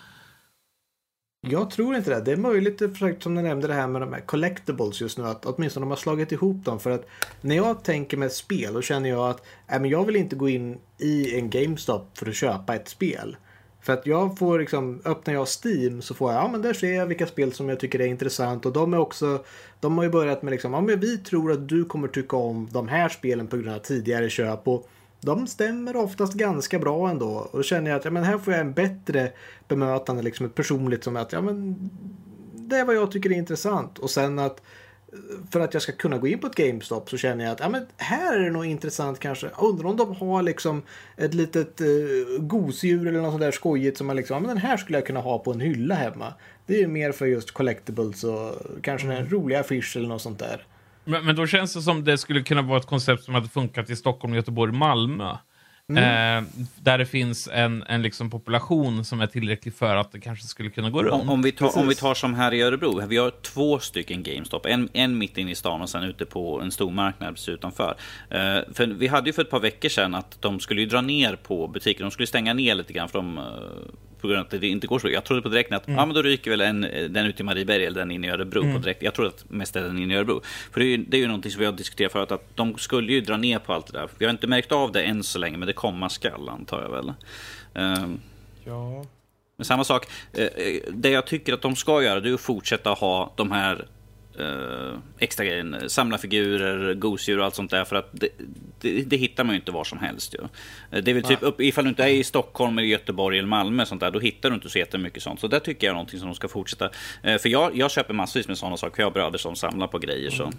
Jag 1.50 1.70
tror 1.70 1.96
inte 1.96 2.10
det. 2.10 2.22
Det 2.22 2.32
är 2.32 2.38
möjligt, 2.38 2.82
som 3.20 3.36
du 3.36 3.42
nämnde 3.42 3.68
det 3.68 3.74
här 3.74 3.88
med 3.88 4.02
de 4.02 4.14
här 4.14 4.22
collectibles 4.22 5.02
just 5.02 5.18
nu, 5.18 5.24
att 5.24 5.46
åtminstone 5.46 5.84
de 5.84 5.90
har 5.90 5.98
slagit 5.98 6.32
ihop 6.32 6.66
dem. 6.66 6.80
För 6.80 6.92
att 6.92 7.08
när 7.42 7.56
jag 7.56 7.84
tänker 7.84 8.18
med 8.18 8.32
spel, 8.32 8.74
då 8.74 8.82
känner 8.82 9.10
jag 9.10 9.30
att 9.30 9.46
äh, 9.72 9.80
men 9.80 9.90
jag 9.90 10.06
vill 10.06 10.16
inte 10.16 10.36
gå 10.36 10.50
in 10.50 10.78
i 10.98 11.40
en 11.40 11.50
GameStop 11.50 12.18
för 12.18 12.30
att 12.30 12.36
köpa 12.36 12.76
ett 12.76 12.88
spel. 12.88 13.38
För 13.82 13.94
att 13.94 14.06
jag 14.06 14.38
får 14.38 14.60
liksom, 14.60 15.02
öppnar 15.06 15.34
jag 15.34 15.48
Steam 15.64 16.02
så 16.02 16.14
får 16.14 16.34
jag, 16.34 16.44
ja 16.44 16.48
men 16.48 16.62
där 16.62 16.74
ser 16.74 16.94
jag 16.94 17.06
vilka 17.06 17.28
spel 17.28 17.54
som 17.54 17.70
jag 17.70 17.80
tycker 17.80 18.02
är 18.02 18.08
intressant 18.08 18.66
och 18.66 18.74
de 18.74 18.94
är 18.94 18.98
också, 18.98 19.44
de 19.80 19.98
har 19.98 20.04
ju 20.04 20.10
börjat 20.10 20.42
med 20.42 20.52
liksom, 20.52 20.74
ja 20.74 20.82
men 20.82 21.00
vi 21.00 21.18
tror 21.18 21.52
att 21.52 21.70
du 21.70 21.86
kommer 21.86 22.08
tycka 22.08 22.38
om 22.38 22.70
de 22.72 22.88
här 22.88 23.10
spelen 23.10 23.48
på 23.48 23.58
grund 23.58 23.76
av 23.76 23.80
tidigare 23.80 24.30
köp 24.30 24.68
och 24.68 24.90
de 25.26 25.48
stämmer 25.48 25.96
oftast 25.96 26.34
ganska 26.34 26.80
bra 26.80 27.10
ändå. 27.10 27.28
Och 27.28 27.58
då 27.58 27.64
känner 27.64 27.92
jag 27.92 27.98
att 27.98 28.06
ja, 28.06 28.12
men 28.12 28.24
här 28.24 28.38
får 28.38 28.54
jag 28.54 28.62
en 28.62 28.74
bättre 28.74 29.32
bemötande, 29.68 30.24
liksom 30.24 30.46
ett 30.46 30.56
personligt 30.56 31.04
som 31.04 31.16
att 31.16 31.32
ja 31.32 31.42
men 31.42 31.90
det 32.54 32.76
är 32.76 32.86
vad 32.86 32.96
jag 32.96 33.12
tycker 33.12 33.32
är 33.32 33.36
intressant. 33.36 34.00
Och 34.00 34.10
sen 34.10 34.40
att 34.40 34.62
för 35.52 35.60
att 35.60 35.74
jag 35.74 35.84
ska 35.84 35.92
kunna 35.92 36.18
gå 36.18 36.28
in 36.28 36.40
på 36.40 36.48
ett 36.48 36.56
GameStop 36.56 37.10
så 37.10 37.18
känner 37.18 37.46
jag 37.46 37.52
att 37.52 37.60
ja, 37.60 37.70
men 37.70 37.86
här 37.98 38.38
är 38.38 38.44
det 38.44 38.52
nog 38.52 38.66
intressant 38.66 39.20
kanske. 39.20 39.50
Undrar 39.60 39.90
om 39.90 39.98
de 39.98 40.16
har 40.16 40.44
liksom 40.44 40.82
ett 41.18 41.34
litet 41.34 41.82
eh, 41.82 41.88
gosedjur 42.40 43.08
eller 43.08 43.22
något 43.22 43.32
sånt 43.32 43.42
där 43.42 43.52
skojigt 43.52 43.98
som 43.98 44.08
man 44.08 44.16
liksom, 44.16 44.34
ja, 44.34 44.40
men 44.40 44.48
den 44.48 44.58
här 44.58 44.78
skulle 44.78 44.98
jag 44.98 45.08
kunna 45.08 45.20
ha 45.20 45.40
på 45.40 45.52
en 45.52 45.60
hylla 45.60 45.96
hemma. 45.96 46.34
Det 46.66 46.82
är 46.82 46.88
mer 46.88 47.12
för 47.12 47.26
just 47.26 47.52
collectibles 47.52 48.24
och 48.24 48.56
kanske 48.82 49.14
en 49.14 49.30
rolig 49.30 49.56
affisch 49.56 49.98
eller 49.98 50.08
något 50.08 50.22
sånt 50.22 50.40
där. 50.40 50.66
Men, 51.06 51.26
men 51.26 51.36
då 51.36 51.48
känns 51.48 51.74
det 51.74 51.82
som 51.82 52.04
det 52.04 52.18
skulle 52.18 52.44
kunna 52.44 52.62
vara 52.62 52.78
ett 52.78 52.86
koncept 52.86 53.24
som 53.24 53.34
hade 53.34 53.48
funkat 53.48 53.90
i 53.90 53.96
Stockholm, 53.96 54.34
Göteborg, 54.34 54.72
Malmö. 54.72 55.38
Mm. 55.90 56.04
Eh, 56.04 56.50
där 56.76 56.98
det 56.98 57.06
finns 57.06 57.50
en, 57.54 57.84
en 57.84 58.02
liksom 58.02 58.30
population 58.30 59.06
som 59.06 59.22
är 59.22 59.28
tillräcklig 59.28 59.74
för 59.74 59.96
att 59.96 60.12
det 60.12 60.20
kanske 60.20 60.46
skulle 60.46 60.70
kunna 60.70 60.90
gå 60.90 61.04
runt. 61.04 61.24
Om, 61.24 61.30
om 61.30 61.42
vi, 61.42 61.52
tar, 61.52 61.78
om 61.78 61.88
vi 61.88 61.96
tar 61.96 62.14
som 62.14 62.34
här 62.34 62.54
i 62.54 62.62
Örebro, 62.62 63.08
vi 63.08 63.18
har 63.18 63.32
två 63.42 63.80
stycken 63.80 64.24
GameStop. 64.24 64.66
En, 64.66 64.90
en 64.94 65.18
mitt 65.18 65.38
inne 65.38 65.52
i 65.52 65.56
stan 65.56 65.82
och 65.82 65.90
sen 65.90 66.04
ute 66.04 66.26
på 66.26 66.62
en 66.62 66.72
stor 66.72 66.92
marknad 66.92 67.34
precis 67.34 67.50
utanför. 67.50 67.96
Eh, 68.30 68.74
för 68.74 68.88
vi 68.88 69.08
hade 69.08 69.30
ju 69.30 69.34
för 69.34 69.42
ett 69.42 69.50
par 69.50 69.60
veckor 69.60 69.90
sedan 69.90 70.16
att 70.16 70.42
de 70.42 70.60
skulle 70.60 70.86
dra 70.86 71.02
ner 71.02 71.36
på 71.36 71.68
butiken. 71.68 72.06
De 72.06 72.12
skulle 72.12 72.28
stänga 72.28 72.54
ner 72.54 72.76
lite 72.76 72.94
grann 72.94 73.10
för 73.10 73.20
de 73.20 73.38
eh, 73.38 73.44
på 74.26 74.30
grund 74.30 74.40
av 74.40 74.46
att 74.46 74.62
det 74.62 74.68
inte 74.68 74.88
går 74.88 75.00
så 75.00 75.10
Jag 75.10 75.24
trodde 75.24 75.42
på 75.42 75.50
direkten 75.50 75.78
att 75.78 75.88
mm. 75.88 76.00
ja, 76.00 76.06
men 76.06 76.16
då 76.16 76.22
ryker 76.22 76.52
väl 76.52 76.62
en, 76.62 76.82
den 77.10 77.26
ute 77.26 77.44
i 77.44 77.46
Marieberg 77.46 77.86
eller 77.86 78.00
den 78.00 78.12
inne 78.12 78.28
i 78.28 78.30
Örebro 78.30 78.62
mm. 78.62 78.74
på 78.74 78.80
direkt. 78.80 79.04
Jag 79.04 79.14
tror 79.14 79.28
att 79.28 79.50
mest 79.50 79.76
är 79.76 79.82
den 79.82 80.00
inne 80.00 80.14
i 80.14 80.18
Örebro. 80.18 80.42
För 80.72 80.80
det 80.80 80.86
är, 80.86 80.90
ju, 80.90 80.98
det 80.98 81.18
är 81.18 81.22
ju 81.22 81.28
någonting 81.28 81.52
som 81.52 81.60
vi 81.60 81.66
har 81.66 81.74
diskuterat 81.74 82.12
förut 82.12 82.32
att 82.32 82.56
de 82.56 82.78
skulle 82.78 83.14
ju 83.14 83.22
dra 83.22 83.38
ner 83.38 83.60
på 83.60 83.74
allt 83.74 83.88
det 83.88 84.00
där. 84.00 84.10
Vi 84.18 84.26
har 84.26 84.32
inte 84.32 84.48
märkt 84.48 84.72
av 84.72 84.92
det 84.92 85.04
än 85.04 85.24
så 85.24 85.40
länge 85.40 85.58
men 85.58 85.68
det 85.68 85.74
komma 85.74 86.10
skall 86.10 86.50
antar 86.50 86.82
jag 86.82 86.90
väl. 86.90 87.14
Um, 87.74 88.20
ja. 88.64 89.06
Men 89.58 89.66
samma 89.66 89.84
sak, 89.84 90.08
eh, 90.34 90.44
eh, 90.44 90.82
det 90.90 91.10
jag 91.10 91.28
tycker 91.28 91.54
att 91.54 91.62
de 91.62 91.76
ska 91.76 92.04
göra 92.04 92.20
det 92.20 92.30
är 92.30 92.34
att 92.34 92.42
fortsätta 92.42 92.90
ha 92.90 93.34
de 93.36 93.52
här 93.52 93.88
eh, 94.40 95.00
extra 95.20 95.46
grejen. 95.46 95.90
Samla 95.90 96.18
figurer, 96.18 96.94
gosedjur 96.94 97.40
och 97.40 97.46
allt 97.46 97.56
sånt 97.56 97.72
där. 97.72 97.86
För 97.86 97.96
att 97.96 98.10
det, 98.12 98.30
det, 98.82 99.02
det, 99.02 99.18
hittar 99.18 99.44
man 99.44 99.56
ju 99.56 99.60
inte 99.60 99.72
var 99.72 99.84
som 99.84 100.00
helst. 100.00 100.34
Ju. 100.34 100.40
Eh, 100.92 101.04
det 101.04 101.12
är 101.12 101.16
väl 101.16 101.24
typ 101.24 101.44
upp, 101.44 101.62
ifall 101.62 101.84
du 101.84 101.90
inte 101.90 102.04
är 102.04 102.08
i 102.08 102.24
Stockholm, 102.24 102.78
eller 102.78 102.88
Göteborg 102.88 103.38
eller 103.38 103.48
Malmö 103.48 103.86
sånt 103.86 104.02
där, 104.02 104.12
då 104.12 104.20
hittar 104.20 104.50
du 104.50 104.56
inte 104.56 104.70
så 104.70 104.80
jättemycket 104.80 105.24
sånt. 105.24 105.40
Så 105.40 105.48
det 105.48 105.60
tycker 105.60 105.88
jag 105.88 105.92
är 105.92 105.96
någonting 105.96 106.20
som 106.20 106.28
de 106.28 106.36
ska 106.36 106.48
fortsätta. 106.48 106.90
Eh, 107.24 107.38
för 107.38 107.50
jag, 107.50 107.76
jag 107.76 107.92
köper 107.92 108.14
massvis 108.14 108.48
med 108.48 108.58
sådana 108.58 108.78
saker. 108.78 109.02
Jag 109.02 109.08
har 109.08 109.14
bröder 109.14 109.38
som 109.38 109.56
samlar 109.56 109.88
på 109.88 110.00
grejer. 110.00 110.30
Så. 110.30 110.44
Mm. 110.44 110.58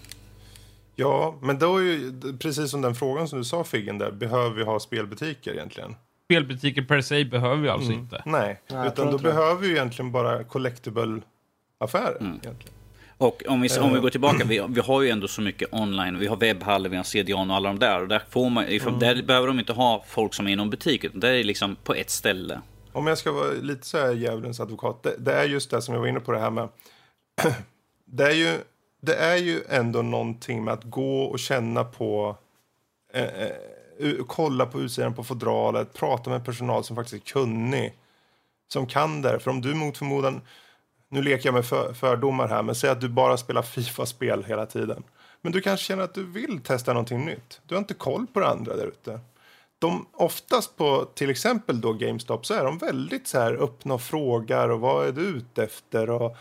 Ja, 0.98 1.38
men 1.42 1.58
då 1.58 1.76
är 1.76 1.82
ju 1.82 2.12
precis 2.38 2.70
som 2.70 2.82
den 2.82 2.94
frågan 2.94 3.28
som 3.28 3.38
du 3.38 3.44
sa 3.44 3.64
Figgen 3.64 3.98
där, 3.98 4.10
behöver 4.10 4.56
vi 4.56 4.62
ha 4.62 4.80
spelbutiker 4.80 5.52
egentligen? 5.52 5.94
Spelbutiker 6.24 6.82
per 6.82 7.00
se 7.00 7.24
behöver 7.24 7.56
vi 7.56 7.68
alltså 7.68 7.90
mm. 7.90 8.00
inte. 8.00 8.22
Nej, 8.26 8.60
Nej 8.70 8.88
utan 8.88 9.10
då 9.10 9.18
behöver 9.18 9.60
vi 9.60 9.70
egentligen 9.70 10.12
bara 10.12 10.44
collectible 10.44 11.20
affärer. 11.78 12.20
Mm. 12.20 12.40
Egentligen. 12.42 12.75
Och 13.18 13.42
om 13.48 13.60
vi, 13.60 13.78
om 13.78 13.94
vi 13.94 14.00
går 14.00 14.10
tillbaka, 14.10 14.44
vi, 14.44 14.66
vi 14.68 14.80
har 14.80 15.02
ju 15.02 15.10
ändå 15.10 15.28
så 15.28 15.40
mycket 15.40 15.68
online. 15.72 16.18
Vi 16.18 16.26
har 16.26 16.36
webbhallar, 16.36 16.90
vi 16.90 16.96
har 16.96 17.04
CDON 17.04 17.50
och 17.50 17.56
alla 17.56 17.68
de 17.68 17.78
där. 17.78 18.00
Och 18.00 18.08
där, 18.08 18.22
får 18.30 18.50
man, 18.50 18.64
mm. 18.64 18.98
där 18.98 19.22
behöver 19.22 19.46
de 19.46 19.58
inte 19.58 19.72
ha 19.72 20.04
folk 20.08 20.34
som 20.34 20.46
är 20.46 20.50
i 20.50 20.56
någon 20.56 20.70
butik, 20.70 21.04
utan 21.04 21.20
det 21.20 21.28
är 21.28 21.44
liksom 21.44 21.76
på 21.76 21.94
ett 21.94 22.10
ställe. 22.10 22.60
Om 22.92 23.06
jag 23.06 23.18
ska 23.18 23.32
vara 23.32 23.50
lite 23.50 23.86
så 23.86 23.98
här 23.98 24.12
djävulens 24.12 24.60
advokat, 24.60 25.02
det, 25.02 25.14
det, 25.18 25.32
är 25.32 25.44
just 25.44 25.70
det 25.70 25.82
som 25.82 25.94
jag 25.94 26.00
var 26.00 26.08
inne 26.08 26.20
på 26.20 26.32
det 26.32 26.38
här 26.38 26.50
med. 26.50 26.68
det, 28.04 28.24
är 28.24 28.34
ju, 28.34 28.58
det 29.02 29.14
är 29.14 29.36
ju 29.36 29.60
ändå 29.68 30.02
någonting 30.02 30.64
med 30.64 30.74
att 30.74 30.84
gå 30.84 31.22
och 31.22 31.38
känna 31.38 31.84
på 31.84 32.36
eh, 33.14 33.22
eh 33.24 33.50
kolla 34.26 34.66
på 34.66 34.80
utsidan 34.80 35.14
på 35.14 35.24
fodralet, 35.24 35.92
prata 35.92 36.30
med 36.30 36.44
personal 36.44 36.84
som 36.84 36.96
faktiskt 36.96 37.22
är 37.22 37.32
kunnig. 37.32 37.94
Som 38.68 38.86
kan 38.86 39.22
det. 39.22 39.38
För 39.38 39.50
om 39.50 39.60
du 39.60 39.74
mot 39.74 39.98
förmodan 39.98 40.40
nu 41.08 41.22
leker 41.22 41.46
jag 41.46 41.54
med 41.54 41.64
för, 41.64 41.92
fördomar 41.92 42.48
här, 42.48 42.62
men 42.62 42.74
säg 42.74 42.90
att 42.90 43.00
du 43.00 43.08
bara 43.08 43.36
spelar 43.36 43.62
Fifa-spel 43.62 44.44
hela 44.44 44.66
tiden. 44.66 45.02
Men 45.42 45.52
du 45.52 45.60
kanske 45.60 45.86
känner 45.86 46.02
att 46.02 46.14
du 46.14 46.24
vill 46.24 46.60
testa 46.60 46.92
någonting 46.92 47.24
nytt. 47.24 47.60
Du 47.66 47.74
har 47.74 47.80
inte 47.80 47.94
koll 47.94 48.26
på 48.26 48.40
det 48.40 48.48
andra 48.48 48.76
där 48.76 48.86
ute. 48.86 49.20
De, 49.78 50.06
oftast 50.12 50.76
på 50.76 51.04
till 51.14 51.30
exempel 51.30 51.80
då 51.80 51.92
GameStop 51.92 52.46
så 52.46 52.54
är 52.54 52.64
de 52.64 52.78
väldigt 52.78 53.28
så 53.28 53.38
här 53.38 53.52
öppna 53.52 53.94
och 53.94 54.02
frågar 54.02 54.68
och 54.68 54.80
vad 54.80 55.08
är 55.08 55.12
du 55.12 55.22
ute 55.22 55.64
efter 55.64 56.10
och 56.10 56.36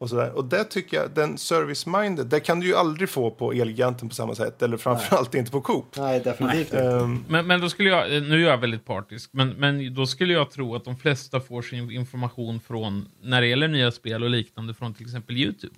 och, 0.00 0.10
sådär. 0.10 0.32
och 0.32 0.44
det 0.44 0.64
tycker 0.64 0.96
jag, 0.96 1.10
den 1.10 1.36
service-minded, 1.36 2.24
det 2.24 2.40
kan 2.40 2.60
du 2.60 2.66
ju 2.66 2.74
aldrig 2.74 3.08
få 3.08 3.30
på 3.30 3.52
Elgiganten 3.52 4.08
på 4.08 4.14
samma 4.14 4.34
sätt. 4.34 4.62
Eller 4.62 4.76
framförallt 4.76 5.32
Nej. 5.32 5.40
inte 5.40 5.52
på 5.52 5.60
Coop. 5.60 5.96
Nej, 5.96 6.20
definitivt 6.20 6.60
inte. 6.60 6.82
Um, 6.82 7.24
men, 7.28 7.46
men 7.46 7.60
då 7.60 7.68
skulle 7.68 7.90
jag, 7.90 8.22
nu 8.22 8.44
är 8.44 8.50
jag 8.50 8.58
väldigt 8.58 8.84
partisk, 8.84 9.30
men, 9.32 9.48
men 9.48 9.94
då 9.94 10.06
skulle 10.06 10.32
jag 10.32 10.50
tro 10.50 10.74
att 10.74 10.84
de 10.84 10.96
flesta 10.96 11.40
får 11.40 11.62
sin 11.62 11.90
information 11.90 12.60
från, 12.60 13.08
när 13.22 13.40
det 13.40 13.46
gäller 13.46 13.68
nya 13.68 13.90
spel 13.90 14.24
och 14.24 14.30
liknande, 14.30 14.74
från 14.74 14.94
till 14.94 15.06
exempel 15.06 15.36
YouTube. 15.36 15.74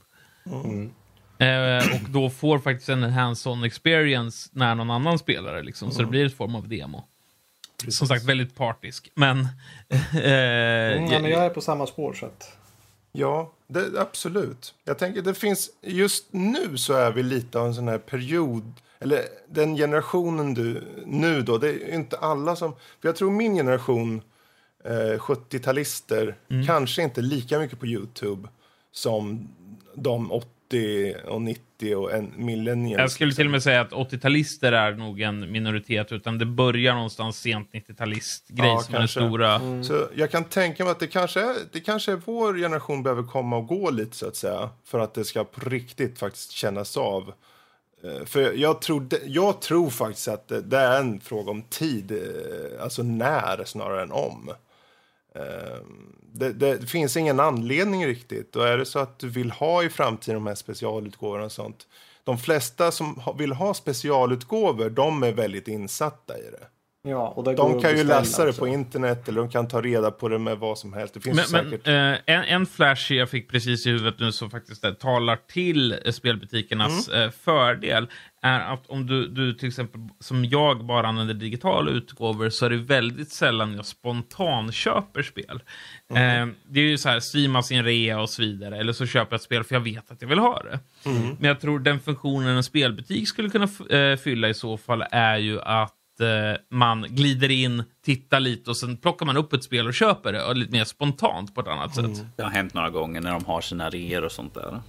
Mm. 0.47 0.91
Eh, 1.39 1.95
och 1.95 2.11
då 2.11 2.31
får 2.31 2.59
faktiskt 2.59 2.89
en 2.89 3.05
hands-on 3.05 3.65
experience 3.65 4.51
när 4.53 4.75
någon 4.75 4.91
annan 4.91 5.19
spelar 5.19 5.63
liksom, 5.63 5.87
mm. 5.87 5.93
så 5.93 5.99
det 5.99 6.05
mm. 6.05 6.11
blir 6.11 6.27
ett 6.27 6.37
form 6.37 6.55
av 6.55 6.69
demo. 6.69 7.05
Precis. 7.85 7.99
Som 7.99 8.09
sagt, 8.09 8.25
väldigt 8.25 8.55
partisk. 8.55 9.11
Men... 9.15 9.39
Eh, 10.15 10.97
mm, 10.97 11.13
ja, 11.13 11.19
men 11.19 11.31
jag 11.31 11.45
är 11.45 11.51
på 11.51 11.61
samma 11.61 11.87
spår. 11.87 12.13
Så 12.13 12.27
att... 12.27 12.60
Ja, 13.13 13.53
det, 13.67 14.01
absolut. 14.01 14.75
Jag 14.85 14.99
tänker 14.99 15.23
det 15.23 15.35
finns, 15.35 15.71
just 15.83 16.25
nu 16.31 16.77
så 16.77 16.93
är 16.95 17.13
vi 17.13 17.23
lite 17.23 17.59
av 17.59 17.67
en 17.67 17.75
sån 17.75 17.89
här 17.89 17.99
period, 17.99 18.73
eller 18.99 19.25
den 19.49 19.77
generationen 19.77 20.55
du, 20.55 20.83
nu 21.07 21.43
då, 21.43 21.59
det 21.59 21.69
är 21.69 21.95
inte 21.95 22.19
alla 22.19 22.57
som, 22.57 22.73
för 22.73 23.09
jag 23.09 23.17
tror 23.17 23.31
min 23.31 23.55
generation, 23.55 24.23
eh, 24.85 25.19
70-talister, 25.19 26.35
kanske 26.67 27.03
inte 27.03 27.21
lika 27.21 27.59
mycket 27.59 27.81
på 27.81 27.87
YouTube 27.87 28.49
som 28.93 29.49
de 29.95 30.33
80 30.71 31.15
och 31.29 31.43
90 31.43 31.95
och 31.97 32.13
en 32.13 32.33
millennials. 32.37 32.99
Jag 33.01 33.11
skulle 33.11 33.33
till 33.33 33.45
och 33.47 33.51
med 33.51 33.63
säga 33.63 33.81
att 33.81 33.91
80-talister 33.93 34.73
är 34.73 34.93
nog 34.93 35.21
en 35.21 35.53
minoritet, 35.53 36.13
utan 36.13 36.39
det 36.39 36.47
börjar 36.47 36.95
någonstans 36.95 37.41
sent 37.41 37.69
90-talist-grej 37.73 38.69
Ja, 38.69 38.81
som 38.83 38.95
är 38.95 38.99
kanske. 38.99 39.21
stora. 39.21 39.61
Så 39.85 40.07
jag 40.15 40.31
kan 40.31 40.45
tänka 40.45 40.85
mig 40.85 40.91
att 40.91 41.01
det 41.01 41.07
kanske, 41.07 41.41
är, 41.41 41.55
det 41.73 41.81
kanske 41.81 42.13
är 42.13 42.17
vår 42.25 42.55
generation 42.55 43.03
behöver 43.03 43.23
komma 43.23 43.57
och 43.57 43.67
gå 43.67 43.91
lite 43.91 44.17
så 44.17 44.27
att 44.29 44.37
säga. 44.37 44.71
För 44.85 44.99
att 44.99 45.15
det 45.15 45.25
ska 45.25 45.45
på 45.45 45.69
riktigt 45.69 46.19
faktiskt 46.19 46.51
kännas 46.51 46.97
av. 46.97 47.33
Eh, 48.05 48.25
För 48.27 48.53
jag 48.53 48.81
tror, 48.83 49.07
jag 49.27 49.61
tror 49.61 49.91
faktiskt 49.91 50.29
att 50.29 50.49
det, 50.49 50.61
det 50.61 50.79
är 50.79 51.01
en 51.01 51.21
fråga 51.21 51.51
om 51.51 51.63
tid. 51.63 52.13
eh, 52.13 52.83
Alltså 52.83 53.03
när 53.03 53.65
snarare 53.65 54.03
än 54.03 54.13
om. 54.13 54.51
Eh, 55.35 55.79
det, 56.33 56.53
det 56.53 56.87
finns 56.87 57.17
ingen 57.17 57.41
anledning 57.41 58.07
riktigt. 58.07 58.57
Och 58.57 58.69
är 58.69 58.79
det 58.79 58.87
så 58.87 58.99
att 58.99 59.19
du 59.19 59.29
vill 59.29 59.51
ha 59.51 59.83
i 59.83 59.89
framtiden 59.89 60.35
de 60.35 60.47
här 60.47 60.55
specialutgåvorna 60.55 61.45
och 61.45 61.53
sånt. 61.53 61.87
De 62.25 62.39
flesta 62.39 62.91
som 62.93 63.23
vill 63.39 63.53
ha 63.53 63.75
specialutgåvor, 63.75 64.91
de 64.91 65.23
är 65.23 65.33
väldigt 65.33 65.69
insatta 65.69 66.39
i 66.39 66.43
det. 66.43 66.67
Ja, 67.03 67.29
och 67.29 67.45
De 67.45 67.55
kan 67.57 67.67
ju 67.91 67.97
beställa 67.97 68.19
läsa 68.21 68.43
det 68.45 68.49
också. 68.49 68.61
på 68.61 68.69
internet 68.69 69.29
eller 69.29 69.41
de 69.41 69.51
kan 69.51 69.69
ta 69.69 69.81
reda 69.81 70.11
på 70.11 70.29
det 70.29 70.39
med 70.39 70.59
vad 70.59 70.79
som 70.79 70.93
helst. 70.93 71.15
Det 71.15 71.21
finns 71.21 71.53
Men, 71.53 71.71
säkert... 71.71 71.87
eh, 71.89 72.35
en, 72.35 72.45
en 72.45 72.67
flash 72.67 73.13
jag 73.13 73.31
fick 73.31 73.49
precis 73.51 73.87
i 73.87 73.91
huvudet 73.91 74.15
nu 74.21 74.33
som 74.33 74.51
faktiskt 74.51 74.85
eh, 74.85 74.93
talar 74.93 75.37
till 75.53 75.93
eh, 76.05 76.13
spelbutikernas 76.13 77.09
Mm. 77.09 77.23
eh, 77.23 77.31
fördel 77.31 78.09
är 78.43 78.61
att 78.61 78.87
om 78.91 79.07
du, 79.07 79.29
du 79.29 79.53
till 79.55 79.69
exempel, 79.69 80.01
som 80.21 80.45
jag, 80.45 80.85
bara 80.85 81.09
använder 81.09 81.35
digitala 81.35 81.91
utgåvor 81.91 82.51
så 82.51 82.67
är 82.67 82.71
det 82.71 82.77
väldigt 82.77 83.31
sällan 83.33 83.75
jag 83.77 83.87
spontanköper 83.87 85.23
spel. 85.23 85.63
Mm. 86.11 86.49
Eh, 86.49 86.55
det 86.69 86.81
är 86.81 86.85
ju 86.85 86.99
så 86.99 87.09
här, 87.09 87.21
streama 87.21 87.63
sin 87.63 87.85
rea 87.85 88.21
och 88.21 88.31
så 88.31 88.43
vidare, 88.43 88.79
eller 88.79 88.93
så 88.93 89.07
köper 89.07 89.33
jag 89.33 89.39
ett 89.39 89.43
spel 89.43 89.65
för 89.65 89.75
jag 89.75 89.81
vet 89.81 90.11
att 90.11 90.23
jag 90.23 90.29
vill 90.29 90.39
ha 90.39 90.63
det. 90.63 90.81
Mm. 91.11 91.37
Men 91.39 91.49
jag 91.49 91.61
tror 91.61 91.79
den 91.79 92.01
funktionen 92.01 92.57
en 92.57 92.63
spelbutik 92.63 93.29
skulle 93.29 93.51
kunna 93.51 93.69
eh, 93.99 94.17
fylla 94.17 94.49
i 94.49 94.55
så 94.55 94.77
fall 94.77 95.05
är 95.11 95.37
ju 95.39 95.61
att 95.61 95.95
eh, 96.21 96.55
man 96.71 97.03
glider 97.09 97.51
in, 97.51 97.83
tittar 98.05 98.41
lite 98.41 98.71
och 98.71 98.77
sen 98.77 98.97
plockar 98.97 99.27
man 99.27 99.37
upp 99.37 99.53
ett 99.53 99.65
spel 99.65 99.87
och 99.87 99.95
köper 99.95 100.33
det 100.33 100.45
och 100.45 100.57
lite 100.57 100.73
mer 100.73 100.85
spontant 100.85 101.55
på 101.55 101.61
ett 101.61 101.69
annat 101.69 101.99
Mm. 101.99 102.15
sätt. 102.15 102.27
Det 102.37 102.43
har 102.43 102.51
hänt 102.51 102.75
några 102.75 102.91
gånger 102.91 103.21
när 103.21 103.31
de 103.33 103.45
har 103.45 103.61
sina 103.61 103.91
reor 103.91 104.25
och 104.25 104.33
sånt 104.33 104.55
där. 104.55 104.81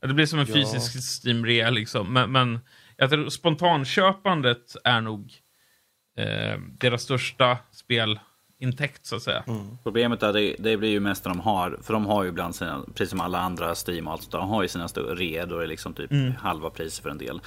Ja, 0.00 0.08
Det 0.08 0.14
blir 0.14 0.26
som 0.26 0.38
en 0.38 0.46
fysisk 0.46 0.96
Steam-rea 1.24 1.70
liksom. 1.70 2.12
Men, 2.12 2.32
men 2.32 2.58
jag 2.96 3.10
tror 3.10 3.28
spontanköpandet 3.28 4.76
är 4.84 5.00
nog 5.00 5.32
eh, 6.18 6.58
deras 6.80 7.02
största 7.02 7.58
spelintäkt 8.56 9.06
så 9.06 9.16
att 9.16 9.22
säga. 9.22 9.44
Problemet 9.82 10.22
är 10.22 10.32
det, 10.32 10.56
det 10.58 10.76
blir 10.76 10.88
ju 10.88 11.00
mest 11.00 11.24
när 11.24 11.32
de 11.34 11.40
har, 11.40 11.78
för 11.82 11.92
de 11.92 12.06
har 12.06 12.22
ju 12.22 12.28
ibland 12.28 12.54
sina, 12.54 12.84
precis 12.94 13.10
som 13.10 13.20
alla 13.20 13.38
andra 13.38 13.74
Steam 13.86 14.06
och 14.06 14.12
allt 14.12 14.22
sånt 14.22 14.32
där, 14.32 14.38
de 14.38 14.48
har 14.48 14.62
ju 14.62 14.68
sina 14.68 14.88
stora 14.88 15.14
reor, 15.14 15.46
då 15.46 15.56
är 15.56 15.60
det 15.60 15.66
liksom 15.66 15.94
typ 15.94 16.10
halva 16.38 16.70
priset 16.70 17.02
för 17.02 17.10
en 17.10 17.18
del. 17.18 17.40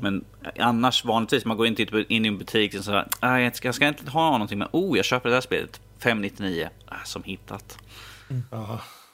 Men 0.00 0.24
annars 0.58 1.04
vanligtvis, 1.04 1.44
man 1.44 1.56
går 1.56 1.66
inte 1.66 2.04
in 2.08 2.24
i 2.24 2.28
en 2.28 2.38
butik 2.38 2.74
och 2.74 2.84
så 2.84 3.04
här, 3.20 3.38
jag 3.38 3.56
ska, 3.56 3.68
jag 3.68 3.74
ska 3.74 3.88
inte 3.88 4.10
ha 4.10 4.30
någonting 4.30 4.58
men 4.58 4.68
oh, 4.72 4.96
jag 4.96 5.04
köper 5.04 5.28
det 5.28 5.36
här 5.36 5.40
spelet, 5.40 5.80
599, 5.98 6.68
ah, 6.86 6.94
som 7.04 7.22
hittat. 7.22 7.78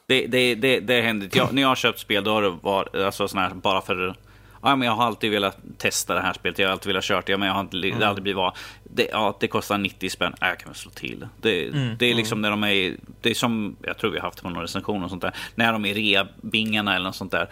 Det, 0.06 0.26
det, 0.26 0.54
det, 0.54 0.80
det 0.80 1.02
händer. 1.02 1.30
Jag, 1.32 1.52
när 1.52 1.62
jag 1.62 1.68
har 1.68 1.76
köpt 1.76 1.98
spel, 1.98 2.24
då 2.24 2.30
har 2.32 2.42
det 2.42 2.50
varit 2.50 2.94
alltså, 2.94 3.28
sån 3.28 3.40
här, 3.40 3.54
bara 3.54 3.80
för 3.80 4.14
Ja, 4.62 4.76
men 4.76 4.86
jag 4.88 4.94
har 4.94 5.04
alltid 5.04 5.30
velat 5.30 5.58
testa 5.78 6.14
det 6.14 6.20
här 6.20 6.32
spelet. 6.32 6.58
Jag 6.58 6.66
har 6.66 6.72
alltid 6.72 6.86
velat 6.86 7.04
köra 7.04 7.22
det, 7.26 7.38
men 7.38 7.48
jag 7.48 7.54
har 7.54 7.60
inte, 7.60 7.76
det 7.76 7.90
har 7.90 8.02
aldrig 8.02 8.22
blivit 8.22 8.36
var. 8.36 8.56
Det, 8.84 9.08
ja, 9.12 9.36
det 9.40 9.48
kostar 9.48 9.78
90 9.78 10.10
spänn. 10.10 10.34
Ja, 10.40 10.48
jag 10.48 10.58
kan 10.58 10.68
väl 10.68 10.76
slå 10.76 10.90
till. 10.90 11.28
Det, 11.40 11.70
det 11.98 12.06
är 12.06 12.14
liksom 12.14 12.40
när 12.40 12.50
de 12.50 12.64
är... 12.64 12.96
Det 13.20 13.30
är 13.30 13.34
som, 13.34 13.76
jag 13.82 13.98
tror 13.98 14.10
vi 14.10 14.18
har 14.18 14.24
haft 14.24 14.36
det 14.36 14.42
på 14.42 14.50
någon 14.50 14.62
recension 14.62 15.04
och 15.04 15.10
sånt 15.10 15.22
där. 15.22 15.36
När 15.54 15.72
de 15.72 15.84
är 15.84 15.94
reabingarna 15.94 16.94
eller 16.94 17.04
något 17.04 17.16
sånt 17.16 17.32
där. 17.32 17.50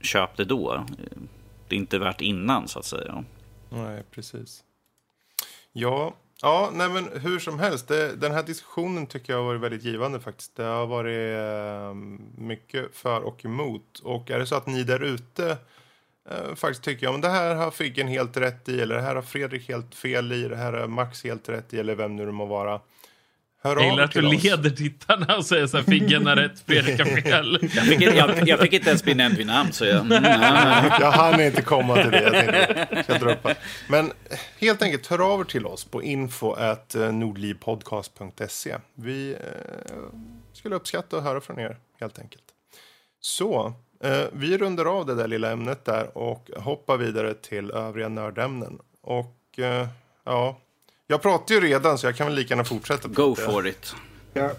Köp 0.00 0.36
det 0.36 0.44
då. 0.44 0.84
Det 1.68 1.74
är 1.74 1.78
inte 1.78 1.98
värt 1.98 2.20
innan 2.20 2.68
så 2.68 2.78
att 2.78 2.84
säga. 2.84 3.24
Nej, 3.68 4.02
precis. 4.10 4.64
Ja, 5.72 6.14
ja 6.42 6.70
nej, 6.72 6.88
men 6.88 7.08
hur 7.20 7.38
som 7.38 7.58
helst. 7.58 7.88
Det, 7.88 8.16
den 8.16 8.32
här 8.32 8.42
diskussionen 8.42 9.06
tycker 9.06 9.32
jag 9.32 9.40
har 9.40 9.46
varit 9.46 9.60
väldigt 9.60 9.84
givande 9.84 10.20
faktiskt. 10.20 10.56
Det 10.56 10.62
har 10.62 10.86
varit 10.86 11.38
eh, 11.38 11.94
mycket 12.44 12.96
för 12.96 13.20
och 13.20 13.44
emot. 13.44 13.98
Och 14.04 14.30
är 14.30 14.38
det 14.38 14.46
så 14.46 14.54
att 14.54 14.66
ni 14.66 14.82
där 14.82 15.00
ute 15.02 15.56
eh, 16.30 16.54
faktiskt 16.54 16.82
tycker 16.84 17.06
jag, 17.06 17.12
men 17.12 17.20
det 17.20 17.28
här 17.28 17.54
har 17.54 17.70
Figgen 17.70 18.08
helt 18.08 18.36
rätt 18.36 18.68
i, 18.68 18.80
eller 18.80 18.94
det 18.94 19.02
här 19.02 19.14
har 19.14 19.22
Fredrik 19.22 19.68
helt 19.68 19.94
fel 19.94 20.32
i, 20.32 20.48
det 20.48 20.56
här 20.56 20.72
har 20.72 20.86
Max 20.86 21.24
helt 21.24 21.48
rätt 21.48 21.74
i, 21.74 21.78
eller 21.80 21.94
vem 21.94 22.16
nu 22.16 22.26
det 22.26 22.32
må 22.32 22.46
vara. 22.46 22.80
Hör 23.62 23.76
Jag 23.76 23.84
gillar 23.84 23.98
av 23.98 24.04
att 24.04 24.12
du 24.12 24.20
till 24.20 24.36
oss. 24.36 24.44
leder 24.44 24.70
tittarna 24.70 25.36
och 25.36 25.46
säger 25.46 25.66
så 25.66 25.76
här, 25.76 25.84
Figgen 25.84 26.26
har 26.26 26.36
rätt, 26.36 26.60
Fredrik 26.66 26.98
har 26.98 27.04
fel. 27.20 27.58
Jag 27.74 27.84
fick, 27.84 28.00
inte- 28.00 28.16
jag, 28.16 28.48
jag 28.48 28.60
fick 28.60 28.72
inte 28.72 28.88
ens 28.88 29.04
bli 29.04 29.14
nämnd 29.14 29.36
vid 29.38 29.46
namn. 29.46 29.72
Så 29.72 29.84
jag, 29.84 30.00
mm. 30.00 30.24
Jag 31.00 31.10
hann 31.10 31.40
inte 31.40 31.62
komma 31.62 32.02
till 32.02 32.10
det. 32.10 32.22
Jag 32.22 32.32
tänkte 32.32 32.86
jag 32.90 33.04
ska 33.04 33.18
droppa. 33.18 33.54
Men 33.88 34.12
helt 34.60 34.82
enkelt, 34.82 35.06
hör 35.06 35.32
av 35.34 35.40
er 35.40 35.44
till 35.44 35.66
oss 35.66 35.84
på 35.84 36.02
info 36.02 36.52
at 36.52 36.96
nordlivpodcast.se. 37.12 38.76
Vi 38.94 39.30
eh, 39.32 39.38
skulle 40.52 40.74
uppskatta 40.74 41.16
att 41.16 41.22
höra 41.24 41.40
från 41.40 41.58
er, 41.58 41.76
helt 42.00 42.18
enkelt. 42.18 42.44
Så, 43.20 43.66
eh, 43.66 43.72
vi 44.32 44.58
rundar 44.58 44.84
av 44.84 45.06
det 45.06 45.14
där 45.14 45.28
lilla 45.28 45.50
ämnet 45.50 45.84
där 45.84 46.18
och 46.18 46.50
hoppar 46.56 46.96
vidare 46.96 47.34
till 47.34 47.70
övriga 47.70 48.08
nördämnen. 48.08 48.78
Och 49.00 49.58
eh, 49.58 49.88
ja, 50.24 50.60
jag 51.06 51.22
pratar 51.22 51.54
ju 51.54 51.60
redan 51.60 51.98
så 51.98 52.06
jag 52.06 52.16
kan 52.16 52.26
väl 52.26 52.36
lika 52.36 52.54
gärna 52.54 52.64
fortsätta. 52.64 53.08
Go 53.08 53.34
det. 53.34 53.42
for 53.42 53.66
it. 53.66 53.94
Ja. 54.32 54.50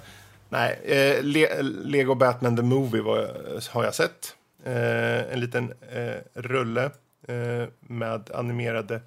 Nej, 0.50 0.80
eh, 0.84 1.24
Le 1.24 1.62
Lego 1.62 2.16
Batman 2.16 2.56
The 2.56 2.64
Movie 2.64 3.02
var, 3.02 3.30
har 3.72 3.84
jag 3.84 3.96
sett. 3.96 4.36
Eh, 4.64 5.34
en 5.34 5.40
liten 5.40 5.74
eh, 5.92 6.16
rulle 6.34 6.86
eh, 7.28 7.68
med 7.80 8.32
animerade 8.34 9.02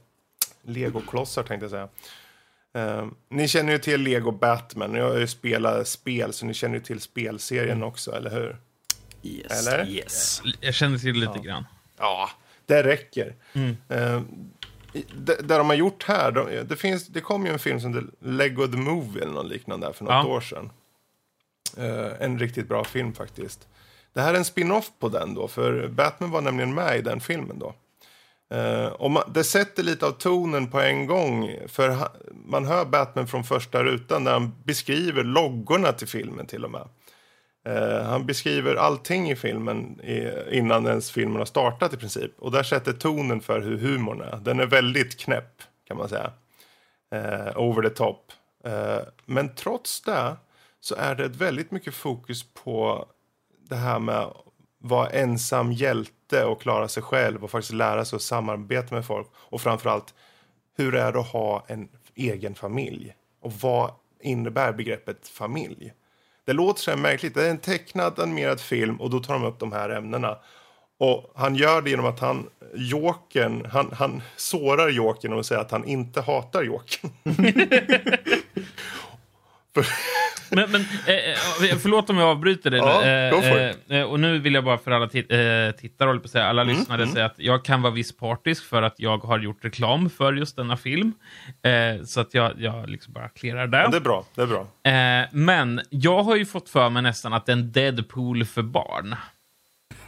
Lego-klossar 0.62 1.42
tänkte 1.42 1.64
jag 1.64 1.70
säga. 1.70 1.88
Eh, 2.74 3.06
ni 3.28 3.48
känner 3.48 3.72
ju 3.72 3.78
till 3.78 4.00
Lego 4.00 4.30
Batman. 4.30 4.94
Jag 4.94 5.08
har 5.08 5.18
ju 5.18 5.26
spelat 5.26 5.88
spel 5.88 6.32
så 6.32 6.46
ni 6.46 6.54
känner 6.54 6.74
ju 6.74 6.80
till 6.80 7.00
spelserien 7.00 7.82
också, 7.82 8.12
eller 8.12 8.30
hur? 8.30 8.56
Yes. 9.24 9.66
Eller? 9.68 9.88
yes. 9.88 10.42
Jag 10.60 10.74
känner 10.74 10.98
till 10.98 11.14
lite 11.16 11.38
grann. 11.38 11.64
Ja, 11.98 12.30
det 12.66 12.82
räcker. 12.82 13.34
Eh, 13.88 14.20
i- 14.92 15.04
det, 15.16 15.34
det 15.48 15.58
de 15.58 15.66
har 15.68 15.74
gjort 15.76 16.02
här, 16.04 16.32
de, 16.32 16.62
det, 16.68 16.76
finns, 16.76 17.06
det 17.06 17.20
kom 17.20 17.46
ju 17.46 17.52
en 17.52 17.58
film 17.58 17.80
som 17.80 17.94
heter 17.94 18.08
Lego 18.20 18.66
the 18.66 18.76
Movie 18.76 19.22
eller 19.22 19.32
något 19.32 19.46
liknande 19.50 19.86
där 19.86 19.92
för 19.92 20.04
något 20.04 20.12
Ja. 20.12 20.26
år 20.26 20.40
sedan. 20.40 20.70
Eh, 21.76 22.12
en 22.24 22.38
riktigt 22.38 22.68
bra 22.68 22.84
film 22.84 23.12
faktiskt. 23.14 23.68
Det 24.12 24.20
här 24.20 24.34
är 24.34 24.38
en 24.38 24.44
spin-off 24.44 24.90
på 24.98 25.08
den 25.08 25.34
då, 25.34 25.48
för 25.48 25.88
Batman 25.88 26.30
var 26.30 26.40
nämligen 26.40 26.74
med 26.74 26.98
i 26.98 27.02
den 27.02 27.20
filmen 27.20 27.58
då. 27.58 27.74
Eh, 28.56 28.86
och 28.86 29.10
man, 29.10 29.22
det 29.34 29.44
sätter 29.44 29.82
lite 29.82 30.06
av 30.06 30.10
tonen 30.10 30.70
på 30.70 30.80
en 30.80 31.06
gång, 31.06 31.50
för 31.68 31.88
ha, 31.88 32.12
man 32.46 32.64
hör 32.66 32.84
Batman 32.84 33.26
från 33.28 33.44
första 33.44 33.84
rutan 33.84 34.24
där 34.24 34.32
han 34.32 34.52
beskriver 34.64 35.24
loggorna 35.24 35.92
till 35.92 36.08
filmen 36.08 36.46
till 36.46 36.64
och 36.64 36.70
med. 36.70 36.88
Eh, 37.64 38.02
han 38.02 38.26
beskriver 38.26 38.74
allting 38.74 39.30
i 39.30 39.36
filmen 39.36 40.00
i, 40.00 40.32
innan 40.50 40.86
ens 40.86 41.10
filmen 41.10 41.36
har 41.36 41.44
startat 41.44 41.94
i 41.94 41.96
princip. 41.96 42.32
Och 42.38 42.50
där 42.50 42.62
sätter 42.62 42.92
tonen 42.92 43.40
för 43.40 43.60
hur 43.60 43.78
humorn 43.78 44.20
är. 44.20 44.36
Den 44.36 44.60
är 44.60 44.66
väldigt 44.66 45.18
knäpp 45.18 45.62
kan 45.88 45.96
man 45.96 46.08
säga. 46.08 46.32
Eh, 47.12 47.58
over 47.58 47.82
the 47.82 47.94
top. 47.94 48.32
Eh, 48.64 48.98
men 49.24 49.54
trots 49.54 50.02
det 50.02 50.36
så 50.80 50.94
är 50.94 51.14
det 51.14 51.28
väldigt 51.28 51.70
mycket 51.70 51.94
fokus 51.94 52.42
på 52.64 53.06
det 53.68 53.76
här 53.76 53.98
med 53.98 54.18
att 54.18 54.36
vara 54.78 55.10
ensam 55.10 55.72
hjälte 55.72 56.44
och 56.44 56.60
klara 56.60 56.88
sig 56.88 57.02
själv 57.02 57.44
och 57.44 57.50
faktiskt 57.50 57.74
lära 57.74 58.04
sig 58.04 58.16
att 58.16 58.22
samarbeta 58.22 58.94
med 58.94 59.06
folk. 59.06 59.26
Och 59.34 59.60
framförallt, 59.60 60.14
hur 60.76 60.94
är 60.94 61.12
det 61.12 61.20
att 61.20 61.32
ha 61.32 61.64
en 61.66 61.88
egen 62.14 62.54
familj? 62.54 63.14
Och 63.40 63.52
vad 63.52 63.90
innebär 64.20 64.72
begreppet 64.72 65.28
familj? 65.28 65.92
Det 66.46 66.52
låter 66.52 66.80
så 66.80 66.90
här 66.90 66.98
märkligt. 66.98 67.34
Det 67.34 67.46
är 67.46 67.50
en 67.50 67.58
tecknad 67.58 68.20
animerad 68.20 68.60
film 68.60 69.00
och 69.00 69.10
då 69.10 69.20
tar 69.20 69.34
de 69.34 69.44
upp 69.44 69.58
de 69.58 69.72
här 69.72 69.90
ämnena. 69.90 70.38
Och 70.98 71.32
han 71.34 71.54
gör 71.54 71.82
det 71.82 71.90
genom 71.90 72.06
att 72.06 72.20
han, 72.20 72.46
Jokern, 72.74 73.66
han, 73.72 73.90
han 73.92 74.22
sårar 74.36 74.88
Jokern 74.88 75.32
och 75.32 75.46
säger 75.46 75.60
att 75.60 75.70
han 75.70 75.84
inte 75.84 76.20
hatar 76.20 76.62
Jokern. 76.62 77.10
Men, 80.54 80.70
men 80.70 80.80
eh, 80.80 81.76
förlåt 81.78 82.10
om 82.10 82.18
jag 82.18 82.28
avbryter 82.28 82.70
dig. 82.70 82.80
Ja, 82.80 83.30
go 83.36 83.42
for 83.42 83.74
Eh, 83.94 84.02
och 84.02 84.20
nu 84.20 84.38
vill 84.38 84.54
jag 84.54 84.64
bara 84.64 84.78
för 84.78 84.90
alla 84.90 85.06
tit 85.08 85.32
eh, 85.32 85.38
tittare, 85.80 86.28
säga, 86.28 86.44
alla 86.44 86.62
Mm, 86.62 86.76
lyssnare, 86.76 87.06
säga 87.06 87.26
att 87.26 87.34
jag 87.38 87.64
kan 87.64 87.82
vara 87.82 87.92
viss 87.92 88.16
partisk 88.16 88.64
för 88.64 88.82
att 88.82 88.94
jag 88.96 89.18
har 89.24 89.38
gjort 89.38 89.64
reklam 89.64 90.10
för 90.10 90.32
just 90.32 90.56
denna 90.56 90.76
film. 90.76 91.12
Eh, 91.62 92.04
så 92.04 92.20
att 92.20 92.34
jag, 92.34 92.52
jag 92.58 92.88
liksom 92.90 93.12
bara 93.12 93.28
clearar 93.28 93.66
där. 93.66 93.88
Det 93.90 93.96
är 93.96 94.00
bra. 94.00 94.24
Det 94.34 94.42
är 94.42 94.46
bra. 94.46 94.66
Eh, 94.92 95.28
men 95.32 95.80
jag 95.90 96.22
har 96.22 96.36
ju 96.36 96.46
fått 96.46 96.68
för 96.68 96.90
mig 96.90 97.02
nästan 97.02 97.32
att 97.32 97.46
det 97.46 97.52
är 97.52 97.56
en 97.56 97.72
Deadpool 97.72 98.44
för 98.44 98.62
barn. 98.62 99.14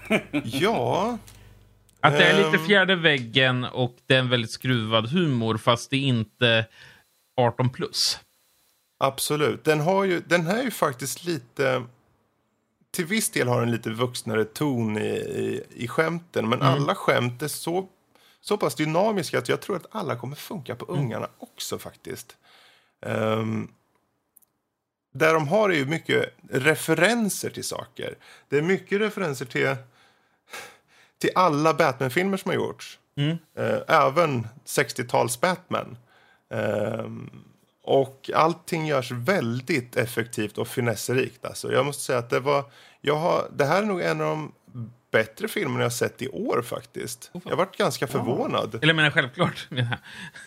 Ja, 0.45 1.19
Att 2.01 2.19
det 2.19 2.25
är 2.25 2.37
lite 2.37 2.57
Ehm. 2.57 2.67
fjärde 2.67 2.95
väggen 2.97 3.65
och 3.65 3.97
det 4.07 4.15
är 4.15 4.19
en 4.19 4.29
väldigt 4.31 4.51
skruvad 4.51 5.09
humor, 5.11 5.57
fast 5.57 5.91
det 5.91 5.97
är 5.97 6.01
inte 6.01 6.67
18 7.37 7.71
plus. 7.71 8.21
Absolut. 8.99 9.65
Den, 9.65 9.81
har 9.81 10.05
ju, 10.05 10.21
den 10.21 10.47
här 10.47 10.59
är 10.59 10.63
ju 10.63 10.71
faktiskt 10.71 11.25
lite... 11.25 11.85
Till 12.91 13.07
viss 13.07 13.31
del 13.31 13.49
har 13.49 13.61
den 13.61 13.71
lite 13.71 13.91
vuxnare 13.91 14.45
ton 14.45 14.99
i, 14.99 15.09
i, 15.17 15.63
i 15.71 15.89
skämten. 15.89 16.49
Men 16.49 16.63
alla 16.63 16.95
skämt 16.95 17.43
är 17.43 17.49
så, 17.49 17.89
så 18.41 18.57
pass 18.57 18.75
dynamiska 18.75 19.39
att 19.39 19.49
jag 19.49 19.61
tror 19.61 19.77
att 19.77 19.87
alla 19.91 20.17
kommer 20.17 20.37
funka 20.37 20.75
på 20.75 20.85
ungarna 20.85 21.29
också 21.39 21.79
faktiskt. 21.79 22.37
Um, 23.01 23.69
där 25.19 25.35
de 25.35 25.49
har 25.49 25.71
är 25.71 25.75
ju 25.75 25.87
mycket 25.87 26.35
referenser 26.51 27.51
till 27.51 27.65
saker. 27.65 28.15
Det 28.49 28.59
är 28.59 28.63
mycket 28.63 29.01
referenser 29.01 29.47
till, 29.47 29.77
till 31.19 31.31
alla 31.35 31.75
Batman-filmer 31.75 32.37
som 32.37 32.49
har 32.49 32.57
gjorts. 32.57 32.99
Mm. 33.17 33.37
Eh, 33.55 33.79
även 33.89 34.47
60-tals 34.65 35.41
Batman. 35.41 35.97
Ehm, 36.51 37.31
och 37.87 38.31
allting 38.35 38.87
görs 38.87 39.11
väldigt 39.11 39.97
effektivt 39.97 40.59
och 40.59 40.69
finesserikt. 40.69 41.45
Alltså, 41.45 41.73
jag 41.73 41.87
måste 41.87 42.03
säga 42.03 42.19
att 42.19 42.31
det 42.31 42.41
var... 42.41 42.65
Jag 43.01 43.17
har, 43.17 43.49
det 43.57 43.65
här 43.65 43.83
är 43.83 43.87
nog 43.87 44.01
en 44.01 44.21
av 44.21 44.27
de 44.27 44.53
bättre 45.11 45.49
filmerna 45.49 45.83
jag 45.83 45.93
sett 45.93 46.23
i 46.23 46.29
år 46.29 46.63
faktiskt. 46.63 47.31
Jag 47.33 47.51
har 47.51 47.57
varit 47.57 47.77
ganska 47.77 48.07
förvånad. 48.07 48.75
Eller 48.75 48.87
jag 48.87 48.97
menar 48.97 49.11
självklart. 49.11 49.69
jag. 49.71 49.87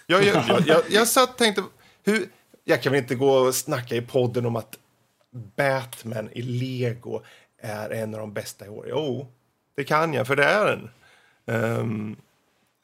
Jag, 0.06 0.24
jag, 0.24 0.44
jag, 0.48 0.68
jag, 0.68 0.82
jag 0.90 1.08
satt 1.08 1.30
och 1.30 1.38
tänkte, 1.38 1.64
hur, 2.04 2.30
jag 2.64 2.82
kan 2.82 2.92
väl 2.92 3.02
inte 3.02 3.16
gå 3.16 3.32
och 3.32 3.56
snacka 3.56 3.96
i 3.96 4.02
podden 4.02 4.46
om 4.46 4.56
att 4.56 4.80
Batman 5.56 6.30
i 6.32 6.42
Lego 6.42 7.22
är 7.62 7.90
en 7.90 8.14
av 8.14 8.20
de 8.20 8.34
bästa 8.34 8.66
i 8.66 8.70
år. 8.70 8.86
Jo, 8.90 9.28
det 9.76 9.84
kan 9.84 10.14
jag, 10.14 10.28
för 10.28 10.36
det 10.36 10.46
är 10.46 10.66
den. 10.66 10.90
Ehm, 11.46 12.16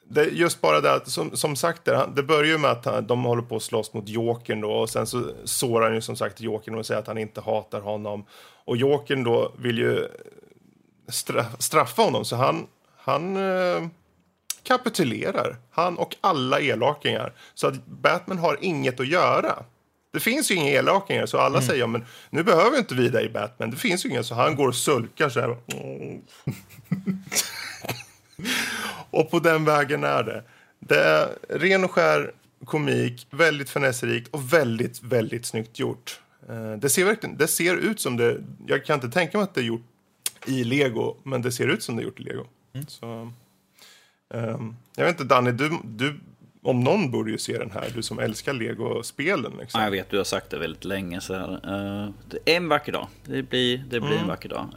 det 0.08 0.24
just 0.24 0.60
bara 0.60 0.80
det 0.80 0.92
att, 0.92 1.08
som, 1.08 1.36
som 1.36 1.56
sagt, 1.56 1.84
det, 1.84 2.08
det 2.16 2.22
börjar 2.22 2.44
ju 2.44 2.58
med 2.58 2.70
att 2.70 2.84
han, 2.84 3.06
de 3.06 3.24
håller 3.24 3.42
på 3.42 3.56
att 3.56 3.62
slåss 3.62 3.92
mot 3.92 4.08
Jokern 4.08 4.60
då 4.60 4.70
och 4.70 4.90
sen 4.90 5.06
så 5.06 5.30
sårar 5.44 5.86
han 5.86 5.94
ju 5.94 6.00
som 6.00 6.16
sagt 6.16 6.40
Jokern 6.40 6.74
och 6.74 6.86
säger 6.86 7.00
att 7.00 7.06
han 7.06 7.18
inte 7.18 7.40
hatar 7.40 7.80
honom. 7.80 8.24
Och 8.64 8.76
Jokern 8.76 9.24
då 9.24 9.52
vill 9.58 9.78
ju 9.78 10.08
stra, 11.08 11.44
straffa 11.58 12.02
honom 12.02 12.24
så 12.24 12.36
han, 12.36 12.66
han 12.96 13.36
eh, 13.36 13.86
kapitulerar. 14.62 15.56
Han 15.70 15.98
och 15.98 16.16
alla 16.20 16.60
elakingar. 16.60 17.32
Så 17.54 17.66
att 17.66 17.86
Batman 17.86 18.38
har 18.38 18.58
inget 18.60 19.00
att 19.00 19.08
göra. 19.08 19.64
Det 20.12 20.20
finns 20.20 20.50
ju 20.50 20.54
inga 20.54 20.70
elakingar, 20.70 21.26
så 21.26 21.38
alla 21.38 21.62
säger 21.62 21.80
ja, 21.80 21.86
men 21.86 22.04
nu 22.30 22.42
behöver 22.42 22.78
inte 22.78 22.94
vi 22.94 23.08
dig 23.08 23.28
Batman. 23.28 23.70
Det 23.70 23.76
finns 23.76 24.04
ju 24.04 24.08
inga, 24.08 24.22
så 24.22 24.34
han 24.34 24.56
går 24.56 24.68
och 24.68 24.74
sulkar 24.74 25.28
så 25.28 25.40
här. 25.40 25.56
och 29.10 29.30
på 29.30 29.38
den 29.38 29.64
vägen 29.64 30.04
är 30.04 30.22
det. 30.22 30.42
Det 30.78 31.00
är 31.04 31.28
ren 31.48 31.84
och 31.84 31.90
skär 31.90 32.32
komik, 32.64 33.26
väldigt 33.30 33.70
finessrikt 33.70 34.28
och 34.34 34.52
väldigt, 34.52 35.02
väldigt 35.02 35.46
snyggt 35.46 35.78
gjort. 35.78 36.20
Eh, 36.48 36.72
Det 36.72 36.88
ser, 36.88 37.04
verkligen, 37.04 37.36
det 37.36 37.48
ser 37.48 37.76
ut 37.76 38.00
som 38.00 38.16
det... 38.16 38.40
Jag 38.66 38.84
kan 38.84 38.94
inte 38.94 39.08
tänka 39.10 39.38
mig 39.38 39.44
att 39.44 39.54
det 39.54 39.60
är 39.60 39.64
gjort 39.64 39.86
i 40.46 40.64
lego, 40.64 41.16
men 41.22 41.42
det 41.42 41.52
ser 41.52 41.68
ut 41.68 41.82
som 41.82 41.96
det 41.96 42.02
är 42.02 42.04
gjort 42.04 42.20
i 42.20 42.22
lego. 42.22 42.46
Så, 42.88 43.32
ehm, 44.34 44.76
jag 44.96 45.04
vet 45.04 45.20
inte, 45.20 45.34
Danny, 45.34 45.50
du, 45.52 45.78
du 45.84 46.20
om 46.62 46.80
någon 46.80 47.10
borde 47.10 47.30
ju 47.30 47.38
se 47.38 47.58
den 47.58 47.70
här, 47.70 47.90
du 47.94 48.02
som 48.02 48.18
älskar 48.18 48.52
Lego-spelen. 48.52 49.52
Liksom. 49.60 49.80
Ja, 49.80 49.86
jag 49.86 49.90
vet, 49.90 50.10
du 50.10 50.16
har 50.16 50.24
sagt 50.24 50.50
det 50.50 50.58
väldigt 50.58 50.84
länge. 50.84 51.20
Så 51.20 51.34
här, 51.34 51.60
är 52.44 52.56
en 52.56 52.68
vacker 52.68 52.92
dag. 52.92 53.08
Det 53.24 53.42
blir, 53.42 53.78
det 53.78 54.00
blir 54.00 54.16
en 54.18 54.28
vacker 54.28 54.48
dag. 54.48 54.68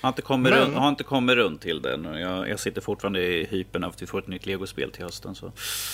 Eh, 0.00 0.02
har, 0.02 0.08
inte 0.08 0.22
kommit 0.22 0.52
Men- 0.52 0.60
runt, 0.62 0.76
har 0.76 0.88
inte 0.88 1.04
kommit 1.04 1.36
runt 1.36 1.60
till 1.62 1.82
den. 1.82 2.04
Jag, 2.04 2.48
jag 2.48 2.60
sitter 2.60 2.80
fortfarande 2.80 3.22
i 3.26 3.44
hypen 3.44 3.84
av 3.84 3.90
att 3.90 4.02
vi 4.02 4.06
får 4.06 4.18
ett 4.18 4.26
nytt 4.26 4.46
Lego-spel 4.46 4.90
till 4.92 5.04
hösten. 5.04 5.34
Så, 5.34 5.52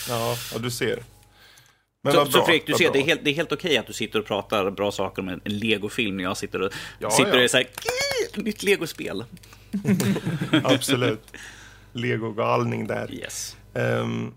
Ja, 0.08 0.36
ja, 0.52 0.58
du 0.58 0.70
ser. 0.70 1.02
Men 2.02 2.12
så, 2.12 2.18
vad 2.18 2.26
så 2.32 2.38
bra, 2.38 2.46
Fredrik, 2.46 2.66
du 2.66 2.72
ser, 2.74 2.84
bra. 2.84 2.92
det 2.92 2.98
är 2.98 3.04
helt, 3.06 3.24
det 3.24 3.30
är 3.30 3.34
helt 3.34 3.52
okej 3.52 3.76
att 3.76 3.86
du 3.86 3.92
sitter 3.92 4.18
och 4.18 4.24
pratar 4.26 4.70
bra 4.70 4.92
saker 4.92 5.22
om 5.22 5.28
en, 5.28 5.40
en 5.44 5.58
Lego-film. 5.58 6.16
när 6.16 6.24
Jag 6.24 6.36
sitter 6.36 6.62
och, 6.62 6.72
Ja, 6.98 7.10
sitter 7.10 7.32
och 7.32 7.38
ja. 7.38 7.42
är 7.42 7.48
så 7.48 7.56
här, 7.56 7.64
"Gih, 8.34 8.44
nytt 8.44 8.62
Lego-spel. 8.62 9.24
Absolut. 10.64 11.32
Lego-galning 11.92 12.86
där. 12.86 13.14
Yes. 13.14 13.56
Ehm, 13.74 14.34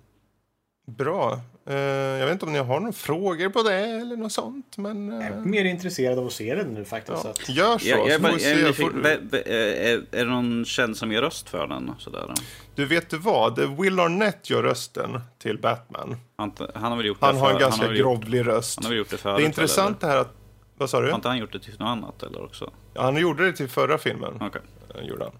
bra. 0.98 1.42
Eh, 1.70 1.76
jag 2.20 2.26
vet 2.26 2.34
inte 2.34 2.46
om 2.46 2.54
ni 2.54 2.60
har 2.60 2.80
några 2.80 2.92
frågor 2.94 3.50
på 3.50 3.64
det 3.64 3.76
eller 3.76 4.16
något 4.18 4.32
sånt, 4.32 4.78
men... 4.78 5.12
eh, 5.12 5.28
Jag 5.28 5.38
är 5.38 5.42
mer 5.42 5.66
intresserad 5.66 6.20
av 6.20 6.26
att 6.28 6.34
se 6.34 6.56
den 6.56 6.68
nu 6.74 6.86
faktiskt. 6.86 7.24
Ja. 7.24 7.30
att, 7.30 7.50
Gör 7.50 7.78
så, 7.78 7.88
Jag, 7.88 8.08
jag, 8.08 8.16
så 8.16 8.22
bara- 8.22 8.32
jag 8.40 8.58
nyfiken. 8.58 8.74
Får, 8.74 9.00
vä- 9.00 9.48
är, 9.48 9.98
är 10.12 10.26
det 10.26 10.32
någon 10.32 10.66
känd 10.66 10.98
som 10.98 11.12
gör 11.12 11.22
röst 11.22 11.50
för 11.50 11.68
den? 11.68 11.92
Sådär. 12.00 12.34
du 12.76 12.86
vet 12.86 13.10
du 13.10 13.18
vad? 13.18 13.60
Will 13.82 14.00
Arnett 14.00 14.50
gör 14.50 14.64
rösten 14.64 15.22
till 15.42 15.58
Batman. 15.58 16.18
Han, 16.38 16.52
han 16.76 16.84
har 16.92 16.98
väl 16.98 17.06
gjort 17.06 17.18
Han 17.22 17.34
det 17.36 17.42
har 17.42 17.48
en 17.50 17.54
för- 17.56 17.60
ganska 17.60 17.82
har 17.82 17.90
väl 17.90 18.00
gjort- 18.00 18.22
grovlig 18.22 18.48
röst. 18.48 18.76
Han 18.78 18.86
har 18.86 18.90
väl 18.90 18.98
gjort 18.98 19.10
det 19.10 19.18
förut? 19.18 19.38
Det 19.38 19.44
är 19.44 19.46
intressant 19.46 20.02
det 20.02 20.08
här 20.08 20.18
att... 20.18 20.34
Vad 20.78 20.90
sa 20.90 21.02
du? 21.02 21.08
Har 21.08 21.16
inte 21.16 21.28
han 21.28 21.38
gjort 21.38 21.52
det 21.54 21.60
till 21.60 21.74
något 21.80 21.88
annat 21.88 22.24
eller 22.24 22.44
också? 22.44 22.72
Ja, 22.94 23.02
han 23.02 23.18
gjorde 23.18 23.46
det 23.46 23.54
till 23.54 23.68
förra 23.70 23.98
filmen. 23.98 24.34
Okej. 24.42 24.62
eh, 24.96 25.02
gjorde 25.08 25.24
han. 25.24 25.34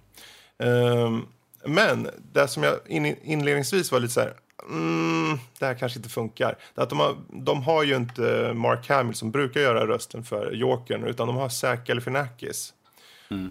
Ehm, 0.70 1.26
men 1.66 2.08
det 2.34 2.48
som 2.48 2.64
jag 2.64 2.76
in, 2.88 3.06
inledningsvis 3.24 3.92
var 3.92 4.00
lite 4.00 4.14
så 4.14 4.20
här... 4.20 4.34
Mm, 4.70 5.38
det 5.60 5.66
här 5.66 5.74
kanske 5.74 6.00
inte 6.00 6.10
funkar. 6.10 6.58
Att 6.76 6.90
de, 6.90 7.00
har, 7.00 7.18
de 7.28 7.64
har 7.64 7.84
ju 7.84 7.96
inte 7.96 8.54
Mark 8.54 8.90
Hamill 8.90 9.16
som 9.16 9.32
brukar 9.32 9.62
göra 9.62 9.88
rösten 9.88 10.24
för 10.24 10.52
Jokern 10.52 11.04
utan 11.04 11.28
de 11.28 11.36
har 11.36 11.50
Zac 11.50 11.80
Galifianakis. 11.86 12.74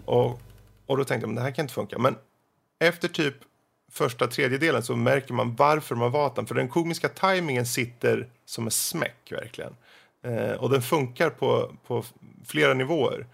Och, 0.05 0.41
och 0.85 0.97
då 0.97 1.03
tänkte 1.03 1.23
jag 1.23 1.27
men 1.27 1.35
det 1.35 1.41
här 1.41 1.51
kan 1.51 1.63
inte 1.63 1.73
funka. 1.73 1.99
Men 1.99 2.15
efter 2.79 3.07
typ 3.07 3.35
första 3.91 4.27
tredjedelen 4.27 4.83
så 4.83 4.95
märker 4.95 5.33
man 5.33 5.55
varför 5.55 5.95
har 5.95 6.09
valt 6.09 6.35
den. 6.35 6.45
För 6.45 6.55
den 6.55 6.69
komiska 6.69 7.09
tajmingen 7.09 7.65
sitter 7.65 8.27
som 8.45 8.65
en 8.65 8.71
smäck 8.71 9.31
verkligen. 9.31 9.75
Eh, 10.23 10.51
och 10.51 10.69
den 10.69 10.81
funkar 10.81 11.29
på, 11.29 11.75
på 11.87 12.03
flera 12.45 12.73
nivåer. 12.73 13.27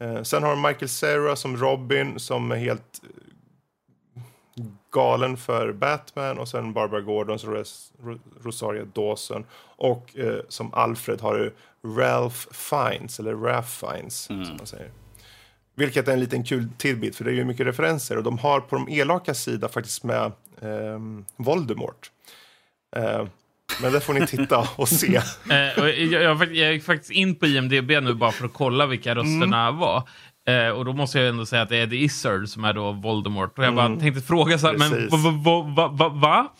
Eh, 0.00 0.22
sen 0.22 0.42
har 0.42 0.50
de 0.50 0.62
Michael 0.62 0.88
Cera 0.88 1.36
som 1.36 1.56
Robin 1.56 2.18
som 2.18 2.52
är 2.52 2.56
helt 2.56 3.00
galen 4.92 5.36
för 5.36 5.72
Batman 5.72 6.38
och 6.38 6.48
sen 6.48 6.72
Barbara 6.72 7.00
Gordon 7.00 7.38
som 7.38 7.54
Ros- 7.54 7.92
Ro- 8.04 8.18
Rosario 8.42 8.84
Dawson 8.84 9.44
och 9.76 10.18
eh, 10.18 10.34
som 10.48 10.74
Alfred 10.74 11.20
har 11.20 11.34
du 11.38 11.54
Ralph 12.00 12.36
Fiennes 12.52 13.20
eller 13.20 13.34
Ralph 13.34 13.68
Fiennes 13.68 14.14
som 14.22 14.36
man 14.56 14.66
säger. 14.66 14.90
Vilket 15.74 16.08
är 16.08 16.12
en 16.12 16.20
liten 16.20 16.44
kul 16.44 16.68
tidbit 16.78 17.16
för 17.16 17.24
det 17.24 17.30
är 17.30 17.34
ju 17.34 17.44
mycket 17.44 17.66
referenser 17.66 18.16
och 18.16 18.22
de 18.22 18.38
har 18.38 18.60
på 18.60 18.76
de 18.76 18.88
elaka 18.88 19.34
sida 19.34 19.68
faktiskt 19.68 20.04
med 20.04 20.32
ehm, 20.62 21.24
Voldemort. 21.36 22.10
Eh, 22.96 23.24
men 23.82 23.92
det 23.92 24.00
får 24.00 24.14
ni 24.14 24.26
titta 24.26 24.68
och 24.76 24.88
se. 24.88 25.16
Eh, 25.16 25.82
och 25.82 25.88
jag, 25.88 26.22
jag, 26.22 26.54
jag 26.56 26.72
gick 26.72 26.84
faktiskt 26.84 27.10
in 27.10 27.34
på 27.34 27.46
IMDB 27.46 27.90
nu 27.90 28.14
bara 28.14 28.32
för 28.32 28.44
att 28.46 28.52
kolla 28.52 28.86
vilka 28.86 29.14
rösterna 29.14 29.70
var. 29.70 30.08
Eh, 30.48 30.68
och 30.68 30.84
då 30.84 30.92
måste 30.92 31.18
jag 31.18 31.28
ändå 31.28 31.46
säga 31.46 31.62
att 31.62 31.68
det 31.68 31.76
är 31.76 31.82
Eddie 31.82 32.04
Izzard 32.04 32.48
som 32.48 32.64
är 32.64 32.72
då 32.72 32.92
Voldemort. 32.92 33.58
Och 33.58 33.64
jag 33.64 33.74
bara 33.74 33.96
tänkte 33.96 34.20
fråga 34.22 34.58
så 34.58 34.66
här, 34.66 34.76
men 34.76 34.90
Precis. 34.90 35.12
va, 35.12 35.30
va, 35.30 35.62
va, 35.76 35.88
va, 35.88 36.08
va? 36.08 36.52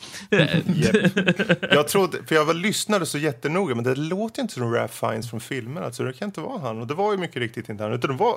Japp. 0.67 1.73
Jag 1.73 1.89
trodde, 1.89 2.19
för 2.27 2.35
jag 2.35 2.45
var 2.45 2.55
lyssnade 2.55 3.07
så 3.07 3.19
jättenoga, 3.19 3.75
men 3.75 3.85
det 3.85 3.95
låter 3.95 4.43
inte 4.43 4.55
som 4.55 4.75
Ralph 4.75 4.95
Fiennes 4.95 5.31
från 5.31 5.41
filmen. 5.41 5.85
Alltså, 5.85 6.03
det 6.05 6.13
kan 6.13 6.29
inte 6.29 6.41
vara 6.41 6.59
han. 6.59 6.81
Och 6.81 6.87
det 6.87 6.95
var 6.95 7.13
ju 7.13 7.19
mycket 7.19 7.37
riktigt 7.37 7.69
inte 7.69 7.83
han. 7.83 7.93
Utan 7.93 8.11
det 8.11 8.17
var, 8.17 8.37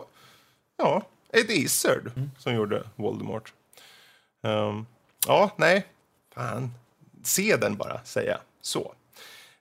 ja, 0.78 1.02
Ed 1.34 1.50
Izzard 1.50 2.12
som 2.38 2.56
gjorde 2.56 2.84
Voldemort. 2.96 3.54
Ehm, 4.44 4.86
ja, 5.28 5.52
nej. 5.58 5.86
Fan. 6.36 6.72
Se 7.24 7.58
den 7.58 7.78
bara, 7.78 8.00
säger 8.04 8.30
jag. 8.30 8.40
Så. 8.62 8.94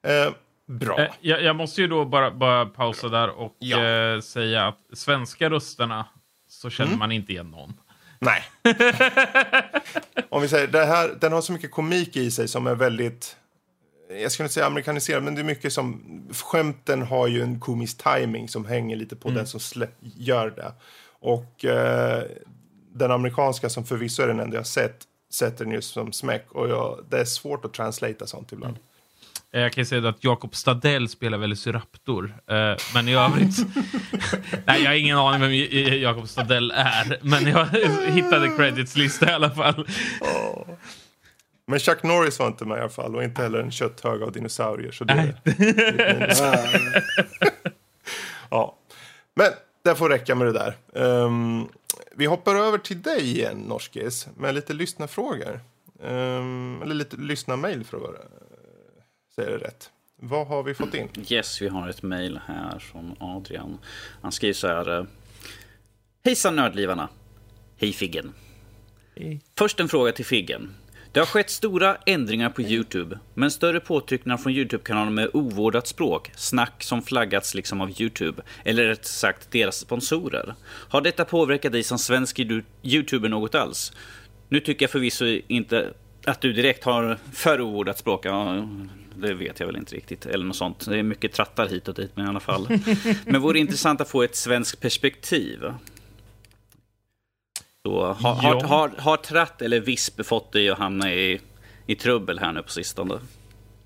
Ehm, 0.03 0.33
bra. 0.67 1.01
Eh, 1.01 1.11
jag, 1.21 1.43
jag 1.43 1.57
måste 1.57 1.81
ju 1.81 1.89
då 1.89 2.05
bara, 2.05 2.31
bara 2.31 2.67
pausa 2.67 3.09
där 3.09 3.29
och 3.29 3.57
Ja. 3.59 3.85
eh, 3.85 4.21
säga 4.21 4.67
att 4.67 4.79
svenska 4.93 5.51
rösterna 5.51 6.07
så 6.49 6.71
känner 6.71 6.97
man 6.97 7.13
inte 7.13 7.33
igen 7.33 7.51
någon. 7.51 7.73
Nej. 8.19 8.43
Om 10.29 10.43
vi 10.43 10.49
säger, 10.49 10.67
det 10.67 10.85
här, 10.85 11.15
den 11.21 11.33
har 11.33 11.41
så 11.41 11.53
mycket 11.53 11.71
komik 11.71 12.17
i 12.17 12.31
sig 12.31 12.49
som 12.49 12.67
är 12.67 12.75
väldigt... 12.75 13.37
Jag 14.23 14.33
skulle 14.33 14.45
inte 14.45 14.55
säga 14.55 14.67
amerikaniserad, 14.67 15.23
men 15.23 15.35
det 15.35 15.41
är 15.41 15.45
mycket 15.45 15.73
som... 15.73 16.03
Skämten 16.33 17.03
har 17.03 17.27
ju 17.27 17.43
en 17.43 17.61
komisk 17.61 18.03
timing 18.03 18.49
som 18.49 18.65
hänger 18.65 18.97
lite 18.97 19.17
på 19.17 19.31
den 19.31 19.47
som 19.47 19.61
slä, 19.61 19.89
gör 20.01 20.51
det. 20.51 20.73
Och 21.21 21.65
eh, 21.65 22.23
den 22.95 23.11
amerikanska, 23.11 23.69
som 23.69 23.85
förvisso 23.85 24.23
är 24.23 24.27
den 24.27 24.41
enda 24.41 24.57
jag 24.57 24.67
sett, 24.67 25.05
sätter 25.33 25.65
den 25.65 25.75
just 25.75 25.93
som 25.93 26.13
smäck. 26.13 26.53
Och 26.53 26.69
jag, 26.69 27.05
det 27.11 27.21
är 27.21 27.25
svårt 27.25 27.65
att 27.65 27.75
translata 27.75 28.27
sånt 28.27 28.53
ibland. 28.53 28.77
Eh, 28.77 28.83
Jag 29.55 29.73
kan 29.73 29.87
säga 29.87 30.09
att 30.09 30.25
Jakob 30.25 30.55
Stadell 30.55 31.09
spelar 31.09 31.39
Velociraptor. 31.39 32.35
Eh, 32.47 32.77
men 32.95 33.09
i 33.09 33.15
övrigt... 33.15 33.57
Nej, 34.67 34.83
jag 34.83 34.91
har 34.91 34.97
ingen 34.97 35.19
aning 35.19 35.41
vem 35.41 36.01
Jakob 36.01 36.29
Stadell 36.29 36.71
är. 36.71 37.19
Men 37.23 37.47
jag 37.47 37.67
hittade 38.07 38.49
credits-lista 38.49 39.31
i 39.31 39.33
alla 39.33 39.51
fall. 39.51 39.87
Men 41.67 41.79
Chuck 41.79 42.03
Norris 42.03 42.39
var 42.39 42.47
inte 42.47 42.65
med 42.65 42.79
i 42.79 42.81
alla 42.81 42.89
fall 42.89 43.17
och 43.17 43.25
inte 43.25 43.43
heller 43.43 43.59
en 43.59 43.71
kötthög 43.71 44.23
av 44.23 44.33
dinosaurier. 44.33 44.93
Så 44.93 45.05
det, 45.05 45.35
det, 45.45 46.37
ja. 48.51 48.79
Men 49.35 49.49
det 49.85 49.95
får 49.95 50.09
räcka 50.09 50.35
med 50.35 50.47
det 50.47 50.53
där. 50.53 50.77
Ehm, 50.95 51.69
vi 52.17 52.27
hoppar 52.27 52.55
över 52.55 52.79
till 52.79 53.03
dig 53.03 53.23
igen, 53.23 53.59
Norskis, 53.59 54.29
med 54.37 54.55
lite 54.55 54.73
lyssnarfrågor. 54.73 55.61
Um, 56.03 56.83
eller 56.83 56.95
lite 56.95 57.17
lyssnarmail 57.17 57.85
för 57.85 57.97
att 57.97 58.03
vara, 58.03 58.19
säga 59.35 59.51
det 59.51 59.59
rätt. 59.59 59.91
Vad 60.17 60.47
har 60.47 60.63
vi 60.63 60.75
fått 60.75 60.95
in? 60.95 61.09
Yes, 61.29 61.63
vi 61.63 61.69
har 61.69 61.89
ett 61.89 62.03
mejl 62.03 62.41
här 62.47 62.79
från 62.79 63.17
Adrian. 63.21 63.79
Han 64.23 64.33
skriver 64.33 64.55
så 64.55 64.67
här. 64.67 64.99
eh, 64.99 65.05
Hejsan 66.25 66.57
nördlivarna. 66.57 67.09
Hej 67.77 67.93
Figgen. 67.93 68.33
Först 69.59 69.81
en 69.81 69.89
fråga 69.89 70.13
till 70.13 70.25
Figgen. 70.25 70.75
Det 71.13 71.21
har 71.21 71.27
skett 71.27 71.51
stora 71.51 71.97
ändringar 72.07 72.51
på 72.51 72.63
Youtube, 72.63 73.19
men 73.35 73.51
större 73.51 73.81
påtryckningar 73.81 74.37
från 74.37 74.53
Youtube-kanaler 74.53 75.11
med 75.11 75.31
ovårdat 75.33 75.87
språk, 75.87 76.31
snack 76.35 76.83
som 76.83 77.03
flaggats 77.03 77.55
liksom 77.55 77.81
av 77.81 78.01
Youtube, 78.01 78.43
eller 78.65 78.85
rätt 78.85 79.05
sagt 79.05 79.51
deras 79.51 79.77
sponsorer. 79.77 80.55
Har 80.65 81.01
detta 81.01 81.25
påverkat 81.25 81.73
dig 81.73 81.83
som 81.83 81.99
svensk 81.99 82.41
Youtuber 82.83 83.29
något 83.29 83.55
alls? 83.55 83.93
Nu 84.49 84.61
tycker 84.61 84.83
jag 84.85 84.91
förvisso 84.91 85.25
inte 85.47 85.93
att 86.25 86.41
du 86.41 86.53
direkt 86.53 86.85
har 86.85 87.19
för 87.33 87.61
ovårdat 87.61 87.99
språk, 87.99 88.27
ja, 88.27 88.69
det 89.17 89.35
vet 89.35 89.61
jag 89.61 89.67
väl 89.67 89.77
inte 89.77 89.95
riktigt, 89.95 90.27
eller 90.27 90.45
något 90.45 90.57
sånt. 90.57 90.87
Det 90.87 90.99
är 90.99 91.03
mycket 91.03 91.33
trattar 91.33 91.69
hit 91.69 91.89
och 91.89 91.95
dit, 91.95 92.11
men 92.15 92.27
i 92.27 92.29
alla 92.29 92.41
fall. 92.41 92.69
Men 93.27 93.41
vore 93.41 93.59
intressant 93.59 94.01
att 94.01 94.09
få 94.09 94.23
ett 94.23 94.37
svenskt 94.37 94.81
perspektiv. 94.81 95.61
Så, 97.87 98.07
har, 98.07 98.35
har, 98.35 98.61
har, 98.61 98.89
har 98.89 99.17
tratt 99.17 99.63
eller 99.63 99.81
visp 99.81 100.27
fått 100.27 100.53
dig 100.53 100.71
att 100.71 100.79
hamna 100.79 101.13
i, 101.15 101.41
i 101.87 101.95
trubbel 101.95 102.39
här 102.39 102.53
nu 102.53 102.63
på 102.63 102.71
sistone? 102.71 103.19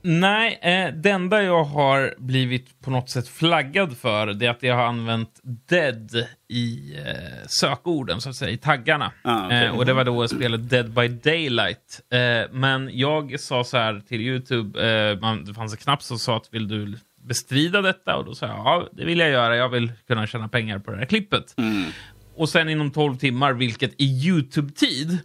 Nej, 0.08 0.58
eh, 0.62 0.94
det 0.94 1.10
enda 1.10 1.42
jag 1.42 1.64
har 1.64 2.14
blivit 2.18 2.80
på 2.80 2.90
något 2.90 3.10
sätt 3.10 3.28
flaggad 3.28 3.96
för 3.96 4.26
det 4.26 4.46
är 4.46 4.50
att 4.50 4.62
jag 4.62 4.76
har 4.76 4.84
använt 4.84 5.40
dead 5.68 6.10
i 6.48 6.94
eh, 7.06 7.46
sökorden, 7.46 8.20
så 8.20 8.28
att 8.28 8.36
säga, 8.36 8.50
i 8.50 8.56
taggarna. 8.56 9.12
Ah, 9.22 9.46
okej. 9.46 9.64
eh, 9.64 9.76
och 9.76 9.86
det 9.86 9.92
var 9.92 10.04
då 10.04 10.22
jag 10.22 10.30
spelade 10.30 10.62
Dead 10.62 10.90
by 10.90 11.08
Daylight. 11.08 12.00
Eh, 12.12 12.52
men 12.52 12.90
jag 12.92 13.40
sa 13.40 13.64
så 13.64 13.76
här 13.76 14.02
till 14.08 14.20
YouTube, 14.20 14.88
eh, 14.88 15.20
man, 15.20 15.44
det 15.44 15.54
fanns 15.54 15.72
en 15.72 15.78
knapp 15.78 16.02
som 16.02 16.18
sa 16.18 16.36
att 16.36 16.48
vill 16.50 16.68
du 16.68 16.98
bestrida 17.24 17.82
detta? 17.82 18.16
Och 18.16 18.24
då 18.24 18.34
sa 18.34 18.46
jag 18.46 18.56
ja, 18.56 18.88
det 18.92 19.04
vill 19.04 19.18
jag 19.18 19.30
göra. 19.30 19.56
Jag 19.56 19.68
vill 19.68 19.92
kunna 20.08 20.26
tjäna 20.26 20.48
pengar 20.48 20.78
på 20.78 20.90
det 20.90 20.96
här 20.96 21.06
klippet. 21.06 21.54
Och 22.36 22.48
sen 22.48 22.68
inom 22.68 22.90
12 22.90 23.16
timmar, 23.16 23.52
vilket 23.52 24.00
i 24.00 24.04
YouTube-tid, 24.26 25.18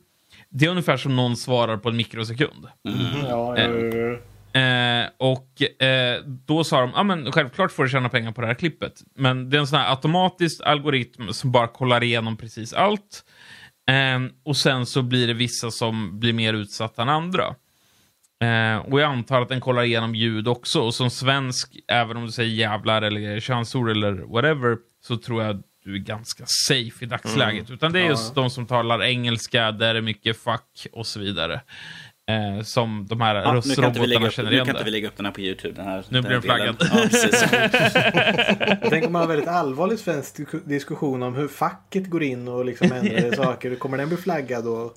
det 0.49 0.65
är 0.65 0.69
ungefär 0.69 0.97
som 0.97 1.15
någon 1.15 1.37
svarar 1.37 1.77
på 1.77 1.89
en 1.89 1.95
mikrosekund. 1.95 2.67
Ja, 2.81 2.91
ja, 3.29 3.57
ja, 3.57 3.97
ja. 3.97 4.17
Eh, 4.53 5.09
och 5.17 5.81
eh, 5.83 6.21
då 6.25 6.63
sa 6.63 6.81
de, 6.81 6.91
ja 6.95 7.03
men 7.03 7.31
självklart 7.31 7.71
får 7.71 7.83
du 7.83 7.89
tjäna 7.89 8.09
pengar 8.09 8.31
på 8.31 8.41
det 8.41 8.47
här 8.47 8.53
klippet. 8.53 8.93
Men 9.15 9.49
det 9.49 9.57
är 9.57 9.59
en 9.59 9.67
sån 9.67 9.79
här 9.79 9.89
automatisk 9.89 10.61
algoritm 10.65 11.33
som 11.33 11.51
bara 11.51 11.67
kollar 11.67 12.03
igenom 12.03 12.37
precis 12.37 12.73
allt. 12.73 13.23
Eh, 13.89 14.31
och 14.45 14.57
sen 14.57 14.85
så 14.85 15.01
blir 15.01 15.27
det 15.27 15.33
vissa 15.33 15.71
som 15.71 16.19
blir 16.19 16.33
mer 16.33 16.53
utsatta 16.53 17.01
än 17.01 17.09
andra. 17.09 17.55
Eh, 18.41 18.77
och 18.77 19.01
jag 19.01 19.11
antar 19.11 19.41
att 19.41 19.49
den 19.49 19.61
kollar 19.61 19.83
igenom 19.83 20.15
ljud 20.15 20.47
också. 20.47 20.81
Och 20.81 20.93
som 20.93 21.09
svensk, 21.09 21.75
även 21.87 22.17
om 22.17 22.25
du 22.25 22.31
säger 22.31 22.49
jävlar 22.49 23.01
eller 23.01 23.39
könsord 23.39 23.89
eller 23.89 24.11
whatever, 24.13 24.77
så 25.01 25.17
tror 25.17 25.43
jag 25.43 25.63
du 25.83 25.95
är 25.95 25.99
ganska 25.99 26.43
safe 26.47 27.05
i 27.05 27.07
dagsläget. 27.07 27.71
Utan 27.71 27.93
det 27.93 27.99
är 27.99 28.05
just 28.05 28.35
de 28.35 28.49
som 28.49 28.65
talar 28.65 29.03
engelska, 29.03 29.71
där 29.71 29.93
det 29.93 29.99
är 29.99 30.01
mycket 30.01 30.37
fuck 30.37 30.87
och 30.91 31.07
så 31.07 31.19
vidare. 31.19 31.61
Eh, 32.29 32.61
som 32.63 33.05
de 33.09 33.21
här 33.21 33.35
Ja, 33.35 33.61
nu 33.65 33.75
kan 33.75 33.85
inte 33.85 33.99
vi 33.99 34.07
lägga 34.07 34.25
röstrobotarna 34.25 34.27
upp, 34.27 34.33
känner 34.33 34.49
nu 34.49 34.55
igen 34.55 34.65
kan 34.65 34.75
inte 34.75 34.85
vi 34.85 34.91
lägga 34.91 35.07
upp 35.07 35.17
den 35.17 35.25
här 35.25 35.33
på 35.33 35.41
YouTube. 35.41 35.73
Den 35.73 35.85
här, 35.85 36.05
Nu 36.09 36.21
den 36.21 36.21
blir 36.21 36.31
den 36.31 36.41
flaggad. 36.41 36.75
Ja. 38.81 38.87
Tänk 38.89 39.05
om 39.05 39.11
man 39.13 39.21
har 39.21 39.27
väldigt 39.27 39.47
allvarlig 39.47 39.99
svensk 39.99 40.37
disku- 40.37 40.65
diskussion 40.67 41.23
om 41.23 41.35
hur 41.35 41.47
facket 41.47 42.09
går 42.09 42.23
in 42.23 42.47
och 42.47 42.65
liksom 42.65 42.91
ändrar 42.91 43.31
saker. 43.43 43.75
Kommer 43.75 43.97
den 43.97 44.07
bli 44.07 44.17
flaggad 44.17 44.63
då? 44.63 44.93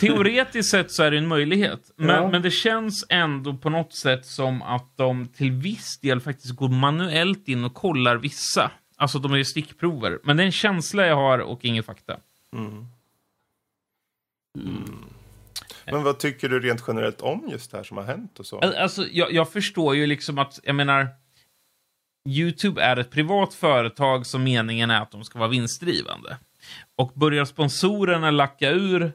Teoretiskt 0.00 0.70
sett 0.70 0.90
så 0.90 1.02
är 1.02 1.10
det 1.10 1.18
en 1.18 1.28
möjlighet. 1.28 1.80
Men, 1.96 2.08
Ja. 2.08 2.30
men 2.30 2.42
det 2.42 2.50
känns 2.50 3.06
ändå 3.08 3.54
på 3.56 3.70
något 3.70 3.92
sätt 3.94 4.26
som 4.26 4.62
att 4.62 4.96
de 4.96 5.28
till 5.28 5.52
viss 5.52 5.98
del 6.00 6.20
faktiskt 6.20 6.56
går 6.56 6.68
manuellt 6.68 7.48
in 7.48 7.64
och 7.64 7.74
kollar 7.74 8.16
vissa. 8.16 8.70
Alltså 8.96 9.18
de 9.18 9.32
är 9.32 9.36
ju 9.36 9.44
stickprover. 9.44 10.18
Men 10.24 10.36
det 10.36 10.42
är 10.42 10.46
en 10.46 10.52
känsla 10.52 11.06
jag 11.06 11.16
har 11.16 11.38
och 11.38 11.64
ingen 11.64 11.82
fakta. 11.82 12.16
Men 15.92 16.02
vad 16.02 16.18
tycker 16.18 16.48
du 16.48 16.60
rent 16.60 16.84
generellt 16.88 17.20
om 17.20 17.48
just 17.50 17.70
det 17.70 17.76
här 17.76 17.84
som 17.84 17.96
har 17.96 18.04
hänt 18.04 18.38
och 18.38 18.46
så? 18.46 18.58
Al- 18.60 18.74
Alltså, 18.74 19.06
jag, 19.12 19.32
jag 19.32 19.52
förstår 19.52 19.96
ju 19.96 20.06
liksom 20.06 20.38
att, 20.38 20.60
jag 20.62 20.74
menar, 20.74 21.08
YouTube 22.28 22.82
är 22.82 22.96
ett 22.96 23.10
privat 23.10 23.54
företag 23.54 24.26
som 24.26 24.44
meningen 24.44 24.90
är 24.90 25.00
att 25.02 25.10
de 25.10 25.24
ska 25.24 25.38
vara 25.38 25.48
vinstdrivande. 25.48 26.36
Och 26.98 27.12
börjar 27.14 27.44
sponsorerna 27.44 28.30
lacka 28.30 28.70
ur 28.70 29.12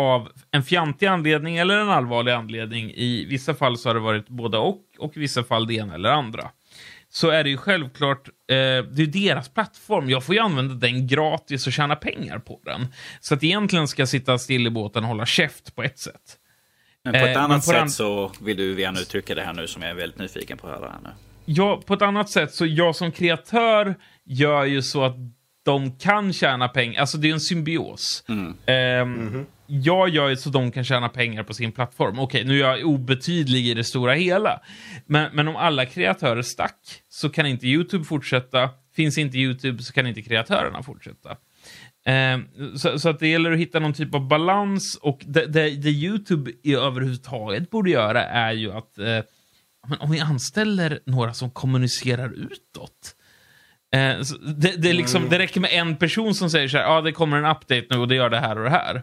av 0.00 0.28
en 0.50 0.62
fjantig 0.62 1.06
anledning 1.06 1.56
eller 1.56 1.78
en 1.78 1.88
allvarlig 1.90 2.32
anledning, 2.32 2.90
i 2.90 3.24
vissa 3.28 3.54
fall 3.54 3.78
så 3.78 3.88
har 3.88 3.94
det 3.94 4.00
varit 4.00 4.28
både 4.28 4.58
och, 4.58 4.82
och 4.98 5.16
i 5.16 5.20
vissa 5.20 5.44
fall 5.44 5.66
det 5.66 5.74
ena 5.74 5.94
eller 5.94 6.10
andra. 6.10 6.50
Så 7.10 7.28
är 7.30 7.44
det 7.44 7.50
ju 7.50 7.56
självklart, 7.56 8.28
eh, 8.28 8.54
det 8.54 9.02
är 9.02 9.06
deras 9.06 9.48
plattform. 9.48 10.10
Jag 10.10 10.24
får 10.24 10.34
ju 10.34 10.40
använda 10.40 10.74
den 10.74 11.06
gratis 11.06 11.66
och 11.66 11.72
tjäna 11.72 11.96
pengar 11.96 12.38
på 12.38 12.60
den. 12.64 12.86
Så 13.20 13.34
att 13.34 13.44
egentligen 13.44 13.88
ska 13.88 14.02
jag 14.02 14.08
sitta 14.08 14.38
still 14.38 14.66
i 14.66 14.70
båten 14.70 15.02
och 15.02 15.08
hålla 15.08 15.26
käft 15.26 15.74
på 15.76 15.82
ett 15.82 15.98
sätt. 15.98 16.38
Men 17.04 17.12
på 17.12 17.18
ett 17.18 17.36
Eh, 17.36 17.42
annat 17.42 17.66
på 17.66 17.72
sätt 17.72 17.90
så 17.90 18.32
vill 18.40 18.56
du 18.56 18.80
gärna 18.80 19.00
uttrycka 19.00 19.34
det 19.34 19.42
här 19.42 19.52
nu 19.54 19.66
som 19.66 19.82
jag 19.82 19.90
är 19.90 19.94
väldigt 19.94 20.18
nyfiken 20.18 20.58
på 20.58 20.66
att 20.68 20.78
höra 20.78 20.90
här 20.90 21.00
nu. 21.02 21.10
Ja, 21.44 21.82
på 21.86 21.94
ett 21.94 22.02
annat 22.02 22.30
sätt, 22.30 22.54
så 22.54 22.66
jag 22.66 22.96
som 22.96 23.12
kreatör 23.12 23.94
gör 24.24 24.64
ju 24.64 24.82
så 24.82 25.04
att 25.04 25.16
de 25.64 25.98
kan 25.98 26.32
tjäna 26.32 26.68
pengar. 26.68 27.00
Alltså 27.00 27.18
det 27.18 27.28
är 27.28 27.32
en 27.32 27.40
symbios. 27.40 28.24
Ehm, 28.66 29.46
Jag 29.70 30.08
gör 30.08 30.34
så 30.34 30.50
de 30.50 30.70
kan 30.70 30.84
tjäna 30.84 31.08
pengar 31.08 31.42
på 31.42 31.54
sin 31.54 31.72
plattform. 31.72 32.18
Okej, 32.18 32.44
nu 32.44 32.54
är 32.54 32.58
jag 32.58 32.86
obetydlig 32.86 33.66
i 33.66 33.74
det 33.74 33.84
stora 33.84 34.14
hela. 34.14 34.60
Men, 35.06 35.30
men 35.32 35.48
om 35.48 35.56
alla 35.56 35.86
kreatörer 35.86 36.42
stack 36.42 37.02
så 37.08 37.30
kan 37.30 37.46
inte 37.46 37.66
YouTube 37.66 38.04
fortsätta. 38.04 38.70
Finns 38.96 39.18
inte 39.18 39.38
YouTube 39.38 39.82
så 39.82 39.92
kan 39.92 40.06
inte 40.06 40.22
kreatörerna 40.22 40.82
fortsätta. 40.82 41.36
Ehm, 42.06 42.44
så, 42.76 42.98
så 42.98 43.08
att 43.08 43.18
det 43.18 43.28
gäller 43.28 43.52
att 43.52 43.58
hitta 43.58 43.78
någon 43.78 43.92
typ 43.92 44.14
av 44.14 44.28
balans 44.28 44.98
och 45.02 45.20
det, 45.26 45.46
det, 45.46 45.70
det 45.70 45.90
YouTube 45.90 46.50
i 46.62 46.74
överhuvudtaget 46.74 47.70
borde 47.70 47.90
göra 47.90 48.24
är 48.24 48.52
ju 48.52 48.72
att 48.72 48.98
eh, 48.98 49.20
om 50.00 50.10
vi 50.10 50.20
anställer 50.20 51.00
några 51.06 51.34
som 51.34 51.50
kommunicerar 51.50 52.32
utåt. 52.32 53.14
Eh, 53.94 54.16
det, 54.56 54.82
det, 54.82 54.92
liksom, 54.92 55.28
det 55.28 55.38
räcker 55.38 55.60
med 55.60 55.70
en 55.72 55.96
person 55.96 56.34
som 56.34 56.50
säger 56.50 56.68
så 56.68 56.76
här, 56.76 56.84
ja 56.84 56.90
ah, 56.90 57.00
det 57.00 57.12
kommer 57.12 57.36
en 57.36 57.56
update 57.56 57.86
nu 57.90 57.98
och 57.98 58.08
det 58.08 58.14
gör 58.14 58.30
det 58.30 58.40
här 58.40 58.58
och 58.58 58.64
det 58.64 58.70
här. 58.70 59.02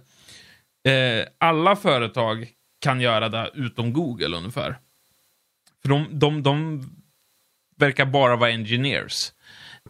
Eh, 0.85 1.25
alla 1.37 1.75
företag 1.75 2.47
kan 2.81 3.01
göra 3.01 3.29
det 3.29 3.49
utom 3.53 3.93
Google 3.93 4.37
ungefär. 4.37 4.77
För 5.81 5.89
de, 5.89 6.07
de, 6.19 6.43
de 6.43 6.83
verkar 7.77 8.05
bara 8.05 8.35
vara 8.35 8.49
engineers. 8.51 9.31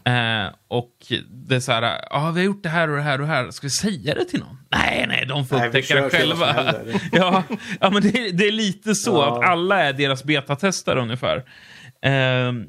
Eh, 0.05 0.47
och 0.67 0.95
det 1.29 1.55
är 1.55 1.59
så 1.59 1.71
här, 1.71 1.81
ja 1.81 2.07
ah, 2.11 2.31
vi 2.31 2.39
har 2.39 2.45
gjort 2.45 2.63
det 2.63 2.69
här 2.69 2.89
och 2.89 2.95
det 2.95 3.01
här 3.01 3.21
och 3.21 3.27
det 3.27 3.33
här, 3.33 3.51
ska 3.51 3.67
vi 3.67 3.71
säga 3.71 4.15
det 4.15 4.25
till 4.25 4.39
någon? 4.39 4.57
Nej, 4.71 5.05
nej, 5.07 5.25
de 5.25 5.47
får 5.47 5.65
upptäcka 5.65 6.01
det 6.01 6.09
själva. 6.09 6.73
ja, 7.11 7.43
ja, 7.79 7.89
men 7.89 8.01
det, 8.01 8.09
är- 8.27 8.31
det 8.33 8.47
är 8.47 8.51
lite 8.51 8.95
så 8.95 9.11
Ja. 9.15 9.37
att 9.43 9.49
alla 9.49 9.83
är 9.83 9.93
deras 9.93 10.23
betatestare 10.23 11.01
ungefär. 11.01 11.43
Ehm, 12.01 12.67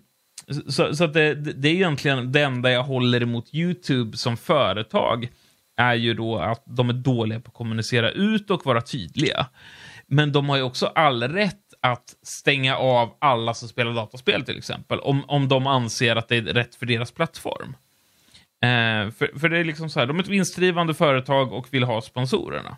så 0.69 0.95
så 0.97 1.07
det, 1.07 1.35
det 1.35 1.69
är 1.69 1.73
egentligen 1.73 2.33
det 2.33 2.43
enda 2.43 2.71
jag 2.71 2.83
håller 2.83 3.23
emot 3.23 3.55
YouTube 3.55 4.17
som 4.17 4.37
företag 4.37 5.29
är 5.77 5.95
ju 5.95 6.15
då 6.15 6.39
att 6.39 6.63
de 6.67 6.89
är 6.89 6.95
dåliga 6.95 7.41
på 7.41 7.49
att 7.49 7.55
kommunicera 7.55 8.11
ut 8.11 8.51
och 8.51 8.67
vara 8.67 8.81
tydliga. 8.81 9.47
Men 10.07 10.33
de 10.33 10.49
har 10.49 10.57
ju 10.57 10.63
också 10.63 10.87
all 10.87 11.23
rätt 11.23 11.75
att 11.81 12.15
stänga 12.23 12.77
av 12.77 13.17
alla 13.19 13.55
som 13.55 13.69
spelar 13.69 13.93
dataspel 13.95 14.45
till 14.45 14.59
exempel, 14.59 15.01
om, 15.01 15.25
om 15.29 15.49
de 15.49 15.67
anser 15.67 16.17
att 16.17 16.29
det 16.29 16.37
är 16.37 16.43
rätt 16.43 16.75
för 16.75 16.87
deras 16.87 17.13
plattform. 17.13 17.77
Eh, 18.63 19.11
för, 19.11 19.39
för 19.39 19.49
det 19.49 19.59
är 19.59 19.65
liksom 19.65 19.91
så 19.91 20.01
här, 20.01 20.07
de 20.07 20.19
är 20.19 20.23
ett 20.23 20.29
vinstdrivande 20.29 20.95
företag 20.95 21.53
och 21.53 21.67
vill 21.71 21.85
ha 21.85 22.03
sponsorerna. 22.03 22.77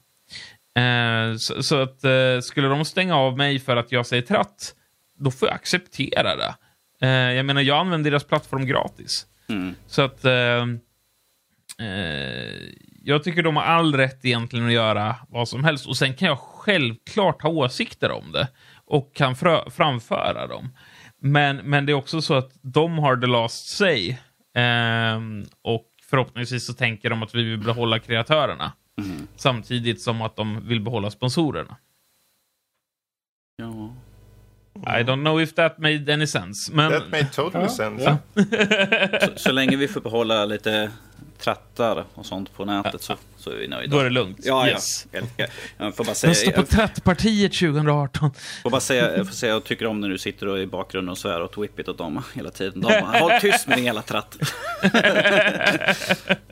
Eh, 0.74 1.36
så, 1.36 1.62
så 1.62 1.82
att 1.82 2.04
eh, 2.04 2.40
skulle 2.42 2.68
de 2.68 2.84
stänga 2.84 3.16
av 3.16 3.36
mig 3.36 3.58
för 3.58 3.76
att 3.76 3.92
jag 3.92 4.06
säger 4.06 4.22
tratt, 4.22 4.74
då 5.18 5.30
får 5.30 5.48
jag 5.48 5.54
acceptera 5.54 6.36
det. 6.36 6.54
Eh, 7.00 7.32
jag 7.32 7.46
menar, 7.46 7.60
jag 7.60 7.78
använder 7.78 8.10
deras 8.10 8.24
plattform 8.24 8.66
gratis. 8.66 9.26
Mm. 9.48 9.74
Så 9.86 10.02
att... 10.02 10.24
Jag 13.08 13.24
tycker 13.24 13.42
de 13.42 13.56
har 13.56 13.62
all 13.62 13.94
rätt 13.94 14.24
egentligen 14.24 14.66
att 14.66 14.72
göra 14.72 15.16
vad 15.28 15.48
som 15.48 15.64
helst. 15.64 15.86
Och 15.86 15.96
sen 15.96 16.14
kan 16.14 16.28
jag 16.28 16.38
självklart 16.38 17.42
ha 17.42 17.50
åsikter 17.50 18.10
om 18.10 18.32
det 18.32 18.48
och 18.84 19.14
kan 19.14 19.36
framföra 19.70 20.46
dem. 20.46 20.68
Men, 21.20 21.56
men 21.56 21.86
det 21.86 21.92
är 21.92 21.94
också 21.94 22.22
så 22.22 22.34
att 22.34 22.50
de 22.62 22.98
har 22.98 23.16
the 23.16 23.26
last 23.26 23.68
say. 23.68 24.08
Eh, 24.54 25.20
och 25.62 25.86
förhoppningsvis 26.02 26.66
så 26.66 26.72
tänker 26.72 27.10
de 27.10 27.22
att 27.22 27.34
vi 27.34 27.42
vill 27.42 27.58
behålla 27.58 27.98
kreatörerna. 27.98 28.72
Mm. 29.00 29.26
Samtidigt 29.36 30.00
som 30.00 30.22
att 30.22 30.36
de 30.36 30.68
vill 30.68 30.80
behålla 30.80 31.10
sponsorerna. 31.10 31.76
Ja. 33.56 33.94
I 35.00 35.02
don't 35.02 35.24
know 35.24 35.40
if 35.40 35.54
that 35.54 35.78
made 35.78 36.14
any 36.14 36.26
sense. 36.26 36.72
Men... 36.74 36.90
That 36.90 37.10
made 37.10 37.24
total 37.24 37.68
sense. 37.68 38.04
Ja. 38.04 38.18
så, 39.20 39.32
så, 39.36 39.52
länge 39.52 39.76
vi 39.76 39.88
får 39.88 40.00
behålla 40.00 40.44
lite 40.44 40.90
trattar 41.38 42.04
och 42.14 42.26
sånt 42.26 42.52
på 42.52 42.64
nätet 42.64 43.02
så, 43.02 43.16
så 43.36 43.50
är 43.50 43.56
vi 43.56 43.68
nöjda. 43.68 43.96
Då 43.96 44.00
är 44.00 44.04
det 44.04 44.10
lugnt. 44.10 44.38
Ja, 44.42 44.68
yes. 44.68 45.06
ja. 45.10 45.20
Jag, 45.36 45.48
jag 45.76 45.96
får 45.96 46.04
bara 46.04 46.14
säga, 46.14 46.30
Rösta 46.30 46.50
på 46.52 46.62
Trattpartiet 46.62 47.52
2018. 47.52 48.30
Får 48.62 48.70
bara 48.70 48.80
säga, 48.80 49.16
jag 49.16 49.26
får 49.26 49.34
säga 49.34 49.52
jag 49.52 49.64
tycker 49.64 49.86
om 49.86 50.00
när 50.00 50.08
du 50.08 50.18
sitter 50.18 50.48
och 50.48 50.58
i 50.58 50.66
bakgrunden 50.66 51.10
och 51.10 51.18
svär 51.18 51.42
åt 51.42 51.58
Whippet 51.58 51.88
åt 51.88 51.98
dem 51.98 52.22
hela 52.34 52.50
tiden. 52.50 52.80
De 52.80 52.88
bara, 52.88 53.18
håll 53.18 53.32
tyst 53.40 53.66
med 53.66 53.78
din 53.78 53.84
jävla 53.84 54.02
tratt. 54.02 54.36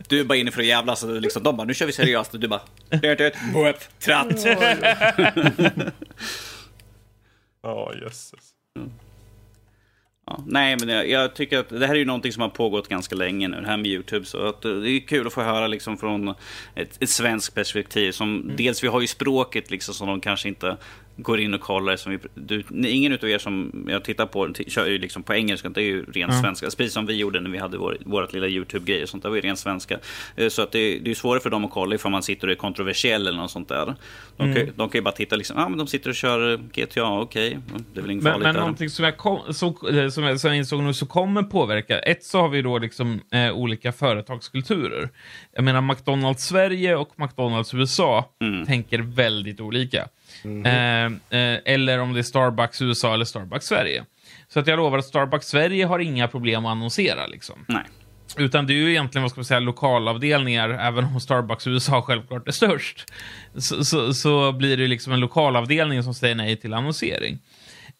du 0.08 0.20
är 0.20 0.24
bara 0.24 0.38
inne 0.38 0.50
för 0.50 0.60
att 0.60 0.66
jävlas. 0.66 1.02
Och 1.02 1.20
liksom, 1.20 1.42
de 1.42 1.56
bara, 1.56 1.66
nu 1.66 1.74
kör 1.74 1.86
vi 1.86 1.92
seriöst. 1.92 2.34
Och 2.34 2.40
du 2.40 2.48
bara, 2.48 2.62
Whip, 2.90 3.98
tratt. 4.00 4.46
Ja, 7.62 7.90
oh, 7.92 8.02
jösses. 8.02 8.54
Mm. 8.78 8.90
Ja, 10.31 10.43
nej, 10.47 10.77
men 10.81 10.89
jag, 10.89 11.09
jag, 11.09 11.35
tycker 11.35 11.59
att 11.59 11.69
det 11.69 11.86
här 11.86 11.94
är 11.94 11.98
ju 11.98 12.05
någonting 12.05 12.32
som 12.32 12.43
har 12.43 12.48
pågått 12.48 12.89
ganska 12.89 13.15
länge 13.15 13.48
nu, 13.48 13.61
det 13.61 13.66
här 13.66 13.77
med 13.77 13.86
YouTube. 13.86 14.27
Så 14.27 14.48
att, 14.48 14.62
det 14.62 14.90
är 14.90 15.07
kul 15.07 15.27
att 15.27 15.32
få 15.32 15.43
höra 15.43 15.66
liksom 15.66 15.97
från 15.97 16.28
ett, 16.74 16.97
ett 17.01 17.09
svenskt 17.09 17.55
perspektiv. 17.55 18.12
Som, 18.12 18.40
mm. 18.40 18.57
Dels 18.57 18.85
vi 18.85 18.89
har 18.89 19.01
ju 19.01 19.07
språket 19.07 19.70
liksom 19.70 19.94
som 19.94 20.09
de 20.09 20.20
kanske 20.20 20.48
inte 20.48 20.77
går 21.16 21.40
in 21.40 21.55
och 21.55 21.60
kollar. 21.60 21.97
Som 21.97 22.12
vi, 22.12 22.18
du, 22.34 22.64
ingen 22.88 23.12
av 23.12 23.28
er 23.28 23.38
som 23.38 23.86
jag 23.88 24.05
tittar 24.05 24.26
på 24.26 24.48
kör 24.68 24.86
ju 24.86 24.98
liksom 24.98 25.22
på 25.22 25.34
engelska, 25.34 25.68
det 25.68 25.80
är 25.80 25.84
ju 25.84 26.05
ren 26.05 26.30
mm. 26.30 26.43
svenska. 26.43 26.66
Precis 26.66 26.93
som 26.93 27.06
vi 27.06 27.14
gjorde 27.14 27.40
när 27.40 27.51
vi 27.51 27.59
hade 27.59 27.78
vår, 27.78 27.97
vårt 28.05 28.32
lilla 28.32 28.47
YouTube-grej 28.47 29.02
och 29.02 29.09
sånt, 29.09 29.22
det 29.22 29.28
var 29.28 29.36
ju 29.36 29.43
ren 29.43 29.56
svenska. 29.56 29.98
Eh, 30.36 30.48
så 30.48 30.62
att 30.62 30.72
det, 30.72 30.98
det 30.98 31.10
är 31.10 31.14
svårare 31.14 31.40
för 31.40 31.51
dem 31.51 31.64
att 31.64 31.70
kolla 31.70 31.94
ifall 31.94 32.12
man 32.12 32.22
sitter 32.22 32.47
och 32.47 32.52
är 32.52 32.56
kontroversiell 32.56 33.26
eller 33.26 33.38
något 33.38 33.51
sånt 33.51 33.68
där. 33.68 33.94
De, 34.36 34.51
mm. 34.51 34.66
kan, 34.66 34.74
de 34.76 34.88
kan 34.88 34.98
ju 34.98 35.02
bara 35.02 35.14
titta 35.14 35.36
liksom, 35.36 35.59
ah, 35.59 35.68
men 35.68 35.78
de 35.78 35.86
sitter 35.86 36.10
och 36.10 36.16
kör 36.16 36.56
GTA, 36.56 37.20
okej, 37.20 37.48
okay. 37.48 37.59
det 37.93 38.01
är 38.01 38.02
väl 38.02 38.10
inget 38.10 38.24
men, 38.24 38.32
farligt 38.32 38.44
Men 38.47 38.55
där. 38.55 38.60
någonting 38.60 38.90
som 38.90 39.05
jag, 39.05 39.16
kom, 39.16 39.55
så, 39.55 39.66
eh, 39.66 40.09
som, 40.09 40.24
jag, 40.24 40.40
som 40.40 40.51
jag 40.51 40.56
insåg 40.56 40.82
nu 40.82 40.94
så 40.94 41.06
kommer 41.06 41.43
påverka, 41.43 41.98
ett 41.98 42.24
så 42.24 42.40
har 42.40 42.48
vi 42.48 42.62
då 42.62 42.78
liksom 42.78 43.20
eh, 43.32 43.52
olika 43.52 43.93
företagskulturer. 43.93 45.09
Jag 45.52 45.64
menar 45.64 45.80
McDonalds 45.80 46.44
Sverige 46.44 46.97
och 46.97 47.12
McDonalds 47.16 47.74
USA 47.74 48.30
mm. 48.40 48.66
tänker 48.66 48.98
väldigt 48.98 49.60
olika. 49.60 50.09
Mm. 50.44 50.66
Eh, 51.30 51.40
eh, 51.40 51.60
eller 51.64 51.98
om 51.98 52.12
det 52.12 52.20
är 52.20 52.22
Starbucks 52.22 52.82
USA 52.82 53.14
eller 53.14 53.24
Starbucks 53.24 53.66
Sverige. 53.66 54.04
Så 54.48 54.60
att 54.60 54.66
jag 54.66 54.76
lovar 54.76 54.98
att 54.98 55.04
Starbucks 55.04 55.46
Sverige 55.46 55.86
har 55.86 55.98
inga 55.98 56.28
problem 56.28 56.66
att 56.66 56.70
annonsera. 56.70 57.26
Liksom. 57.26 57.64
Nej. 57.68 57.84
Utan 58.38 58.66
det 58.66 58.72
är 58.72 58.76
ju 58.76 58.90
egentligen 58.90 59.22
vad 59.22 59.30
ska 59.30 59.38
man 59.38 59.44
säga, 59.44 59.60
lokalavdelningar, 59.60 60.68
även 60.68 61.04
om 61.04 61.20
Starbucks 61.20 61.66
USA 61.66 62.02
självklart 62.02 62.48
är 62.48 62.52
störst. 62.52 63.12
Så, 63.56 63.84
så, 63.84 64.14
så 64.14 64.52
blir 64.52 64.76
det 64.76 64.86
liksom 64.86 65.12
en 65.12 65.20
lokalavdelning 65.20 66.02
som 66.02 66.14
säger 66.14 66.34
nej 66.34 66.56
till 66.56 66.74
annonsering. 66.74 67.38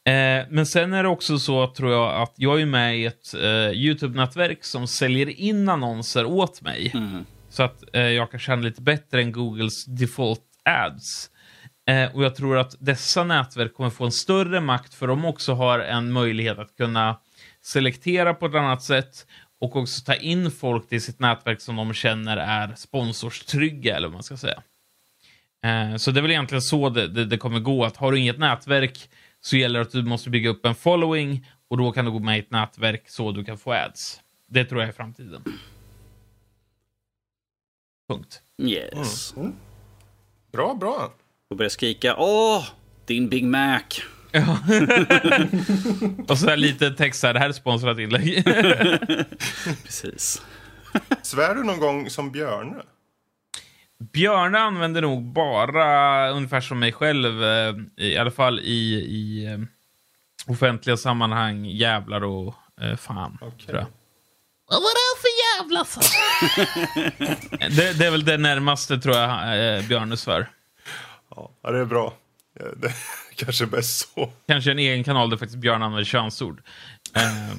Eh, 0.07 0.47
men 0.51 0.67
sen 0.67 0.93
är 0.93 1.03
det 1.03 1.09
också 1.09 1.39
så, 1.39 1.67
tror 1.67 1.93
jag, 1.93 2.23
att 2.23 2.35
jag 2.37 2.61
är 2.61 2.67
med 2.67 2.99
i 2.99 3.05
ett 3.05 3.35
eh, 3.35 3.71
YouTube-nätverk 3.71 4.65
som 4.65 4.87
säljer 4.87 5.41
in 5.41 5.69
annonser 5.69 6.25
åt 6.25 6.63
mig. 6.63 6.91
Mm. 6.95 7.25
Så 7.49 7.63
att 7.63 7.85
eh, 7.93 8.03
jag 8.03 8.31
kan 8.31 8.41
känna 8.41 8.63
lite 8.63 8.83
bättre 8.83 9.23
än 9.23 9.33
Googles 9.33 9.85
default 9.85 10.41
ads. 10.65 11.31
Eh, 11.89 12.15
och 12.15 12.25
jag 12.25 12.35
tror 12.35 12.59
att 12.59 12.77
dessa 12.79 13.25
nätverk 13.25 13.75
kommer 13.75 13.91
få 13.91 14.05
en 14.05 14.13
större 14.13 14.61
makt 14.61 14.95
för 14.95 15.07
de 15.07 15.25
också 15.25 15.55
har 15.55 15.79
en 15.79 16.13
möjlighet 16.13 16.59
att 16.59 16.77
kunna 16.77 17.21
selektera 17.61 18.35
på 18.35 18.47
ett 18.47 18.55
annat 18.55 18.83
sätt 18.83 19.27
och 19.59 19.77
också 19.77 20.05
ta 20.05 20.15
in 20.15 20.51
folk 20.51 20.89
till 20.89 21.03
sitt 21.03 21.21
nätverk 21.21 21.61
som 21.61 21.77
de 21.77 21.93
känner 21.93 22.37
är 22.37 22.75
sponsorstrygga, 22.75 23.97
eller 23.97 24.09
vad 24.09 24.15
man 24.15 24.23
ska 24.23 24.37
säga. 24.37 24.63
Eh, 25.65 25.97
så 25.97 26.11
det 26.11 26.21
är 26.21 26.23
väl 26.23 26.31
egentligen 26.31 26.63
så 26.63 26.89
det, 26.89 27.09
det, 27.09 27.25
det, 27.25 27.39
kommer 27.39 27.61
gå, 27.61 27.85
att 27.85 27.97
har 27.97 28.13
du 28.13 28.19
inget 28.19 28.39
nätverk 28.39 29.11
så 29.41 29.57
gäller 29.57 29.79
det 29.79 29.87
att 29.87 29.93
du 29.93 30.03
måste 30.03 30.31
bygga 30.31 30.51
upp 30.51 30.67
en 30.67 30.75
following 30.75 31.47
och 31.69 31.77
då 31.77 31.93
kan 31.93 32.05
du 32.05 32.11
gå 32.11 32.19
med 32.19 32.37
i 32.37 32.41
ett 32.41 32.51
nätverk 32.51 33.09
så 33.09 33.33
du 33.33 33.45
kan 33.45 33.59
få 33.59 33.73
ads. 33.73 34.21
Det 34.47 34.65
tror 34.65 34.81
jag 34.81 34.89
är 34.89 34.93
framtiden. 34.93 35.43
Punkt. 38.09 38.43
Yes. 38.59 39.37
Mm. 39.37 39.53
Bra, 40.53 40.75
bra 40.75 41.13
och 41.51 41.57
börjar 41.57 41.71
skrika 41.71 42.17
Åh, 42.17 42.65
din 43.07 43.29
Big 43.29 43.45
Mac. 43.45 43.83
Ja. 44.33 44.59
och 46.29 46.39
så 46.39 46.49
här 46.49 46.57
lite 46.57 46.91
text 46.91 47.23
här, 47.23 47.35
det 47.35 47.41
här 47.41 47.49
är 47.49 47.53
sponsrat 47.53 47.99
inlägg. 47.99 48.45
Precis. 49.85 50.43
Svär 51.23 51.55
du 51.55 51.65
någon 51.65 51.81
gång 51.81 52.11
som 52.11 52.33
Björne? 52.33 52.83
Björne 53.99 54.59
använder 54.59 55.03
nog 55.03 55.23
bara 55.23 56.31
ungefär 56.31 56.61
som 56.61 56.79
mig 56.79 56.93
själv, 56.93 57.45
eh, 57.45 57.75
i 57.97 58.17
alla 58.19 58.31
fall 58.31 58.61
i, 58.61 58.95
i 58.95 59.47
eh, 59.47 59.59
offentliga 60.53 60.97
sammanhang, 60.97 61.65
jävlar 61.65 62.25
och 62.25 62.55
eh, 62.81 62.97
fan. 62.97 63.39
Okay. 63.41 63.67
Tror 63.67 63.79
jag. 63.79 63.87
Vad 64.69 64.83
var 64.83 64.93
det 64.97 65.21
för 65.23 65.31
jävla 65.59 65.85
så? 65.85 66.01
det, 67.77 67.99
det, 67.99 68.07
är 68.07 68.11
väl 68.11 68.25
det 68.25 68.37
närmaste 68.37 68.99
tror 68.99 69.17
jag 69.17 69.85
Björne 69.85 70.17
svär. 70.17 70.49
Ja, 71.37 71.71
det 71.71 71.79
är 71.79 71.85
bra. 71.85 72.15
Det 72.77 72.93
kanske 73.37 73.65
är 73.65 73.69
bäst 73.69 74.15
så. 74.15 74.31
Kanske 74.47 74.71
en 74.71 74.79
egen 74.79 75.05
kanal 75.05 75.31
där 75.31 75.37
faktiskt 75.37 75.59
Björn 75.59 75.83
använder 75.83 76.05
könsord. 76.05 76.63
Eh, 77.17 77.59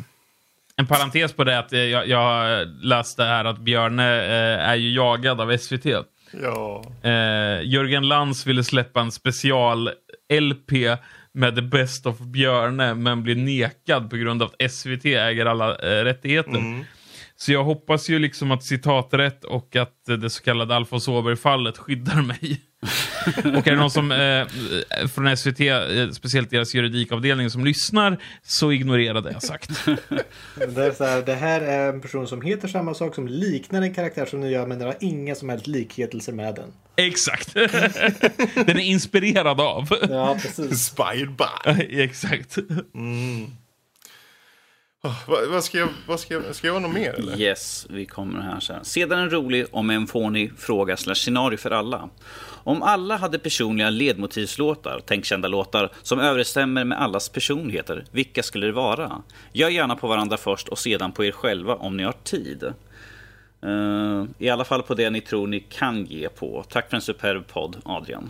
en 0.75 0.87
parentes 0.87 1.33
på 1.33 1.43
det 1.43 1.53
är 1.53 1.59
att 1.59 1.71
jag, 1.71 2.07
jag 2.07 2.67
läste 2.81 3.23
här 3.23 3.45
att 3.45 3.59
Björne 3.59 4.17
eh, 4.17 4.69
är 4.69 4.75
ju 4.75 4.93
jagad 4.93 5.41
av 5.41 5.57
SVT. 5.57 5.85
Ja. 6.31 6.83
Eh, 7.01 7.61
Jörgen 7.63 8.07
Lantz 8.07 8.45
ville 8.45 8.63
släppa 8.63 9.01
en 9.01 9.11
special 9.11 9.89
LP 10.41 10.71
med 11.31 11.55
The 11.55 11.61
Best 11.61 12.05
of 12.05 12.19
Björne 12.19 12.93
men 12.93 13.23
blir 13.23 13.35
nekad 13.35 14.09
på 14.09 14.15
grund 14.15 14.41
av 14.41 14.51
att 14.57 14.71
SVT 14.71 15.05
äger 15.05 15.45
alla 15.45 15.75
eh, 15.75 16.03
rättigheter. 16.03 16.57
Mm. 16.57 16.83
Så 17.35 17.51
jag 17.51 17.63
hoppas 17.63 18.09
ju 18.09 18.19
liksom 18.19 18.51
att 18.51 18.63
citaträtt 18.63 19.43
och 19.43 19.75
att 19.75 20.05
det 20.05 20.29
så 20.29 20.43
kallade 20.43 20.75
Alfons 20.75 21.07
Åberg-fallet 21.07 21.77
skyddar 21.77 22.21
mig. 22.21 22.61
och 23.37 23.67
är 23.67 23.71
det 23.71 23.75
någon 23.75 23.91
som 23.91 24.11
eh, 24.11 25.07
från 25.07 25.37
SVT, 25.37 25.59
eh, 25.59 26.09
speciellt 26.11 26.49
deras 26.49 26.75
juridikavdelning, 26.75 27.49
som 27.49 27.65
lyssnar, 27.65 28.17
så 28.43 28.71
ignorera 28.71 29.21
det 29.21 29.31
jag 29.31 29.43
sagt. 29.43 29.69
det, 30.55 30.85
är 30.85 30.91
så 30.91 31.03
här, 31.03 31.21
det 31.21 31.35
här 31.35 31.61
är 31.61 31.89
en 31.89 32.01
person 32.01 32.27
som 32.27 32.41
heter 32.41 32.67
samma 32.67 32.93
sak, 32.93 33.15
som 33.15 33.27
liknar 33.27 33.81
en 33.81 33.93
karaktär 33.93 34.25
som 34.25 34.39
ni 34.39 34.49
gör, 34.49 34.67
men 34.67 34.79
den 34.79 34.87
har 34.87 34.97
inga 34.99 35.35
som 35.35 35.49
helst 35.49 35.67
likheter 35.67 36.31
med 36.31 36.55
den. 36.55 36.73
Exakt. 36.95 37.53
den 38.55 38.77
är 38.77 38.79
inspirerad 38.79 39.61
av. 39.61 39.87
ja, 40.09 40.37
precis. 40.41 40.71
Inspired 40.71 41.31
by. 41.31 42.01
Exakt. 42.01 42.57
Mm. 42.95 43.51
Oh, 45.03 45.15
vad, 45.27 45.47
vad, 45.49 45.63
ska 45.63 45.77
jag, 45.77 45.89
vad 46.07 46.19
ska 46.19 46.33
jag, 46.33 46.55
ska 46.55 46.67
jag 46.67 46.81
något 46.81 46.93
mer 46.93 47.13
eller? 47.13 47.41
Yes, 47.41 47.87
vi 47.89 48.05
kommer 48.05 48.41
här 48.41 48.59
sen. 48.59 48.85
Sedan 48.85 49.19
en 49.19 49.29
rolig, 49.29 49.65
om 49.71 49.89
en 49.89 50.07
fånig, 50.07 50.51
fråga 50.57 50.97
slash 50.97 51.15
scenario 51.15 51.57
för 51.57 51.71
alla. 51.71 52.09
Om 52.67 52.83
alla 52.83 53.17
hade 53.17 53.39
personliga 53.39 53.89
ledmotivslåtar, 53.89 55.01
tänk 55.05 55.25
kända 55.25 55.47
låtar, 55.47 55.91
som 56.03 56.19
överensstämmer 56.19 56.83
med 56.83 57.01
allas 57.01 57.29
personligheter, 57.29 58.05
vilka 58.11 58.43
skulle 58.43 58.65
det 58.65 58.71
vara? 58.71 59.21
Gör 59.53 59.69
gärna 59.69 59.95
på 59.95 60.07
varandra 60.07 60.37
först 60.37 60.67
och 60.67 60.79
sedan 60.79 61.11
på 61.11 61.25
er 61.25 61.31
själva 61.31 61.75
om 61.75 61.97
ni 61.97 62.03
har 62.03 62.15
tid. 62.23 62.73
Uh, 63.65 64.25
I 64.37 64.49
alla 64.49 64.65
fall 64.65 64.83
på 64.83 64.93
det 64.93 65.09
ni 65.09 65.21
tror 65.21 65.47
ni 65.47 65.59
kan 65.59 66.05
ge 66.05 66.29
på. 66.29 66.63
Tack 66.69 66.89
för 66.89 66.95
en 66.95 67.01
superb 67.01 67.47
podd, 67.47 67.77
Adrian. 67.85 68.29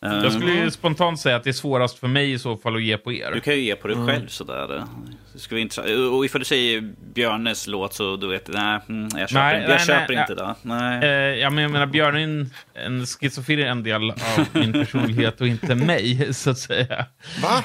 Jag 0.00 0.32
skulle 0.32 0.52
ju 0.52 0.70
spontant 0.70 1.20
säga 1.20 1.36
att 1.36 1.44
det 1.44 1.50
är 1.50 1.52
svårast 1.52 1.98
för 1.98 2.08
mig 2.08 2.32
i 2.32 2.38
så 2.38 2.56
fall 2.56 2.76
att 2.76 2.82
ge 2.82 2.96
på 2.96 3.12
er. 3.12 3.30
Du 3.34 3.40
kan 3.40 3.54
ju 3.54 3.60
ge 3.60 3.76
på 3.76 3.88
dig 3.88 3.96
mm. 3.96 4.08
själv 4.08 4.28
sådär. 4.28 4.84
Det 5.32 5.38
skulle 5.38 5.68
vara 5.76 6.10
Och 6.10 6.24
ifall 6.24 6.38
du 6.38 6.44
säger 6.44 6.80
Björnes 7.14 7.66
låt 7.66 7.94
så 7.94 8.16
du 8.16 8.28
vet, 8.28 8.48
nej, 8.48 8.80
mm, 8.88 9.08
jag 9.16 9.28
köper, 9.28 9.42
nej, 9.42 9.60
inte, 9.60 9.70
jag 9.70 9.78
nej, 9.78 9.86
köper 9.86 10.14
nej, 10.14 10.20
inte 10.20 10.34
det. 10.34 10.54
Nej. 10.62 11.32
Uh, 11.32 11.38
ja, 11.38 11.50
men 11.50 11.62
jag 11.62 11.70
menar, 11.70 11.86
Björn 11.86 12.16
är 12.16 12.20
en, 12.20 12.50
en 12.74 13.06
schizofren 13.06 13.82
del 13.82 14.10
av 14.10 14.46
min 14.52 14.72
personlighet 14.72 15.40
och 15.40 15.46
inte 15.46 15.74
mig, 15.74 16.34
så 16.34 16.50
att 16.50 16.58
säga. 16.58 17.06
Va? 17.42 17.64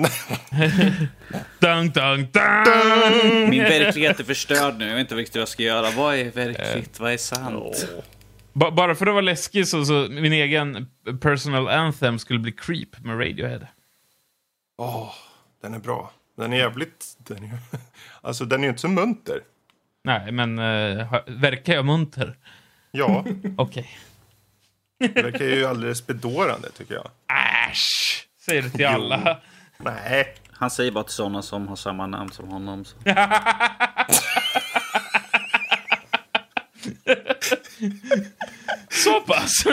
dun, 1.58 1.90
dun, 1.90 2.28
dun. 2.32 3.50
Min 3.50 3.62
verklighet 3.62 4.20
är 4.20 4.24
förstörd 4.24 4.78
nu. 4.78 4.88
Jag 4.88 4.94
vet 4.94 5.00
inte 5.00 5.14
riktigt 5.14 5.34
vad 5.34 5.40
jag 5.40 5.48
ska 5.48 5.62
göra. 5.62 5.90
Vad 5.90 6.14
är 6.14 6.24
verkligt? 6.24 7.00
Uh. 7.00 7.02
Vad 7.02 7.12
är 7.12 7.16
sant? 7.16 7.56
Oh. 7.56 8.02
Bara 8.60 8.94
för 8.94 9.06
att 9.06 9.12
vara 9.12 9.20
läskig 9.20 9.68
så, 9.68 9.84
så 9.84 10.06
min 10.10 10.32
egen 10.32 10.86
personal 11.20 11.68
anthem 11.68 12.18
skulle 12.18 12.38
bli 12.38 12.52
Creep 12.52 13.04
med 13.04 13.20
Radiohead. 13.20 13.66
Åh, 14.78 15.02
oh, 15.02 15.12
den 15.62 15.74
är 15.74 15.78
bra. 15.78 16.10
Den 16.36 16.52
är 16.52 16.56
jävligt... 16.56 17.06
Den 17.18 17.44
är, 17.44 17.50
alltså, 18.20 18.44
den 18.44 18.60
är 18.60 18.64
ju 18.64 18.68
inte 18.68 18.80
så 18.80 18.88
munter. 18.88 19.40
Nej, 20.04 20.32
men 20.32 20.58
uh, 20.58 21.14
verkar 21.26 21.74
jag 21.74 21.84
munter? 21.84 22.36
Ja, 22.90 23.24
Okej. 23.56 23.88
det 24.98 25.22
verkar 25.22 25.44
ju 25.44 25.64
alldeles 25.66 26.06
bedårande 26.06 26.70
tycker 26.70 26.94
jag. 26.94 27.10
Äsch! 27.68 28.26
Säger 28.40 28.62
det 28.62 28.70
till 28.70 28.86
alla. 28.94 29.40
Nej, 29.78 30.34
Han 30.50 30.70
säger 30.70 30.92
bara 30.92 31.04
till 31.04 31.14
sådana 31.14 31.42
som 31.42 31.68
har 31.68 31.76
samma 31.76 32.06
namn 32.06 32.30
som 32.30 32.48
honom. 32.48 32.84
Så. 39.10 39.20
Pass! 39.26 39.64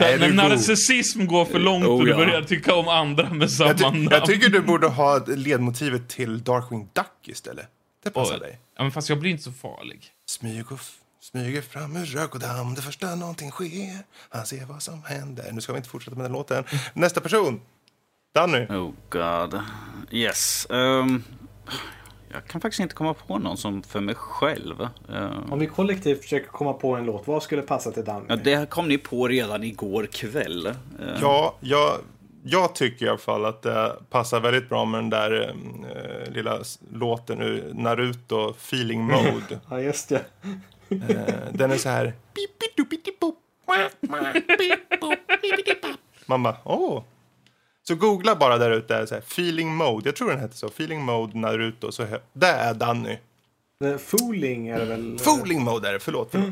Nej, 0.00 0.18
När 0.18 0.28
du 0.28 0.32
narcissism 0.34 1.26
går 1.26 1.44
för 1.44 1.58
långt 1.58 1.84
och 1.86 1.92
Oh, 1.94 2.04
du 2.04 2.10
ja. 2.10 2.16
börjar 2.16 2.42
tycka 2.42 2.74
om 2.74 2.88
andra 2.88 3.30
med 3.34 3.50
samma 3.50 3.68
jag, 3.70 3.80
namn. 3.80 4.08
jag 4.10 4.26
tycker 4.26 4.48
du 4.48 4.60
borde 4.60 4.86
ha 4.86 5.24
ledmotivet 5.26 6.08
till 6.08 6.42
Darkwing 6.42 6.88
Duck 6.92 7.06
istället. 7.28 7.66
Det 8.04 8.10
passar 8.10 8.34
Och- 8.34 8.40
dig. 8.40 8.58
Ja, 8.76 8.82
men 8.82 8.92
fast 8.92 9.08
jag 9.08 9.18
blir 9.20 9.30
inte 9.30 9.42
så 9.42 9.52
farlig. 9.52 10.06
Smyg 10.26 10.72
och 10.72 10.78
smyger 11.20 11.62
fram 11.62 11.96
ur 11.96 12.06
rök 12.06 12.34
och 12.34 12.40
damm 12.40 12.74
det 12.74 12.82
första 12.82 13.14
någonting 13.14 13.50
sker. 13.50 13.98
Han 14.28 14.46
ser 14.46 14.64
vad 14.64 14.82
som 14.82 15.02
händer. 15.04 15.52
Nu 15.52 15.60
ska 15.60 15.72
vi 15.72 15.76
inte 15.76 15.88
fortsätta 15.88 16.16
med 16.16 16.24
den 16.24 16.32
låten. 16.32 16.64
Nästa 16.94 17.20
person. 17.20 17.60
Danny. 18.34 18.58
Oh 18.66 18.92
god. 19.10 19.60
Yes. 20.10 20.66
ehm, 20.70 21.22
jag 22.32 22.44
kan 22.46 22.60
faktiskt 22.60 22.80
inte 22.80 22.94
komma 22.94 23.14
på 23.14 23.38
någon 23.38 23.56
som 23.56 23.82
för 23.82 24.00
mig 24.00 24.14
själv. 24.14 24.88
Ehm, 25.14 25.52
Om 25.52 25.58
vi 25.58 25.66
kollektivt 25.66 26.22
försöker 26.22 26.48
komma 26.48 26.72
på 26.72 26.94
en 26.96 27.04
låt, 27.04 27.26
vad 27.26 27.42
skulle 27.42 27.62
passa 27.62 27.90
till 27.92 28.04
Danny? 28.04 28.24
ja, 28.28 28.36
det 28.36 28.70
kom 28.70 28.88
ni 28.88 28.98
på 28.98 29.28
redan 29.28 29.62
igår 29.64 30.06
kväll. 30.12 30.66
Ehm, 30.66 30.74
Ja, 31.20 31.54
jag, 31.60 31.98
jag 32.44 32.74
tycker 32.74 33.06
i 33.06 33.08
alla 33.08 33.18
fall 33.18 33.44
att 33.44 33.62
det 33.62 33.96
passar 34.10 34.40
väldigt 34.40 34.68
bra 34.68 34.84
med 34.84 34.98
den 35.00 35.10
där 35.10 35.48
eh, 35.48 36.32
lilla 36.32 36.58
låten 36.92 37.40
ur 37.42 37.70
Naruto, 37.74 38.50
Feeling 38.50 39.04
Mode. 39.04 39.60
Ja, 39.70 39.80
just 39.80 40.08
det. 40.08 40.24
Eh, 40.88 41.34
den 41.52 41.70
är 41.70 41.76
så 41.76 41.88
här... 41.88 42.12
Man 46.26 46.42
bara, 46.42 46.56
åh. 46.64 47.02
Så 47.88 47.94
googla 47.94 48.36
bara 48.36 48.58
där 48.58 48.70
ute, 48.70 49.06
så 49.06 49.14
här, 49.14 49.22
Feeling 49.22 49.74
Mode. 49.76 50.08
Jag 50.08 50.16
tror 50.16 50.30
den 50.30 50.40
heter 50.40 50.56
så. 50.56 50.66
Feeling 50.66 51.02
Mode 51.02 51.38
Naruto. 51.38 51.92
Så 51.92 52.06
där 52.32 52.58
är 52.58 52.74
Danny. 52.74 53.18
Fooling 53.98 54.68
är 54.68 54.78
det 54.78 54.84
väl? 54.84 55.18
Fooling 55.18 55.62
Mode 55.62 55.88
är 55.88 55.92
det, 55.92 56.00
förlåt. 56.00 56.28
förlåt. 56.30 56.48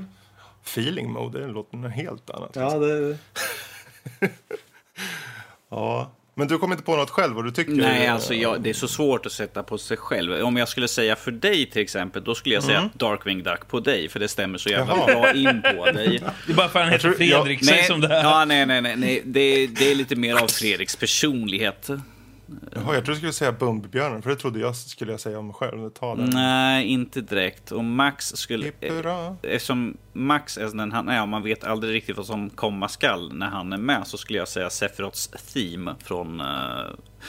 Feeling 0.65 1.12
Mode, 1.12 1.40
det 1.40 1.47
låter 1.47 1.77
något 1.77 1.93
helt 1.93 2.31
annat. 2.31 2.51
Ja, 2.57 2.78
det... 2.78 3.19
Ja. 5.69 6.11
Men 6.41 6.49
du 6.49 6.59
kom 6.59 6.73
inte 6.73 6.85
på 6.85 6.97
något 6.97 7.11
själv 7.11 7.35
vad 7.35 7.45
du 7.45 7.51
tycker? 7.51 7.73
Nej, 7.73 8.07
alltså 8.07 8.35
jag, 8.35 8.61
det 8.61 8.71
är 8.71 8.75
så 8.75 8.89
svårt 8.89 9.27
att 9.27 9.33
sätta 9.33 9.62
på 9.62 9.79
sig 9.79 9.97
själv. 9.97 10.45
Om 10.45 10.57
jag 10.57 10.69
skulle 10.69 10.89
säga 10.89 11.17
för 11.17 11.31
dig 11.31 11.67
till 11.67 11.83
exempel, 11.83 12.25
då 12.25 12.35
skulle 12.35 12.55
jag 12.55 12.65
säga 12.65 12.91
Darkwing 12.95 13.43
Duck 13.43 13.69
på 13.69 13.81
dig, 13.81 14.09
för 14.09 14.21
det 14.21 14.29
stämmer 14.29 14.59
så 14.59 14.69
jävla 14.69 14.97
Jaha. 14.97 15.07
bra 15.07 15.33
in 15.33 15.62
på 15.62 15.85
dig. 15.95 16.23
Det 16.47 16.53
är 16.53 16.57
bara 16.57 16.69
för 16.69 16.79
att 16.79 16.85
han 16.85 16.93
heter 16.93 17.11
Fredrik, 17.12 17.65
säg 17.65 17.85
som 17.85 18.01
det 18.01 18.09
är. 18.15 18.23
ja, 18.23 18.45
nej, 18.45 18.67
nej, 18.67 18.81
nej, 18.83 18.97
nej. 18.97 19.23
Det, 19.25 19.67
det 19.67 19.91
är 19.91 19.95
lite 19.95 20.17
mer 20.17 20.35
av 20.43 20.49
Fredriks 20.49 20.97
personlighet. 20.97 21.91
Jaha, 22.75 22.95
jag 22.95 23.05
trodde 23.05 23.13
du 23.13 23.17
skulle 23.17 23.33
säga 23.33 23.53
Bumbibjörnen, 23.53 24.23
för 24.23 24.31
det 24.31 24.37
trodde 24.37 24.61
jag 24.61 24.77
skulle 24.77 25.11
jag 25.11 25.21
säga 25.21 25.39
om 25.39 25.47
mig 25.47 25.55
själv. 25.55 25.91
Ta 25.91 26.17
den. 26.17 26.31
Nej, 26.31 26.87
inte 26.87 27.21
direkt. 27.21 27.73
Och 27.73 27.85
Max 27.85 28.27
skulle... 28.27 28.65
Hippura. 28.65 29.37
Eftersom 29.43 29.97
Max 30.13 30.59
är 30.59 30.77
den 30.77 30.93
han 30.93 31.09
är 31.09 31.23
och 31.23 31.29
man 31.29 31.43
vet 31.43 31.65
aldrig 31.65 31.95
riktigt 31.95 32.17
vad 32.17 32.27
som 32.27 32.51
komma 32.51 32.89
skall 32.89 33.33
när 33.35 33.47
han 33.47 33.73
är 33.73 33.79
med 33.79 34.07
så 34.07 34.19
skulle 34.19 34.39
jag 34.39 34.49
säga 34.49 34.71
Sephiroths 34.71 35.29
Theme 35.53 35.95
från 36.05 36.41
eh, 36.41 36.47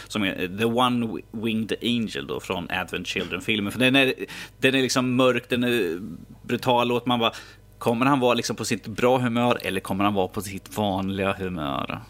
som 0.08 0.24
är 0.24 0.58
The 0.58 0.66
One 0.66 1.22
Winged 1.32 1.74
Angel 1.82 2.28
då 2.28 2.40
från 2.40 2.72
Advent 2.72 3.08
Children-filmen. 3.08 3.72
För 3.72 3.80
den 3.80 3.96
är, 3.96 4.14
den 4.60 4.76
är 4.76 4.82
liksom 4.82 5.16
mörk, 5.16 5.50
den 5.50 5.64
är 5.64 6.00
brutal 6.44 6.92
och 6.92 7.08
man 7.08 7.20
bara 7.20 7.34
Kommer 7.82 8.06
han 8.06 8.20
vara 8.20 8.34
liksom 8.34 8.56
på 8.56 8.66
sitt 8.66 8.88
bra 8.88 9.18
humör 9.18 9.60
eller 9.62 9.80
kommer 9.80 10.04
han 10.04 10.14
vara 10.14 10.28
på 10.28 10.42
sitt 10.42 10.78
vanliga 10.78 11.34
humör? 11.34 12.02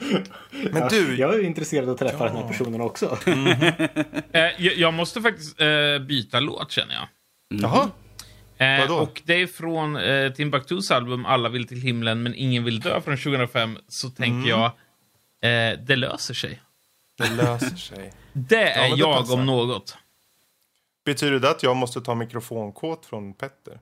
Men 0.72 0.88
du, 0.88 1.16
Jag 1.16 1.34
är 1.34 1.40
intresserad 1.40 1.84
av 1.84 1.92
att 1.92 1.98
träffa 1.98 2.24
den 2.24 2.36
här 2.36 2.48
personen 2.48 2.80
också. 2.80 3.18
Eh, 4.32 4.50
jag, 4.58 4.94
måste 4.94 5.20
faktiskt 5.20 5.60
eh, 5.60 5.98
byta 5.98 6.40
låt, 6.40 6.70
känner 6.70 6.94
jag. 6.94 7.06
jaha? 7.48 7.90
Eh, 8.60 8.80
Vadå? 8.80 8.94
och 8.94 9.22
det 9.24 9.34
är 9.34 9.46
från 9.46 9.96
eh, 9.96 10.32
Timbuktus 10.32 10.90
album 10.90 11.26
Alla 11.26 11.48
vill 11.48 11.68
till 11.68 11.80
himlen 11.80 12.22
men 12.22 12.34
ingen 12.34 12.64
vill 12.64 12.80
dö 12.80 13.00
från 13.00 13.16
2005. 13.16 13.78
Så 13.88 14.10
tänker 14.10 14.48
jag, 14.48 14.64
eh, 15.42 15.78
det 15.86 15.96
löser 15.96 16.34
sig. 16.34 16.60
Det 17.18 17.30
löser 17.30 17.76
sig. 17.76 18.12
Det 18.32 18.70
är 18.70 18.88
men 18.88 18.90
det 18.90 18.96
jag 18.96 19.16
passar. 19.16 19.34
om 19.34 19.46
något. 19.46 19.96
Betyder 21.04 21.40
det 21.40 21.50
att 21.50 21.62
jag 21.62 21.76
måste 21.76 22.00
ta 22.00 22.14
mikrofonkåt 22.14 23.06
från 23.06 23.34
Petter? 23.34 23.78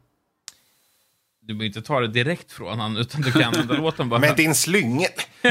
Du 1.48 1.54
behöver 1.54 1.66
inte 1.66 1.82
ta 1.82 2.00
det 2.00 2.08
direkt 2.08 2.52
från 2.52 2.78
han, 2.78 2.96
utan 2.96 3.20
du 3.20 3.32
kan 3.32 3.42
använda 3.44 3.74
låten 3.74 4.08
bara. 4.08 4.20
Men 4.20 4.36
din 4.36 4.54
slynge! 4.54 5.08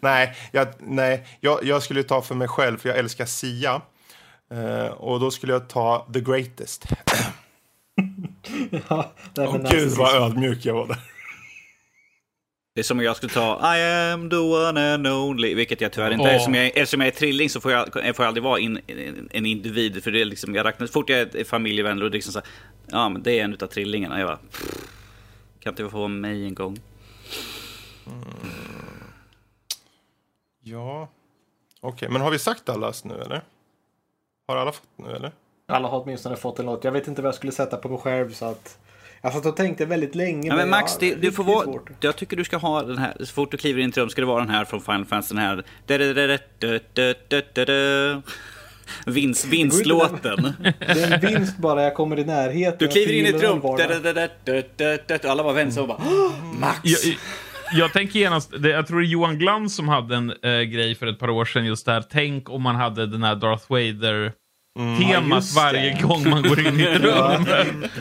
nej, 0.00 0.36
jag, 0.52 0.68
nej 0.78 1.26
jag, 1.40 1.64
jag 1.64 1.82
skulle 1.82 2.02
ta 2.02 2.22
för 2.22 2.34
mig 2.34 2.48
själv, 2.48 2.78
för 2.78 2.88
jag 2.88 2.98
älskar 2.98 3.26
Sia. 3.26 3.80
Eh, 4.50 4.86
och 4.86 5.20
då 5.20 5.30
skulle 5.30 5.52
jag 5.52 5.68
ta 5.68 6.06
The 6.12 6.20
Greatest. 6.20 6.84
ja, 8.88 9.12
Åh 9.38 9.52
med 9.52 9.70
gud 9.70 9.90
vad 9.90 10.14
ödmjuk 10.14 10.64
jag 10.64 10.74
var 10.74 10.86
där. 10.86 11.13
Det 12.74 12.80
är 12.80 12.82
som 12.82 12.98
om 12.98 13.04
jag 13.04 13.16
skulle 13.16 13.32
ta 13.32 13.76
I 13.76 13.82
am 14.12 14.30
the 14.30 14.36
one 14.36 14.94
and 14.94 15.06
only, 15.06 15.54
vilket 15.54 15.80
jag 15.80 15.92
tyvärr 15.92 16.10
inte 16.10 16.24
är. 16.24 16.28
Åh. 16.28 16.34
Eftersom 16.34 16.54
jag, 16.54 16.66
eftersom 16.66 17.00
jag 17.00 17.08
är 17.08 17.12
trilling 17.12 17.50
så 17.50 17.60
får 17.60 17.72
jag, 17.72 17.92
får 17.92 18.02
jag 18.02 18.20
aldrig 18.20 18.44
vara 18.44 18.58
in, 18.58 18.80
en, 18.86 19.28
en 19.32 19.46
individ. 19.46 20.04
För 20.04 20.10
det 20.10 20.20
är 20.20 20.24
liksom, 20.24 20.54
jag 20.54 20.66
räknar, 20.66 20.86
så 20.86 20.92
fort 20.92 21.10
jag 21.10 21.34
är 21.34 21.44
familjevän, 21.44 21.98
då 21.98 22.06
är 22.06 22.10
det 22.10 22.14
liksom 22.14 22.32
så 22.32 22.38
här, 22.38 22.48
ja 22.86 23.08
men 23.08 23.22
det 23.22 23.40
är 23.40 23.44
en 23.44 23.52
utav 23.52 23.66
trillingarna. 23.66 24.18
Jag 24.18 24.28
bara, 24.28 24.36
pff, 24.36 24.88
kan 25.60 25.72
inte 25.72 25.88
få 25.88 25.98
vara 25.98 26.08
mig 26.08 26.44
en 26.44 26.54
gång? 26.54 26.80
Ja, 30.62 31.08
okej. 31.80 32.08
Men 32.08 32.20
har 32.20 32.30
vi 32.30 32.38
sagt 32.38 32.68
allas 32.68 33.04
nu 33.04 33.14
eller? 33.14 33.42
Har 34.46 34.56
alla 34.56 34.72
fått 34.72 34.88
nu 34.96 35.10
eller? 35.10 35.32
Alla 35.66 35.88
har 35.88 36.02
åtminstone 36.02 36.36
fått 36.36 36.58
en 36.58 36.66
låt. 36.66 36.84
Jag 36.84 36.92
vet 36.92 37.08
inte 37.08 37.22
vad 37.22 37.28
jag 37.28 37.34
skulle 37.34 37.52
sätta 37.52 37.76
på 37.76 37.88
mig 37.88 37.98
själv 37.98 38.32
så 38.32 38.44
att... 38.44 38.78
Jag 39.24 39.32
satt 39.32 39.46
och 39.46 39.56
tänkte 39.56 39.86
väldigt 39.86 40.14
länge. 40.14 40.48
Ja, 40.48 40.56
men 40.56 40.70
Max, 40.70 40.92
jag- 41.00 41.10
det, 41.10 41.14
du 41.22 41.32
får 41.32 41.44
vara, 41.44 41.80
jag 42.00 42.16
tycker 42.16 42.36
du 42.36 42.44
ska 42.44 42.56
ha 42.56 42.82
den 42.82 42.98
här, 42.98 43.16
så 43.20 43.26
fort 43.26 43.50
du 43.50 43.56
kliver 43.56 43.80
in 43.80 43.86
i 43.86 43.90
ett 43.90 43.96
rum 43.96 44.10
ska 44.10 44.20
det 44.20 44.26
vara 44.26 44.40
den 44.40 44.50
här 44.50 44.64
från 44.64 44.80
Final 44.80 45.04
Fantasy, 45.04 45.34
den 45.34 45.44
här... 45.44 45.62
Vinst, 49.06 49.44
vinstlåten. 49.44 50.52
Det 50.78 51.02
är 51.02 51.12
en 51.12 51.20
vinst 51.20 51.58
bara 51.58 51.82
jag 51.82 51.94
kommer 51.94 52.18
i 52.18 52.24
närheten. 52.24 52.76
Du 52.78 52.88
kliver 52.88 53.12
in 53.12 53.26
i 53.26 53.28
ett 53.28 53.42
rum, 53.42 53.60
alla 55.30 55.42
bara 55.42 55.52
vänder 55.52 55.72
sig 55.72 55.82
och 55.82 55.88
bara 55.88 55.98
"Åh, 56.06 56.32
Max! 56.60 56.80
Jag, 56.84 57.16
jag 57.72 57.92
tänker 57.92 58.18
genast, 58.18 58.50
jag 58.62 58.86
tror 58.86 59.00
det 59.00 59.06
är 59.06 59.08
Johan 59.08 59.38
Glans 59.38 59.76
som 59.76 59.88
hade 59.88 60.16
en 60.16 60.30
eh, 60.42 60.60
grej 60.60 60.94
för 60.94 61.06
ett 61.06 61.18
par 61.18 61.30
år 61.30 61.44
sedan 61.44 61.64
just 61.66 61.86
där. 61.86 62.04
Tänk 62.10 62.50
om 62.50 62.62
man 62.62 62.76
hade 62.76 63.06
den 63.06 63.22
här 63.22 63.34
Darth 63.34 63.64
Vader-temat 64.78 65.28
Ja, 65.28 65.36
just 65.36 65.56
varje 65.56 65.94
det. 65.94 66.02
gång 66.02 66.30
man 66.30 66.42
går 66.42 66.66
in 66.66 66.80
i 66.80 66.82
ett 66.82 67.00
rum. 67.02 67.12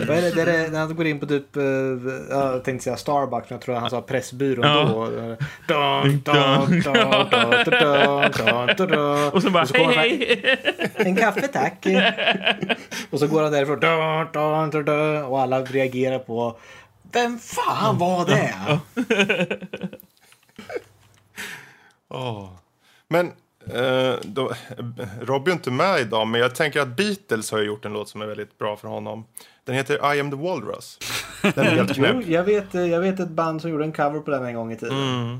Är 0.10 0.22
det, 0.22 0.32
det 0.36 0.46
det, 0.46 0.70
när 0.72 0.80
han 0.80 0.96
går 0.96 1.06
in 1.08 1.20
på 1.20 1.26
typ, 1.26 1.56
eh, 1.56 1.64
jag 2.30 2.64
tänkte 2.64 2.84
säga 2.84 2.98
Starbucks, 2.98 3.50
men 3.50 3.56
jag 3.58 3.62
tror 3.62 3.76
han 3.76 3.90
sa 3.90 4.02
Pressbyrån 4.02 4.66
Ja. 4.66 4.84
då. 4.84 5.02
Och 9.34 9.42
så 9.42 9.50
bara, 9.50 9.66
så 9.66 9.74
hej 9.78 9.86
han 9.86 9.94
hej! 9.94 10.58
En 10.96 11.16
kaffe 11.16 11.48
tack. 11.48 11.86
och 13.10 13.20
så 13.20 13.28
går 13.28 13.44
han 13.44 13.52
därifrån. 13.52 13.80
Dun, 13.80 14.28
dun, 14.34 14.70
dun, 14.70 14.86
dun, 14.86 15.24
och 15.26 15.42
alla 15.42 15.62
reagerar 15.62 16.20
på 16.20 16.58
Vem 17.12 17.40
fan 17.40 17.98
var 17.98 18.26
det? 18.26 18.54
Åh. 22.10 22.50
Men 23.08 23.32
eh, 23.74 24.16
då, 24.24 24.52
Robbie 25.22 25.52
är 25.52 25.54
inte 25.54 25.72
med 25.72 26.00
idag, 26.02 26.28
men 26.28 26.42
jag 26.42 26.56
tänker 26.56 26.82
att 26.82 26.88
Beatles 26.98 27.52
har 27.52 27.60
gjort 27.62 27.86
en 27.86 27.94
låt 27.94 28.10
som 28.10 28.22
är 28.22 28.26
väldigt 28.26 28.58
bra 28.58 28.76
för 28.76 28.88
honom. 28.88 29.26
Den 29.66 29.76
heter 29.76 30.16
I 30.16 30.20
am 30.20 30.32
the 30.32 30.38
Walrus. 30.38 31.00
Den 31.42 31.66
är 31.68 31.72
helt 31.72 31.94
knäpp. 31.96 32.16
Jo, 32.16 32.22
jag, 32.34 32.44
vet, 32.44 32.74
jag 32.74 33.00
vet 33.00 33.20
ett 33.20 33.30
band 33.30 33.62
som 33.62 33.72
gjorde 33.72 33.84
en 33.84 33.94
cover 33.94 34.20
på 34.20 34.32
den 34.32 34.46
en 34.46 34.56
gång 34.56 34.72
i 34.72 34.78
tiden. 34.78 34.98
Mm. 34.98 35.40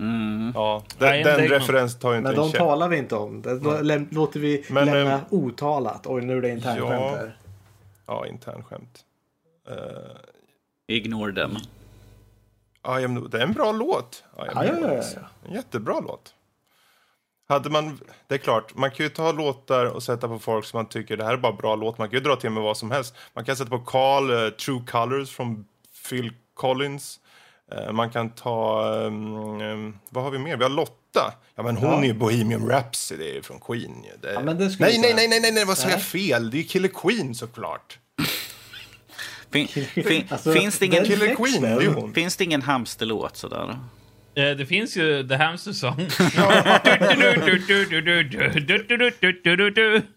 Mm. 0.00 0.52
Ja, 0.54 0.82
den, 0.98 1.22
den 1.22 1.48
referensen 1.48 2.00
tar 2.00 2.12
ju 2.12 2.18
inte 2.18 2.30
Men 2.30 2.38
en 2.38 2.44
de 2.44 2.50
käpp. 2.50 2.58
talar 2.58 2.88
vi 2.88 2.96
inte 2.96 3.14
om. 3.16 3.42
Det 3.42 3.50
läm- 3.82 4.08
låter 4.14 4.40
vi 4.40 4.64
Men, 4.70 4.86
lämna 4.86 5.12
eh, 5.14 5.20
otalat. 5.30 6.06
Oj, 6.06 6.22
nu 6.24 6.36
är 6.36 6.42
det 6.42 6.48
internskämt 6.50 6.90
ja. 6.90 7.10
här. 7.16 7.36
Ja, 8.06 8.26
internskämt. 8.26 9.04
Uh, 9.70 9.76
Ignore 10.88 11.32
them. 11.34 11.56
I 13.00 13.04
am 13.04 13.22
the, 13.22 13.28
det 13.28 13.38
är 13.42 13.46
en 13.46 13.52
bra 13.52 13.72
låt. 13.72 14.24
I 14.36 14.40
am 14.40 14.46
Ja, 14.54 14.64
ja, 14.64 14.72
ja, 14.80 15.02
ja. 15.14 15.48
En 15.48 15.54
jättebra 15.54 16.00
låt. 16.00 16.34
Hade 17.52 17.70
man, 17.70 17.98
det 18.28 18.34
är 18.34 18.38
klart, 18.38 18.74
man 18.74 18.90
kan 18.90 19.06
ju 19.06 19.10
ta 19.10 19.32
låtar 19.32 19.86
och 19.86 20.02
sätta 20.02 20.28
på 20.28 20.38
folk 20.38 20.64
som 20.64 20.78
man 20.78 20.86
tycker 20.88 21.16
det 21.16 21.24
här 21.24 21.32
är 21.32 21.36
bara 21.36 21.52
bra 21.52 21.76
låt. 21.76 21.98
Man 21.98 22.08
kan 22.08 22.18
ju 22.18 22.24
dra 22.24 22.36
till 22.36 22.50
med 22.50 22.62
vad 22.62 22.76
som 22.76 22.90
helst. 22.90 23.14
Man 23.34 23.44
kan 23.44 23.56
sätta 23.56 23.70
på 23.70 23.78
Carl, 23.78 24.30
eh, 24.30 24.50
True 24.50 24.82
Colors 24.90 25.30
från 25.30 25.64
Phil 26.08 26.32
Collins. 26.54 27.20
Eh, 27.72 27.92
man 27.92 28.10
kan 28.10 28.30
ta... 28.30 28.84
Um, 28.94 29.36
um, 29.60 29.98
vad 30.10 30.24
har 30.24 30.30
vi 30.30 30.38
mer? 30.38 30.56
Vi 30.56 30.62
har 30.62 30.70
Lotta. 30.70 31.34
Ja, 31.54 31.62
men 31.62 31.76
hon 31.76 31.90
Ja. 31.90 31.98
är 32.00 32.04
ju 32.04 32.14
Bohemian 32.14 32.68
Rhapsody 32.68 33.42
från 33.42 33.60
Queen. 33.60 34.04
ju. 34.04 34.16
Det... 34.22 34.32
Ja, 34.32 34.40
men 34.40 34.58
det 34.58 34.70
skulle 34.70 34.88
nej, 34.88 34.98
nej, 34.98 35.04
säga. 35.10 35.16
nej, 35.16 35.28
nej, 35.28 35.40
nej, 35.40 35.52
nej, 35.52 35.64
vad 35.64 35.78
sa 35.78 35.88
jag 35.88 35.96
Nej. 35.96 36.04
fel? 36.04 36.50
Det 36.50 36.56
är 36.56 36.58
ju 36.58 36.64
Killer 36.64 36.88
Queen 36.88 37.34
såklart. 37.34 37.98
Fin, 39.52 39.68
fin, 39.68 40.26
Alltså, 40.30 40.52
finns, 40.52 40.78
det 40.78 40.86
ingen, 40.86 41.04
Killer 41.04 41.34
Queen, 41.34 41.62
det 41.62 41.68
är 41.68 41.94
hon. 41.94 42.14
finns 42.14 42.36
det 42.36 42.44
ingen 42.44 42.62
hamsterlåt 42.62 43.36
sådär? 43.36 43.78
Eh, 44.34 44.50
Det 44.50 44.66
finns 44.66 44.96
ju 44.96 45.28
The 45.28 45.34
Hamster 45.34 45.72
Song. 45.72 45.96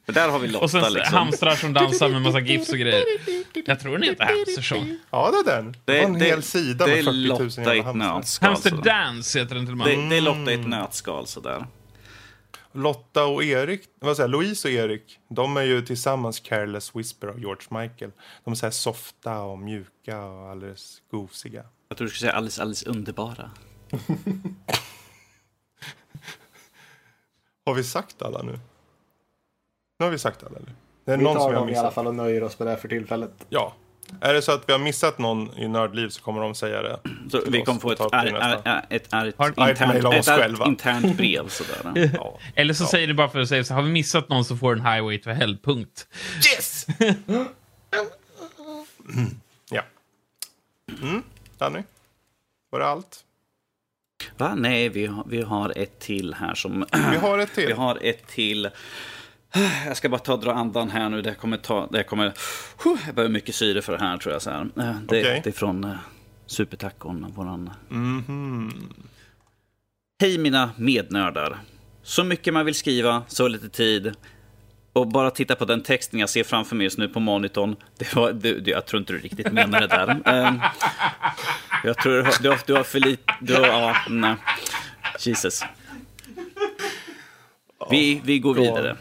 Där 0.06 0.30
har 0.30 0.40
vi 0.40 0.48
Lotta 0.48 0.64
Och 0.64 0.72
sen 0.72 0.94
liksom. 0.94 1.18
hamstrar 1.18 1.56
som 1.56 1.74
dansar 1.74 2.10
med 2.10 2.22
massa 2.22 2.40
gifs 2.40 2.70
och 2.70 2.78
grejer. 2.78 3.04
Jag 3.66 3.80
tror 3.80 3.92
den 3.92 4.04
heter 4.04 4.26
Hamster 4.26 4.62
Song. 4.62 4.98
Ja, 5.10 5.32
det 5.32 5.52
är 5.52 5.56
den. 5.58 5.76
Det, 5.86 5.98
var 6.02 6.06
en 6.10 6.16
hel 6.16 6.44
sida 6.44 6.88
med 6.88 6.98
är 7.00 7.04
40 7.04 7.12
000 7.12 7.28
Lotta 7.28 7.76
jävla 7.76 7.84
hamstrar. 7.84 8.16
nötskal. 8.18 8.50
Hamster. 8.50 8.72
Dance 8.84 9.40
heter 9.40 9.56
den 9.56 9.66
till 9.66 9.72
och 9.72 9.78
med. 9.78 9.88
Det, 9.88 10.10
det 10.10 10.18
är 10.18 10.22
Lotta 10.22 10.52
i 10.52 10.54
ett 10.54 10.68
nötskal 10.68 11.28
sådär. 11.28 11.66
Lotta 12.74 13.26
och 13.26 13.44
Erik, 13.44 13.82
vad 14.00 14.16
säger 14.18 14.30
Louise 14.30 14.68
och 14.68 14.74
Erik, 14.74 15.20
de 15.30 15.58
är 15.58 15.62
ju 15.62 15.82
tillsammans 15.82 16.40
Careless 16.40 16.96
Whisper 16.96 17.28
av 17.28 17.40
George 17.40 17.82
Michael. 17.82 18.12
De 18.44 18.52
är 18.52 18.56
så 18.56 18.66
här 18.66 18.72
softa 18.72 19.40
och 19.42 19.60
mjuka 19.60 20.22
och 20.26 20.50
alldeles 20.50 20.98
gosiga. 21.12 21.64
Jag 21.90 21.98
tror 21.98 22.06
du 22.08 22.10
skulle 22.14 22.20
säga 22.30 22.38
alldeles, 22.38 22.60
alldeles 22.60 22.84
underbara. 22.84 23.52
Har 27.66 27.74
vi 27.74 27.84
sagt 27.84 28.22
alla 28.22 28.42
nu? 28.42 28.60
Nu 30.00 30.06
har 30.06 30.12
vi 30.12 30.20
sagt 30.20 30.44
alla. 30.44 30.58
Eller? 30.58 30.74
Det 31.06 31.12
är 31.12 31.18
Vi 31.18 31.24
någon 31.24 31.34
som 31.34 31.42
tar 31.42 31.50
vi 31.50 31.56
har 31.56 31.66
dem 31.66 31.74
i 31.74 31.78
alla 31.78 31.92
fall 31.92 32.08
och 32.08 32.16
nöjer 32.16 32.44
oss 32.44 32.60
med 32.60 32.68
det 32.68 32.78
för 32.78 32.88
tillfället. 32.88 33.46
Ja. 33.50 33.74
Är 34.22 34.34
det 34.34 34.42
så 34.42 34.52
att 34.52 34.70
vi 34.70 34.74
har 34.74 34.80
missat 34.80 35.18
någon 35.18 35.58
i 35.58 35.68
Nördliv 35.68 36.10
så 36.10 36.22
kommer 36.22 36.42
de 36.42 36.56
säga 36.56 36.82
det. 36.82 37.00
Så 37.32 37.42
vi 37.48 37.62
kommer 37.62 37.80
få 37.80 37.92
ett, 37.92 38.02
ar, 38.02 38.08
ar, 38.14 38.86
ett, 38.90 39.14
ar, 39.14 39.26
ett, 39.26 39.36
internt, 39.58 40.14
ett, 40.14 40.26
själva. 40.26 40.66
internt 40.66 41.18
brev 41.18 41.48
sådär. 41.48 42.10
Ja. 42.14 42.40
Eller 42.56 42.74
så 42.74 42.86
säger 42.86 43.08
du 43.08 43.14
bara 43.14 43.30
för 43.30 43.40
att 43.40 43.50
säga 43.50 43.64
så 43.64 43.74
har 43.74 43.82
vi 43.82 43.90
missat 43.90 44.30
någon 44.30 44.46
så 44.46 44.58
får 44.58 44.74
en 44.74 44.86
highway 44.86 45.18
to 45.18 45.30
hell, 45.30 45.58
punkt. 45.58 46.08
Yes! 46.36 46.86
ja. 49.70 49.82
Mm, 51.02 51.24
Danny? 51.58 51.84
Var 52.70 52.80
det 52.80 52.88
allt? 52.88 53.26
Va? 54.38 54.56
Nej, 54.56 54.90
vi 54.90 55.06
har, 55.06 55.24
vi 55.28 55.42
har 55.42 55.74
ett 55.76 56.00
till 56.00 56.34
här 56.34 56.56
som... 56.56 56.86
Vi 57.12 57.18
har 57.18 57.38
ett 57.40 57.54
till. 57.54 57.68
Vi 57.68 57.74
har 57.74 57.98
ett 58.02 58.28
till. 58.28 58.70
Jag 59.88 59.98
ska 59.98 60.10
bara 60.10 60.20
ta 60.20 60.34
och 60.34 60.40
dra 60.40 60.54
andan 60.54 60.90
här 60.90 61.10
nu. 61.10 61.22
Det 61.22 61.34
kommer 61.36 61.58
ta... 61.58 61.88
Det 61.92 62.04
kommer... 62.04 62.34
Jag 63.06 63.16
behöver 63.16 63.34
mycket 63.34 63.56
syre 63.56 63.82
för 63.82 63.94
det 63.94 64.00
här 64.00 64.18
tror 64.18 64.34
jag. 64.34 64.42
Så 64.42 64.50
här. 64.50 64.62
Eh, 64.62 64.96
Det, 65.08 65.22
Okej. 65.22 65.42
det 65.44 65.50
är 65.50 65.52
från 65.52 65.84
uh, 65.84 65.96
Supertacon, 66.46 67.34
våran... 67.36 67.70
Mhm. 67.90 68.94
Hej 70.22 70.38
mina 70.38 70.70
mednördar. 70.78 71.60
Så 72.04 72.24
mycket 72.24 72.54
man 72.54 72.66
vill 72.66 72.76
skriva, 72.76 73.24
så 73.28 73.48
lite 73.48 73.70
tid. 73.70 74.14
Och 74.96 75.08
bara 75.08 75.32
titta 75.32 75.56
på 75.56 75.66
den 75.66 75.84
texten 75.84 76.20
jag 76.20 76.30
ser 76.30 76.44
framför 76.44 76.76
mig 76.76 76.84
just 76.84 76.98
nu 76.98 77.08
på 77.08 77.20
monitorn. 77.20 77.76
Det 77.98 78.16
var, 78.16 78.32
det, 78.32 78.60
det, 78.60 78.72
jag 78.72 78.86
tror 78.86 79.00
inte 79.00 79.14
du 79.14 79.20
riktigt 79.20 79.52
menar 79.52 79.82
det 79.82 79.88
där. 79.88 80.22
Ehm, 80.26 80.60
jag 81.84 81.98
tror 81.98 82.14
du 82.14 82.22
har, 82.22 82.34
du 82.42 82.50
har, 82.50 82.60
du 82.66 82.74
har 82.74 82.84
för 82.84 83.00
lite... 83.00 83.34
Du 83.42 83.54
har, 83.54 83.68
ja, 83.68 83.96
nej. 84.10 84.36
Jesus. 85.20 85.64
Vi, 87.90 88.22
vi 88.24 88.40
går 88.40 88.54
vidare. 88.54 88.98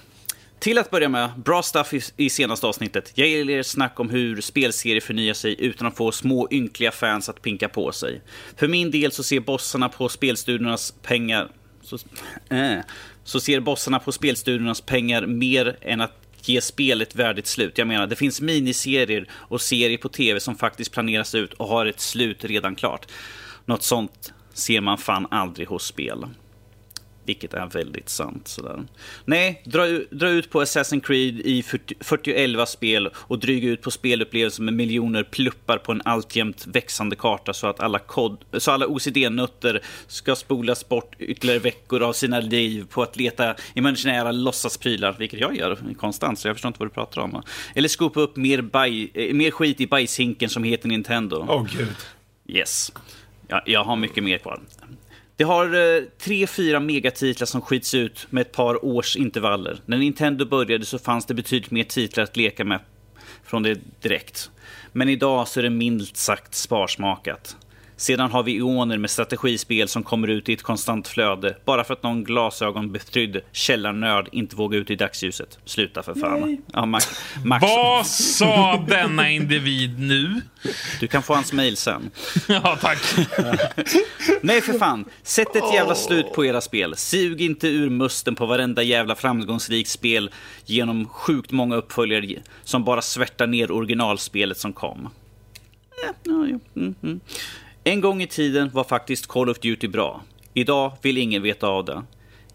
Till 0.58 0.78
att 0.78 0.90
börja 0.90 1.08
med, 1.08 1.30
bra 1.36 1.62
stuff 1.62 1.94
i, 1.94 2.00
i 2.16 2.30
senaste 2.30 2.66
avsnittet. 2.66 3.12
Jag 3.14 3.28
gillar 3.28 3.62
snack 3.62 4.00
om 4.00 4.10
hur 4.10 4.40
spelserier 4.40 5.00
förnyar 5.00 5.34
sig 5.34 5.56
utan 5.58 5.86
att 5.86 5.96
få 5.96 6.12
små 6.12 6.48
ynkliga 6.50 6.90
fans 6.90 7.28
att 7.28 7.42
pinka 7.42 7.68
på 7.68 7.92
sig. 7.92 8.20
För 8.56 8.68
min 8.68 8.90
del 8.90 9.12
så 9.12 9.22
ser 9.22 9.40
bossarna 9.40 9.88
på 9.88 10.08
spelstudiornas 10.08 10.94
pengar... 11.02 11.48
Så, 11.82 11.98
äh, 12.50 12.78
så 13.24 13.40
ser 13.40 13.60
bossarna 13.60 13.98
på 13.98 14.12
spelstudiornas 14.12 14.80
pengar 14.80 15.26
mer 15.26 15.76
än 15.80 16.00
att 16.00 16.12
ge 16.42 16.60
spel 16.60 17.02
ett 17.02 17.14
värdigt 17.14 17.46
slut. 17.46 17.78
Jag 17.78 17.86
menar, 17.86 18.06
det 18.06 18.16
finns 18.16 18.40
miniserier 18.40 19.28
och 19.32 19.60
serier 19.60 19.98
på 19.98 20.08
tv 20.08 20.40
som 20.40 20.56
faktiskt 20.56 20.92
planeras 20.92 21.34
ut 21.34 21.52
och 21.52 21.68
har 21.68 21.86
ett 21.86 22.00
slut 22.00 22.44
redan 22.44 22.74
klart. 22.74 23.06
Något 23.64 23.82
sånt 23.82 24.32
ser 24.52 24.80
man 24.80 24.98
fan 24.98 25.26
aldrig 25.30 25.68
hos 25.68 25.84
spel. 25.86 26.26
Vilket 27.24 27.54
är 27.54 27.66
väldigt 27.66 28.08
sant. 28.08 28.48
Sådär. 28.48 28.84
Nej, 29.24 29.62
dra, 29.64 29.86
dra 30.10 30.28
ut 30.28 30.50
på 30.50 30.62
Assassin's 30.62 31.00
Creed 31.00 31.40
i 31.40 31.62
40, 31.62 31.94
40 32.00 32.66
spel 32.66 33.10
och 33.14 33.38
dryga 33.38 33.68
ut 33.68 33.82
på 33.82 33.90
spelupplevelser 33.90 34.62
med 34.62 34.74
miljoner 34.74 35.22
pluppar 35.22 35.78
på 35.78 35.92
en 35.92 36.02
alltjämt 36.04 36.66
växande 36.66 37.16
karta 37.16 37.52
så 37.52 37.66
att 37.66 37.80
alla, 37.80 37.98
kod, 37.98 38.44
så 38.52 38.70
alla 38.70 38.86
OCD-nötter 38.86 39.82
ska 40.06 40.36
spolas 40.36 40.88
bort 40.88 41.16
ytterligare 41.18 41.58
veckor 41.58 42.02
av 42.02 42.12
sina 42.12 42.40
liv 42.40 42.86
på 42.90 43.02
att 43.02 43.16
leta 43.16 43.54
imaginära 43.74 44.32
låtsasprylar, 44.32 45.16
vilket 45.18 45.40
jag 45.40 45.56
gör 45.56 45.78
konstant, 45.98 46.38
så 46.38 46.48
jag 46.48 46.56
förstår 46.56 46.68
inte 46.68 46.80
vad 46.80 46.88
du 46.88 46.94
pratar 46.94 47.20
om. 47.20 47.42
Eller 47.74 47.88
skopa 47.88 48.20
upp 48.20 48.36
mer, 48.36 48.62
baj, 48.62 49.10
eh, 49.14 49.34
mer 49.34 49.50
skit 49.50 49.80
i 49.80 49.86
bajshinken 49.86 50.48
som 50.48 50.64
heter 50.64 50.88
Nintendo. 50.88 51.46
Åh 51.48 51.66
gud. 51.76 51.96
Yes. 52.46 52.92
Ja, 53.48 53.62
jag 53.66 53.84
har 53.84 53.96
mycket 53.96 54.24
mer 54.24 54.38
kvar. 54.38 54.60
Det 55.36 55.44
har 55.44 55.74
eh, 55.74 56.02
tre, 56.18 56.46
fyra 56.46 56.80
megatitlar 56.80 57.46
som 57.46 57.60
skits 57.60 57.94
ut 57.94 58.26
med 58.30 58.40
ett 58.40 58.52
par 58.52 58.84
års 58.84 59.16
intervaller. 59.16 59.80
När 59.86 59.98
Nintendo 59.98 60.44
började 60.44 60.84
så 60.84 60.98
fanns 60.98 61.26
det 61.26 61.34
betydligt 61.34 61.70
mer 61.70 61.84
titlar 61.84 62.24
att 62.24 62.36
leka 62.36 62.64
med 62.64 62.80
från 63.44 63.62
det 63.62 63.80
direkt. 64.00 64.50
Men 64.92 65.08
idag 65.08 65.48
så 65.48 65.60
är 65.60 65.64
det 65.64 65.70
minst 65.70 66.16
sagt 66.16 66.54
sparsmakat. 66.54 67.56
Sedan 68.04 68.30
har 68.30 68.42
vi 68.42 68.52
ioner 68.52 68.98
med 68.98 69.10
strategispel 69.10 69.88
som 69.88 70.02
kommer 70.02 70.28
ut 70.28 70.48
i 70.48 70.52
ett 70.52 70.62
konstant 70.62 71.08
flöde 71.08 71.56
bara 71.64 71.84
för 71.84 71.94
att 71.94 72.02
någon 72.02 72.24
glasögonbetrydd 72.24 73.40
källarnörd 73.52 74.28
inte 74.32 74.56
vågar 74.56 74.78
ut 74.78 74.90
i 74.90 74.96
dagsljuset. 74.96 75.58
Sluta 75.64 76.02
för 76.02 76.14
fan. 76.14 76.62
Ja, 76.72 76.86
Max, 76.86 77.06
Max, 77.44 77.62
Vad 77.62 78.06
sa 78.06 78.84
denna 78.88 79.30
individ 79.30 79.98
nu? 79.98 80.40
du 81.00 81.06
kan 81.06 81.22
få 81.22 81.34
hans 81.34 81.52
mail 81.52 81.76
sen. 81.76 82.10
Ja, 82.48 82.78
tack. 82.80 82.98
Nej 84.42 84.60
för 84.60 84.78
fan, 84.78 85.04
sätt 85.22 85.56
ett 85.56 85.74
jävla 85.74 85.94
slut 85.94 86.32
på 86.32 86.44
era 86.44 86.60
spel. 86.60 86.96
Sug 86.96 87.40
inte 87.40 87.68
ur 87.68 87.90
musten 87.90 88.34
på 88.34 88.46
varenda 88.46 88.82
jävla 88.82 89.14
framgångsrikt 89.14 89.90
spel 89.90 90.30
genom 90.66 91.08
sjukt 91.08 91.50
många 91.50 91.76
uppföljare 91.76 92.42
som 92.64 92.84
bara 92.84 93.02
svärtar 93.02 93.46
ner 93.46 93.70
originalspelet 93.70 94.58
som 94.58 94.72
kom. 94.72 95.08
Ja, 96.02 96.12
ja, 96.22 96.46
ja. 96.46 96.80
Mm, 96.80 96.94
mm. 97.02 97.20
En 97.86 98.00
gång 98.00 98.22
i 98.22 98.26
tiden 98.26 98.70
var 98.72 98.84
faktiskt 98.84 99.26
Call 99.26 99.50
of 99.50 99.58
Duty 99.58 99.88
bra. 99.88 100.22
Idag 100.54 100.92
vill 101.02 101.18
ingen 101.18 101.42
veta 101.42 101.66
av 101.66 101.84
det. 101.84 102.02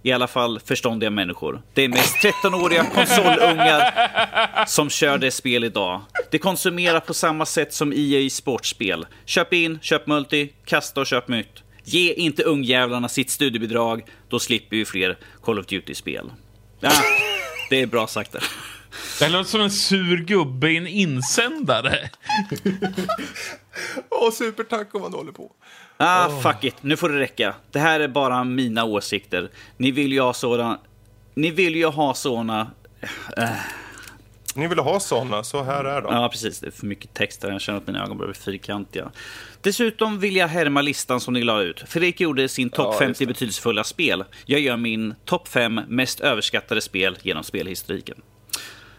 I 0.04 0.12
alla 0.12 0.28
fall 0.28 0.60
förståndiga 0.60 1.10
människor. 1.10 1.62
Det 1.74 1.84
är 1.84 1.90
mest 1.90 2.16
13-åriga 2.16 2.84
konsolungar 2.94 4.66
som 4.66 4.90
kör 4.90 5.18
det 5.18 5.32
spel 5.32 5.64
idag. 5.64 6.02
Det 6.32 6.38
konsumerar 6.38 7.00
på 7.00 7.14
samma 7.14 7.46
sätt 7.46 7.74
som 7.74 7.94
EA 7.96 8.30
sportspel. 8.30 9.06
Köp 9.26 9.54
in, 9.54 9.80
köp 9.82 10.08
multi, 10.08 10.54
kasta 10.66 11.02
och 11.02 11.08
köp 11.08 11.28
nytt. 11.28 11.64
Ge 11.84 12.14
inte 12.14 12.44
ungjävlarna 12.44 13.10
sitt 13.10 13.30
studiebidrag, 13.30 14.02
då 14.30 14.40
slipper 14.40 14.78
vi 14.78 14.86
fler 14.86 15.18
Call 15.44 15.60
of 15.60 15.66
Duty-spel. 15.66 16.32
Ja, 16.80 16.92
det 17.70 17.82
är 17.82 17.86
bra 17.88 18.08
sagt 18.08 18.32
där. 18.32 18.44
Det 19.20 19.30
låter 19.30 19.50
som 19.50 19.62
en 19.62 19.72
sur 19.72 20.18
gubbe 20.18 20.72
i 20.72 20.78
en 20.78 20.88
insändare. 20.88 22.10
Åh, 24.10 24.32
supertaco 24.32 25.00
vad 25.00 25.12
du 25.12 25.18
håller 25.18 25.32
på. 25.32 25.52
Ah, 25.98 26.30
fuck 26.42 26.64
it. 26.64 26.76
Nu 26.82 26.98
får 26.98 27.10
det 27.10 27.20
räcka. 27.20 27.56
Det 27.72 27.80
här 27.80 28.00
är 28.00 28.08
bara 28.08 28.44
mina 28.44 28.84
åsikter. 28.84 29.50
Ni 29.78 29.92
vill 29.92 30.12
ju 30.14 30.22
ha 30.22 30.34
sådana... 30.34 30.80
Ni 31.34 31.52
vill 31.52 31.76
ju 31.76 31.86
ha 31.86 32.14
såna... 32.14 32.72
Ni 34.56 34.68
vill 34.68 34.80
ha 34.80 35.00
såna, 35.00 35.44
så 35.44 35.64
här 35.64 35.84
är 35.86 36.02
de. 36.02 36.14
Ja, 36.14 36.30
precis. 36.30 36.60
Det 36.60 36.68
är 36.68 36.72
för 36.72 36.86
mycket 36.86 37.14
text 37.14 37.42
där. 37.42 37.52
Jag 37.52 37.62
känner 37.62 37.78
att 37.80 37.88
mina 37.88 38.04
ögon 38.04 38.18
börjar 38.18 38.32
bli 38.34 38.42
fyrkantiga. 38.42 39.12
Dessutom 39.62 40.20
vill 40.20 40.36
jag 40.36 40.48
härma 40.48 40.82
listan 40.82 41.20
som 41.20 41.34
ni 41.34 41.44
la 41.44 41.62
ut. 41.62 41.84
Fredrik 41.88 42.20
gjorde 42.22 42.50
sin 42.50 42.70
topp 42.70 42.94
Ja, 42.94 43.00
50 43.00 43.08
just 43.10 43.20
det. 43.20 43.26
betydelsefulla 43.26 43.84
spel. 43.84 44.24
Jag 44.46 44.60
gör 44.60 44.78
min 44.78 45.16
topp 45.26 45.48
5 45.48 45.82
mest 45.88 46.20
överskattade 46.20 46.82
spel 46.82 47.18
genom 47.22 47.44
spelhistoriken. 47.44 48.22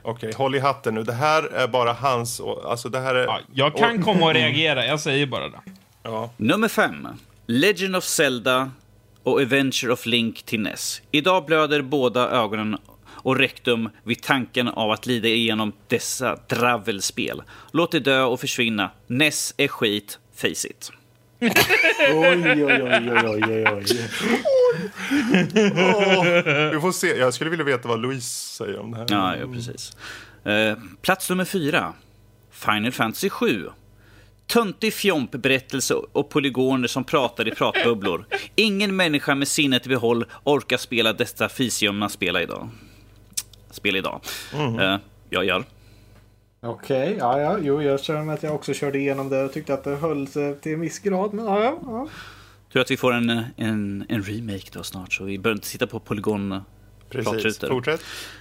Okej, 0.03 0.33
håll 0.37 0.55
i 0.55 0.59
hatten 0.59 0.95
nu. 0.95 1.03
Det 1.03 1.13
här 1.13 1.43
är 1.43 1.69
bara 1.69 1.93
hans... 1.93 2.41
Alltså 2.65 2.89
det 2.89 3.01
här 3.01 3.15
är... 3.15 3.27
Ja, 3.27 3.41
jag 3.53 3.77
kan 3.77 4.03
komma 4.03 4.27
och 4.27 4.35
reagera, 4.35 4.87
jag 4.87 5.01
säger 5.01 5.27
bara 5.27 5.49
det. 5.49 5.61
Ja. 6.03 6.31
Nummer 6.37 6.69
5. 6.69 7.09
Legend 7.47 7.97
of 7.97 8.05
Zelda 8.05 8.71
och 9.23 9.41
Adventure 9.41 9.93
of 9.93 10.07
Link 10.07 10.43
till 10.43 10.61
NES. 10.61 11.03
Idag 11.11 11.45
blöder 11.47 11.83
båda 11.83 12.31
ögonen 12.31 12.79
och 13.07 13.37
rektum 13.37 13.91
vid 14.03 14.23
tanken 14.23 14.69
av 14.69 14.91
att 14.91 15.07
lida 15.07 15.29
igenom 15.29 15.73
dessa 15.89 16.37
dravelspel. 16.49 17.43
Låt 17.73 17.93
det 17.93 18.01
dö 18.01 18.23
och 18.23 18.41
försvinna. 18.41 18.91
NES 19.07 19.55
är 19.57 19.69
skit, 19.69 20.19
face 20.35 20.49
it. 20.49 20.93
Oj, 21.41 21.53
oj, 22.15 22.65
oj, 22.65 22.83
oj, 22.83 23.11
oj, 23.25 23.43
oj, 23.45 23.65
oj. 23.73 23.85
Vi 26.73 26.81
får 26.81 26.93
se. 26.93 27.07
Jag 27.07 27.35
skulle 27.35 27.51
vilja 27.51 27.65
veta 27.65 27.89
vad 27.89 28.01
Louise 28.03 28.55
säger 28.57 28.79
om 28.79 28.91
det 28.91 28.97
här. 28.97 29.07
Ja, 29.09 29.37
ja 29.37 29.47
precis. 29.53 29.97
Eh, 30.45 30.79
plats 31.03 31.31
nummer 31.31 31.45
4. 31.45 31.93
Final 32.51 32.93
Fantasy 32.93 33.31
7. 33.31 33.67
Töntig 34.47 34.95
fjompberättelse 34.95 35.95
och 35.95 36.29
polygoner 36.29 36.89
som 36.89 37.05
pratar 37.05 37.49
i 37.49 37.51
pratbubblor. 37.51 38.27
Ingen 38.55 38.97
människa 38.97 39.35
med 39.35 39.49
sinnet 39.49 39.87
i 39.87 39.89
behåll 39.89 40.25
orkar 40.45 40.77
spela 40.77 41.13
detta 41.13 41.49
fisium 41.49 42.09
spel 42.09 42.37
idag. 42.37 42.69
Spel 43.71 43.97
idag. 43.97 44.21
Eh, 44.81 44.97
jag 45.31 45.45
gör. 45.45 45.65
Okej, 46.63 47.17
ja, 47.19 47.41
ja, 47.41 47.59
jo, 47.63 47.83
jag 47.83 48.01
känner 48.01 48.23
med 48.23 48.35
att 48.35 48.43
jag 48.43 48.55
också 48.55 48.75
körde 48.75 48.99
igenom 48.99 49.29
det 49.29 49.45
och 49.45 49.53
tyckte 49.53 49.75
att 49.75 49.85
det 49.85 49.97
höll 49.97 50.29
sig 50.29 50.61
till 50.61 50.73
en 50.73 50.81
viss 50.81 50.99
grad, 50.99 51.35
men 51.35 51.45
ja, 51.45 51.79
ja. 51.83 52.09
Tror 52.73 52.83
att 52.83 52.91
vi 52.91 52.97
får 52.97 53.13
en, 53.13 53.31
en, 53.57 54.05
en 54.09 54.23
remake 54.23 54.71
då 54.73 54.83
snart, 54.83 55.13
så 55.13 55.25
vi 55.25 55.39
behöver 55.39 55.57
inte 55.57 55.67
sitta 55.67 55.87
på 55.87 56.01
polygon 56.01 56.63
Precis. 57.11 57.59
Fortsätt. 57.59 58.01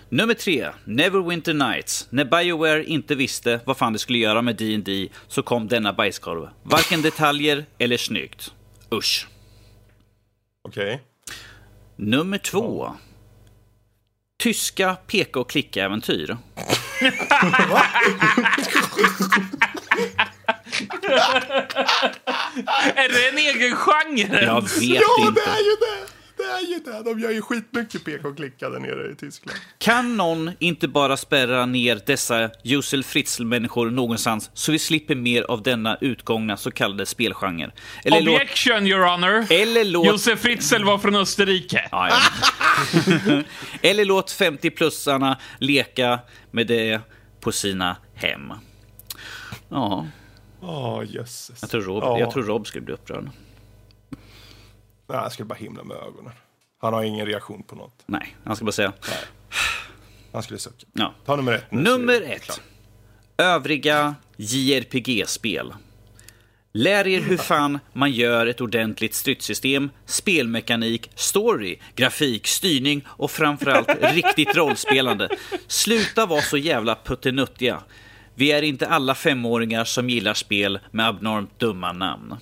Nummer 0.09 0.33
tre, 0.33 0.69
Neverwinter 0.85 1.53
Nights. 1.53 2.07
När 2.09 2.25
Bioware 2.25 2.85
inte 2.85 3.15
visste 3.15 3.59
vad 3.65 3.77
fan 3.77 3.93
de 3.93 3.99
skulle 3.99 4.17
göra 4.17 4.41
med 4.41 4.55
D&D 4.55 5.09
så 5.27 5.43
kom 5.43 5.67
denna 5.67 5.93
bajskorv. 5.93 6.49
Varken 6.63 7.01
detaljer 7.01 7.65
eller 7.77 7.97
snyggt. 7.97 8.53
Usch. 8.93 9.27
Okej. 10.67 11.01
Nummer 11.95 12.37
två. 12.37 12.91
Tyska 14.43 14.97
peka 15.07 15.39
och 15.39 15.49
klicka-äventyr. 15.49 16.37
Är 22.95 23.09
det 23.09 23.27
en 23.29 23.37
egen 23.37 23.75
genre? 23.75 24.41
Jag 24.45 24.61
vet 24.61 24.81
Ja, 24.81 25.27
inte. 25.27 25.41
det 25.41 25.49
är 25.49 25.63
ju 25.63 25.75
det! 25.79 26.18
Det 26.39 26.45
är 26.45 26.61
ju 26.73 26.79
det! 26.79 27.03
De 27.03 27.19
gör 27.19 27.31
ju 27.31 27.41
skitmycket 27.41 28.05
peka 28.05 28.27
och 28.27 28.35
klicka 28.37 28.69
där 28.69 28.79
nere 28.79 29.11
i 29.11 29.15
Tyskland. 29.15 29.59
Kan 29.77 30.17
någon 30.17 30.51
inte 30.59 30.87
bara 30.87 31.17
spärra 31.17 31.65
ner 31.65 32.01
dessa 32.05 32.49
Jusel 32.63 33.03
Fritzl-människor 33.03 33.89
någonstans 33.89 34.49
så 34.53 34.71
vi 34.71 34.79
slipper 34.79 35.15
mer 35.15 35.43
av 35.43 35.63
denna 35.63 35.97
utgångna 36.01 36.57
så 36.57 36.71
kallade 36.71 37.05
spelgenre? 37.05 37.71
Eller 38.03 38.21
låt... 38.21 38.35
Objection, 38.35 38.87
your 38.87 39.05
honor. 39.05 39.45
Eller 39.49 39.85
låt... 39.85 40.07
Josef 40.07 40.39
Fritzl 40.39 40.83
var 40.83 40.97
från 40.97 41.15
Österrike. 41.15 41.87
Ja, 41.91 42.09
ja. 42.09 42.17
Eller 43.81 44.05
låt 44.05 44.31
50-plussarna 44.31 45.35
leka 45.59 46.19
med 46.51 46.67
det 46.67 47.01
på 47.39 47.51
sina 47.51 47.97
hem. 48.15 48.53
Ja, 49.69 50.07
Åh, 50.61 51.03
jösses. 51.07 51.57
jag 51.61 51.69
tror 51.69 51.81
Rob, 51.81 52.03
Ja. 52.03 52.19
jag 52.19 52.31
tror 52.31 52.43
Rob 52.43 52.67
skulle 52.67 52.85
bli 52.85 52.93
upprörd. 52.93 53.29
Nej, 55.09 55.17
jag 55.17 55.31
skulle 55.31 55.45
bara 55.45 55.55
himla 55.55 55.83
med 55.83 55.97
ögonen. 55.97 56.33
Han 56.81 56.93
har 56.93 57.03
ingen 57.03 57.25
reaktion 57.25 57.63
på 57.63 57.75
något. 57.75 58.03
Nej, 58.05 58.35
han 58.45 58.55
ska 58.55 58.65
bara 58.65 58.71
säga. 58.71 58.93
Han 60.31 60.43
skulle 60.43 60.59
sucka. 60.59 60.85
Ja. 60.93 61.13
Ta 61.25 61.35
nummer 61.35 61.53
ett. 61.53 61.71
nu, 61.71 61.81
Nummer 61.81 62.21
ett. 62.21 62.61
Övriga 63.37 64.15
JRPG-spel. 64.37 65.73
Lär 66.73 67.07
er 67.07 67.21
hur 67.21 67.37
fan 67.37 67.79
man 67.93 68.11
gör 68.11 68.47
ett 68.47 68.61
ordentligt 68.61 69.13
stridssystem, 69.13 69.89
spelmekanik, 70.05 71.11
story, 71.15 71.79
grafik, 71.95 72.47
styrning 72.47 73.05
och 73.07 73.31
framförallt 73.31 73.89
riktigt 74.01 74.55
rollspelande. 74.55 75.29
Sluta 75.67 76.25
vara 76.25 76.41
så 76.41 76.57
jävla 76.57 76.95
puttenuttiga. 76.95 77.83
Vi 78.35 78.51
är 78.51 78.61
inte 78.61 78.87
alla 78.87 79.15
femåringar 79.15 79.83
som 79.85 80.09
gillar 80.09 80.33
spel 80.33 80.79
med 80.91 81.07
abnormt 81.07 81.59
dumma 81.59 81.91
namn. 81.93 82.35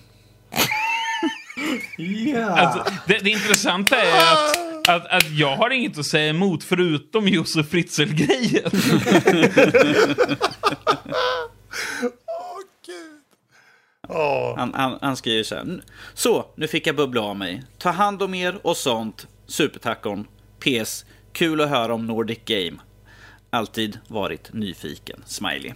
Ja. 1.98 2.46
Alltså, 2.46 2.94
det, 3.08 3.18
det 3.24 3.30
intressanta 3.30 3.96
är 4.02 4.18
att, 4.34 4.58
att, 4.90 5.08
att 5.08 5.32
jag 5.32 5.56
har 5.56 5.70
inget 5.70 5.98
att 5.98 6.06
säga 6.06 6.30
emot 6.30 6.64
förutom 6.64 7.28
Josef 7.28 7.70
Fritzl-grejen. 7.70 8.72
Åh, 12.28 12.60
gud. 12.86 13.22
Åh, 14.10 14.58
Han, 14.58 14.74
han, 14.74 14.98
han 15.02 15.18
skriver 15.18 15.44
så 15.44 15.56
här. 15.56 15.82
Så, 16.14 16.46
nu 16.56 16.68
fick 16.68 16.88
jag 16.88 16.96
bubbla 16.96 17.22
av 17.22 17.36
mig. 17.36 17.64
Ta 17.78 17.90
hand 17.90 18.24
om 18.24 18.34
er 18.34 18.60
och 18.62 18.78
sånt. 18.78 19.28
Supertacon. 19.48 20.28
PS. 20.60 21.06
Kul 21.34 21.62
att 21.62 21.70
höra 21.70 21.94
om 21.94 22.06
Nordic 22.06 22.40
Game. 22.46 22.78
Alltid 23.50 24.00
varit 24.08 24.54
nyfiken. 24.54 25.24
Smiley. 25.26 25.74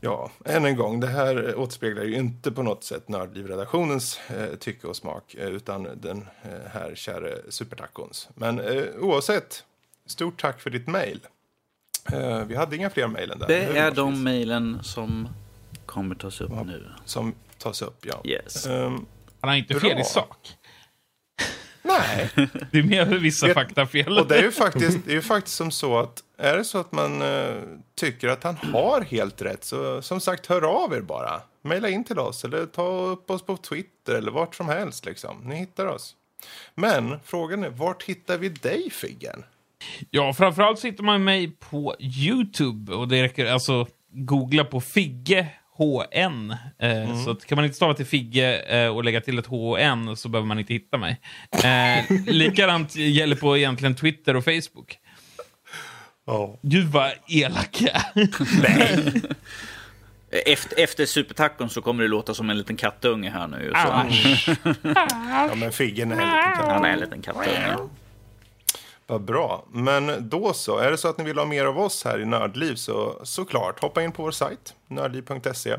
Ja, 0.00 0.30
än 0.44 0.64
en 0.64 0.76
gång, 0.76 1.00
det 1.00 1.06
här 1.06 1.58
återspeglar 1.58 2.04
ju 2.04 2.14
inte 2.14 2.52
på 2.52 2.62
något 2.62 2.84
sätt 2.84 3.08
Nördlivredaktionens 3.08 4.20
eh, 4.28 4.54
tycke 4.58 4.86
och 4.86 4.96
smak, 4.96 5.34
eh, 5.34 5.48
utan 5.48 5.82
den 6.00 6.26
eh, 6.42 6.70
här 6.72 6.92
käre 6.94 7.38
supertacons. 7.48 8.28
Men 8.34 8.60
eh, 8.60 8.84
oavsett, 9.00 9.64
stort 10.06 10.40
tack 10.40 10.60
för 10.60 10.70
ditt 10.70 10.86
mejl. 10.86 11.20
Eh, 12.12 12.44
vi 12.44 12.56
hade 12.56 12.76
inga 12.76 12.90
fler 12.90 13.06
mejl 13.08 13.30
än 13.30 13.38
där. 13.38 13.46
Det 13.46 13.60
hur, 13.60 13.76
är 13.76 13.90
de 13.90 14.22
mejlen 14.24 14.78
som 14.82 15.28
kommer 15.86 16.14
tas 16.14 16.40
upp 16.40 16.50
nu. 16.66 16.90
som 17.04 17.34
tas 17.58 17.82
upp, 17.82 18.06
ja. 18.06 18.20
Yes. 18.24 18.66
Ehm, 18.66 19.06
Han 19.40 19.48
har 19.50 19.56
inte 19.56 19.74
Bra. 19.74 19.80
fel 19.80 19.98
i 20.00 20.04
sak. 20.04 20.56
nej, 21.82 22.30
Det 22.72 22.78
är 22.78 22.82
mer 22.82 23.06
vissa 23.06 23.54
faktafel. 23.54 24.18
och 24.18 24.26
det 24.28 24.38
är 24.38 24.42
ju 24.42 24.50
faktiskt, 24.52 24.98
det 25.04 25.10
är 25.10 25.14
ju 25.14 25.22
faktiskt 25.22 25.56
som 25.56 25.70
så 25.70 25.98
att 25.98 26.22
är 26.38 26.56
det 26.56 26.64
så 26.64 26.78
att 26.78 26.92
man 26.92 27.22
eh, 27.22 27.54
tycker 28.00 28.28
att 28.28 28.44
han 28.44 28.56
har 28.56 29.00
helt 29.00 29.42
rätt 29.42 29.64
så 29.64 30.02
som 30.02 30.20
sagt 30.20 30.46
hör 30.46 30.84
av 30.84 30.94
er 30.94 31.00
bara. 31.00 31.40
Maila 31.64 31.88
in 31.88 32.04
till 32.04 32.18
oss 32.18 32.44
eller 32.44 32.66
ta 32.66 32.86
upp 32.88 33.30
oss 33.30 33.42
på 33.46 33.56
Twitter 33.56 34.14
eller 34.14 34.30
vart 34.30 34.54
som 34.54 34.68
helst 34.68 35.04
liksom. 35.06 35.36
Ni 35.44 35.56
hittar 35.56 35.86
oss. 35.86 36.14
Men 36.74 37.16
frågan 37.24 37.64
är, 37.64 37.70
vart 37.70 38.02
hittar 38.02 38.38
vi 38.38 38.48
dig 38.48 38.90
Figgen? 38.90 39.44
Ja, 40.10 40.32
framförallt 40.32 40.78
så 40.78 40.86
hittar 40.86 41.04
man 41.04 41.24
mig 41.24 41.50
på 41.50 41.96
YouTube 42.00 42.92
och 42.94 43.08
det 43.08 43.22
räcker 43.22 43.46
alltså 43.46 43.86
googla 44.12 44.64
på 44.64 44.80
Figge 44.80 45.46
HN. 45.76 46.50
Eh, 46.78 47.24
Så 47.24 47.30
att 47.30 47.44
kan 47.46 47.56
man 47.56 47.64
inte 47.64 47.76
stava 47.76 47.94
till 47.94 48.06
Figge 48.06 48.60
eh, 48.62 48.96
och 48.96 49.04
lägga 49.04 49.20
till 49.20 49.38
ett 49.38 49.46
HN 49.46 50.16
så 50.16 50.28
behöver 50.28 50.46
man 50.46 50.58
inte 50.58 50.72
hitta 50.72 50.98
mig. 50.98 51.20
Eh, 51.64 52.04
likadant 52.26 52.96
gäller 52.96 53.36
på 53.36 53.56
egentligen 53.56 53.94
Twitter 53.94 54.36
och 54.36 54.44
Facebook. 54.44 54.98
Ja. 56.28 56.58
Gud 56.62 56.86
vad 56.86 57.12
elaka. 57.28 58.02
Efter, 60.30 60.80
efter 60.80 61.06
supertacon 61.06 61.70
så 61.70 61.82
kommer 61.82 62.02
det 62.02 62.08
låta 62.08 62.34
som 62.34 62.50
en 62.50 62.58
liten 62.58 62.76
kattunge 62.76 63.30
här 63.30 63.46
nu. 63.46 63.72
Så. 63.74 64.06
Ja, 65.50 65.54
men 65.54 65.72
Figgen 65.72 66.12
är 66.12 66.16
en 66.16 66.20
liten 66.20 66.56
katt. 66.56 66.72
Han 66.72 66.84
är 66.84 66.88
en 66.88 66.98
liten 66.98 67.22
kattunge. 67.22 67.76
Vad 69.06 69.22
bra. 69.22 69.64
Men 69.72 70.28
då 70.28 70.52
så, 70.52 70.78
är 70.78 70.90
det 70.90 70.98
så 70.98 71.08
att 71.08 71.18
ni 71.18 71.24
vill 71.24 71.38
ha 71.38 71.44
mer 71.44 71.64
av 71.64 71.78
oss 71.78 72.04
här 72.04 72.20
i 72.20 72.24
Nördliv 72.24 72.74
så 72.74 73.20
såklart 73.22 73.80
hoppa 73.80 74.02
in 74.02 74.12
på 74.12 74.22
vår 74.22 74.30
sajt, 74.30 74.74
nördliv.se. 74.88 75.76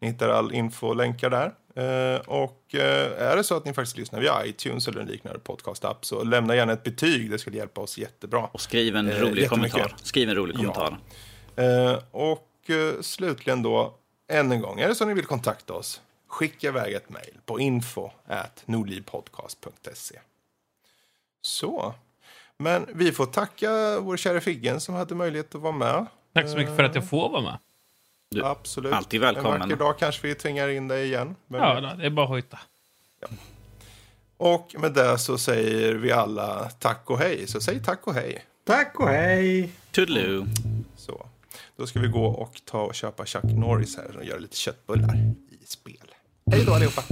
Ni 0.00 0.08
hittar 0.08 0.28
all 0.28 0.52
info 0.52 0.86
och 0.86 0.96
länkar 0.96 1.30
där. 1.30 1.52
Eh, 1.80 2.20
och 2.20 2.74
eh, 2.74 3.30
är 3.30 3.36
det 3.36 3.44
så 3.44 3.56
att 3.56 3.64
ni 3.64 3.72
faktiskt 3.72 3.96
lyssnar 3.96 4.20
via 4.20 4.46
iTunes 4.46 4.88
eller 4.88 5.00
en 5.00 5.06
liknande 5.06 5.38
podcast-app 5.38 6.04
så 6.04 6.24
lämna 6.24 6.56
gärna 6.56 6.72
ett 6.72 6.82
betyg, 6.82 7.30
det 7.30 7.38
skulle 7.38 7.56
hjälpa 7.56 7.80
oss 7.80 7.98
jättebra. 7.98 8.48
Och 8.52 8.60
skriv 8.60 8.96
en 8.96 9.08
Eh, 9.08 9.20
rolig 9.20 9.48
kommentar. 9.48 9.94
Skriv 10.02 10.28
en 10.28 10.34
rolig 10.34 10.56
kommentar. 10.56 10.98
Eh, 11.56 11.98
och 12.10 12.46
slutligen 13.00 13.62
då, 13.62 13.94
än 14.32 14.52
en 14.52 14.60
gång, 14.60 14.80
är 14.80 14.88
det 14.88 14.94
så 14.94 15.04
att 15.04 15.08
ni 15.08 15.14
vill 15.14 15.24
kontakta 15.24 15.74
oss, 15.74 16.00
skicka 16.26 16.68
iväg 16.68 16.94
ett 16.94 17.10
mejl 17.10 17.34
på 17.46 17.60
info 17.60 18.10
at 18.26 18.62
nordlivpodcast.se. 18.66 20.18
Så, 21.42 21.94
men 22.56 22.86
vi 22.94 23.12
får 23.12 23.26
tacka 23.26 24.00
vår 24.00 24.16
kära 24.16 24.40
Figgen 24.40 24.80
som 24.80 24.94
hade 24.94 25.14
möjlighet 25.14 25.54
att 25.54 25.60
vara 25.60 25.72
med. 25.72 26.06
Tack 26.34 26.48
så 26.48 26.56
mycket 26.56 26.76
för 26.76 26.82
att 26.84 26.94
jag 26.94 27.08
får 27.08 27.28
vara 27.28 27.42
med. 27.42 27.58
Du, 28.34 28.44
Absolut. 28.44 28.92
alltid 28.92 29.20
välkommen. 29.20 29.52
En 29.62 29.68
vacker 29.68 29.76
dag 29.76 29.98
kanske 29.98 30.26
vi 30.28 30.34
tvingar 30.34 30.68
in 30.68 30.88
dig 30.88 31.04
igen. 31.06 31.36
Men- 31.46 31.60
Ja, 31.60 31.94
det 31.98 32.06
är 32.06 32.10
bara 32.10 32.22
att 32.24 32.28
hojta. 32.30 32.58
Och 34.36 34.74
med 34.78 34.92
det 34.92 35.18
så 35.18 35.38
säger 35.38 35.94
vi 35.94 36.12
alla 36.12 36.70
tack 36.78 37.10
och 37.10 37.18
hej. 37.18 37.46
Så 37.46 37.60
säg 37.60 37.82
tack 37.82 38.06
och 38.06 38.14
hej. 38.14 38.44
Tack 38.66 39.00
och 39.00 39.08
hej! 39.08 39.70
Toodaloo. 39.92 40.46
Så. 40.96 41.26
Då 41.76 41.86
ska 41.86 42.00
vi 42.00 42.08
gå 42.08 42.24
och 42.26 42.60
ta 42.64 42.80
och 42.82 42.94
köpa 42.94 43.26
Chuck 43.26 43.44
Norris 43.44 43.96
här 43.96 44.16
och 44.16 44.24
göra 44.24 44.38
lite 44.38 44.56
köttbullar 44.56 45.16
i 45.62 45.66
spel. 45.66 46.14
Hej 46.52 46.64
då 46.66 46.74
allihopa! 46.74 47.02